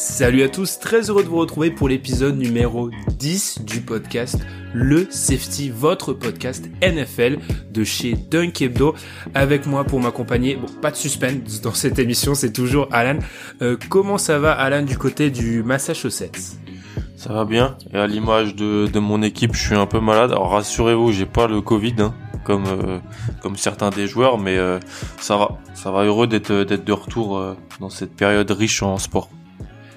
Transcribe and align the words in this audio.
Salut 0.00 0.42
à 0.42 0.48
tous, 0.48 0.78
très 0.78 1.10
heureux 1.10 1.22
de 1.22 1.28
vous 1.28 1.36
retrouver 1.36 1.70
pour 1.70 1.86
l'épisode 1.86 2.38
numéro 2.38 2.88
10 3.18 3.66
du 3.66 3.82
podcast 3.82 4.38
Le 4.72 5.06
Safety, 5.10 5.68
votre 5.68 6.14
podcast 6.14 6.70
NFL 6.80 7.36
de 7.70 7.84
chez 7.84 8.14
Dunk 8.14 8.62
Hebdo. 8.62 8.94
Avec 9.34 9.66
moi 9.66 9.84
pour 9.84 10.00
m'accompagner, 10.00 10.56
bon, 10.56 10.68
pas 10.80 10.90
de 10.90 10.96
suspense 10.96 11.60
dans 11.60 11.74
cette 11.74 11.98
émission, 11.98 12.34
c'est 12.34 12.50
toujours 12.50 12.88
Alan. 12.92 13.18
Euh, 13.60 13.76
comment 13.90 14.16
ça 14.16 14.38
va 14.38 14.52
Alan 14.52 14.84
du 14.84 14.96
côté 14.96 15.28
du 15.28 15.62
Massachusetts? 15.62 16.56
Ça 17.14 17.34
va 17.34 17.44
bien, 17.44 17.76
et 17.92 17.98
à 17.98 18.06
l'image 18.06 18.54
de, 18.56 18.98
mon 18.98 19.20
équipe, 19.20 19.54
je 19.54 19.60
suis 19.60 19.76
un 19.76 19.86
peu 19.86 20.00
malade. 20.00 20.30
Alors 20.30 20.52
rassurez-vous, 20.52 21.12
j'ai 21.12 21.26
pas 21.26 21.46
le 21.46 21.60
Covid, 21.60 21.96
hein, 21.98 22.14
comme 22.44 22.64
euh, 22.68 22.98
comme 23.42 23.58
certains 23.58 23.90
des 23.90 24.06
joueurs, 24.06 24.38
mais 24.38 24.56
euh, 24.56 24.80
ça 25.18 25.36
va, 25.36 25.58
ça 25.74 25.90
va 25.90 26.04
heureux 26.04 26.26
d'être 26.26 26.52
de 26.54 26.92
retour 26.92 27.54
dans 27.80 27.90
cette 27.90 28.16
période 28.16 28.50
riche 28.50 28.82
en 28.82 28.96
sport. 28.96 29.28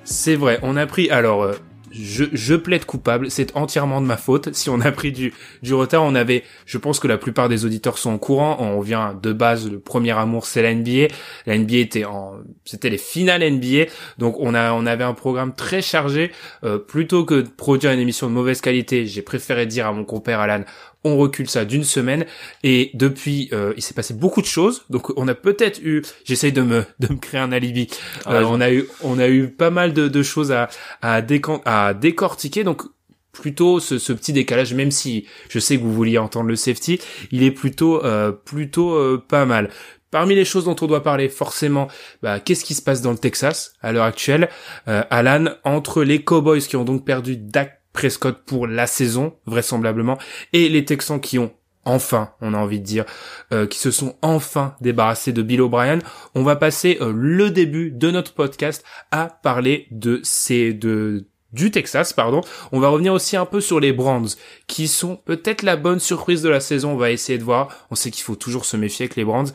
C'est 0.03 0.35
vrai, 0.35 0.59
on 0.63 0.75
a 0.75 0.85
pris 0.85 1.09
alors 1.09 1.43
euh, 1.43 1.53
je, 1.93 2.55
plaide 2.55 2.85
coupable, 2.85 3.29
c'est 3.29 3.55
entièrement 3.55 4.01
de 4.01 4.05
ma 4.05 4.17
faute. 4.17 4.49
Si 4.63 4.69
on 4.69 4.79
a 4.79 4.91
pris 4.91 5.11
du, 5.11 5.33
du 5.61 5.73
retard, 5.73 6.03
on 6.03 6.15
avait, 6.15 6.43
je 6.65 6.77
pense 6.77 6.99
que 6.99 7.07
la 7.07 7.17
plupart 7.17 7.49
des 7.49 7.65
auditeurs 7.65 7.97
sont 7.97 8.13
au 8.13 8.17
courant. 8.17 8.57
On 8.59 8.79
vient 8.79 9.13
de 9.21 9.33
base, 9.33 9.69
le 9.69 9.79
premier 9.79 10.11
amour, 10.11 10.45
c'est 10.45 10.61
la 10.61 10.73
NBA. 10.73 11.13
La 11.45 11.57
NBA 11.57 11.77
était 11.77 12.05
en, 12.05 12.35
c'était 12.63 12.89
les 12.89 12.97
finales 12.97 13.43
NBA, 13.43 13.91
donc 14.19 14.37
on 14.39 14.53
a, 14.53 14.71
on 14.73 14.85
avait 14.85 15.03
un 15.03 15.13
programme 15.13 15.53
très 15.53 15.81
chargé. 15.81 16.31
Euh, 16.63 16.77
plutôt 16.77 17.25
que 17.25 17.35
de 17.41 17.49
produire 17.49 17.91
une 17.91 17.99
émission 17.99 18.27
de 18.27 18.33
mauvaise 18.33 18.61
qualité, 18.61 19.05
j'ai 19.05 19.21
préféré 19.21 19.65
dire 19.65 19.87
à 19.87 19.91
mon 19.91 20.05
compère 20.05 20.39
Alan, 20.39 20.63
on 21.03 21.17
recule 21.17 21.49
ça 21.49 21.65
d'une 21.65 21.83
semaine. 21.83 22.25
Et 22.63 22.91
depuis 22.93 23.49
euh, 23.53 23.73
il 23.77 23.83
s'est 23.83 23.93
passé 23.93 24.13
beaucoup 24.13 24.41
de 24.41 24.47
choses. 24.47 24.85
Donc 24.89 25.11
on 25.17 25.27
a 25.27 25.35
peut-être 25.35 25.79
eu 25.83 26.01
j'essaye 26.25 26.51
de 26.51 26.61
me 26.61 26.85
de 26.99 27.13
me 27.13 27.17
créer 27.19 27.41
un 27.41 27.51
alibi. 27.51 27.87
Euh, 28.27 28.43
on 28.45 28.61
a 28.61 28.71
eu 28.71 28.87
on 29.01 29.19
a 29.19 29.27
eu 29.27 29.49
pas 29.49 29.69
mal 29.69 29.93
de, 29.93 30.07
de 30.07 30.23
choses 30.23 30.51
à 30.51 30.69
à, 31.01 31.21
décan 31.21 31.61
à 31.65 31.93
décortiquer. 31.93 32.63
Donc 32.63 32.83
plutôt 33.31 33.79
ce, 33.79 33.97
ce 33.97 34.13
petit 34.13 34.31
décalage 34.31 34.73
même 34.75 34.91
si 34.91 35.25
je 35.49 35.57
sais 35.57 35.77
que 35.77 35.81
vous 35.81 35.93
vouliez 35.93 36.19
entendre 36.19 36.49
le 36.49 36.55
safety 36.55 36.99
il 37.31 37.41
est 37.41 37.49
plutôt 37.51 38.03
euh, 38.05 38.31
plutôt 38.31 38.93
euh, 38.93 39.23
pas 39.27 39.45
mal. 39.45 39.69
Parmi 40.11 40.35
les 40.35 40.45
choses 40.45 40.65
dont 40.65 40.75
on 40.79 40.85
doit 40.85 41.01
parler, 41.01 41.27
forcément, 41.27 41.87
bah, 42.21 42.39
qu'est-ce 42.39 42.63
qui 42.63 42.75
se 42.75 42.83
passe 42.83 43.01
dans 43.01 43.09
le 43.09 43.17
Texas 43.17 43.73
à 43.81 43.91
l'heure 43.91 44.03
actuelle? 44.03 44.47
Euh, 44.87 45.01
Alan, 45.09 45.45
entre 45.63 46.03
les 46.03 46.23
Cowboys 46.23 46.61
qui 46.61 46.75
ont 46.75 46.83
donc 46.83 47.03
perdu 47.03 47.35
Dak 47.35 47.81
Prescott 47.93 48.43
pour 48.45 48.67
la 48.67 48.87
saison, 48.87 49.35
vraisemblablement, 49.45 50.17
et 50.51 50.67
les 50.69 50.83
Texans 50.83 51.21
qui 51.21 51.39
ont 51.39 51.53
enfin, 51.85 52.31
on 52.41 52.53
a 52.53 52.57
envie 52.57 52.79
de 52.79 52.85
dire, 52.85 53.05
euh, 53.51 53.67
qui 53.67 53.77
se 53.79 53.91
sont 53.91 54.15
enfin 54.21 54.75
débarrassés 54.81 55.33
de 55.33 55.41
Bill 55.41 55.61
O'Brien. 55.61 55.99
On 56.35 56.43
va 56.43 56.55
passer 56.55 56.97
euh, 57.01 57.13
le 57.15 57.51
début 57.51 57.91
de 57.91 58.11
notre 58.11 58.33
podcast 58.33 58.83
à 59.11 59.27
parler 59.27 59.87
de 59.91 60.21
ces 60.23 60.73
de 60.73 61.27
du 61.53 61.71
Texas, 61.71 62.13
pardon. 62.13 62.41
On 62.71 62.79
va 62.79 62.89
revenir 62.89 63.13
aussi 63.13 63.37
un 63.37 63.45
peu 63.45 63.61
sur 63.61 63.79
les 63.79 63.93
Brands, 63.93 64.25
qui 64.67 64.87
sont 64.87 65.15
peut-être 65.15 65.61
la 65.61 65.75
bonne 65.75 65.99
surprise 65.99 66.41
de 66.41 66.49
la 66.49 66.59
saison. 66.59 66.93
On 66.93 66.97
va 66.97 67.11
essayer 67.11 67.37
de 67.37 67.43
voir. 67.43 67.69
On 67.91 67.95
sait 67.95 68.11
qu'il 68.11 68.23
faut 68.23 68.35
toujours 68.35 68.65
se 68.65 68.75
méfier 68.75 69.05
avec 69.05 69.15
les 69.15 69.23
Brands. 69.23 69.45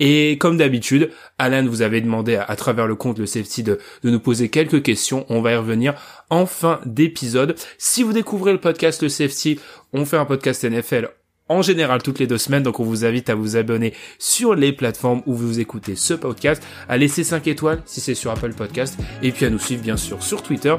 Et 0.00 0.38
comme 0.38 0.56
d'habitude, 0.56 1.10
Alan 1.38 1.66
vous 1.66 1.82
avait 1.82 2.00
demandé 2.00 2.36
à, 2.36 2.56
travers 2.56 2.86
le 2.86 2.94
compte 2.94 3.18
le 3.18 3.26
safety 3.26 3.62
de, 3.62 3.78
de 4.02 4.10
nous 4.10 4.20
poser 4.20 4.48
quelques 4.48 4.82
questions. 4.82 5.26
On 5.28 5.40
va 5.40 5.52
y 5.52 5.56
revenir 5.56 5.94
en 6.30 6.46
fin 6.46 6.80
d'épisode. 6.86 7.56
Si 7.78 8.02
vous 8.02 8.12
découvrez 8.12 8.52
le 8.52 8.60
podcast 8.60 9.02
le 9.02 9.08
safety, 9.08 9.58
on 9.92 10.04
fait 10.04 10.16
un 10.16 10.24
podcast 10.24 10.64
NFL 10.64 11.17
en 11.48 11.62
général 11.62 12.02
toutes 12.02 12.18
les 12.18 12.26
deux 12.26 12.38
semaines. 12.38 12.62
Donc 12.62 12.80
on 12.80 12.84
vous 12.84 13.04
invite 13.04 13.30
à 13.30 13.34
vous 13.34 13.56
abonner 13.56 13.94
sur 14.18 14.54
les 14.54 14.72
plateformes 14.72 15.22
où 15.26 15.34
vous 15.34 15.60
écoutez 15.60 15.96
ce 15.96 16.14
podcast, 16.14 16.62
à 16.88 16.96
laisser 16.96 17.24
5 17.24 17.46
étoiles 17.46 17.82
si 17.86 18.00
c'est 18.00 18.14
sur 18.14 18.30
Apple 18.30 18.52
Podcast, 18.54 18.98
et 19.22 19.32
puis 19.32 19.46
à 19.46 19.50
nous 19.50 19.58
suivre 19.58 19.82
bien 19.82 19.96
sûr 19.96 20.22
sur 20.22 20.42
Twitter. 20.42 20.74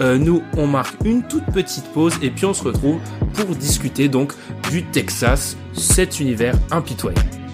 Euh, 0.00 0.18
nous, 0.18 0.42
on 0.56 0.66
marque 0.66 0.96
une 1.04 1.22
toute 1.22 1.46
petite 1.46 1.86
pause 1.92 2.14
et 2.22 2.30
puis 2.30 2.44
on 2.44 2.54
se 2.54 2.64
retrouve 2.64 3.00
pour 3.34 3.54
discuter 3.56 4.08
donc 4.08 4.32
du 4.70 4.84
Texas, 4.84 5.56
cet 5.72 6.20
univers 6.20 6.54
impitoyable. 6.70 7.47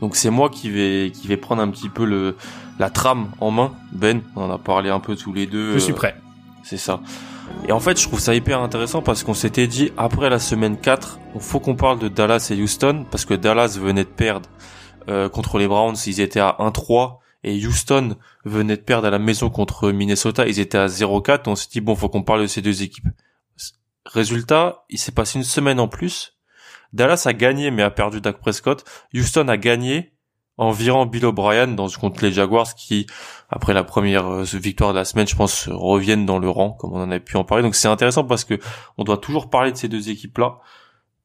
Donc 0.00 0.16
c'est 0.16 0.30
moi 0.30 0.50
qui 0.50 0.70
vais 0.70 1.10
qui 1.12 1.28
vais 1.28 1.36
prendre 1.36 1.62
un 1.62 1.70
petit 1.70 1.88
peu 1.88 2.04
le 2.04 2.36
la 2.78 2.90
trame 2.90 3.30
en 3.40 3.50
main. 3.50 3.72
Ben, 3.92 4.22
on 4.36 4.42
en 4.42 4.50
a 4.50 4.58
parlé 4.58 4.90
un 4.90 5.00
peu 5.00 5.16
tous 5.16 5.32
les 5.32 5.46
deux. 5.46 5.72
Je 5.72 5.78
suis 5.78 5.92
prêt. 5.92 6.14
Euh, 6.16 6.20
c'est 6.62 6.76
ça. 6.76 7.00
Et 7.68 7.72
en 7.72 7.80
fait, 7.80 8.00
je 8.00 8.06
trouve 8.06 8.20
ça 8.20 8.34
hyper 8.34 8.60
intéressant 8.60 9.02
parce 9.02 9.22
qu'on 9.22 9.34
s'était 9.34 9.66
dit 9.66 9.92
après 9.96 10.30
la 10.30 10.38
semaine 10.38 10.78
4, 10.78 11.18
il 11.34 11.40
faut 11.40 11.60
qu'on 11.60 11.76
parle 11.76 11.98
de 11.98 12.08
Dallas 12.08 12.48
et 12.50 12.60
Houston 12.60 13.06
parce 13.10 13.24
que 13.24 13.34
Dallas 13.34 13.78
venait 13.80 14.04
de 14.04 14.08
perdre 14.08 14.48
euh, 15.08 15.28
contre 15.28 15.58
les 15.58 15.68
Browns, 15.68 15.96
ils 16.06 16.20
étaient 16.20 16.40
à 16.40 16.56
1-3 16.58 17.18
et 17.42 17.66
Houston 17.66 18.16
venait 18.44 18.76
de 18.76 18.82
perdre 18.82 19.06
à 19.06 19.10
la 19.10 19.18
maison 19.18 19.50
contre 19.50 19.92
Minnesota, 19.92 20.46
ils 20.46 20.58
étaient 20.58 20.78
à 20.78 20.86
0-4. 20.86 21.42
On 21.46 21.54
s'est 21.54 21.68
dit 21.70 21.80
bon, 21.80 21.94
faut 21.94 22.08
qu'on 22.08 22.22
parle 22.22 22.42
de 22.42 22.46
ces 22.46 22.62
deux 22.62 22.82
équipes. 22.82 23.08
Résultat, 24.06 24.84
il 24.88 24.98
s'est 24.98 25.12
passé 25.12 25.38
une 25.38 25.44
semaine 25.44 25.80
en 25.80 25.88
plus 25.88 26.33
Dallas 26.94 27.24
a 27.26 27.32
gagné 27.32 27.70
mais 27.70 27.82
a 27.82 27.90
perdu 27.90 28.20
Dak 28.20 28.38
Prescott. 28.38 28.84
Houston 29.12 29.48
a 29.48 29.56
gagné 29.56 30.14
en 30.56 30.70
virant 30.70 31.06
Bill 31.06 31.26
O'Brien 31.26 31.66
dans 31.66 31.88
contre 31.88 32.22
les 32.22 32.32
Jaguars 32.32 32.74
qui, 32.76 33.06
après 33.50 33.74
la 33.74 33.82
première 33.82 34.26
euh, 34.26 34.44
victoire 34.44 34.92
de 34.92 34.98
la 34.98 35.04
semaine, 35.04 35.26
je 35.26 35.34
pense, 35.34 35.68
reviennent 35.68 36.26
dans 36.26 36.38
le 36.38 36.48
rang, 36.48 36.70
comme 36.70 36.92
on 36.92 37.02
en 37.02 37.10
a 37.10 37.18
pu 37.18 37.36
en 37.36 37.44
parler. 37.44 37.64
Donc 37.64 37.74
c'est 37.74 37.88
intéressant 37.88 38.24
parce 38.24 38.44
que 38.44 38.58
on 38.96 39.04
doit 39.04 39.18
toujours 39.18 39.50
parler 39.50 39.72
de 39.72 39.76
ces 39.76 39.88
deux 39.88 40.08
équipes-là. 40.10 40.60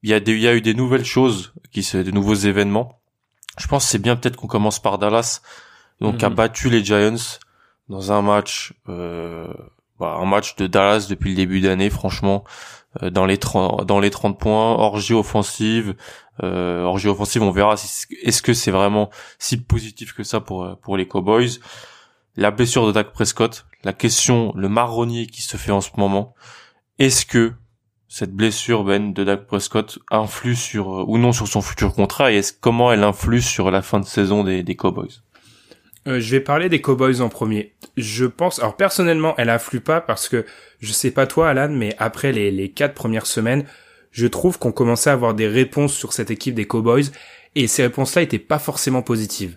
Il 0.02 0.10
y 0.10 0.14
a 0.14 0.20
des, 0.20 0.34
il 0.34 0.42
y 0.42 0.48
a 0.48 0.56
eu 0.56 0.62
des 0.62 0.74
nouvelles 0.74 1.06
choses, 1.06 1.54
qui 1.72 1.84
se, 1.84 1.98
des 1.98 2.12
nouveaux 2.12 2.34
événements. 2.34 3.00
Je 3.60 3.68
pense 3.68 3.86
que 3.86 3.92
c'est 3.92 4.02
bien 4.02 4.16
peut-être 4.16 4.38
qu'on 4.38 4.48
commence 4.48 4.80
par 4.80 4.98
Dallas, 4.98 5.42
donc 6.02 6.16
mm 6.16 6.18
-hmm. 6.18 6.26
a 6.26 6.30
battu 6.30 6.70
les 6.70 6.84
Giants 6.84 7.40
dans 7.90 8.12
un 8.12 8.22
match, 8.22 8.74
euh, 8.88 9.54
bah, 10.00 10.18
un 10.20 10.26
match 10.26 10.56
de 10.56 10.68
Dallas 10.68 11.08
depuis 11.10 11.32
le 11.32 11.36
début 11.36 11.62
d'année, 11.62 11.90
franchement. 11.90 12.44
Euh, 13.04 13.10
dans 13.10 13.26
les 13.26 13.38
30, 13.38 13.86
dans 13.86 14.00
les 14.00 14.10
30 14.10 14.40
points, 14.40 14.72
orgie 14.74 15.14
offensive, 15.14 15.96
euh, 16.44 16.84
orgie 16.84 17.08
offensive, 17.08 17.44
on 17.44 17.52
verra 17.52 17.78
si, 17.78 18.08
est-ce 18.24 18.42
que 18.42 18.54
c'est 18.54 18.72
vraiment 18.72 19.10
si 19.38 19.58
positif 19.58 20.14
que 20.14 20.24
ça 20.24 20.40
pour 20.40 20.78
pour 20.82 20.98
les 20.98 21.08
Cowboys. 21.08 21.60
La 22.36 22.52
blessure 22.52 22.88
de 22.88 22.92
Dak 22.92 23.12
Prescott, 23.12 23.66
la 23.84 23.94
question, 23.94 24.54
le 24.56 24.70
marronnier 24.70 25.28
qui 25.28 25.42
se 25.42 25.58
fait 25.58 25.72
en 25.72 25.82
ce 25.82 25.90
moment, 25.98 26.34
est-ce 26.98 27.26
que 27.26 27.54
cette 28.10 28.34
blessure 28.34 28.84
ben 28.84 29.14
de 29.14 29.24
Dak 29.24 29.46
Prescott 29.46 30.00
influe 30.10 30.56
sur 30.56 31.02
euh, 31.02 31.06
ou 31.08 31.18
non 31.20 31.32
sur 31.32 31.48
son 31.48 31.62
futur 31.62 31.94
contrat 31.94 32.32
et 32.32 32.38
est-ce 32.38 32.54
comment 32.54 32.92
elle 32.92 33.04
influe 33.04 33.42
sur 33.42 33.70
la 33.70 33.84
fin 33.84 34.00
de 34.00 34.06
saison 34.06 34.44
des, 34.44 34.64
des 34.64 34.76
Cowboys? 34.76 35.22
Euh, 36.10 36.20
je 36.20 36.32
vais 36.32 36.40
parler 36.40 36.70
des 36.70 36.82
Cowboys 36.82 37.22
en 37.22 37.30
premier. 37.30 37.74
Je 37.96 38.26
pense, 38.26 38.60
alors 38.60 38.76
personnellement, 38.76 39.36
elle 39.38 39.50
influe 39.50 39.82
pas 39.82 40.02
parce 40.02 40.28
que 40.28 40.46
je 40.82 40.92
sais 40.92 41.12
pas 41.12 41.28
toi, 41.28 41.50
Alan, 41.50 41.70
mais 41.70 41.96
après 41.98 42.32
les, 42.32 42.52
les 42.52 42.70
quatre 42.70 42.94
premières 42.94 43.26
semaines, 43.26 43.66
je 44.12 44.28
trouve 44.28 44.58
qu'on 44.60 44.72
commençait 44.72 45.10
à 45.10 45.14
avoir 45.14 45.34
des 45.34 45.48
réponses 45.48 45.94
sur 45.94 46.14
cette 46.14 46.32
équipe 46.32 46.56
des 46.56 46.66
Cowboys 46.66 47.06
et 47.56 47.68
ces 47.68 47.84
réponses-là 47.84 48.22
étaient 48.22 48.40
pas 48.40 48.60
forcément 48.60 49.02
positives. 49.02 49.56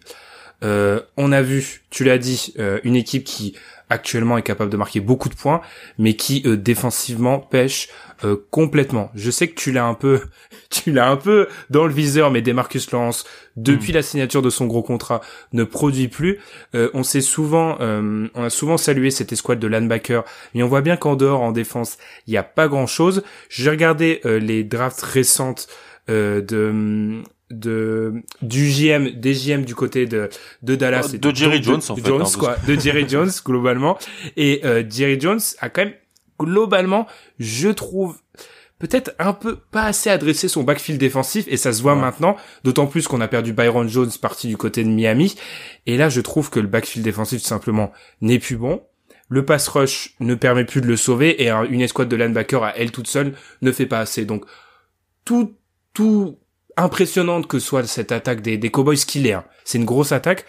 Euh, 0.63 1.01
on 1.17 1.33
a 1.33 1.43
vu, 1.43 1.83
tu 1.91 2.05
l'as 2.05 2.19
dit, 2.19 2.55
euh, 2.59 2.79
une 2.85 2.97
équipe 2.97 3.25
qui 3.25 3.57
actuellement 3.93 4.39
est 4.39 4.43
capable 4.43 4.71
de 4.71 4.77
marquer 4.77 5.01
beaucoup 5.01 5.29
de 5.29 5.35
points, 5.35 5.61
mais 5.99 6.15
qui 6.15 6.43
euh, 6.47 6.57
défensivement 6.57 7.39
pêche 7.39 7.89
euh, 8.25 8.37
complètement. 8.51 9.11
Je 9.15 9.31
sais 9.31 9.49
que 9.49 9.55
tu 9.55 9.71
l'as 9.73 9.85
un 9.85 9.95
peu, 9.95 10.21
tu 10.71 10.93
l'as 10.93 11.09
un 11.11 11.17
peu 11.17 11.49
dans 11.71 11.87
le 11.87 11.93
viseur, 11.93 12.31
mais 12.31 12.43
Demarcus 12.43 12.91
Lawrence, 12.91 13.25
depuis 13.57 13.93
mm. 13.93 13.95
la 13.95 14.03
signature 14.03 14.43
de 14.43 14.51
son 14.51 14.67
gros 14.67 14.83
contrat, 14.83 15.21
ne 15.53 15.65
produit 15.65 16.09
plus. 16.09 16.41
Euh, 16.75 16.91
on 16.95 17.03
s'est 17.03 17.21
souvent, 17.21 17.79
on 17.81 18.43
a 18.43 18.51
souvent 18.51 18.77
salué 18.77 19.11
cette 19.11 19.33
escouade 19.33 19.61
de 19.61 19.67
linebacker, 19.67 20.25
mais 20.55 20.63
on 20.63 20.69
voit 20.69 20.81
bien 20.81 20.97
qu'en 20.97 21.17
dehors, 21.17 21.43
en 21.43 21.53
défense, 21.53 21.99
il 22.27 22.31
n'y 22.33 22.39
a 22.39 22.43
pas 22.43 22.69
grand 22.69 22.87
chose. 22.87 23.23
J'ai 23.49 23.71
regardé 23.71 24.21
les 24.25 24.65
drafts 24.65 25.03
récentes 25.03 25.69
de 26.09 27.23
de 27.53 28.23
du 28.41 28.69
GM 28.69 29.11
des 29.21 29.57
du 29.59 29.75
côté 29.75 30.07
de 30.07 30.29
de 30.63 30.75
Dallas 30.75 31.11
de, 31.13 31.19
de 31.19 31.35
Jerry 31.35 31.63
Jones 31.63 31.81
en 31.89 31.97
fait 31.97 32.07
Jones, 32.07 32.23
hein, 32.23 32.39
quoi, 32.39 32.57
de 32.67 32.79
Jerry 32.79 33.09
Jones 33.09 33.31
globalement. 33.45 33.99
Et 34.37 34.61
euh, 34.65 34.83
Jerry 34.89 35.21
Jones 35.21 35.41
a 35.61 35.69
quand 35.69 35.85
même 35.85 35.95
globalement 36.39 37.07
je 37.39 37.69
trouve 37.69 38.19
peut-être 38.79 39.15
un 39.19 39.33
peu 39.33 39.57
pas 39.57 39.85
assez 39.85 40.11
adressé 40.11 40.49
son 40.49 40.65
backfield 40.65 40.99
défensif 40.99 41.45
et 41.49 41.57
ça 41.57 41.73
se 41.73 41.83
voit 41.83 41.95
ouais. 41.95 42.01
maintenant 42.01 42.37
d'autant 42.65 42.87
plus 42.87 43.07
qu'on 43.07 43.21
a 43.21 43.29
perdu 43.29 43.53
Byron 43.53 43.89
Jones 43.89 44.11
parti 44.21 44.49
du 44.49 44.57
côté 44.57 44.83
de 44.83 44.89
Miami. 44.89 45.37
Et 45.87 45.97
là 45.97 46.09
je 46.09 46.21
trouve 46.21 46.51
que 46.51 46.59
le 46.59 46.67
backfield 46.67 47.05
défensif 47.05 47.43
tout 47.43 47.49
simplement 47.49 47.93
n'est 48.21 48.41
plus 48.41 48.57
bon. 48.57 48.83
Le 49.29 49.45
pass 49.45 49.69
rush 49.69 50.15
ne 50.21 50.35
permet 50.35 50.65
plus 50.65 50.81
de 50.81 50.87
le 50.87 50.97
sauver 50.97 51.43
et 51.43 51.51
une 51.51 51.81
escouade 51.81 52.09
de 52.09 52.17
linebacker 52.17 52.63
à 52.65 52.77
elle 52.77 52.91
toute 52.91 53.07
seule 53.07 53.35
ne 53.63 53.73
fait 53.73 53.87
pas 53.87 54.01
assez. 54.01 54.25
Donc 54.25 54.45
tout 55.25 55.55
tout 55.95 56.39
impressionnante 56.77 57.47
que 57.47 57.59
soit 57.59 57.87
cette 57.87 58.13
attaque 58.13 58.41
des, 58.41 58.57
des 58.57 58.71
Cowboys 58.71 58.97
qu'il 58.97 59.27
est. 59.27 59.33
Hein. 59.33 59.45
C'est 59.65 59.79
une 59.79 59.85
grosse 59.85 60.13
attaque. 60.13 60.45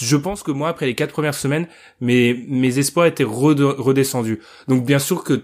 je 0.00 0.16
pense 0.16 0.42
que 0.42 0.50
moi 0.50 0.68
après 0.68 0.86
les 0.86 0.94
quatre 0.94 1.12
premières 1.12 1.34
semaines, 1.34 1.66
mes 2.00 2.34
mes 2.48 2.78
espoirs 2.78 3.06
étaient 3.06 3.24
redescendus. 3.24 4.40
Donc 4.68 4.84
bien 4.84 4.98
sûr 4.98 5.24
que 5.24 5.42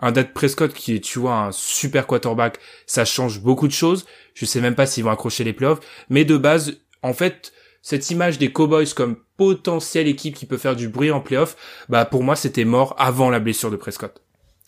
un 0.00 0.12
Dad 0.12 0.32
Prescott 0.32 0.72
qui 0.72 0.96
est 0.96 1.00
tu 1.00 1.18
vois 1.18 1.36
un 1.36 1.52
super 1.52 2.06
quarterback, 2.06 2.58
ça 2.86 3.04
change 3.04 3.40
beaucoup 3.40 3.68
de 3.68 3.72
choses. 3.72 4.06
Je 4.34 4.44
sais 4.44 4.60
même 4.60 4.74
pas 4.74 4.86
s'ils 4.86 5.04
vont 5.04 5.10
accrocher 5.10 5.44
les 5.44 5.52
playoffs, 5.52 5.80
mais 6.08 6.24
de 6.24 6.36
base, 6.36 6.78
en 7.02 7.12
fait, 7.12 7.52
cette 7.82 8.10
image 8.10 8.38
des 8.38 8.52
Cowboys 8.52 8.92
comme 8.94 9.16
potentielle 9.36 10.08
équipe 10.08 10.34
qui 10.34 10.46
peut 10.46 10.58
faire 10.58 10.76
du 10.76 10.88
bruit 10.88 11.10
en 11.10 11.20
playoff, 11.20 11.56
bah 11.88 12.04
pour 12.04 12.22
moi 12.22 12.36
c'était 12.36 12.64
mort 12.64 12.94
avant 12.98 13.30
la 13.30 13.40
blessure 13.40 13.70
de 13.70 13.76
Prescott. 13.76 14.20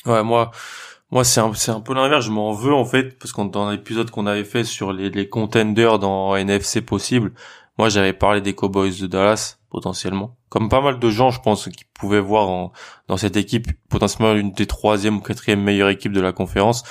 Ouais, 0.06 0.22
moi 0.22 0.50
moi, 1.10 1.24
c'est 1.24 1.40
un, 1.40 1.52
c'est 1.54 1.72
un 1.72 1.80
peu 1.80 1.94
l'inverse. 1.94 2.24
Je 2.24 2.30
m'en 2.30 2.52
veux 2.52 2.72
en 2.72 2.84
fait 2.84 3.18
parce 3.18 3.32
qu'on 3.32 3.46
dans 3.46 3.70
l'épisode 3.70 4.10
qu'on 4.10 4.26
avait 4.26 4.44
fait 4.44 4.64
sur 4.64 4.92
les, 4.92 5.10
les 5.10 5.28
contenders 5.28 5.98
dans 5.98 6.36
NFC 6.36 6.82
possible, 6.82 7.32
moi 7.78 7.88
j'avais 7.88 8.12
parlé 8.12 8.40
des 8.40 8.54
Cowboys 8.54 9.00
de 9.00 9.06
Dallas 9.06 9.58
potentiellement, 9.70 10.36
comme 10.48 10.68
pas 10.68 10.80
mal 10.80 10.98
de 10.98 11.10
gens, 11.10 11.30
je 11.30 11.40
pense, 11.40 11.68
qui 11.68 11.84
pouvaient 11.94 12.20
voir 12.20 12.48
en, 12.48 12.72
dans 13.08 13.16
cette 13.16 13.36
équipe 13.36 13.68
potentiellement 13.88 14.34
une 14.34 14.52
des 14.52 14.66
troisième 14.66 15.16
ou 15.18 15.20
quatrième 15.20 15.62
meilleures 15.62 15.88
équipes 15.88 16.12
de 16.12 16.20
la 16.20 16.32
conférence. 16.32 16.84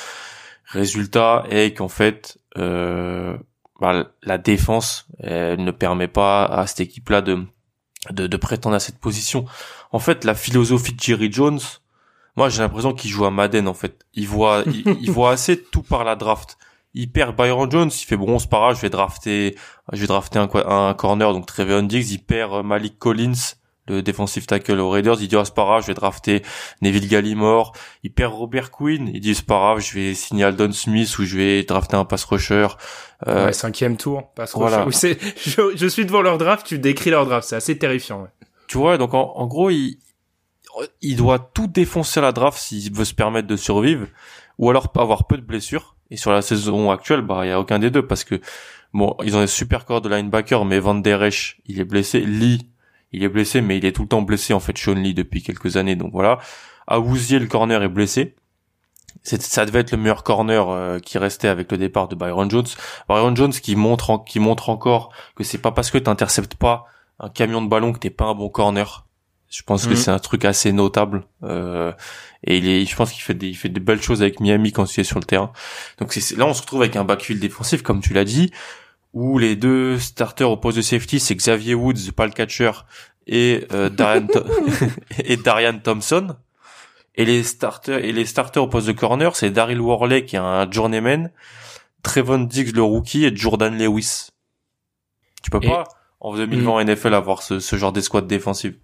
Résultat 0.65 1.45
est 1.49 1.73
qu'en 1.73 1.87
fait, 1.87 2.37
euh, 2.57 3.37
bah, 3.79 4.11
la 4.23 4.37
défense 4.37 5.07
elle 5.19 5.63
ne 5.63 5.71
permet 5.71 6.07
pas 6.09 6.45
à 6.45 6.67
cette 6.67 6.81
équipe-là 6.81 7.21
de, 7.21 7.45
de 8.11 8.27
de 8.27 8.37
prétendre 8.37 8.75
à 8.75 8.79
cette 8.79 8.99
position. 8.99 9.45
En 9.91 9.99
fait, 9.99 10.25
la 10.25 10.35
philosophie 10.35 10.93
de 10.93 10.99
Jerry 10.99 11.31
Jones 11.31 11.59
moi, 12.39 12.47
j'ai 12.47 12.61
l'impression 12.61 12.93
qu'il 12.93 13.11
joue 13.11 13.25
à 13.25 13.31
Madden 13.31 13.67
en 13.67 13.73
fait. 13.73 14.05
Il 14.13 14.25
voit, 14.25 14.63
il, 14.65 15.11
voit 15.11 15.31
assez 15.31 15.61
tout 15.61 15.81
par 15.81 16.05
la 16.05 16.15
draft. 16.15 16.57
Il 16.93 17.11
perd 17.11 17.35
Byron 17.35 17.69
Jones, 17.69 17.89
il 17.93 18.05
fait 18.05 18.15
bon, 18.15 18.39
c'est 18.39 18.49
pas 18.49 18.59
grave, 18.59 18.77
je 18.77 18.81
vais 18.81 18.89
drafter, 18.89 19.57
je 19.91 19.99
vais 19.99 20.07
drafter 20.07 20.39
un, 20.39 20.49
un 20.65 20.93
corner, 20.93 21.33
donc 21.33 21.47
Trevion 21.47 21.83
Diggs. 21.83 22.11
Il 22.11 22.19
perd 22.19 22.53
euh, 22.53 22.63
Malik 22.63 22.97
Collins, 22.97 23.57
le 23.89 24.01
defensive 24.01 24.45
tackle 24.45 24.79
aux 24.79 24.89
Raiders. 24.89 25.17
Il 25.19 25.27
dit, 25.27 25.35
oh, 25.35 25.43
c'est 25.43 25.53
pas 25.53 25.65
grave, 25.65 25.81
je 25.81 25.87
vais 25.87 25.93
drafter 25.93 26.41
Neville 26.81 27.09
Gallimore. 27.09 27.73
Il 28.03 28.13
perd 28.13 28.33
Robert 28.33 28.71
Quinn. 28.71 29.11
Il 29.13 29.19
dit, 29.19 29.35
c'est 29.35 29.45
pas 29.45 29.59
grave, 29.59 29.79
je 29.81 29.93
vais 29.95 30.13
signer 30.13 30.45
Aldon 30.45 30.71
Smith 30.71 31.19
ou 31.19 31.25
je 31.25 31.35
vais 31.35 31.63
drafter 31.63 31.97
un 31.97 32.05
pass 32.05 32.23
rusher. 32.23 32.67
Euh, 33.27 33.47
ouais, 33.47 33.53
cinquième 33.53 33.97
tour, 33.97 34.31
pass 34.33 34.53
rusher. 34.53 35.17
je, 35.45 35.75
je, 35.75 35.87
suis 35.87 36.05
devant 36.05 36.21
leur 36.21 36.37
draft, 36.37 36.65
tu 36.65 36.79
décris 36.79 37.09
leur 37.09 37.25
draft, 37.25 37.49
c'est 37.49 37.57
assez 37.57 37.77
terrifiant. 37.77 38.21
Ouais. 38.21 38.29
Tu 38.69 38.77
vois, 38.77 38.97
donc 38.97 39.13
en, 39.13 39.33
en 39.35 39.45
gros, 39.45 39.69
il, 39.69 39.97
il 41.01 41.17
doit 41.17 41.39
tout 41.39 41.67
défoncer 41.67 42.19
à 42.19 42.23
la 42.23 42.31
draft 42.31 42.57
s'il 42.57 42.93
veut 42.93 43.05
se 43.05 43.13
permettre 43.13 43.47
de 43.47 43.55
survivre, 43.55 44.07
ou 44.57 44.69
alors 44.69 44.91
avoir 44.95 45.27
peu 45.27 45.37
de 45.37 45.41
blessures. 45.41 45.95
Et 46.11 46.17
sur 46.17 46.31
la 46.31 46.41
saison 46.41 46.91
actuelle, 46.91 47.21
bah 47.21 47.41
il 47.43 47.49
y 47.49 47.51
a 47.51 47.59
aucun 47.59 47.79
des 47.79 47.91
deux 47.91 48.05
parce 48.05 48.23
que 48.23 48.41
bon, 48.93 49.15
ils 49.23 49.35
ont 49.35 49.41
des 49.41 49.47
super 49.47 49.85
corps 49.85 50.01
de 50.01 50.09
linebacker, 50.09 50.65
mais 50.65 50.79
Van 50.79 50.95
Der 50.95 51.23
Esch, 51.23 51.61
il 51.65 51.79
est 51.79 51.85
blessé. 51.85 52.21
Lee, 52.21 52.67
il 53.11 53.23
est 53.23 53.29
blessé, 53.29 53.61
mais 53.61 53.77
il 53.77 53.85
est 53.85 53.91
tout 53.91 54.03
le 54.03 54.07
temps 54.07 54.21
blessé 54.21 54.53
en 54.53 54.59
fait. 54.59 54.77
Sean 54.77 54.93
Lee 54.93 55.13
depuis 55.13 55.43
quelques 55.43 55.77
années, 55.77 55.95
donc 55.95 56.11
voilà. 56.11 56.39
Awuzie, 56.87 57.39
le 57.39 57.47
corner 57.47 57.81
est 57.83 57.89
blessé. 57.89 58.35
Ça 59.23 59.65
devait 59.65 59.79
être 59.79 59.91
le 59.91 59.97
meilleur 59.97 60.23
corner 60.23 60.69
euh, 60.69 60.99
qui 60.99 61.17
restait 61.17 61.49
avec 61.49 61.71
le 61.71 61.77
départ 61.77 62.07
de 62.07 62.15
Byron 62.15 62.49
Jones. 62.49 62.65
Byron 63.07 63.35
Jones 63.35 63.51
qui 63.51 63.75
montre 63.75 64.23
qui 64.25 64.39
montre 64.39 64.69
encore 64.69 65.11
que 65.35 65.43
c'est 65.43 65.57
pas 65.57 65.71
parce 65.71 65.91
que 65.91 65.97
t'interceptes 65.97 66.55
pas 66.55 66.85
un 67.19 67.29
camion 67.29 67.61
de 67.61 67.67
ballon 67.67 67.91
que 67.91 67.99
t'es 67.99 68.09
pas 68.09 68.25
un 68.25 68.33
bon 68.35 68.49
corner. 68.49 69.05
Je 69.49 69.63
pense 69.63 69.85
que 69.85 69.91
mhm. 69.91 69.95
c'est 69.95 70.11
un 70.11 70.19
truc 70.19 70.45
assez 70.45 70.71
notable. 70.71 71.23
Euh, 71.43 71.91
et 72.43 72.57
il 72.57 72.69
est, 72.69 72.85
je 72.85 72.95
pense 72.95 73.11
qu'il 73.11 73.21
fait 73.21 73.33
des, 73.33 73.47
il 73.47 73.55
fait 73.55 73.69
des 73.69 73.79
belles 73.79 74.01
choses 74.01 74.21
avec 74.21 74.39
Miami 74.39 74.71
quand 74.71 74.95
il 74.95 74.99
est 74.99 75.03
sur 75.03 75.19
le 75.19 75.25
terrain. 75.25 75.51
Donc 75.97 76.13
c'est, 76.13 76.37
là, 76.37 76.45
on 76.45 76.53
se 76.53 76.61
retrouve 76.61 76.81
avec 76.81 76.95
un 76.95 77.03
backfield 77.03 77.41
défensif, 77.41 77.81
comme 77.81 78.01
tu 78.01 78.13
l'as 78.13 78.25
dit, 78.25 78.51
où 79.13 79.39
les 79.39 79.55
deux 79.55 79.97
starters 79.97 80.49
au 80.49 80.57
poste 80.57 80.77
de 80.77 80.83
safety, 80.83 81.19
c'est 81.19 81.35
Xavier 81.35 81.73
Woods, 81.73 82.11
pas 82.15 82.27
le 82.27 82.31
catcher, 82.31 82.71
et 83.25 83.65
euh, 83.73 83.89
Darian, 83.89 84.27
et 85.23 85.37
Darian 85.37 85.79
Thompson. 85.79 86.35
Et 87.15 87.25
les 87.25 87.43
starters, 87.43 88.05
et 88.05 88.11
les 88.11 88.25
starters 88.25 88.63
au 88.63 88.67
poste 88.67 88.87
de 88.87 88.93
corner, 88.93 89.35
c'est 89.35 89.49
Daryl 89.49 89.81
Worley 89.81 90.25
qui 90.25 90.35
est 90.35 90.39
un 90.39 90.69
journeyman, 90.71 91.31
Trevon 92.03 92.39
Diggs 92.39 92.73
le 92.73 92.83
rookie 92.83 93.25
et 93.25 93.35
Jordan 93.35 93.77
Lewis. 93.77 94.29
Tu 95.43 95.49
peux 95.49 95.59
pas 95.59 95.83
en 96.21 96.35
2020 96.35 96.83
mm. 96.83 96.91
NFL 96.91 97.13
avoir 97.13 97.41
ce, 97.41 97.59
ce 97.59 97.75
genre 97.75 97.91
d'escouade 97.91 98.27
défensive. 98.27 98.75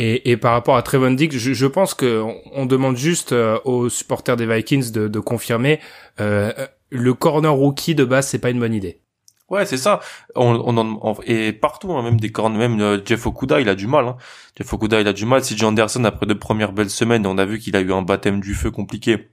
Et, 0.00 0.36
par 0.36 0.52
rapport 0.52 0.76
à 0.76 0.82
Trevon 0.82 1.10
Diggs, 1.10 1.36
je, 1.36 1.66
pense 1.66 1.92
que 1.92 2.22
on, 2.52 2.66
demande 2.66 2.96
juste 2.96 3.32
euh, 3.32 3.58
aux 3.64 3.88
supporters 3.88 4.36
des 4.36 4.46
Vikings 4.46 4.92
de, 4.92 5.18
confirmer 5.18 5.80
euh, 6.20 6.52
le 6.90 7.14
corner 7.14 7.52
rookie 7.52 7.96
de 7.96 8.04
base, 8.04 8.28
c'est 8.28 8.38
pas 8.38 8.50
une 8.50 8.60
bonne 8.60 8.74
idée. 8.74 9.00
Ouais, 9.50 9.66
c'est 9.66 9.76
ça. 9.76 9.98
On, 10.36 11.16
et 11.26 11.52
partout, 11.52 11.92
hein, 11.94 12.02
même 12.02 12.20
des 12.20 12.30
corners, 12.30 12.58
même 12.58 12.80
euh, 12.80 13.00
Jeff 13.04 13.26
Okuda, 13.26 13.60
il 13.60 13.68
a 13.68 13.74
du 13.74 13.88
mal. 13.88 14.06
Hein. 14.06 14.16
Jeff 14.56 14.72
Okuda, 14.72 15.00
il 15.00 15.08
a 15.08 15.12
du 15.12 15.26
mal. 15.26 15.42
Si 15.42 15.56
Anderson, 15.64 16.04
après 16.04 16.26
deux 16.26 16.38
premières 16.38 16.72
belles 16.72 16.90
semaines, 16.90 17.26
on 17.26 17.36
a 17.36 17.44
vu 17.44 17.58
qu'il 17.58 17.74
a 17.74 17.80
eu 17.80 17.92
un 17.92 18.02
baptême 18.02 18.40
du 18.40 18.54
feu 18.54 18.70
compliqué 18.70 19.30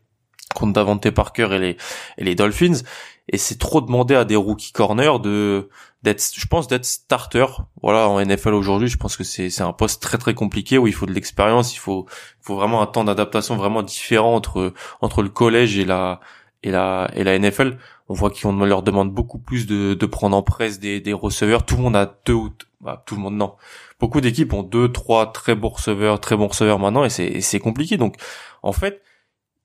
contre 0.54 0.74
Davante 0.74 1.10
Parker 1.12 1.50
et 1.52 1.60
les 1.60 1.78
et 2.18 2.24
les 2.24 2.36
Dolphins. 2.36 2.84
Et 3.28 3.38
c'est 3.38 3.58
trop 3.58 3.82
demandé 3.82 4.14
à 4.14 4.24
des 4.24 4.36
rookie 4.36 4.72
corners 4.72 5.20
de 5.22 5.70
d'être, 6.04 6.24
je 6.36 6.48
pense 6.48 6.68
d'être 6.68 6.86
starter. 6.86 7.46
Voilà, 7.82 8.08
en 8.08 8.24
NFL 8.24 8.54
aujourd'hui, 8.54 8.88
je 8.88 8.98
pense 8.98 9.18
que 9.18 9.24
c'est 9.24 9.50
c'est 9.50 9.64
un 9.64 9.74
poste 9.74 10.02
très 10.02 10.18
très 10.20 10.36
compliqué 10.36 10.78
où 10.78 10.88
il 10.88 10.94
faut 10.94 11.08
de 11.08 11.12
l'expérience, 11.12 11.76
il 11.76 11.80
faut 11.80 12.06
faut 12.42 12.56
vraiment 12.56 12.82
un 12.82 12.86
temps 12.86 13.04
d'adaptation 13.04 13.56
vraiment 13.56 13.82
différent 13.82 14.36
entre 14.36 14.74
entre 15.02 15.24
le 15.24 15.30
collège 15.30 15.78
et 15.78 15.86
la 15.86 16.20
et 16.64 16.72
la 16.72 17.10
et 17.16 17.24
la 17.24 17.38
NFL. 17.40 17.78
On 18.08 18.14
voit 18.14 18.30
qu'on 18.30 18.54
leur 18.64 18.84
demande 18.84 19.12
beaucoup 19.12 19.40
plus 19.40 19.66
de 19.66 19.96
de 19.96 20.06
prendre 20.06 20.38
en 20.38 20.44
presse 20.44 20.80
des 20.80 21.02
des 21.02 21.14
receveurs. 21.14 21.66
Tout 21.66 21.78
le 21.78 21.84
monde 21.84 21.96
a 21.96 22.20
deux 22.26 22.38
bah, 22.82 23.04
tout 23.08 23.16
le 23.16 23.22
monde 23.22 23.36
non. 23.36 23.56
Beaucoup 24.00 24.22
d'équipes 24.22 24.54
ont 24.54 24.64
deux 24.64 24.92
trois 24.92 25.32
très 25.32 25.56
bons 25.56 25.70
receveurs, 25.70 26.20
très 26.20 26.38
bons 26.38 26.48
receveurs 26.48 26.78
maintenant 26.78 27.04
et 27.04 27.10
c'est 27.10 27.42
c'est 27.42 27.60
compliqué. 27.60 27.98
Donc 27.98 28.18
en 28.62 28.72
fait, 28.72 29.02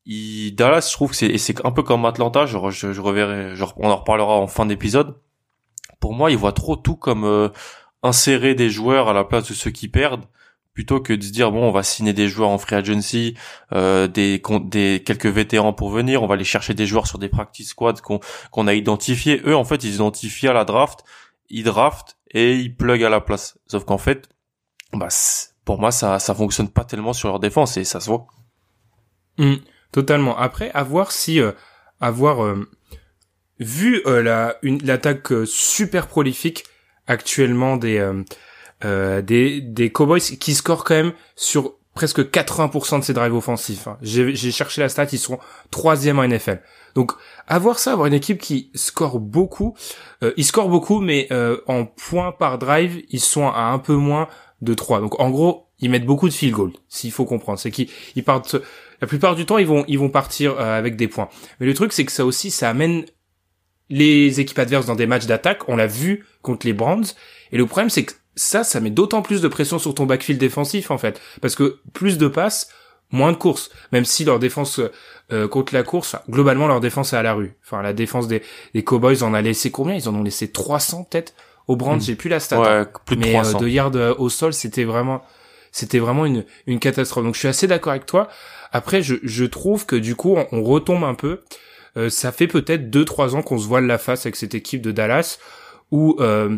il, 0.06 0.54
Dallas, 0.54 0.86
je 0.88 0.92
trouve 0.92 1.10
que 1.10 1.16
c'est 1.16 1.36
c'est 1.38 1.64
un 1.64 1.72
peu 1.72 1.82
comme 1.82 2.04
Atlanta. 2.04 2.46
Je, 2.46 2.56
je, 2.70 2.92
je 2.92 3.00
reverrai, 3.00 3.54
on 3.76 3.90
en 3.90 3.96
reparlera 3.96 4.34
en 4.36 4.46
fin 4.46 4.66
d'épisode. 4.66 5.16
Pour 6.00 6.14
moi, 6.14 6.30
il 6.30 6.36
voit 6.36 6.52
trop 6.52 6.76
tout 6.76 6.96
comme 6.96 7.24
euh, 7.24 7.48
insérer 8.02 8.54
des 8.54 8.70
joueurs 8.70 9.08
à 9.08 9.12
la 9.12 9.24
place 9.24 9.48
de 9.48 9.54
ceux 9.54 9.70
qui 9.70 9.88
perdent 9.88 10.24
plutôt 10.72 11.00
que 11.00 11.12
de 11.12 11.22
se 11.22 11.30
dire 11.30 11.50
bon 11.50 11.64
on 11.68 11.72
va 11.72 11.82
signer 11.82 12.12
des 12.12 12.28
joueurs 12.28 12.48
en 12.48 12.58
free 12.58 12.76
agency 12.76 13.36
euh, 13.72 14.06
des 14.06 14.40
des 14.64 15.02
quelques 15.04 15.26
vétérans 15.26 15.72
pour 15.72 15.90
venir 15.90 16.22
on 16.22 16.26
va 16.26 16.34
aller 16.34 16.44
chercher 16.44 16.74
des 16.74 16.86
joueurs 16.86 17.06
sur 17.06 17.18
des 17.18 17.28
practice 17.28 17.70
squads 17.70 18.00
qu'on 18.02 18.20
qu'on 18.50 18.66
a 18.66 18.74
identifiés. 18.74 19.42
Eux 19.44 19.56
en 19.56 19.64
fait 19.64 19.82
ils 19.84 19.96
identifient 19.96 20.48
à 20.48 20.52
la 20.52 20.64
draft 20.64 21.04
ils 21.48 21.64
draftent 21.64 22.16
et 22.30 22.54
ils 22.54 22.74
plug 22.74 23.02
à 23.02 23.08
la 23.08 23.20
place. 23.20 23.58
Sauf 23.66 23.84
qu'en 23.84 23.98
fait 23.98 24.28
bah 24.92 25.08
pour 25.64 25.80
moi 25.80 25.90
ça 25.90 26.18
ça 26.18 26.34
fonctionne 26.34 26.68
pas 26.68 26.84
tellement 26.84 27.12
sur 27.12 27.28
leur 27.28 27.40
défense 27.40 27.76
et 27.76 27.84
ça 27.84 28.00
se 28.00 28.08
voit. 28.08 28.26
Mmh, 29.38 29.56
totalement 29.92 30.36
après 30.38 30.70
à 30.74 30.82
voir 30.82 31.12
si 31.12 31.40
euh, 31.40 31.52
avoir 32.00 32.44
euh, 32.44 32.68
vu 33.58 34.02
euh, 34.06 34.22
la 34.22 34.56
une 34.62 34.82
l'attaque 34.82 35.32
euh, 35.32 35.46
super 35.46 36.06
prolifique 36.06 36.64
actuellement 37.06 37.76
des 37.76 37.98
euh, 37.98 38.22
euh, 38.84 39.22
des 39.22 39.60
des 39.60 39.90
Cowboys 39.92 40.20
qui 40.20 40.54
scorent 40.54 40.84
quand 40.84 40.94
même 40.94 41.12
sur 41.36 41.74
presque 41.94 42.20
80% 42.20 43.00
de 43.00 43.04
ses 43.04 43.12
drives 43.12 43.34
offensifs. 43.34 43.88
Hein. 43.88 43.98
J'ai 44.00 44.52
cherché 44.52 44.80
la 44.80 44.88
stat, 44.88 45.08
ils 45.12 45.18
sont 45.18 45.38
troisième 45.70 46.18
en 46.20 46.26
NFL. 46.26 46.62
Donc 46.94 47.12
avoir 47.46 47.78
ça, 47.78 47.92
avoir 47.92 48.06
une 48.06 48.14
équipe 48.14 48.40
qui 48.40 48.70
score 48.74 49.18
beaucoup, 49.18 49.76
euh, 50.22 50.32
ils 50.36 50.44
scorent 50.44 50.68
beaucoup, 50.68 51.00
mais 51.00 51.28
en 51.66 51.84
points 51.84 52.32
par 52.32 52.58
drive, 52.58 53.02
ils 53.10 53.20
sont 53.20 53.48
à 53.48 53.64
un 53.64 53.78
peu 53.78 53.94
moins 53.94 54.28
de 54.62 54.72
3. 54.72 55.00
Donc 55.00 55.18
en 55.20 55.30
gros, 55.30 55.66
ils 55.80 55.90
mettent 55.90 56.06
beaucoup 56.06 56.28
de 56.28 56.34
field 56.34 56.54
goal, 56.54 56.72
s'il 56.88 57.10
faut 57.10 57.24
comprendre. 57.24 57.58
C'est 57.58 57.70
qu'ils 57.70 57.88
ils 58.14 58.24
partent 58.24 58.56
la 59.00 59.06
plupart 59.06 59.34
du 59.34 59.46
temps, 59.46 59.58
ils 59.58 59.66
vont 59.66 59.84
ils 59.88 59.98
vont 59.98 60.10
partir 60.10 60.58
avec 60.60 60.96
des 60.96 61.08
points. 61.08 61.28
Mais 61.58 61.66
le 61.66 61.74
truc, 61.74 61.92
c'est 61.92 62.04
que 62.04 62.12
ça 62.12 62.24
aussi, 62.24 62.50
ça 62.50 62.68
amène 62.68 63.04
les 63.90 64.40
équipes 64.40 64.58
adverses 64.58 64.86
dans 64.86 64.94
des 64.94 65.06
matchs 65.06 65.26
d'attaque. 65.26 65.68
On 65.68 65.76
l'a 65.76 65.86
vu 65.86 66.24
contre 66.42 66.66
les 66.66 66.72
Browns. 66.72 67.06
Et 67.52 67.58
le 67.58 67.66
problème, 67.66 67.90
c'est 67.90 68.04
que 68.04 68.12
ça, 68.36 68.64
ça 68.64 68.80
met 68.80 68.90
d'autant 68.90 69.20
plus 69.20 69.42
de 69.42 69.48
pression 69.48 69.78
sur 69.78 69.94
ton 69.94 70.06
backfield 70.06 70.40
défensif, 70.40 70.90
en 70.90 70.98
fait. 70.98 71.20
Parce 71.42 71.56
que 71.56 71.80
plus 71.92 72.16
de 72.16 72.28
passes, 72.28 72.68
moins 73.10 73.32
de 73.32 73.36
courses. 73.36 73.70
Même 73.92 74.04
si 74.04 74.24
leur 74.24 74.38
défense 74.38 74.80
euh, 75.32 75.48
contre 75.48 75.74
la 75.74 75.82
course, 75.82 76.16
globalement, 76.28 76.68
leur 76.68 76.80
défense 76.80 77.12
est 77.12 77.16
à 77.16 77.22
la 77.22 77.34
rue. 77.34 77.54
Enfin, 77.64 77.82
la 77.82 77.92
défense 77.92 78.28
des, 78.28 78.42
des 78.74 78.84
Cowboys 78.84 79.22
en 79.22 79.34
a 79.34 79.42
laissé 79.42 79.70
combien? 79.70 79.94
Ils 79.94 80.08
en 80.08 80.14
ont 80.14 80.22
laissé 80.22 80.50
300 80.50 81.08
peut-être 81.10 81.34
aux 81.66 81.76
Browns. 81.76 81.98
Hmm. 81.98 82.02
J'ai 82.02 82.14
plus 82.14 82.30
la 82.30 82.40
stat. 82.40 82.60
Ouais, 82.60 82.68
hein. 82.68 82.88
plus 83.04 83.16
de 83.16 83.22
Mais 83.22 83.32
300. 83.32 83.56
Euh, 83.56 83.60
de 83.60 83.68
yards 83.68 83.96
euh, 83.96 84.14
au 84.18 84.28
sol, 84.28 84.52
c'était 84.52 84.84
vraiment, 84.84 85.22
c'était 85.72 85.98
vraiment 85.98 86.24
une, 86.24 86.44
une 86.66 86.78
catastrophe. 86.78 87.24
Donc, 87.24 87.34
je 87.34 87.40
suis 87.40 87.48
assez 87.48 87.66
d'accord 87.66 87.90
avec 87.90 88.06
toi. 88.06 88.28
Après, 88.72 89.02
je, 89.02 89.16
je 89.22 89.44
trouve 89.44 89.86
que 89.86 89.96
du 89.96 90.14
coup, 90.14 90.36
on 90.52 90.62
retombe 90.62 91.04
un 91.04 91.14
peu 91.14 91.40
euh, 91.96 92.08
ça 92.08 92.32
fait 92.32 92.46
peut-être 92.46 92.90
2-3 92.90 93.34
ans 93.34 93.42
qu'on 93.42 93.58
se 93.58 93.66
voile 93.66 93.86
la 93.86 93.98
face 93.98 94.26
avec 94.26 94.36
cette 94.36 94.54
équipe 94.54 94.80
de 94.82 94.92
Dallas, 94.92 95.38
où 95.90 96.16
euh, 96.20 96.56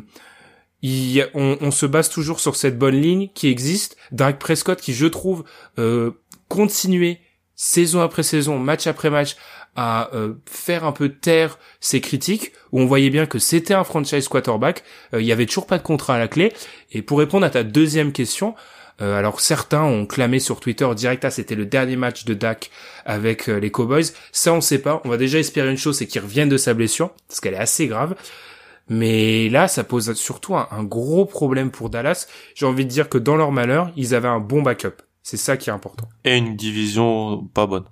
il, 0.83 1.27
on, 1.35 1.57
on, 1.61 1.71
se 1.71 1.87
base 1.87 2.11
toujours 2.11 2.41
sur 2.41 2.57
cette 2.57 2.79
bonne 2.79 3.01
ligne 3.01 3.31
qui 3.35 3.49
existe. 3.49 3.97
Drake 4.11 4.39
Prescott 4.39 4.81
qui, 4.81 4.93
je 4.93 5.07
trouve, 5.07 5.45
euh, 5.79 6.11
continuait 6.49 7.21
saison 7.55 8.01
après 8.01 8.23
saison, 8.23 8.59
match 8.59 8.87
après 8.87 9.11
match, 9.11 9.37
à 9.75 10.15
euh, 10.15 10.35
faire 10.47 10.85
un 10.85 10.93
peu 10.93 11.09
taire 11.09 11.59
ses 11.81 12.01
critiques, 12.01 12.53
où 12.73 12.81
on 12.81 12.87
voyait 12.87 13.09
bien 13.09 13.27
que 13.27 13.39
c'était 13.39 13.75
un 13.75 13.85
franchise 13.85 14.29
quarterback, 14.29 14.83
euh, 15.15 15.23
il 15.23 15.27
y 15.27 15.33
avait 15.33 15.47
toujours 15.47 15.67
pas 15.67 15.79
de 15.79 15.83
contrat 15.83 16.17
à 16.17 16.19
la 16.19 16.29
clé. 16.29 16.53
Et 16.91 17.01
pour 17.03 17.19
répondre 17.19 17.47
à 17.47 17.51
ta 17.51 17.63
deuxième 17.63 18.13
question, 18.13 18.55
euh, 19.03 19.19
alors 19.19 19.41
certains 19.41 19.83
ont 19.83 20.07
clamé 20.07 20.39
sur 20.39 20.61
Twitter 20.61 20.89
direct, 20.95 21.25
ah 21.25 21.31
c'était 21.31 21.55
le 21.55 21.67
dernier 21.67 21.97
match 21.97 22.25
de 22.25 22.33
Dak 22.35 22.71
avec 23.05 23.49
les 23.49 23.71
Cowboys. 23.71 24.05
Ça 24.33 24.53
on 24.55 24.61
sait 24.61 24.79
pas. 24.79 25.03
On 25.05 25.09
va 25.09 25.17
déjà 25.17 25.39
espérer 25.39 25.71
une 25.71 25.77
chose, 25.77 25.99
c'est 25.99 26.07
qu'il 26.07 26.23
revienne 26.23 26.49
de 26.49 26.57
sa 26.57 26.73
blessure, 26.73 27.11
parce 27.29 27.41
qu'elle 27.41 27.55
est 27.55 27.59
assez 27.59 27.87
grave. 27.87 28.15
Mais 28.89 29.49
là, 29.49 29.69
ça 29.69 29.85
pose 29.85 30.13
surtout 30.15 30.57
un 30.57 30.85
gros 30.85 31.25
problème 31.25 31.71
pour 31.71 31.89
Dallas. 31.89 32.27
J'ai 32.55 32.67
envie 32.67 32.85
de 32.85 32.91
dire 32.91 33.09
que 33.09 33.17
dans 33.17 33.37
leur 33.37 33.53
malheur, 33.53 33.91
ils 33.97 34.15
avaient 34.15 34.29
un 34.29 34.41
bon 34.41 34.61
backup. 34.61 35.03
C'est 35.23 35.37
ça 35.37 35.57
qui 35.57 35.71
est 35.71 35.73
important. 35.73 36.09
Et 36.25 36.37
une 36.37 36.57
division 36.57 37.45
pas 37.55 37.67
bonne 37.67 37.85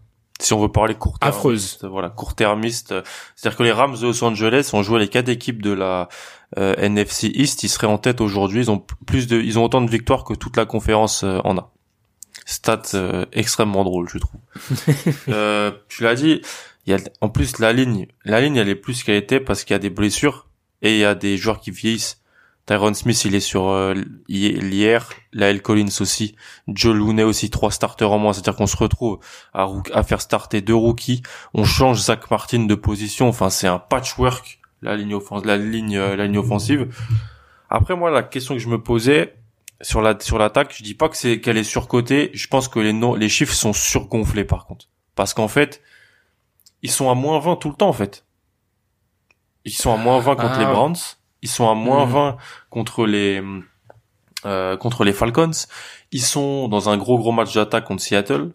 si 0.42 0.52
on 0.52 0.60
veut 0.60 0.70
parler 0.70 0.94
court 0.94 1.16
affreuse. 1.20 1.78
voilà 1.82 2.10
court-termiste 2.10 2.94
c'est-à-dire 3.34 3.56
que 3.56 3.62
les 3.62 3.72
Rams 3.72 3.96
de 3.96 4.06
Los 4.06 4.24
Angeles 4.24 4.70
ont 4.72 4.82
joué 4.82 5.00
les 5.00 5.08
quatre 5.08 5.28
équipes 5.28 5.62
de 5.62 5.72
la 5.72 6.08
euh, 6.58 6.74
NFC 6.76 7.30
East. 7.34 7.62
Ils 7.62 7.68
seraient 7.68 7.86
en 7.86 7.98
tête 7.98 8.20
aujourd'hui. 8.20 8.62
Ils 8.62 8.70
ont 8.70 8.84
plus 9.06 9.26
de 9.26 9.40
ils 9.40 9.58
ont 9.58 9.64
autant 9.64 9.80
de 9.80 9.90
victoires 9.90 10.24
que 10.24 10.34
toute 10.34 10.56
la 10.56 10.66
conférence 10.66 11.24
euh, 11.24 11.38
en 11.44 11.56
a. 11.56 11.72
Stat 12.44 12.82
euh, 12.94 13.26
extrêmement 13.32 13.84
drôle 13.84 14.08
je 14.08 14.18
trouve. 14.18 14.40
Tu 15.88 16.02
l'as 16.02 16.14
dit 16.14 16.40
il 16.86 16.92
y 16.92 16.94
a 16.94 16.98
en 17.20 17.28
plus 17.28 17.58
la 17.58 17.72
ligne 17.72 18.08
la 18.24 18.40
ligne 18.40 18.56
elle 18.56 18.68
est 18.68 18.74
plus 18.74 19.04
qu'elle 19.04 19.16
était 19.16 19.40
parce 19.40 19.64
qu'il 19.64 19.74
y 19.74 19.76
a 19.76 19.80
des 19.80 19.90
blessures 19.90 20.48
et 20.82 20.94
il 20.94 20.98
y 20.98 21.04
a 21.04 21.14
des 21.14 21.36
joueurs 21.36 21.60
qui 21.60 21.70
vieillissent 21.70 22.19
Tyron 22.70 22.94
Smith, 22.94 23.24
il 23.24 23.34
est 23.34 23.40
sur 23.40 23.66
euh, 23.66 23.94
l'hier. 24.28 25.10
Lael 25.32 25.60
Collins 25.60 25.90
aussi. 25.98 26.36
Joe 26.68 26.94
Looney 26.94 27.24
aussi, 27.24 27.50
trois 27.50 27.72
starters 27.72 28.12
en 28.12 28.20
moins. 28.20 28.32
C'est-à-dire 28.32 28.54
qu'on 28.54 28.68
se 28.68 28.76
retrouve 28.76 29.18
à, 29.52 29.68
à, 29.92 30.04
faire 30.04 30.20
starter 30.20 30.60
deux 30.60 30.76
rookies. 30.76 31.20
On 31.52 31.64
change 31.64 31.98
Zach 31.98 32.30
Martin 32.30 32.66
de 32.66 32.74
position. 32.76 33.26
Enfin, 33.26 33.50
c'est 33.50 33.66
un 33.66 33.80
patchwork, 33.80 34.60
la 34.82 34.96
ligne, 34.96 35.14
offensive, 35.14 35.48
la 35.48 35.56
ligne, 35.56 35.96
euh, 35.96 36.14
la 36.14 36.26
ligne 36.26 36.38
offensive. 36.38 36.94
Après, 37.70 37.96
moi, 37.96 38.08
la 38.08 38.22
question 38.22 38.54
que 38.54 38.60
je 38.60 38.68
me 38.68 38.80
posais 38.80 39.34
sur 39.80 40.00
la 40.00 40.16
sur 40.20 40.38
l'attaque, 40.38 40.72
je 40.72 40.84
dis 40.84 40.94
pas 40.94 41.08
que 41.08 41.16
c'est 41.16 41.40
qu'elle 41.40 41.58
est 41.58 41.64
surcotée. 41.64 42.30
Je 42.34 42.46
pense 42.46 42.68
que 42.68 42.78
les 42.78 42.92
no 42.92 43.16
les 43.16 43.28
chiffres 43.28 43.52
sont 43.52 43.72
surgonflés 43.72 44.44
par 44.44 44.66
contre. 44.66 44.86
Parce 45.16 45.34
qu'en 45.34 45.48
fait, 45.48 45.82
ils 46.82 46.90
sont 46.92 47.10
à 47.10 47.16
moins 47.16 47.40
20 47.40 47.56
tout 47.56 47.70
le 47.70 47.74
temps 47.74 47.88
en 47.88 47.92
fait. 47.92 48.24
Ils 49.64 49.72
sont 49.72 49.92
à 49.92 49.96
moins 49.96 50.20
20 50.20 50.36
contre 50.36 50.58
les 50.60 50.66
ah. 50.66 50.72
Browns 50.72 50.94
ils 51.42 51.48
sont 51.48 51.68
à 51.68 51.74
moins 51.74 52.04
20 52.04 52.32
mm. 52.32 52.36
contre 52.70 53.06
les 53.06 53.42
euh, 54.46 54.76
contre 54.76 55.04
les 55.04 55.12
Falcons. 55.12 55.50
Ils 56.12 56.22
sont 56.22 56.68
dans 56.68 56.88
un 56.88 56.96
gros 56.96 57.18
gros 57.18 57.32
match 57.32 57.54
d'attaque 57.54 57.84
contre 57.84 58.02
Seattle. 58.02 58.52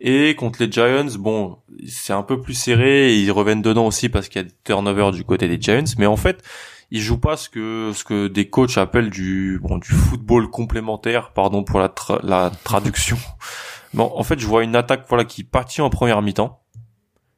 Et 0.00 0.34
contre 0.34 0.62
les 0.62 0.70
Giants, 0.70 1.06
bon, 1.18 1.58
c'est 1.88 2.12
un 2.12 2.22
peu 2.22 2.40
plus 2.40 2.54
serré. 2.54 3.14
ils 3.14 3.30
reviennent 3.30 3.62
dedans 3.62 3.86
aussi 3.86 4.08
parce 4.08 4.28
qu'il 4.28 4.42
y 4.42 4.44
a 4.44 4.48
des 4.48 4.54
turnovers 4.64 5.12
du 5.12 5.24
côté 5.24 5.48
des 5.48 5.60
Giants. 5.60 5.84
Mais 5.98 6.06
en 6.06 6.16
fait, 6.16 6.42
ils 6.90 7.00
jouent 7.00 7.20
pas 7.20 7.36
ce 7.36 7.48
que 7.48 7.92
ce 7.94 8.04
que 8.04 8.28
des 8.28 8.48
coachs 8.48 8.76
appellent 8.76 9.10
du 9.10 9.58
bon 9.62 9.78
du 9.78 9.92
football 9.92 10.50
complémentaire. 10.50 11.32
Pardon 11.32 11.64
pour 11.64 11.80
la 11.80 11.92
la 12.22 12.50
traduction. 12.64 13.16
Bon, 13.94 14.10
en 14.16 14.24
fait, 14.24 14.40
je 14.40 14.46
vois 14.48 14.64
une 14.64 14.74
attaque 14.74 15.04
voilà 15.08 15.24
qui 15.24 15.44
partit 15.44 15.80
en 15.80 15.88
première 15.88 16.20
mi-temps 16.20 16.60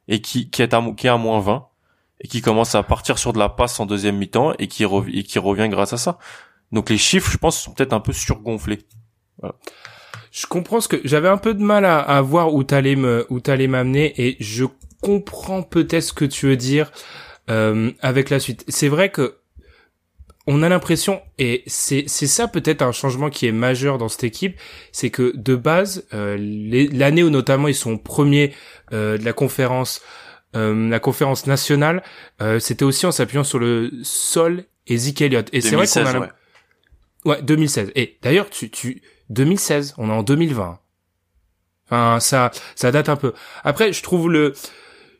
et 0.07 0.21
qui 0.21 0.49
qui 0.49 0.63
est 0.63 0.73
à 0.73 0.81
qui 0.97 1.05
est 1.05 1.09
à 1.11 1.17
moins 1.17 1.39
20 1.39 1.67
et 2.21 2.27
qui 2.27 2.41
commence 2.41 2.75
à 2.75 2.83
partir 2.83 3.17
sur 3.17 3.33
de 3.33 3.39
la 3.39 3.49
passe 3.49 3.79
en 3.79 3.85
deuxième 3.85 4.17
mi-temps 4.17 4.53
et 4.59 4.67
qui, 4.67 4.85
revient 4.85 5.69
grâce 5.69 5.93
à 5.93 5.97
ça. 5.97 6.17
Donc 6.71 6.89
les 6.89 6.97
chiffres, 6.97 7.31
je 7.31 7.37
pense, 7.37 7.61
sont 7.61 7.73
peut-être 7.73 7.93
un 7.93 7.99
peu 7.99 8.13
surgonflés. 8.13 8.79
Je 10.31 10.45
comprends 10.47 10.81
ce 10.81 10.87
que 10.87 10.99
j'avais 11.03 11.29
un 11.29 11.37
peu 11.37 11.53
de 11.53 11.63
mal 11.63 11.85
à, 11.85 11.99
à 11.99 12.21
voir 12.21 12.53
où 12.53 12.63
t'allais 12.63 12.95
me 12.95 13.25
où 13.29 13.39
t'allais 13.39 13.67
m'amener 13.67 14.13
et 14.17 14.35
je 14.39 14.65
comprends 15.01 15.63
peut-être 15.63 16.03
ce 16.03 16.13
que 16.13 16.25
tu 16.25 16.47
veux 16.47 16.57
dire 16.57 16.91
euh, 17.49 17.91
avec 18.01 18.29
la 18.29 18.39
suite. 18.39 18.65
C'est 18.67 18.89
vrai 18.89 19.09
que 19.09 19.37
on 20.47 20.63
a 20.63 20.69
l'impression 20.69 21.21
et 21.37 21.63
c'est 21.67 22.05
c'est 22.07 22.27
ça 22.27 22.47
peut-être 22.47 22.81
un 22.81 22.91
changement 22.91 23.29
qui 23.29 23.47
est 23.47 23.51
majeur 23.51 23.97
dans 23.97 24.07
cette 24.07 24.23
équipe, 24.23 24.57
c'est 24.91 25.09
que 25.09 25.33
de 25.35 25.55
base 25.55 26.07
euh, 26.13 26.37
l'année 26.39 27.23
où 27.23 27.29
notamment 27.29 27.67
ils 27.67 27.75
sont 27.75 27.97
premiers 27.97 28.53
euh, 28.93 29.17
de 29.17 29.25
la 29.25 29.33
conférence 29.33 30.01
la 30.53 30.99
conférence 30.99 31.45
nationale, 31.45 32.03
euh, 32.41 32.59
c'était 32.59 32.85
aussi 32.85 33.05
en 33.05 33.11
s'appuyant 33.11 33.43
sur 33.43 33.59
le 33.59 33.91
sol 34.03 34.63
et 34.87 34.97
Zeke 34.97 35.21
Elliott. 35.21 35.49
Et 35.53 35.61
c'est 35.61 35.75
vrai 35.75 35.87
qu'on 35.87 36.05
a... 36.05 36.19
Ouais. 36.19 36.29
ouais, 37.25 37.41
2016. 37.41 37.91
Et 37.95 38.17
d'ailleurs, 38.21 38.49
tu, 38.49 38.69
tu, 38.69 39.01
2016, 39.29 39.95
on 39.97 40.09
est 40.09 40.13
en 40.13 40.23
2020. 40.23 40.79
Enfin, 41.85 42.19
ça, 42.19 42.51
ça 42.75 42.91
date 42.91 43.09
un 43.09 43.15
peu. 43.15 43.33
Après, 43.63 43.93
je 43.93 44.03
trouve 44.03 44.29
le, 44.29 44.53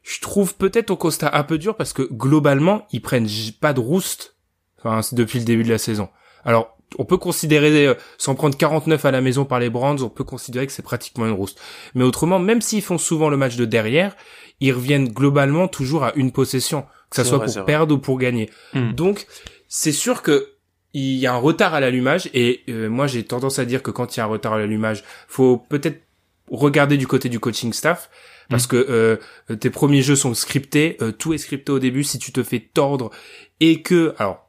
je 0.03 0.19
trouve 0.21 0.55
peut-être 0.55 0.89
au 0.89 0.97
constat 0.97 1.29
un 1.33 1.43
peu 1.43 1.57
dur 1.57 1.75
parce 1.75 1.93
que 1.93 2.01
globalement, 2.01 2.87
ils 2.91 3.01
prennent 3.01 3.27
pas 3.59 3.73
de 3.73 3.79
roost. 3.79 4.35
Enfin, 4.79 5.01
depuis 5.11 5.39
le 5.39 5.45
début 5.45 5.63
de 5.63 5.69
la 5.69 5.77
saison. 5.77 6.09
Alors, 6.45 6.77
on 6.97 7.05
peut 7.05 7.17
considérer, 7.17 7.87
euh, 7.87 7.95
sans 8.17 8.35
prendre 8.35 8.55
49 8.55 9.03
à 9.05 9.11
la 9.11 9.21
maison 9.21 9.43
par 9.43 9.59
les 9.59 9.69
Brands, 9.69 9.97
on 10.01 10.09
peut 10.09 10.23
considérer 10.23 10.67
que 10.67 10.71
c'est 10.71 10.83
pratiquement 10.83 11.25
une 11.25 11.33
roost. 11.33 11.59
Mais 11.95 12.03
autrement, 12.03 12.39
même 12.39 12.61
s'ils 12.61 12.81
font 12.81 12.97
souvent 12.97 13.29
le 13.29 13.37
match 13.37 13.55
de 13.55 13.65
derrière, 13.65 14.15
ils 14.59 14.73
reviennent 14.73 15.09
globalement 15.09 15.67
toujours 15.67 16.03
à 16.03 16.13
une 16.15 16.31
possession, 16.31 16.85
que 17.09 17.15
ça 17.15 17.23
soit 17.23 17.43
pour 17.43 17.65
perdre 17.65 17.95
ou 17.95 17.97
pour 17.99 18.17
gagner. 18.17 18.49
Hmm. 18.73 18.91
Donc, 18.91 19.27
c'est 19.67 19.91
sûr 19.91 20.21
que 20.21 20.53
il 20.93 21.17
y 21.17 21.27
a 21.27 21.33
un 21.33 21.37
retard 21.37 21.73
à 21.73 21.79
l'allumage 21.79 22.29
et 22.33 22.63
euh, 22.69 22.89
moi 22.89 23.05
j'ai 23.07 23.23
tendance 23.23 23.59
à 23.59 23.65
dire 23.65 23.83
que 23.83 23.91
quand 23.91 24.15
il 24.15 24.19
y 24.19 24.21
a 24.21 24.23
un 24.23 24.27
retard 24.27 24.53
à 24.53 24.57
l'allumage, 24.57 25.03
faut 25.27 25.57
peut-être 25.57 26.01
regarder 26.49 26.97
du 26.97 27.05
côté 27.05 27.29
du 27.29 27.39
coaching 27.39 27.73
staff 27.73 28.09
parce 28.49 28.65
hmm. 28.65 28.69
que 28.69 28.85
euh, 28.89 29.55
tes 29.57 29.69
premiers 29.69 30.01
jeux 30.01 30.15
sont 30.15 30.33
scriptés, 30.33 30.97
euh, 31.01 31.11
tout 31.11 31.33
est 31.33 31.37
scripté 31.37 31.71
au 31.71 31.79
début. 31.79 32.03
Si 32.03 32.17
tu 32.17 32.31
te 32.31 32.41
fais 32.41 32.59
tordre 32.59 33.11
et 33.59 33.81
que 33.81 34.15
alors 34.17 34.46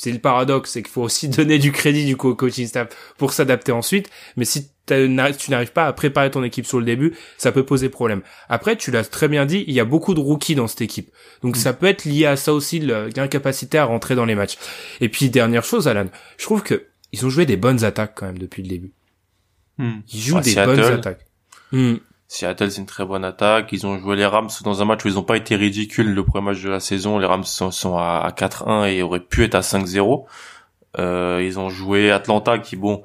c'est 0.00 0.12
le 0.12 0.18
paradoxe, 0.18 0.70
c'est 0.70 0.82
qu'il 0.82 0.90
faut 0.90 1.02
aussi 1.02 1.28
donner 1.36 1.58
du 1.58 1.72
crédit 1.72 2.06
du 2.06 2.16
coaching 2.16 2.66
staff 2.66 2.88
pour 3.18 3.34
s'adapter 3.34 3.70
ensuite. 3.70 4.08
Mais 4.38 4.46
si 4.46 4.70
tu 4.86 5.08
n'arrives 5.10 5.72
pas 5.72 5.86
à 5.86 5.92
préparer 5.92 6.30
ton 6.30 6.42
équipe 6.42 6.64
sur 6.64 6.78
le 6.78 6.86
début, 6.86 7.14
ça 7.36 7.52
peut 7.52 7.66
poser 7.66 7.90
problème. 7.90 8.22
Après, 8.48 8.76
tu 8.76 8.90
l'as 8.90 9.04
très 9.04 9.28
bien 9.28 9.44
dit, 9.44 9.62
il 9.68 9.74
y 9.74 9.80
a 9.80 9.84
beaucoup 9.84 10.14
de 10.14 10.20
rookies 10.20 10.54
dans 10.54 10.68
cette 10.68 10.80
équipe. 10.80 11.10
Donc 11.42 11.58
ça 11.58 11.74
peut 11.74 11.84
être 11.84 12.06
lié 12.06 12.24
à 12.24 12.36
ça 12.36 12.54
aussi, 12.54 12.78
l'incapacité 12.80 13.76
à 13.76 13.84
rentrer 13.84 14.14
dans 14.14 14.24
les 14.24 14.34
matchs. 14.34 14.56
Et 15.02 15.10
puis 15.10 15.28
dernière 15.28 15.64
chose, 15.64 15.86
Alan, 15.86 16.06
je 16.38 16.44
trouve 16.44 16.62
que 16.62 16.86
ils 17.12 17.26
ont 17.26 17.28
joué 17.28 17.44
des 17.44 17.58
bonnes 17.58 17.84
attaques 17.84 18.14
quand 18.14 18.26
même 18.26 18.38
depuis 18.38 18.62
le 18.62 18.68
début. 18.68 18.92
Hmm. 19.76 19.98
Ils 20.14 20.20
jouent 20.20 20.40
des 20.40 20.54
bonnes 20.54 20.80
attaques. 20.80 21.26
Hmm. 21.72 21.96
Seattle, 22.30 22.70
c'est 22.70 22.80
une 22.80 22.86
très 22.86 23.04
bonne 23.04 23.24
attaque. 23.24 23.72
Ils 23.72 23.88
ont 23.88 23.98
joué 23.98 24.14
les 24.14 24.24
Rams 24.24 24.50
dans 24.62 24.80
un 24.80 24.84
match 24.84 25.04
où 25.04 25.08
ils 25.08 25.14
n'ont 25.14 25.24
pas 25.24 25.36
été 25.36 25.56
ridicules 25.56 26.14
le 26.14 26.24
premier 26.24 26.44
match 26.44 26.62
de 26.62 26.70
la 26.70 26.78
saison. 26.78 27.18
Les 27.18 27.26
Rams 27.26 27.42
sont, 27.42 27.96
à, 27.96 28.32
4-1 28.36 28.88
et 28.88 29.02
auraient 29.02 29.18
pu 29.18 29.42
être 29.42 29.56
à 29.56 29.62
5-0. 29.62 30.26
Euh, 31.00 31.42
ils 31.44 31.58
ont 31.58 31.70
joué 31.70 32.12
Atlanta 32.12 32.60
qui, 32.60 32.76
bon, 32.76 33.02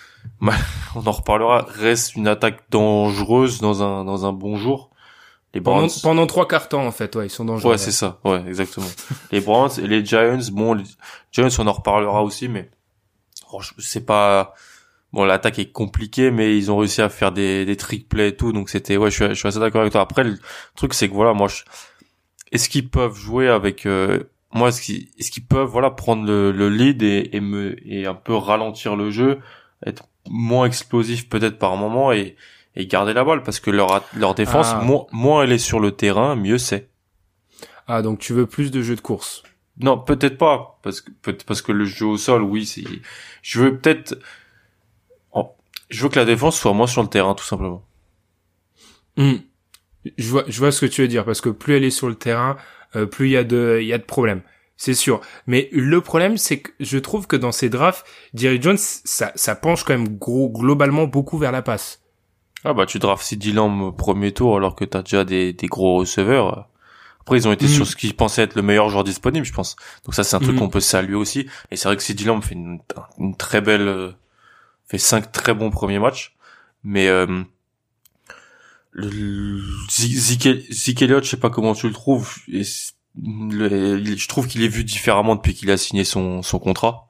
on 0.40 1.04
en 1.04 1.10
reparlera, 1.10 1.66
reste 1.68 2.14
une 2.14 2.28
attaque 2.28 2.70
dangereuse 2.70 3.60
dans 3.60 3.82
un, 3.82 4.04
dans 4.04 4.26
un 4.26 4.32
bon 4.32 4.56
jour. 4.56 4.90
Les 5.54 5.60
Browns... 5.60 5.90
Pendant, 6.00 6.28
trois 6.28 6.46
quarts 6.46 6.68
temps, 6.68 6.86
en 6.86 6.92
fait, 6.92 7.16
ouais, 7.16 7.26
ils 7.26 7.30
sont 7.30 7.46
dangereux. 7.46 7.72
Ouais, 7.72 7.78
c'est 7.78 7.90
ça, 7.90 8.20
ouais, 8.24 8.44
exactement. 8.46 8.86
les 9.32 9.40
Browns 9.40 9.72
et 9.78 9.88
les 9.88 10.04
Giants, 10.04 10.38
bon, 10.52 10.74
les 10.74 10.84
Giants, 11.32 11.48
on 11.58 11.66
en 11.66 11.72
reparlera 11.72 12.22
aussi, 12.22 12.46
mais 12.46 12.70
c'est 13.78 14.06
pas 14.06 14.54
bon 15.12 15.24
l'attaque 15.24 15.58
est 15.58 15.72
compliquée 15.72 16.30
mais 16.30 16.56
ils 16.56 16.70
ont 16.70 16.76
réussi 16.76 17.00
à 17.00 17.08
faire 17.08 17.32
des 17.32 17.64
des 17.64 17.76
trick 17.76 18.08
plays 18.08 18.28
et 18.28 18.36
tout 18.36 18.52
donc 18.52 18.68
c'était 18.68 18.96
ouais 18.96 19.10
je 19.10 19.16
suis, 19.24 19.28
je 19.28 19.34
suis 19.34 19.48
assez 19.48 19.58
d'accord 19.58 19.80
avec 19.80 19.92
toi. 19.92 20.02
Après 20.02 20.24
le 20.24 20.38
truc 20.76 20.94
c'est 20.94 21.08
que 21.08 21.14
voilà 21.14 21.32
moi 21.32 21.48
je... 21.48 21.62
est-ce 22.52 22.68
qu'ils 22.68 22.88
peuvent 22.88 23.16
jouer 23.16 23.48
avec 23.48 23.86
euh, 23.86 24.24
moi 24.52 24.68
est-ce 24.68 24.82
qu'ils 24.82 25.08
est-ce 25.18 25.30
qu'ils 25.30 25.46
peuvent 25.46 25.68
voilà 25.68 25.90
prendre 25.90 26.26
le, 26.26 26.52
le 26.52 26.68
lead 26.68 27.02
et, 27.02 27.30
et 27.32 27.40
me 27.40 27.76
et 27.90 28.06
un 28.06 28.14
peu 28.14 28.34
ralentir 28.34 28.96
le 28.96 29.10
jeu 29.10 29.38
être 29.86 30.04
moins 30.28 30.66
explosif 30.66 31.28
peut-être 31.28 31.58
par 31.58 31.76
moment 31.76 32.12
et 32.12 32.36
et 32.76 32.86
garder 32.86 33.12
la 33.14 33.24
balle 33.24 33.42
parce 33.42 33.60
que 33.60 33.70
leur 33.70 34.04
leur 34.14 34.34
défense 34.34 34.68
ah. 34.72 34.82
moins, 34.84 35.06
moins 35.10 35.42
elle 35.42 35.52
est 35.52 35.58
sur 35.58 35.80
le 35.80 35.92
terrain 35.92 36.36
mieux 36.36 36.58
c'est. 36.58 36.90
Ah 37.86 38.02
donc 38.02 38.18
tu 38.18 38.34
veux 38.34 38.46
plus 38.46 38.70
de 38.70 38.82
jeux 38.82 38.96
de 38.96 39.00
course? 39.00 39.42
Non 39.80 39.98
peut-être 39.98 40.36
pas 40.36 40.78
parce 40.82 41.00
que 41.00 41.10
parce 41.46 41.62
que 41.62 41.72
le 41.72 41.86
jeu 41.86 42.04
au 42.06 42.18
sol 42.18 42.42
oui 42.42 42.66
c'est 42.66 42.84
je 43.42 43.60
veux 43.62 43.78
peut-être 43.78 44.18
je 45.88 46.02
veux 46.02 46.08
que 46.08 46.18
la 46.18 46.24
défense 46.24 46.58
soit 46.58 46.72
moins 46.72 46.86
sur 46.86 47.02
le 47.02 47.08
terrain, 47.08 47.34
tout 47.34 47.44
simplement. 47.44 47.84
Hmm. 49.16 49.36
Je 50.16 50.28
vois, 50.28 50.44
je 50.46 50.58
vois 50.58 50.72
ce 50.72 50.80
que 50.80 50.90
tu 50.90 51.02
veux 51.02 51.08
dire, 51.08 51.24
parce 51.24 51.40
que 51.40 51.48
plus 51.48 51.76
elle 51.76 51.84
est 51.84 51.90
sur 51.90 52.08
le 52.08 52.14
terrain, 52.14 52.56
euh, 52.96 53.06
plus 53.06 53.28
il 53.28 53.32
y 53.32 53.36
a 53.36 53.44
de, 53.44 53.78
il 53.80 53.86
y 53.86 53.92
a 53.92 53.98
de 53.98 54.04
problèmes. 54.04 54.42
C'est 54.76 54.94
sûr. 54.94 55.20
Mais 55.46 55.68
le 55.72 56.00
problème, 56.00 56.36
c'est 56.36 56.60
que 56.60 56.70
je 56.78 56.98
trouve 56.98 57.26
que 57.26 57.34
dans 57.34 57.50
ces 57.50 57.68
drafts, 57.68 58.06
Jerry 58.32 58.62
Jones, 58.62 58.78
ça, 58.78 59.32
ça 59.34 59.56
penche 59.56 59.82
quand 59.82 59.92
même 59.92 60.16
gros, 60.18 60.48
globalement 60.48 61.06
beaucoup 61.06 61.36
vers 61.36 61.50
la 61.50 61.62
passe. 61.62 62.00
Ah 62.64 62.74
bah 62.74 62.86
tu 62.86 62.98
drafts 62.98 63.24
CD 63.24 63.52
Lamb 63.52 63.92
premier 63.96 64.32
tour 64.32 64.56
alors 64.56 64.74
que 64.74 64.84
t'as 64.84 65.02
déjà 65.02 65.24
des, 65.24 65.52
des 65.52 65.66
gros 65.66 65.98
receveurs. 65.98 66.68
Après 67.20 67.36
ils 67.36 67.46
ont 67.46 67.52
été 67.52 67.66
hmm. 67.66 67.68
sur 67.68 67.86
ce 67.86 67.94
qu'ils 67.94 68.16
pensaient 68.16 68.42
être 68.42 68.56
le 68.56 68.62
meilleur 68.62 68.88
joueur 68.88 69.04
disponible, 69.04 69.46
je 69.46 69.52
pense. 69.52 69.76
Donc 70.04 70.14
ça 70.14 70.24
c'est 70.24 70.34
un 70.36 70.40
truc 70.40 70.56
hmm. 70.56 70.58
qu'on 70.58 70.68
peut 70.68 70.80
saluer 70.80 71.14
aussi. 71.14 71.48
Et 71.70 71.76
c'est 71.76 71.88
vrai 71.88 71.96
que 71.96 72.02
CD 72.02 72.24
Lamb 72.24 72.42
fait 72.42 72.54
une, 72.54 72.80
une 73.18 73.36
très 73.36 73.60
belle 73.60 74.14
fait 74.88 74.98
cinq 74.98 75.32
très 75.32 75.54
bons 75.54 75.70
premiers 75.70 75.98
matchs, 75.98 76.36
mais 76.82 77.08
euh, 77.08 77.42
le, 78.92 79.60
Zeke 79.90 81.02
Elliott, 81.02 81.24
je 81.24 81.30
sais 81.30 81.36
pas 81.36 81.50
comment 81.50 81.74
tu 81.74 81.86
le 81.86 81.92
trouves. 81.92 82.36
Je 82.48 84.28
trouve 84.28 84.46
qu'il 84.46 84.62
est 84.62 84.68
vu 84.68 84.84
différemment 84.84 85.36
depuis 85.36 85.54
qu'il 85.54 85.70
a 85.70 85.76
signé 85.76 86.04
son, 86.04 86.42
son 86.42 86.58
contrat. 86.58 87.08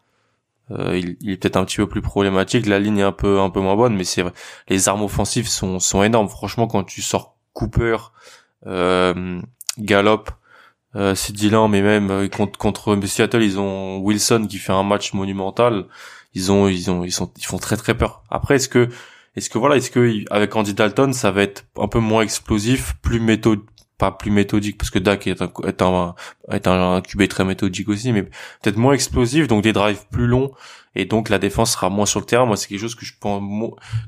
Euh, 0.70 0.98
il, 0.98 1.16
il, 1.20 1.30
est 1.30 1.36
peut-être 1.38 1.56
un 1.56 1.64
petit 1.64 1.76
peu 1.76 1.88
plus 1.88 2.02
problématique. 2.02 2.66
La 2.66 2.78
ligne 2.78 2.98
est 2.98 3.02
un 3.02 3.12
peu 3.12 3.40
un 3.40 3.48
peu 3.48 3.60
moins 3.60 3.76
bonne, 3.76 3.96
mais 3.96 4.04
c'est 4.04 4.22
vrai. 4.22 4.32
Les 4.68 4.88
armes 4.88 5.02
offensives 5.02 5.48
sont 5.48 5.78
sont 5.78 6.02
énormes. 6.02 6.28
Franchement, 6.28 6.66
quand 6.66 6.84
tu 6.84 7.00
sors 7.00 7.36
Cooper, 7.54 7.96
euh, 8.66 9.40
Gallup, 9.78 10.30
euh, 10.96 11.14
mais 11.68 11.82
même 11.82 12.10
euh, 12.10 12.28
contre, 12.28 12.58
contre 12.58 12.98
Seattle, 13.06 13.42
ils 13.42 13.58
ont 13.58 13.98
Wilson 13.98 14.46
qui 14.48 14.58
fait 14.58 14.72
un 14.72 14.82
match 14.82 15.12
monumental. 15.12 15.86
Ils 16.34 16.52
ont 16.52 16.68
ils 16.68 16.90
ont 16.90 17.04
ils 17.04 17.12
sont 17.12 17.30
ils 17.36 17.44
font 17.44 17.58
très 17.58 17.76
très 17.76 17.96
peur. 17.96 18.22
Après, 18.30 18.56
est-ce 18.56 18.68
que 18.68 18.88
est-ce 19.36 19.50
que 19.50 19.58
voilà, 19.58 19.76
est-ce 19.76 19.90
que 19.90 20.24
avec 20.30 20.54
Andy 20.56 20.74
Dalton, 20.74 21.12
ça 21.12 21.30
va 21.30 21.42
être 21.42 21.64
un 21.78 21.88
peu 21.88 22.00
moins 22.00 22.22
explosif, 22.22 22.94
plus 23.02 23.20
méthode, 23.20 23.60
pas 23.98 24.10
plus 24.12 24.30
méthodique 24.30 24.78
parce 24.78 24.90
que 24.90 24.98
Dak 24.98 25.26
est 25.26 25.42
un 25.42 25.52
est 25.64 25.82
un, 25.82 26.14
est 26.50 26.66
un 26.66 27.00
QB 27.00 27.28
très 27.28 27.44
méthodique 27.44 27.88
aussi, 27.88 28.12
mais 28.12 28.24
peut-être 28.24 28.76
moins 28.76 28.94
explosif, 28.94 29.48
donc 29.48 29.62
des 29.62 29.72
drives 29.72 30.06
plus 30.10 30.26
longs 30.26 30.52
et 30.98 31.04
donc 31.04 31.28
la 31.28 31.38
défense 31.38 31.72
sera 31.72 31.90
moins 31.90 32.06
sur 32.06 32.18
le 32.18 32.26
terrain. 32.26 32.44
Moi, 32.44 32.56
c'est 32.56 32.66
quelque 32.66 32.80
chose 32.80 32.96
que 32.96 33.06
je 33.06 33.14
pense. 33.18 33.40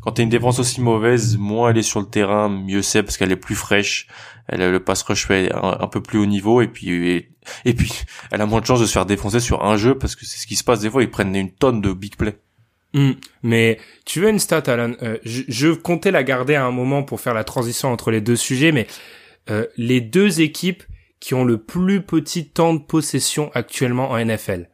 Quand 0.02 0.12
t'as 0.12 0.24
une 0.24 0.28
défense 0.28 0.58
aussi 0.58 0.80
mauvaise, 0.80 1.38
moins 1.38 1.70
elle 1.70 1.78
est 1.78 1.82
sur 1.82 2.00
le 2.00 2.06
terrain, 2.06 2.48
mieux 2.48 2.82
c'est 2.82 3.04
parce 3.04 3.16
qu'elle 3.16 3.30
est 3.30 3.36
plus 3.36 3.54
fraîche. 3.54 4.08
Elle 4.48 4.60
a 4.60 4.70
le 4.70 4.80
pass 4.80 5.02
rush 5.02 5.26
fait 5.26 5.52
un, 5.54 5.86
peu 5.86 6.02
plus 6.02 6.18
haut 6.18 6.26
niveau 6.26 6.60
et 6.60 6.66
puis 6.66 7.28
et, 7.64 7.74
puis 7.74 7.92
elle 8.32 8.40
a 8.40 8.46
moins 8.46 8.60
de 8.60 8.66
chances 8.66 8.80
de 8.80 8.86
se 8.86 8.92
faire 8.92 9.06
défoncer 9.06 9.38
sur 9.38 9.64
un 9.64 9.76
jeu 9.76 9.96
parce 9.96 10.16
que 10.16 10.26
c'est 10.26 10.38
ce 10.38 10.48
qui 10.48 10.56
se 10.56 10.64
passe 10.64 10.80
des 10.80 10.90
fois. 10.90 11.02
Ils 11.04 11.10
prennent 11.10 11.36
une 11.36 11.52
tonne 11.52 11.80
de 11.80 11.92
big 11.92 12.16
play. 12.16 12.36
Hmm. 12.92 13.12
Mais 13.44 13.78
tu 14.04 14.18
veux 14.18 14.28
une 14.28 14.40
stat, 14.40 14.64
Alan? 14.66 14.94
Euh, 15.02 15.16
je, 15.24 15.42
je 15.46 15.68
comptais 15.68 16.10
la 16.10 16.24
garder 16.24 16.56
à 16.56 16.66
un 16.66 16.72
moment 16.72 17.04
pour 17.04 17.20
faire 17.20 17.34
la 17.34 17.44
transition 17.44 17.92
entre 17.92 18.10
les 18.10 18.20
deux 18.20 18.34
sujets, 18.34 18.72
mais 18.72 18.88
euh, 19.48 19.66
les 19.76 20.00
deux 20.00 20.40
équipes 20.40 20.82
qui 21.20 21.34
ont 21.34 21.44
le 21.44 21.58
plus 21.58 22.02
petit 22.02 22.48
temps 22.48 22.74
de 22.74 22.80
possession 22.80 23.52
actuellement 23.54 24.10
en 24.10 24.24
NFL. 24.24 24.68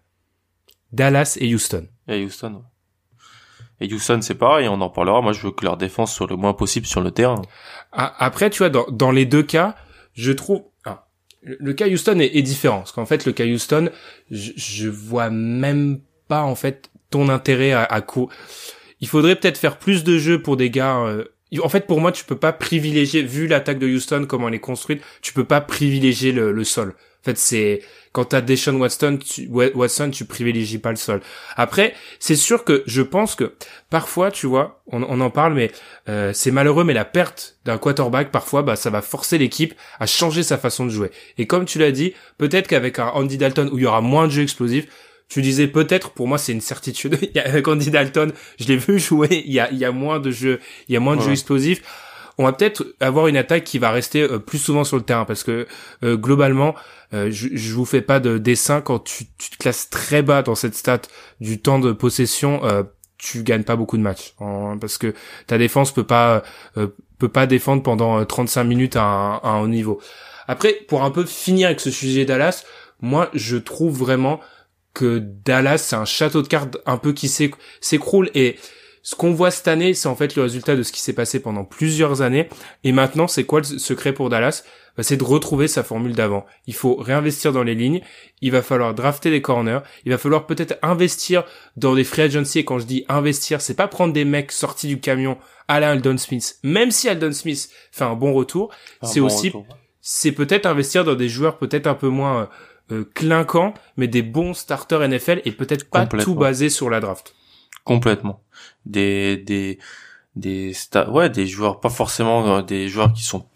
Dallas 0.92 1.36
et 1.40 1.54
Houston. 1.54 1.88
Et 2.08 2.24
Houston. 2.24 2.62
Et 3.80 3.92
Houston, 3.92 4.20
c'est 4.22 4.34
pareil, 4.34 4.68
on 4.68 4.80
en 4.80 4.88
parlera. 4.88 5.20
Moi, 5.20 5.32
je 5.32 5.42
veux 5.42 5.50
que 5.50 5.64
leur 5.64 5.76
défense 5.76 6.14
soit 6.14 6.26
le 6.28 6.36
moins 6.36 6.54
possible 6.54 6.86
sur 6.86 7.00
le 7.00 7.10
terrain. 7.10 7.42
Après, 7.92 8.50
tu 8.50 8.58
vois, 8.58 8.70
dans, 8.70 9.10
les 9.10 9.26
deux 9.26 9.42
cas, 9.42 9.74
je 10.14 10.32
trouve... 10.32 10.62
Le 11.42 11.74
cas 11.74 11.86
Houston 11.86 12.18
est, 12.18 12.42
différent. 12.42 12.78
Parce 12.78 12.92
qu'en 12.92 13.06
fait, 13.06 13.24
le 13.26 13.32
cas 13.32 13.44
Houston, 13.44 13.90
je, 14.30 14.88
vois 14.88 15.30
même 15.30 16.00
pas, 16.26 16.42
en 16.42 16.54
fait, 16.54 16.90
ton 17.10 17.28
intérêt 17.28 17.72
à, 17.72 17.82
à 17.82 18.02
Il 19.00 19.08
faudrait 19.08 19.36
peut-être 19.36 19.58
faire 19.58 19.78
plus 19.78 20.04
de 20.04 20.18
jeux 20.18 20.42
pour 20.42 20.56
des 20.56 20.70
gars... 20.70 20.98
Euh, 20.98 21.24
en 21.62 21.68
fait, 21.68 21.86
pour 21.86 22.00
moi, 22.00 22.10
tu 22.10 22.24
peux 22.24 22.36
pas 22.36 22.52
privilégier, 22.52 23.22
vu 23.22 23.46
l'attaque 23.46 23.78
de 23.78 23.86
Houston, 23.86 24.26
comment 24.28 24.48
elle 24.48 24.54
est 24.54 24.58
construite, 24.58 25.00
tu 25.22 25.32
peux 25.32 25.44
pas 25.44 25.60
privilégier 25.60 26.32
le 26.32 26.64
sol. 26.64 26.94
En 27.26 27.30
fait, 27.30 27.38
c'est 27.38 27.82
quand 28.12 28.26
t'as 28.26 28.40
Deshaun 28.40 28.76
Watson, 28.76 29.18
tu, 29.18 29.48
Watson, 29.50 30.10
tu 30.12 30.24
privilégies 30.26 30.78
pas 30.78 30.90
le 30.90 30.96
sol. 30.96 31.20
Après, 31.56 31.92
c'est 32.20 32.36
sûr 32.36 32.62
que 32.62 32.84
je 32.86 33.02
pense 33.02 33.34
que 33.34 33.56
parfois, 33.90 34.30
tu 34.30 34.46
vois, 34.46 34.80
on, 34.86 35.02
on 35.02 35.20
en 35.20 35.28
parle, 35.28 35.54
mais 35.54 35.72
euh, 36.08 36.32
c'est 36.32 36.52
malheureux, 36.52 36.84
mais 36.84 36.94
la 36.94 37.04
perte 37.04 37.56
d'un 37.64 37.78
quarterback, 37.78 38.30
parfois, 38.30 38.62
bah, 38.62 38.76
ça 38.76 38.90
va 38.90 39.02
forcer 39.02 39.38
l'équipe 39.38 39.74
à 39.98 40.06
changer 40.06 40.44
sa 40.44 40.56
façon 40.56 40.84
de 40.84 40.90
jouer. 40.90 41.10
Et 41.36 41.48
comme 41.48 41.64
tu 41.64 41.80
l'as 41.80 41.90
dit, 41.90 42.14
peut-être 42.38 42.68
qu'avec 42.68 43.00
un 43.00 43.08
Andy 43.08 43.38
Dalton 43.38 43.70
où 43.72 43.78
il 43.78 43.82
y 43.82 43.86
aura 43.86 44.02
moins 44.02 44.28
de 44.28 44.32
jeux 44.32 44.42
explosifs, 44.44 44.86
tu 45.28 45.42
disais 45.42 45.66
peut-être, 45.66 46.10
pour 46.10 46.28
moi 46.28 46.38
c'est 46.38 46.52
une 46.52 46.60
certitude, 46.60 47.18
avec 47.44 47.66
Andy 47.66 47.90
Dalton, 47.90 48.32
je 48.60 48.68
l'ai 48.68 48.76
vu 48.76 48.98
jouer, 49.00 49.42
il 49.44 49.52
y 49.52 49.58
a, 49.58 49.68
il 49.72 49.78
y 49.78 49.84
a 49.84 49.90
moins 49.90 50.20
de 50.20 50.30
jeux, 50.30 50.60
il 50.88 50.94
y 50.94 50.96
a 50.96 51.00
moins 51.00 51.16
de 51.16 51.22
jeux 51.22 51.32
explosifs. 51.32 51.82
On 52.38 52.44
va 52.44 52.52
peut-être 52.52 52.84
avoir 53.00 53.28
une 53.28 53.36
attaque 53.36 53.64
qui 53.64 53.78
va 53.78 53.90
rester 53.90 54.22
euh, 54.22 54.38
plus 54.38 54.58
souvent 54.58 54.84
sur 54.84 54.96
le 54.96 55.02
terrain 55.02 55.24
parce 55.24 55.42
que 55.42 55.66
euh, 56.02 56.16
globalement, 56.16 56.74
euh, 57.14 57.30
je, 57.30 57.48
je 57.52 57.74
vous 57.74 57.84
fais 57.84 58.02
pas 58.02 58.20
de 58.20 58.38
dessin 58.38 58.80
quand 58.80 58.98
tu, 58.98 59.26
te 59.26 59.56
classes 59.58 59.88
très 59.88 60.22
bas 60.22 60.42
dans 60.42 60.54
cette 60.54 60.74
stat 60.74 61.02
du 61.40 61.60
temps 61.60 61.78
de 61.78 61.92
possession, 61.92 62.60
tu 63.18 63.42
gagnes 63.42 63.62
pas 63.62 63.76
beaucoup 63.76 63.96
de 63.96 64.02
matchs 64.02 64.34
parce 64.80 64.98
que 64.98 65.14
ta 65.46 65.56
défense 65.56 65.92
peut 65.92 66.04
pas 66.04 66.42
peut 67.18 67.28
pas 67.28 67.46
défendre 67.46 67.82
pendant 67.82 68.22
35 68.24 68.64
minutes 68.64 68.96
à 68.96 69.02
un, 69.02 69.36
à 69.36 69.48
un 69.48 69.62
haut 69.62 69.68
niveau. 69.68 70.00
Après, 70.48 70.74
pour 70.88 71.02
un 71.02 71.10
peu 71.10 71.24
finir 71.24 71.68
avec 71.68 71.80
ce 71.80 71.90
sujet 71.90 72.24
Dallas, 72.24 72.64
moi 73.00 73.30
je 73.32 73.56
trouve 73.56 73.96
vraiment 73.96 74.40
que 74.96 75.18
Dallas, 75.18 75.78
c'est 75.78 75.96
un 75.96 76.04
château 76.04 76.42
de 76.42 76.48
cartes 76.48 76.78
un 76.86 76.96
peu 76.96 77.12
qui 77.12 77.28
s'écroule 77.28 78.30
et 78.34 78.56
ce 79.06 79.14
qu'on 79.14 79.32
voit 79.32 79.52
cette 79.52 79.68
année, 79.68 79.94
c'est 79.94 80.08
en 80.08 80.16
fait 80.16 80.34
le 80.34 80.42
résultat 80.42 80.74
de 80.74 80.82
ce 80.82 80.90
qui 80.90 81.00
s'est 81.00 81.12
passé 81.12 81.38
pendant 81.38 81.62
plusieurs 81.62 82.22
années. 82.22 82.48
Et 82.82 82.90
maintenant, 82.90 83.28
c'est 83.28 83.44
quoi 83.44 83.60
le 83.60 83.78
secret 83.78 84.12
pour 84.12 84.30
Dallas? 84.30 84.64
Bah, 84.96 85.04
C'est 85.04 85.16
de 85.16 85.22
retrouver 85.22 85.68
sa 85.68 85.84
formule 85.84 86.12
d'avant. 86.16 86.44
Il 86.66 86.74
faut 86.74 86.96
réinvestir 86.96 87.52
dans 87.52 87.62
les 87.62 87.76
lignes. 87.76 88.00
Il 88.40 88.50
va 88.50 88.62
falloir 88.62 88.94
drafter 88.94 89.30
des 89.30 89.40
corners. 89.40 89.78
Il 90.06 90.10
va 90.10 90.18
falloir 90.18 90.44
peut-être 90.44 90.76
investir 90.82 91.44
dans 91.76 91.94
des 91.94 92.02
free 92.02 92.22
agency. 92.22 92.58
Et 92.58 92.64
quand 92.64 92.80
je 92.80 92.86
dis 92.86 93.04
investir, 93.08 93.60
c'est 93.60 93.76
pas 93.76 93.86
prendre 93.86 94.12
des 94.12 94.24
mecs 94.24 94.50
sortis 94.50 94.88
du 94.88 94.98
camion 94.98 95.38
à 95.68 95.78
la 95.78 95.92
Aldon 95.92 96.18
Smith. 96.18 96.56
Même 96.64 96.90
si 96.90 97.08
Aldon 97.08 97.30
Smith 97.30 97.70
fait 97.92 98.02
un 98.02 98.14
bon 98.14 98.32
retour, 98.32 98.72
c'est 99.04 99.20
aussi, 99.20 99.52
c'est 100.00 100.32
peut-être 100.32 100.66
investir 100.66 101.04
dans 101.04 101.14
des 101.14 101.28
joueurs 101.28 101.58
peut-être 101.58 101.86
un 101.86 101.94
peu 101.94 102.08
moins 102.08 102.50
euh, 102.90 102.96
euh, 102.96 103.04
clinquants, 103.14 103.72
mais 103.96 104.08
des 104.08 104.22
bons 104.22 104.52
starters 104.52 105.08
NFL 105.08 105.42
et 105.44 105.52
peut-être 105.52 105.88
pas 105.88 106.06
tout 106.06 106.34
basé 106.34 106.70
sur 106.70 106.90
la 106.90 106.98
draft. 106.98 107.36
Complètement. 107.86 108.42
Des 108.84 109.36
des 109.36 109.78
des 110.34 110.74
ouais 111.08 111.30
des 111.30 111.46
joueurs 111.46 111.78
pas 111.78 111.88
forcément 111.88 112.56
euh, 112.56 112.62
des 112.62 112.88
joueurs 112.88 113.12
qui 113.12 113.22
sont 113.22 113.46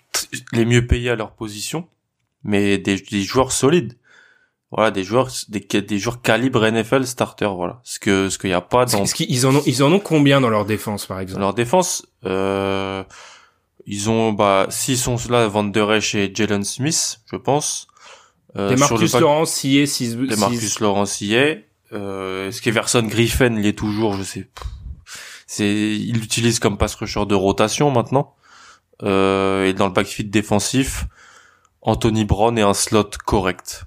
les 0.52 0.64
mieux 0.64 0.86
payés 0.86 1.10
à 1.10 1.16
leur 1.16 1.32
position, 1.32 1.88
mais 2.44 2.78
des, 2.78 2.96
des 2.96 3.22
joueurs 3.22 3.50
solides. 3.50 3.98
Voilà, 4.70 4.92
des 4.92 5.02
joueurs 5.02 5.30
des, 5.48 5.60
des 5.60 5.98
joueurs 5.98 6.22
calibre 6.22 6.64
NFL 6.64 7.04
starter, 7.04 7.52
voilà. 7.56 7.80
Ce 7.82 7.98
que 7.98 8.28
ce 8.30 8.38
qu'il 8.38 8.50
y 8.50 8.52
a 8.52 8.60
pas 8.60 8.84
dans 8.84 9.04
ce 9.04 9.14
qu'ils 9.16 9.46
en 9.48 9.56
ont 9.56 9.62
ils 9.66 9.82
en 9.82 9.92
ont 9.92 9.98
combien 9.98 10.40
dans 10.40 10.48
leur 10.48 10.64
défense 10.64 11.06
par 11.06 11.18
exemple? 11.18 11.40
Dans 11.40 11.46
leur 11.46 11.54
défense 11.54 12.06
euh, 12.24 13.02
ils 13.86 14.10
ont 14.10 14.32
bah 14.32 14.68
s'ils 14.70 14.96
sont 14.96 15.16
là 15.28 15.48
Van 15.48 15.64
Der 15.64 15.90
Esch 15.94 16.14
et 16.14 16.30
Jalen 16.32 16.62
Smith, 16.62 17.20
je 17.26 17.36
pense. 17.36 17.88
Euh, 18.56 18.68
des 18.68 18.76
Marcus 18.76 19.12
Laurence 19.18 19.64
y 19.64 19.78
est, 19.78 20.02
Des 20.28 20.36
Marcus 20.36 20.78
Laurence 20.78 21.20
y 21.20 21.34
est. 21.34 21.69
Euh, 21.92 22.48
Est-ce 22.48 22.62
qu'Everson 22.62 23.02
Griffin 23.02 23.56
il 23.56 23.66
est 23.66 23.78
toujours, 23.78 24.14
je 24.14 24.22
sais. 24.22 24.48
C'est, 25.46 25.68
il 25.68 26.20
l'utilise 26.20 26.60
comme 26.60 26.78
pass 26.78 26.94
rusher 26.94 27.26
de 27.26 27.34
rotation 27.34 27.90
maintenant. 27.90 28.36
Euh, 29.02 29.66
et 29.66 29.72
dans 29.72 29.86
le 29.86 29.92
backfield 29.92 30.30
défensif, 30.30 31.06
Anthony 31.82 32.24
Brown 32.24 32.56
est 32.58 32.62
un 32.62 32.74
slot 32.74 33.10
correct. 33.24 33.84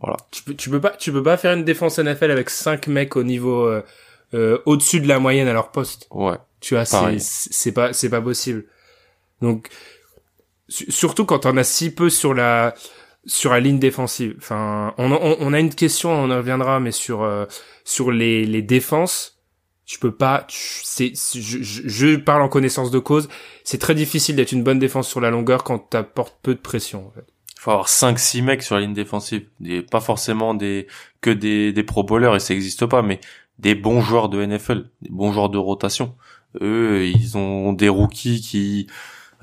Voilà. 0.00 0.16
Tu 0.30 0.42
peux, 0.42 0.54
tu 0.54 0.68
peux 0.70 0.80
pas, 0.80 0.90
tu 0.90 1.12
peux 1.12 1.22
pas 1.22 1.36
faire 1.36 1.54
une 1.54 1.64
défense 1.64 1.98
NFL 1.98 2.30
avec 2.30 2.50
cinq 2.50 2.86
mecs 2.88 3.16
au 3.16 3.22
niveau 3.22 3.64
euh, 3.64 3.82
euh, 4.34 4.58
au-dessus 4.66 5.00
de 5.00 5.08
la 5.08 5.18
moyenne 5.18 5.48
à 5.48 5.52
leur 5.52 5.70
poste. 5.70 6.06
Ouais. 6.10 6.36
Tu 6.60 6.74
vois, 6.74 6.84
c'est, 6.84 7.18
c'est 7.18 7.72
pas, 7.72 7.92
c'est 7.92 8.10
pas 8.10 8.20
possible. 8.20 8.64
Donc, 9.40 9.68
surtout 10.68 11.24
quand 11.24 11.46
on 11.46 11.56
a 11.56 11.64
si 11.64 11.94
peu 11.94 12.10
sur 12.10 12.34
la 12.34 12.74
sur 13.26 13.52
la 13.52 13.60
ligne 13.60 13.78
défensive. 13.78 14.34
Enfin, 14.38 14.94
on, 14.98 15.12
on, 15.12 15.36
on, 15.40 15.52
a 15.52 15.60
une 15.60 15.74
question, 15.74 16.10
on 16.10 16.30
en 16.30 16.36
reviendra, 16.36 16.80
mais 16.80 16.92
sur 16.92 17.22
euh, 17.22 17.44
sur 17.84 18.10
les, 18.10 18.44
les 18.44 18.62
défenses, 18.62 19.40
tu 19.84 19.98
peux 19.98 20.14
pas. 20.14 20.46
C'est, 20.48 21.12
je, 21.14 21.58
je, 21.62 22.16
parle 22.16 22.42
en 22.42 22.48
connaissance 22.48 22.90
de 22.90 22.98
cause. 22.98 23.28
C'est 23.64 23.78
très 23.78 23.94
difficile 23.94 24.36
d'être 24.36 24.52
une 24.52 24.62
bonne 24.62 24.78
défense 24.78 25.08
sur 25.08 25.20
la 25.20 25.30
longueur 25.30 25.64
quand 25.64 25.78
t'apportes 25.78 26.36
peu 26.42 26.54
de 26.54 26.60
pression. 26.60 27.08
En 27.08 27.10
fait. 27.10 27.26
Il 27.56 27.60
faut 27.60 27.70
avoir 27.70 27.88
5-6 27.88 28.42
mecs 28.42 28.62
sur 28.62 28.76
la 28.76 28.82
ligne 28.82 28.94
défensive, 28.94 29.46
des, 29.60 29.82
pas 29.82 30.00
forcément 30.00 30.54
des 30.54 30.86
que 31.20 31.30
des 31.30 31.72
des 31.72 31.82
pro 31.82 32.04
bowlers 32.04 32.36
et 32.36 32.40
ça 32.40 32.54
existe 32.54 32.86
pas, 32.86 33.02
mais 33.02 33.20
des 33.58 33.74
bons 33.74 34.02
joueurs 34.02 34.28
de 34.28 34.44
NFL, 34.44 34.90
des 35.02 35.10
bons 35.10 35.32
joueurs 35.32 35.48
de 35.48 35.58
rotation. 35.58 36.14
Eux, 36.60 37.06
ils 37.06 37.36
ont 37.36 37.72
des 37.72 37.88
rookies 37.88 38.40
qui 38.40 38.86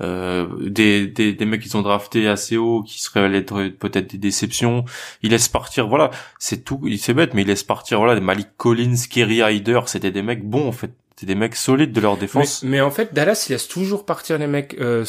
euh, 0.00 0.46
des, 0.60 1.06
des, 1.06 1.32
des 1.32 1.44
mecs 1.46 1.62
qui 1.62 1.68
sont 1.68 1.82
draftés 1.82 2.28
assez 2.28 2.56
haut, 2.56 2.82
qui 2.82 3.00
seraient 3.00 3.42
peut-être 3.42 4.10
des 4.10 4.18
déceptions. 4.18 4.84
Il 5.22 5.30
laisse 5.30 5.48
partir, 5.48 5.88
voilà, 5.88 6.10
c'est 6.38 6.64
tout, 6.64 6.80
il 6.86 6.98
c'est 6.98 7.14
bête, 7.14 7.34
mais 7.34 7.42
il 7.42 7.48
laisse 7.48 7.62
partir, 7.62 7.98
voilà, 7.98 8.14
des 8.14 8.20
Malik 8.20 8.48
Collins, 8.56 8.96
Kerry 9.08 9.40
Hyder, 9.42 9.80
c'était 9.86 10.10
des 10.10 10.22
mecs 10.22 10.44
bons 10.44 10.68
en 10.68 10.72
fait. 10.72 10.90
C'est 11.16 11.26
des 11.26 11.36
mecs 11.36 11.54
solides 11.54 11.92
de 11.92 12.00
leur 12.00 12.16
défense. 12.16 12.64
Mais, 12.64 12.80
en 12.80 12.90
fait, 12.90 13.14
Dallas, 13.14 13.46
il 13.48 13.52
laisse 13.52 13.68
toujours 13.68 14.04
partir 14.04 14.36
les 14.36 14.48
mecs. 14.48 14.74
Euh, 14.80 15.04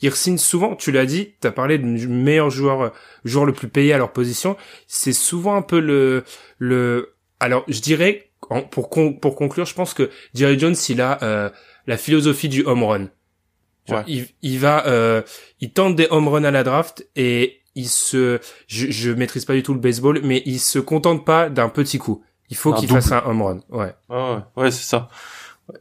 ils 0.00 0.14
signent 0.14 0.38
souvent. 0.38 0.76
Tu 0.76 0.92
l'as 0.92 1.06
dit. 1.06 1.34
T'as 1.40 1.50
parlé 1.50 1.76
du 1.76 2.06
meilleur 2.06 2.50
joueur, 2.50 2.80
euh, 2.82 2.88
joueur 3.24 3.44
le 3.44 3.52
plus 3.52 3.66
payé 3.66 3.92
à 3.92 3.98
leur 3.98 4.12
position. 4.12 4.56
C'est 4.86 5.12
souvent 5.12 5.56
un 5.56 5.62
peu 5.62 5.80
le, 5.80 6.22
le. 6.58 7.14
Alors, 7.40 7.64
je 7.66 7.80
dirais, 7.80 8.30
pour 8.70 8.90
pour 8.90 9.34
conclure, 9.34 9.66
je 9.66 9.74
pense 9.74 9.92
que 9.92 10.08
Jerry 10.34 10.56
Jones, 10.56 10.76
il 10.88 11.00
a 11.00 11.18
euh, 11.24 11.50
la 11.88 11.96
philosophie 11.96 12.48
du 12.48 12.62
home 12.64 12.84
run. 12.84 13.08
Il, 14.06 14.28
il, 14.42 14.58
va, 14.58 14.86
euh, 14.86 15.22
il 15.60 15.72
tente 15.72 15.96
des 15.96 16.06
home 16.10 16.28
runs 16.28 16.44
à 16.44 16.50
la 16.50 16.62
draft 16.62 17.06
et 17.16 17.60
il 17.74 17.88
se, 17.88 18.40
je, 18.68 18.90
je 18.90 19.10
maîtrise 19.10 19.44
pas 19.44 19.54
du 19.54 19.62
tout 19.62 19.74
le 19.74 19.80
baseball, 19.80 20.20
mais 20.22 20.42
il 20.46 20.60
se 20.60 20.78
contente 20.78 21.24
pas 21.24 21.48
d'un 21.48 21.68
petit 21.68 21.98
coup. 21.98 22.22
Il 22.50 22.56
faut 22.56 22.72
qu'il 22.72 22.88
fasse 22.88 23.12
un 23.12 23.22
home 23.24 23.42
run. 23.42 23.60
Ouais. 23.70 23.94
ouais, 24.08 24.38
ouais, 24.56 24.70
c'est 24.70 24.84
ça. 24.84 25.08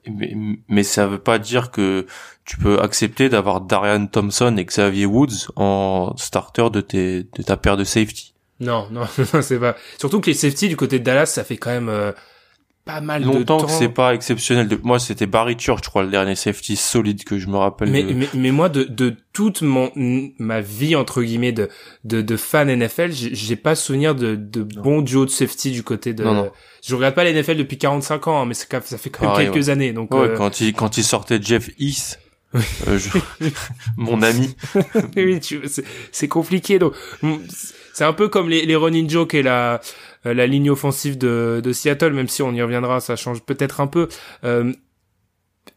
Mais, 0.08 0.36
mais 0.68 0.84
ça 0.84 1.08
veut 1.08 1.18
pas 1.18 1.40
dire 1.40 1.72
que 1.72 2.06
tu 2.46 2.58
peux 2.58 2.80
accepter 2.80 3.28
d'avoir 3.28 3.62
Darian 3.62 4.06
Thompson 4.06 4.56
et 4.58 4.66
Xavier 4.66 5.08
Woods 5.08 5.52
en 5.56 6.14
starter 6.16 6.70
de 6.72 6.82
tes 6.82 7.24
de 7.24 7.44
ta 7.44 7.58
paire 7.58 7.76
de 7.76 7.84
safety. 7.84 8.36
Non, 8.60 8.88
non, 8.92 9.08
c'est 9.42 9.60
pas. 9.60 9.76
Surtout 9.98 10.20
que 10.20 10.28
les 10.28 10.36
safety 10.36 10.68
du 10.68 10.76
côté 10.76 11.00
de 11.00 11.04
Dallas, 11.04 11.28
ça 11.28 11.44
fait 11.44 11.58
quand 11.58 11.72
même 11.72 11.90
euh, 11.90 12.12
pas 12.86 13.02
mal 13.02 13.24
Longtemps 13.24 13.40
de 13.40 13.44
temps. 13.44 13.66
que 13.66 13.72
c'est 13.72 13.90
pas 13.90 14.14
exceptionnel. 14.16 14.68
De... 14.68 14.80
Moi, 14.82 14.98
c'était 15.00 15.28
Barry 15.28 15.56
Church, 15.60 15.82
je 15.84 15.90
crois, 15.90 16.04
le 16.04 16.10
dernier 16.10 16.36
safety 16.36 16.76
solide 16.76 17.24
que 17.24 17.38
je 17.38 17.48
me 17.48 17.58
rappelle. 17.58 17.90
Mais, 17.92 18.02
de- 18.04 18.14
mais, 18.14 18.28
mais 18.34 18.52
moi, 18.52 18.68
de, 18.70 18.84
de 18.84 19.16
toute 19.34 19.62
mon 19.62 19.92
ma 20.40 20.62
vie 20.62 20.96
entre 20.96 21.22
guillemets 21.22 21.52
de 21.52 21.70
de, 22.04 22.22
de 22.22 22.38
fan 22.38 22.68
NFL, 22.76 23.12
j'ai 23.12 23.56
pas 23.56 23.76
souvenir 23.76 24.16
de, 24.16 24.36
de 24.36 24.64
bons 24.64 25.02
duos 25.02 25.26
de 25.26 25.30
safety 25.32 25.72
du 25.72 25.84
côté 25.84 26.14
de. 26.14 26.24
Non, 26.24 26.34
non. 26.34 26.52
Je 26.84 26.96
regarde 26.96 27.14
pas 27.14 27.24
les 27.26 27.34
NFL 27.34 27.58
depuis 27.58 27.78
45 27.78 28.28
ans, 28.28 28.42
hein, 28.42 28.46
mais 28.46 28.54
ça 28.54 28.66
fait 28.80 29.10
quand 29.10 29.22
même 29.22 29.32
Pareil, 29.32 29.52
quelques 29.52 29.70
années. 29.70 29.94
Donc 29.94 30.14
Ouais, 30.14 30.22
euh, 30.30 30.36
quand 30.38 30.60
il 30.62 30.74
quand 30.74 30.98
il 30.98 31.04
sortait 31.04 31.40
Jeff 31.42 31.70
Heath, 31.78 32.20
euh, 32.56 32.98
je- 32.98 33.10
mon 33.98 34.22
ami. 34.24 34.56
oui, 35.16 35.40
c'est- 36.12 36.28
compliqué. 36.28 36.80
Donc, 36.80 36.94
c'est 37.94 38.06
un 38.06 38.14
peu 38.14 38.30
comme 38.30 38.50
les, 38.50 38.66
les 38.66 38.76
running 38.76 39.10
jokes 39.10 39.34
et 39.34 39.44
la, 39.44 39.74
euh, 39.74 39.78
la 40.26 40.48
ligne 40.48 40.70
offensive 40.70 41.18
de, 41.18 41.72
Seattle, 41.72 42.12
même 42.14 42.28
si 42.28 42.42
on 42.42 42.52
y 42.54 42.62
reviendra, 42.62 43.00
ça 43.00 43.16
change 43.16 43.42
peut-être 43.42 43.82
un 43.82 43.88
peu. 43.88 44.08
Euh, 44.44 44.74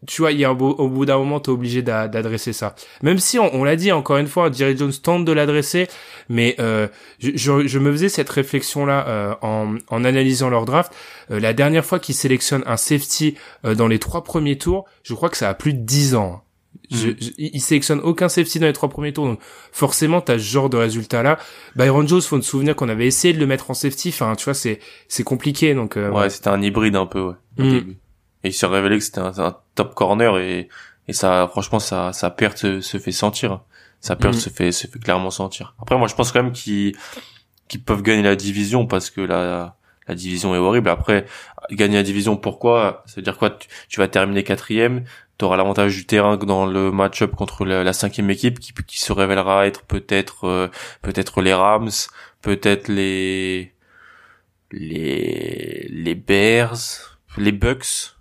tu 0.07 0.23
vois, 0.23 0.33
il 0.33 0.41
y 0.41 0.45
a 0.45 0.53
au 0.53 0.89
bout 0.89 1.07
d'un 1.07 1.19
moment, 1.19 1.39
t'es 1.39 1.51
obligé 1.51 1.83
d'a- 1.83 2.09
d'adresser 2.09 2.53
ça. 2.53 2.75
Même 3.03 3.19
si 3.19 3.39
on, 3.39 3.63
l'a 3.63 3.77
dit 3.77 3.93
encore 3.93 4.17
une 4.17 4.27
fois, 4.27 4.51
Jerry 4.51 4.77
Jones 4.77 4.93
tente 4.93 5.25
de 5.25 5.33
l'adresser, 5.33 5.87
mais 6.29 6.57
euh, 6.59 6.89
je, 7.19 7.31
je, 7.35 7.67
je 7.67 7.79
me 7.79 7.93
faisais 7.93 8.09
cette 8.09 8.29
réflexion-là 8.29 9.07
euh, 9.07 9.35
en, 9.43 9.77
en 9.89 10.05
analysant 10.05 10.51
leur 10.51 10.65
draft. 10.65 10.93
Euh, 11.31 11.39
la 11.39 11.53
dernière 11.53 11.85
fois 11.85 12.01
qu'ils 12.01 12.15
sélectionnent 12.15 12.65
un 12.67 12.77
safety 12.77 13.37
euh, 13.65 13.75
dans 13.75 13.87
les 13.87 13.99
trois 13.99 14.25
premiers 14.25 14.59
tours, 14.59 14.87
je 15.05 15.15
crois 15.15 15.31
que 15.31 15.37
ça 15.37 15.49
a 15.49 15.55
plus 15.55 15.75
de 15.75 15.81
dix 15.81 16.15
ans. 16.15 16.43
Je, 16.91 17.09
Mhm. 17.09 17.17
je- 17.21 17.31
il 17.39 17.61
sélectionne 17.61 18.01
aucun 18.01 18.29
safety 18.29 18.59
dans 18.59 18.67
les 18.67 18.73
trois 18.73 18.89
premiers 18.89 19.13
tours, 19.13 19.27
donc 19.27 19.41
forcément 19.73 20.21
t'as 20.21 20.35
ce 20.35 20.43
genre 20.45 20.69
de 20.69 20.77
résultat 20.77 21.23
là. 21.23 21.39
Byron 21.77 22.07
Jones, 22.07 22.21
faut 22.21 22.41
se 22.41 22.49
souvenir 22.49 22.77
qu'on 22.77 22.89
avait 22.89 23.07
essayé 23.07 23.33
de 23.35 23.39
le 23.39 23.47
mettre 23.47 23.71
en 23.71 23.75
safety. 23.75 24.09
Enfin, 24.11 24.35
tu 24.37 24.45
vois, 24.45 24.55
c'est 24.55 24.79
c'est 25.09 25.23
compliqué. 25.25 25.75
Donc 25.75 25.97
euh, 25.97 26.11
Ouais, 26.11 26.29
c'était 26.31 26.49
un 26.49 26.61
hybride 26.61 26.97
un 26.97 27.07
peu, 27.07 27.21
ouais, 27.21 27.35
au 27.59 27.63
Mm. 27.63 27.71
début. 27.71 27.97
Et 28.45 28.49
il 28.49 28.53
s'est 28.53 28.67
révélé 28.67 28.99
que 28.99 29.05
c'était 29.05 29.21
un, 29.21 29.39
un 29.39 29.57
top 29.75 29.95
corner 29.95 30.37
et, 30.39 30.69
et 31.09 31.13
ça, 31.13 31.47
franchement, 31.51 31.79
sa, 31.79 32.13
sa 32.13 32.31
perte 32.31 32.59
se, 32.59 32.81
se 32.81 32.99
fait 32.99 33.13
sentir. 33.13 33.61
Sa 34.01 34.17
perte 34.17 34.35
Mm. 34.35 34.39
se 34.41 34.51
fait, 34.51 34.73
se 34.73 34.87
fait 34.89 34.99
clairement 34.99 35.31
sentir. 35.31 35.75
Après, 35.81 35.97
moi, 35.97 36.09
je 36.09 36.15
pense 36.15 36.33
quand 36.33 36.43
même 36.43 36.53
qu'ils, 36.53 36.97
qu'ils 37.69 37.83
peuvent 37.83 38.03
gagner 38.03 38.23
la 38.23 38.35
division 38.37 38.87
parce 38.87 39.11
que 39.11 39.21
la, 39.21 39.77
la 40.09 40.15
division 40.17 40.55
est 40.55 40.59
horrible. 40.59 40.89
Après, 40.91 41.25
gagner 41.71 41.97
la 41.97 42.03
division, 42.03 42.37
pourquoi? 42.37 43.05
Ça 43.07 43.15
veut 43.17 43.23
dire 43.23 43.39
quoi? 43.39 43.51
Tu, 43.51 43.69
tu 43.89 44.01
vas 44.01 44.09
terminer 44.09 44.43
quatrième. 44.43 45.05
Tu 45.39 45.45
auras 45.45 45.57
l'avantage 45.57 45.97
du 45.97 46.07
terrain 46.07 46.37
dans 46.37 46.67
le 46.67 46.93
match-up 46.93 47.35
contre 47.35 47.65
la, 47.65 47.83
la 47.83 47.93
cinquième 47.93 48.31
équipe 48.31 48.61
qui, 48.61 48.73
qui 48.87 49.01
se 49.01 49.13
révélera 49.13 49.67
être 49.67 49.83
peut-être, 49.83 50.45
euh, 50.45 50.69
peut-être 51.01 51.41
les 51.41 51.55
Rams, 51.55 51.91
peut-être 52.43 52.89
les, 52.89 53.73
les, 54.71 55.89
les 55.91 56.15
Bears, 56.15 57.19
les 57.37 57.53
Bucks 57.53 58.15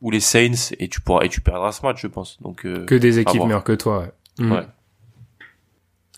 ou 0.00 0.10
les 0.10 0.20
Saints 0.20 0.74
et 0.78 0.88
tu 0.88 1.00
pourras 1.00 1.24
et 1.24 1.28
tu 1.28 1.40
perdras 1.40 1.72
ce 1.72 1.82
match 1.82 2.02
je 2.02 2.08
pense 2.08 2.40
donc 2.42 2.66
euh, 2.66 2.84
que 2.86 2.94
des 2.94 3.18
équipes 3.18 3.42
meilleures 3.42 3.64
que 3.64 3.72
toi. 3.72 4.00
Ouais. 4.00 4.12
Mm. 4.38 4.52
Ouais. 4.52 4.66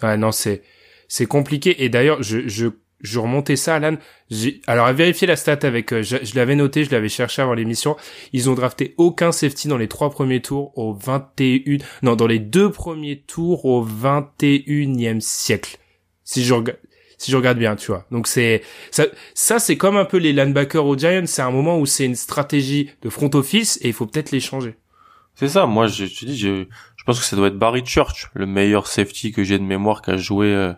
Ouais, 0.03 0.17
non, 0.17 0.33
c'est 0.33 0.63
c'est 1.09 1.27
compliqué. 1.27 1.85
Et 1.85 1.89
d'ailleurs, 1.89 2.23
je 2.23 2.49
je 2.49 2.69
je 3.01 3.19
remontais 3.19 3.57
ça, 3.57 3.75
Alan. 3.77 3.97
Alors 4.67 4.87
à 4.87 4.93
vérifier 4.93 5.27
la 5.27 5.37
stat 5.37 5.59
avec. 5.63 5.93
euh, 5.93 6.03
je 6.03 6.35
l'avais 6.35 6.57
noté, 6.57 6.85
je 6.85 6.91
l'avais 6.91 7.09
cherché 7.09 7.43
avant 7.43 7.55
l'émission. 7.55 7.97
Ils 8.33 8.49
ont 8.49 8.55
drafté 8.55 8.95
aucun 8.97 9.31
safety 9.31 9.69
dans 9.69 9.77
les 9.77 9.89
trois 9.89 10.11
premiers 10.11 10.41
tours 10.41 10.77
au 10.79 10.95
21 10.95 11.79
non 12.03 12.17
dans 12.17 12.27
les 12.27 12.39
deux 12.39 12.71
premiers 12.71 13.21
tours 13.21 13.65
au 13.67 13.87
21e 13.87 15.21
siècle. 15.21 15.77
Si 16.25 16.45
je 16.45 16.55
regarde 16.55 16.79
si 17.17 17.31
je 17.31 17.37
regarde 17.37 17.59
bien, 17.59 17.77
tu 17.77 17.87
vois. 17.87 18.07
Donc 18.11 18.27
c'est 18.27 18.63
ça 18.91 19.05
ça 19.35 19.59
c'est 19.59 19.77
comme 19.77 19.97
un 19.97 20.05
peu 20.05 20.17
les 20.17 20.33
linebackers 20.33 20.85
aux 20.85 20.97
Giants. 20.99 21.27
C'est 21.27 21.43
un 21.43 21.51
moment 21.51 21.79
où 21.79 21.87
c'est 21.87 22.05
une 22.07 22.17
stratégie 22.17 22.91
de 23.03 23.09
front 23.11 23.31
office 23.35 23.79
et 23.83 23.89
il 23.89 23.93
faut 23.93 24.07
peut-être 24.07 24.31
les 24.31 24.41
changer. 24.41 24.77
c'est 25.35 25.49
ça 25.49 25.67
moi 25.67 25.87
je 25.87 26.07
te 26.07 26.25
dis 26.25 26.37
je 26.39 26.65
je 26.97 27.05
pense 27.05 27.19
que 27.21 27.25
ça 27.27 27.37
doit 27.37 27.49
être 27.49 27.59
Barry 27.59 27.85
Church 27.85 28.31
le 28.35 28.47
meilleur 28.47 28.87
safety 28.87 29.31
que 29.33 29.45
j'ai 29.45 29.59
de 29.59 29.63
mémoire 29.65 30.01
qui 30.03 30.11
a 30.11 30.17
joué 30.17 30.47
euh, 30.49 30.73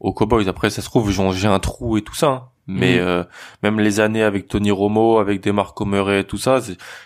aux 0.00 0.12
Cowboys 0.12 0.48
après 0.48 0.70
ça 0.70 0.82
se 0.82 0.86
trouve 0.86 1.10
j'ai 1.10 1.48
un 1.48 1.58
trou 1.58 1.96
et 1.96 2.02
tout 2.02 2.14
ça 2.14 2.26
hein. 2.28 2.42
mais 2.66 2.96
Mhm. 2.96 3.06
euh, 3.06 3.24
même 3.62 3.80
les 3.80 4.00
années 4.00 4.22
avec 4.22 4.46
Tony 4.48 4.70
Romo 4.70 5.18
avec 5.18 5.42
Demarco 5.42 5.84
Murray 5.84 6.20
et 6.20 6.24
tout 6.24 6.38
ça 6.38 6.60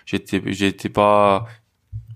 j'étais 0.06 0.42
j'étais 0.46 0.88
pas 0.88 1.46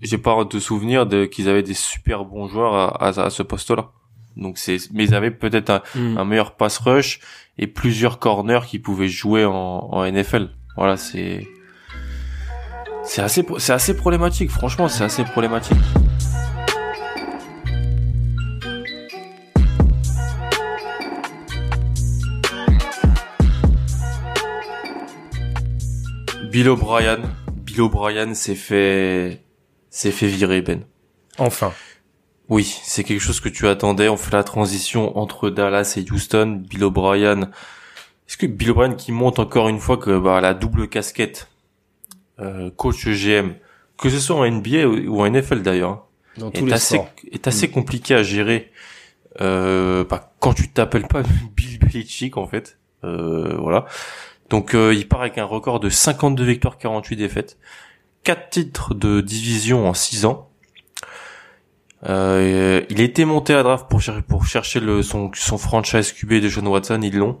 j'ai 0.01 0.17
pas 0.17 0.43
de 0.43 0.59
souvenir 0.59 1.05
de 1.05 1.25
qu'ils 1.25 1.47
avaient 1.49 1.63
des 1.63 1.73
super 1.73 2.25
bons 2.25 2.47
joueurs 2.47 2.73
à, 2.75 3.07
à, 3.07 3.25
à 3.25 3.29
ce 3.29 3.43
poste 3.43 3.71
là 3.71 3.89
donc 4.35 4.57
c'est 4.57 4.77
mais 4.93 5.05
ils 5.05 5.15
avaient 5.15 5.31
peut-être 5.31 5.69
un 5.69 5.81
Mm. 5.95 6.17
un 6.17 6.25
meilleur 6.25 6.55
pass 6.55 6.77
rush 6.79 7.19
et 7.57 7.67
plusieurs 7.67 8.19
corners 8.19 8.59
qui 8.67 8.79
pouvaient 8.79 9.07
jouer 9.07 9.45
en, 9.45 9.53
en 9.53 10.03
NFL. 10.11 10.49
Voilà, 10.75 10.97
c'est 10.97 11.47
c'est 13.05 13.21
assez 13.21 13.45
c'est 13.59 13.71
assez 13.71 13.95
problématique. 13.95 14.49
Franchement, 14.51 14.89
c'est 14.89 15.05
assez 15.05 15.23
problématique. 15.23 15.77
Bill 26.55 26.69
O'Brien, 26.69 27.17
Bill 27.53 27.81
O'Brien 27.81 28.33
s'est 28.33 28.55
fait 28.55 29.41
s'est 29.89 30.11
fait 30.11 30.27
virer 30.27 30.61
Ben. 30.61 30.85
Enfin. 31.37 31.73
Oui, 32.47 32.79
c'est 32.81 33.03
quelque 33.03 33.19
chose 33.19 33.41
que 33.41 33.49
tu 33.49 33.67
attendais. 33.67 34.07
On 34.07 34.15
fait 34.15 34.31
la 34.31 34.45
transition 34.45 35.17
entre 35.17 35.49
Dallas 35.49 35.95
et 35.97 36.09
Houston. 36.09 36.63
Bill 36.65 36.85
O'Brien. 36.85 37.49
Est-ce 38.29 38.37
que 38.37 38.45
Bill 38.45 38.71
O'Brien 38.71 38.93
qui 38.93 39.11
monte 39.11 39.39
encore 39.39 39.67
une 39.67 39.81
fois 39.81 39.97
que 39.97 40.17
bah, 40.17 40.39
la 40.39 40.53
double 40.53 40.87
casquette 40.87 41.49
euh, 42.39 42.71
coach 42.71 43.05
GM, 43.05 43.55
que 43.97 44.09
ce 44.09 44.21
soit 44.21 44.37
en 44.37 44.49
NBA 44.49 44.87
ou 45.09 45.19
en 45.19 45.29
NFL 45.29 45.61
d'ailleurs, 45.61 45.89
hein, 45.89 46.03
Dans 46.37 46.51
est 46.51 46.71
assez 46.71 47.01
est 47.33 47.47
assez 47.49 47.69
compliqué 47.69 48.15
à 48.15 48.23
gérer. 48.23 48.71
Euh, 49.41 50.05
bah, 50.05 50.33
quand 50.39 50.53
tu 50.53 50.69
t'appelles 50.69 51.07
pas 51.07 51.21
Bill 51.57 51.79
Belichick 51.79 52.37
en 52.37 52.47
fait. 52.47 52.77
Euh, 53.03 53.57
voilà. 53.59 53.87
Donc 54.49 54.75
euh, 54.75 54.93
il 54.93 55.07
part 55.07 55.21
avec 55.21 55.37
un 55.37 55.45
record 55.45 55.79
de 55.79 55.89
52 55.89 56.43
victoires, 56.43 56.77
48 56.77 57.15
défaites, 57.15 57.57
4 58.23 58.49
titres 58.49 58.93
de 58.93 59.21
division 59.21 59.87
en 59.87 59.93
6 59.93 60.25
ans. 60.25 60.49
Euh, 62.07 62.83
il 62.89 63.01
été 63.01 63.25
monté 63.25 63.53
à 63.53 63.63
draft 63.63 63.87
pour 63.87 64.45
chercher 64.45 64.81
son 65.01 65.57
franchise 65.57 66.11
QB 66.11 66.33
de 66.35 66.49
John 66.49 66.67
Watson, 66.67 66.99
ils 67.01 67.17
l'ont. 67.17 67.39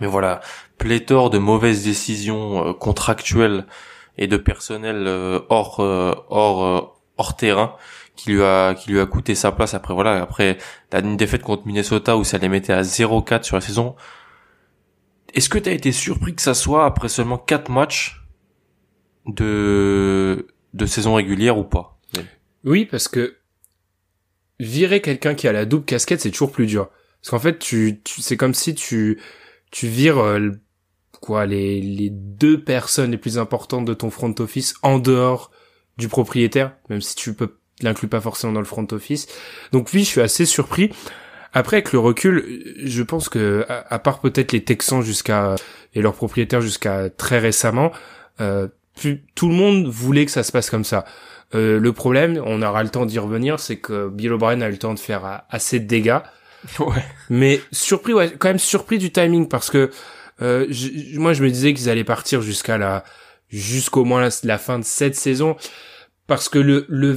Mais 0.00 0.06
voilà, 0.06 0.40
pléthore 0.76 1.30
de 1.30 1.38
mauvaises 1.38 1.84
décisions 1.84 2.68
euh, 2.68 2.72
contractuelles 2.74 3.64
et 4.18 4.26
de 4.26 4.36
personnel 4.36 5.06
hors 5.48 7.36
terrain 7.36 7.76
qui 8.16 8.32
lui 8.32 8.42
a 8.42 8.74
qui 8.74 8.90
lui 8.90 9.00
a 9.00 9.06
coûté 9.06 9.36
sa 9.36 9.52
place 9.52 9.74
après 9.74 9.94
voilà 9.94 10.20
après 10.20 10.58
une 10.92 11.16
défaite 11.16 11.42
contre 11.42 11.66
Minnesota 11.66 12.16
où 12.16 12.24
ça 12.24 12.38
les 12.38 12.48
mettait 12.48 12.72
à 12.72 12.82
0-4 12.82 13.44
sur 13.44 13.54
la 13.54 13.60
saison 13.60 13.94
est-ce 15.34 15.48
que 15.48 15.58
t'as 15.58 15.72
été 15.72 15.92
surpris 15.92 16.34
que 16.34 16.42
ça 16.42 16.54
soit 16.54 16.84
après 16.84 17.08
seulement 17.08 17.38
4 17.38 17.70
matchs 17.70 18.22
de 19.26 20.46
de 20.74 20.86
saison 20.86 21.14
régulière 21.14 21.58
ou 21.58 21.64
pas? 21.64 21.98
Oui, 22.64 22.84
parce 22.84 23.08
que 23.08 23.36
virer 24.60 25.00
quelqu'un 25.00 25.34
qui 25.34 25.48
a 25.48 25.52
la 25.52 25.64
double 25.64 25.84
casquette, 25.84 26.20
c'est 26.20 26.30
toujours 26.30 26.52
plus 26.52 26.66
dur. 26.66 26.90
Parce 27.20 27.30
qu'en 27.30 27.38
fait, 27.38 27.58
tu, 27.58 28.00
tu 28.04 28.20
c'est 28.20 28.36
comme 28.36 28.54
si 28.54 28.74
tu 28.74 29.20
tu 29.70 29.86
vires 29.86 30.18
euh, 30.18 30.50
quoi 31.20 31.46
les 31.46 31.80
les 31.80 32.10
deux 32.10 32.62
personnes 32.62 33.10
les 33.10 33.18
plus 33.18 33.38
importantes 33.38 33.84
de 33.84 33.94
ton 33.94 34.10
front 34.10 34.34
office 34.38 34.74
en 34.82 34.98
dehors 34.98 35.50
du 35.96 36.08
propriétaire, 36.08 36.76
même 36.90 37.00
si 37.00 37.14
tu 37.16 37.34
peux 37.34 37.58
l'inclus 37.82 38.08
pas 38.08 38.20
forcément 38.20 38.52
dans 38.52 38.60
le 38.60 38.66
front 38.66 38.86
office. 38.92 39.26
Donc 39.72 39.90
oui, 39.92 40.00
je 40.00 40.08
suis 40.08 40.20
assez 40.20 40.46
surpris. 40.46 40.90
Après, 41.52 41.76
avec 41.78 41.92
le 41.92 41.98
recul, 41.98 42.74
je 42.84 43.02
pense 43.02 43.28
que 43.28 43.64
à, 43.68 43.94
à 43.94 43.98
part 43.98 44.20
peut-être 44.20 44.52
les 44.52 44.62
Texans 44.64 45.02
jusqu'à 45.02 45.54
et 45.94 46.02
leurs 46.02 46.14
propriétaires 46.14 46.60
jusqu'à 46.60 47.08
très 47.10 47.38
récemment, 47.38 47.90
euh, 48.40 48.68
plus- 48.96 49.22
tout 49.34 49.48
le 49.48 49.54
monde 49.54 49.86
voulait 49.88 50.24
que 50.26 50.30
ça 50.30 50.42
se 50.42 50.52
passe 50.52 50.70
comme 50.70 50.84
ça. 50.84 51.04
Euh, 51.54 51.80
le 51.80 51.92
problème, 51.92 52.42
on 52.44 52.60
aura 52.60 52.82
le 52.82 52.90
temps 52.90 53.06
d'y 53.06 53.18
revenir, 53.18 53.58
c'est 53.60 53.76
que 53.76 54.08
Bill 54.08 54.32
O'Brien 54.34 54.60
a 54.60 54.68
eu 54.68 54.72
le 54.72 54.78
temps 54.78 54.92
de 54.94 54.98
faire 54.98 55.24
euh, 55.24 55.36
assez 55.50 55.80
de 55.80 55.86
dégâts. 55.86 56.18
Ouais. 56.80 57.04
Mais 57.30 57.60
surpris, 57.70 58.12
ouais, 58.12 58.32
quand 58.36 58.48
même 58.48 58.58
surpris 58.58 58.98
du 58.98 59.12
timing 59.12 59.48
parce 59.48 59.70
que 59.70 59.90
euh, 60.42 60.66
j- 60.68 61.14
moi 61.16 61.32
je 61.32 61.44
me 61.44 61.48
disais 61.50 61.72
qu'ils 61.72 61.88
allaient 61.88 62.02
partir 62.04 62.42
jusqu'à 62.42 62.76
la 62.78 63.04
jusqu'au 63.48 64.04
moins 64.04 64.20
la, 64.20 64.28
la 64.42 64.58
fin 64.58 64.78
de 64.80 64.84
cette 64.84 65.14
saison 65.14 65.56
parce 66.26 66.48
que 66.48 66.58
le 66.58 66.84
le 66.88 67.16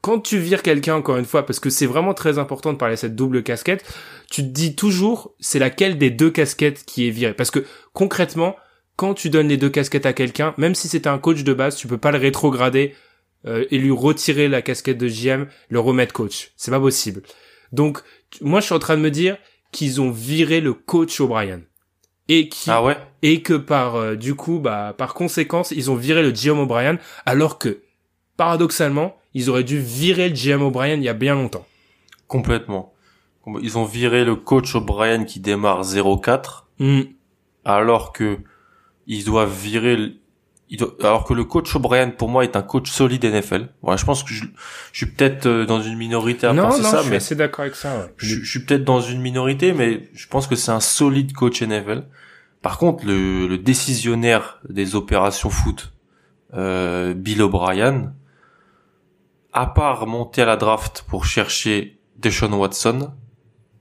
quand 0.00 0.20
tu 0.20 0.38
vires 0.38 0.62
quelqu'un 0.62 0.94
encore 0.94 1.16
une 1.16 1.24
fois 1.24 1.44
parce 1.44 1.60
que 1.60 1.70
c'est 1.70 1.86
vraiment 1.86 2.14
très 2.14 2.38
important 2.38 2.72
de 2.72 2.78
parler 2.78 2.94
de 2.94 3.00
cette 3.00 3.16
double 3.16 3.42
casquette, 3.42 3.84
tu 4.30 4.42
te 4.42 4.48
dis 4.48 4.74
toujours 4.74 5.34
c'est 5.40 5.58
laquelle 5.58 5.98
des 5.98 6.10
deux 6.10 6.30
casquettes 6.30 6.84
qui 6.84 7.06
est 7.06 7.10
virée 7.10 7.34
parce 7.34 7.50
que 7.50 7.64
concrètement 7.92 8.56
quand 8.96 9.14
tu 9.14 9.30
donnes 9.30 9.48
les 9.48 9.56
deux 9.56 9.70
casquettes 9.70 10.06
à 10.06 10.12
quelqu'un, 10.12 10.54
même 10.58 10.74
si 10.74 10.88
c'était 10.88 11.08
un 11.08 11.18
coach 11.18 11.44
de 11.44 11.54
base, 11.54 11.76
tu 11.76 11.86
peux 11.86 11.98
pas 11.98 12.10
le 12.10 12.18
rétrograder 12.18 12.96
euh, 13.46 13.64
et 13.70 13.78
lui 13.78 13.92
retirer 13.92 14.48
la 14.48 14.60
casquette 14.60 14.98
de 14.98 15.06
GM, 15.06 15.46
le 15.68 15.78
remettre 15.78 16.12
coach. 16.12 16.50
C'est 16.56 16.72
pas 16.72 16.80
possible. 16.80 17.22
Donc 17.72 18.00
moi 18.40 18.58
je 18.60 18.66
suis 18.66 18.74
en 18.74 18.80
train 18.80 18.96
de 18.96 19.02
me 19.02 19.10
dire 19.10 19.36
qu'ils 19.70 20.00
ont 20.00 20.10
viré 20.10 20.60
le 20.60 20.74
coach 20.74 21.20
O'Brien 21.20 21.60
et 22.28 22.48
qui 22.48 22.70
Ah 22.70 22.82
ouais? 22.82 22.96
et 23.22 23.42
que 23.42 23.54
par 23.54 23.96
euh, 23.96 24.16
du 24.16 24.34
coup 24.34 24.58
bah 24.58 24.94
par 24.96 25.14
conséquence 25.14 25.70
ils 25.70 25.90
ont 25.90 25.94
viré 25.94 26.22
le 26.22 26.32
GM 26.32 26.58
O'Brien 26.58 26.98
alors 27.26 27.58
que 27.58 27.82
paradoxalement 28.36 29.17
ils 29.34 29.50
auraient 29.50 29.64
dû 29.64 29.78
virer 29.78 30.28
le 30.28 30.34
GM 30.34 30.62
O'Brien 30.62 30.94
il 30.94 31.02
y 31.02 31.08
a 31.08 31.14
bien 31.14 31.34
longtemps. 31.34 31.66
Complètement. 32.26 32.92
Ils 33.62 33.78
ont 33.78 33.84
viré 33.84 34.24
le 34.24 34.36
coach 34.36 34.74
O'Brien 34.74 35.24
qui 35.24 35.40
démarre 35.40 35.82
0-4, 35.82 36.64
Hmm. 36.80 37.00
alors 37.64 38.12
que 38.12 38.38
ils 39.08 39.24
doivent 39.24 39.52
virer, 39.52 40.12
alors 41.02 41.24
que 41.24 41.32
le 41.34 41.44
coach 41.44 41.74
O'Brien 41.74 42.10
pour 42.10 42.28
moi 42.28 42.44
est 42.44 42.54
un 42.56 42.62
coach 42.62 42.90
solide 42.90 43.24
NFL. 43.24 43.70
Voilà, 43.82 43.96
je 43.96 44.04
pense 44.04 44.22
que 44.22 44.32
je, 44.32 44.44
je 44.92 44.96
suis 45.04 45.06
peut-être 45.06 45.46
euh, 45.46 45.64
dans 45.66 45.80
une 45.80 45.96
minorité 45.96 46.46
à 46.46 46.52
non 46.52 46.64
penser 46.64 46.82
non 46.82 46.90
ça, 46.90 47.02
je 47.02 47.10
mais 47.10 47.18
d'accord 47.36 47.62
avec 47.62 47.74
ça. 47.74 47.96
Ouais. 47.98 48.12
je, 48.18 48.36
je 48.36 48.48
suis 48.50 48.60
peut-être 48.60 48.84
dans 48.84 49.00
une 49.00 49.20
minorité, 49.20 49.72
mais 49.72 50.08
je 50.12 50.26
pense 50.28 50.46
que 50.46 50.54
c'est 50.56 50.70
un 50.70 50.80
solide 50.80 51.32
coach 51.32 51.62
NFL. 51.62 52.04
Par 52.62 52.76
contre, 52.78 53.06
le, 53.06 53.46
le 53.48 53.56
décisionnaire 53.58 54.60
des 54.68 54.94
opérations 54.94 55.48
foot, 55.50 55.92
euh, 56.54 57.14
Bill 57.14 57.42
O'Brien, 57.42 58.12
à 59.60 59.66
part 59.66 60.06
monter 60.06 60.42
à 60.42 60.44
la 60.46 60.56
draft 60.56 61.04
pour 61.08 61.24
chercher 61.26 61.98
Deshaun 62.16 62.52
Watson, 62.52 63.12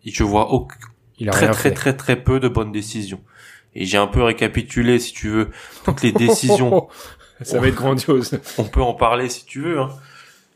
je 0.03 0.23
vois 0.23 0.51
auc- 0.53 0.71
Il 1.19 1.29
a 1.29 1.31
très 1.31 1.51
très 1.51 1.71
très 1.73 1.95
très 1.95 2.15
peu 2.23 2.39
de 2.39 2.47
bonnes 2.47 2.71
décisions. 2.71 3.21
Et 3.75 3.85
j'ai 3.85 3.97
un 3.97 4.07
peu 4.07 4.23
récapitulé, 4.23 4.97
si 4.99 5.13
tu 5.13 5.29
veux, 5.29 5.51
toutes 5.83 6.01
les 6.01 6.11
décisions. 6.11 6.87
ça 7.41 7.59
va 7.59 7.67
être 7.67 7.75
grandiose. 7.75 8.39
On 8.57 8.63
peut 8.63 8.81
en 8.81 8.93
parler 8.95 9.29
si 9.29 9.45
tu 9.45 9.61
veux, 9.61 9.79
hein. 9.79 9.89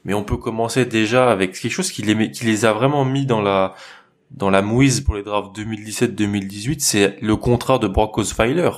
mais 0.06 0.14
on 0.16 0.24
peut 0.24 0.38
commencer 0.38 0.86
déjà 0.86 1.32
avec 1.32 1.54
quelque 1.54 1.72
chose 1.72 1.92
qui 1.92 2.02
les, 2.02 2.16
met- 2.16 2.32
qui 2.32 2.46
les 2.46 2.66
a 2.66 2.74
vraiment 2.74 3.06
mis 3.06 3.26
dans 3.28 3.42
la 3.42 3.76
dans 4.32 4.50
la 4.50 4.62
mouise 4.62 5.02
pour 5.02 5.16
les 5.16 5.24
drafts 5.24 5.54
2017-2018, 5.60 6.80
c'est 6.80 7.18
le 7.22 7.36
contrat 7.36 7.78
de 7.80 7.88
Brock 7.88 8.18
Osweiler. 8.18 8.72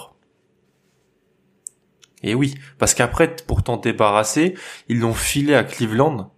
Et 2.23 2.35
oui, 2.35 2.55
parce 2.79 2.93
qu'après, 2.93 3.35
pour 3.47 3.63
t'en 3.63 3.77
débarrasser, 3.77 4.55
ils 4.89 4.99
l'ont 4.99 5.13
filé 5.13 5.53
à 5.55 5.63
Cleveland 5.63 6.32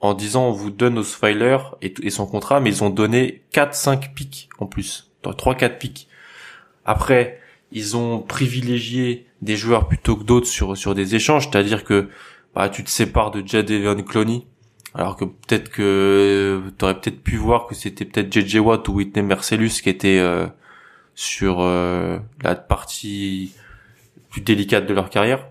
en 0.00 0.14
disant 0.14 0.48
on 0.48 0.52
vous 0.52 0.70
donne 0.70 0.98
Osweiler 0.98 1.58
et, 1.82 1.92
et 2.02 2.10
son 2.10 2.26
contrat, 2.26 2.60
mais 2.60 2.70
ils 2.70 2.84
ont 2.84 2.90
donné 2.90 3.42
4-5 3.52 4.12
pics 4.14 4.48
en 4.58 4.66
plus, 4.66 5.10
3-4 5.22 5.78
pics. 5.78 6.08
Après, 6.84 7.40
ils 7.72 7.96
ont 7.96 8.20
privilégié 8.20 9.26
des 9.42 9.56
joueurs 9.56 9.88
plutôt 9.88 10.16
que 10.16 10.24
d'autres 10.24 10.46
sur 10.46 10.76
sur 10.76 10.94
des 10.94 11.14
échanges, 11.14 11.48
c'est-à-dire 11.50 11.84
que 11.84 12.08
bah 12.54 12.68
tu 12.68 12.82
te 12.82 12.90
sépares 12.90 13.30
de 13.30 13.46
Jadavion 13.46 14.02
Clowney, 14.02 14.46
alors 14.94 15.16
que 15.16 15.24
peut-être 15.24 15.70
que 15.70 16.62
tu 16.78 16.84
aurais 16.84 16.98
peut-être 17.00 17.22
pu 17.22 17.36
voir 17.36 17.66
que 17.66 17.74
c'était 17.74 18.04
peut-être 18.04 18.32
JJ 18.32 18.56
Watt 18.56 18.88
ou 18.88 18.94
Whitney 18.94 19.22
Mercellus 19.22 19.80
qui 19.82 19.88
était 19.88 20.18
euh, 20.18 20.46
sur 21.14 21.60
euh, 21.60 22.18
la 22.42 22.54
partie 22.54 23.54
plus 24.30 24.40
délicate 24.40 24.86
de 24.86 24.94
leur 24.94 25.10
carrière. 25.10 25.48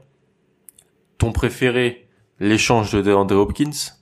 Ton 1.18 1.32
préféré, 1.32 2.08
l'échange 2.40 2.92
de 2.94 3.02
DeAndre 3.02 3.36
Hopkins 3.38 3.99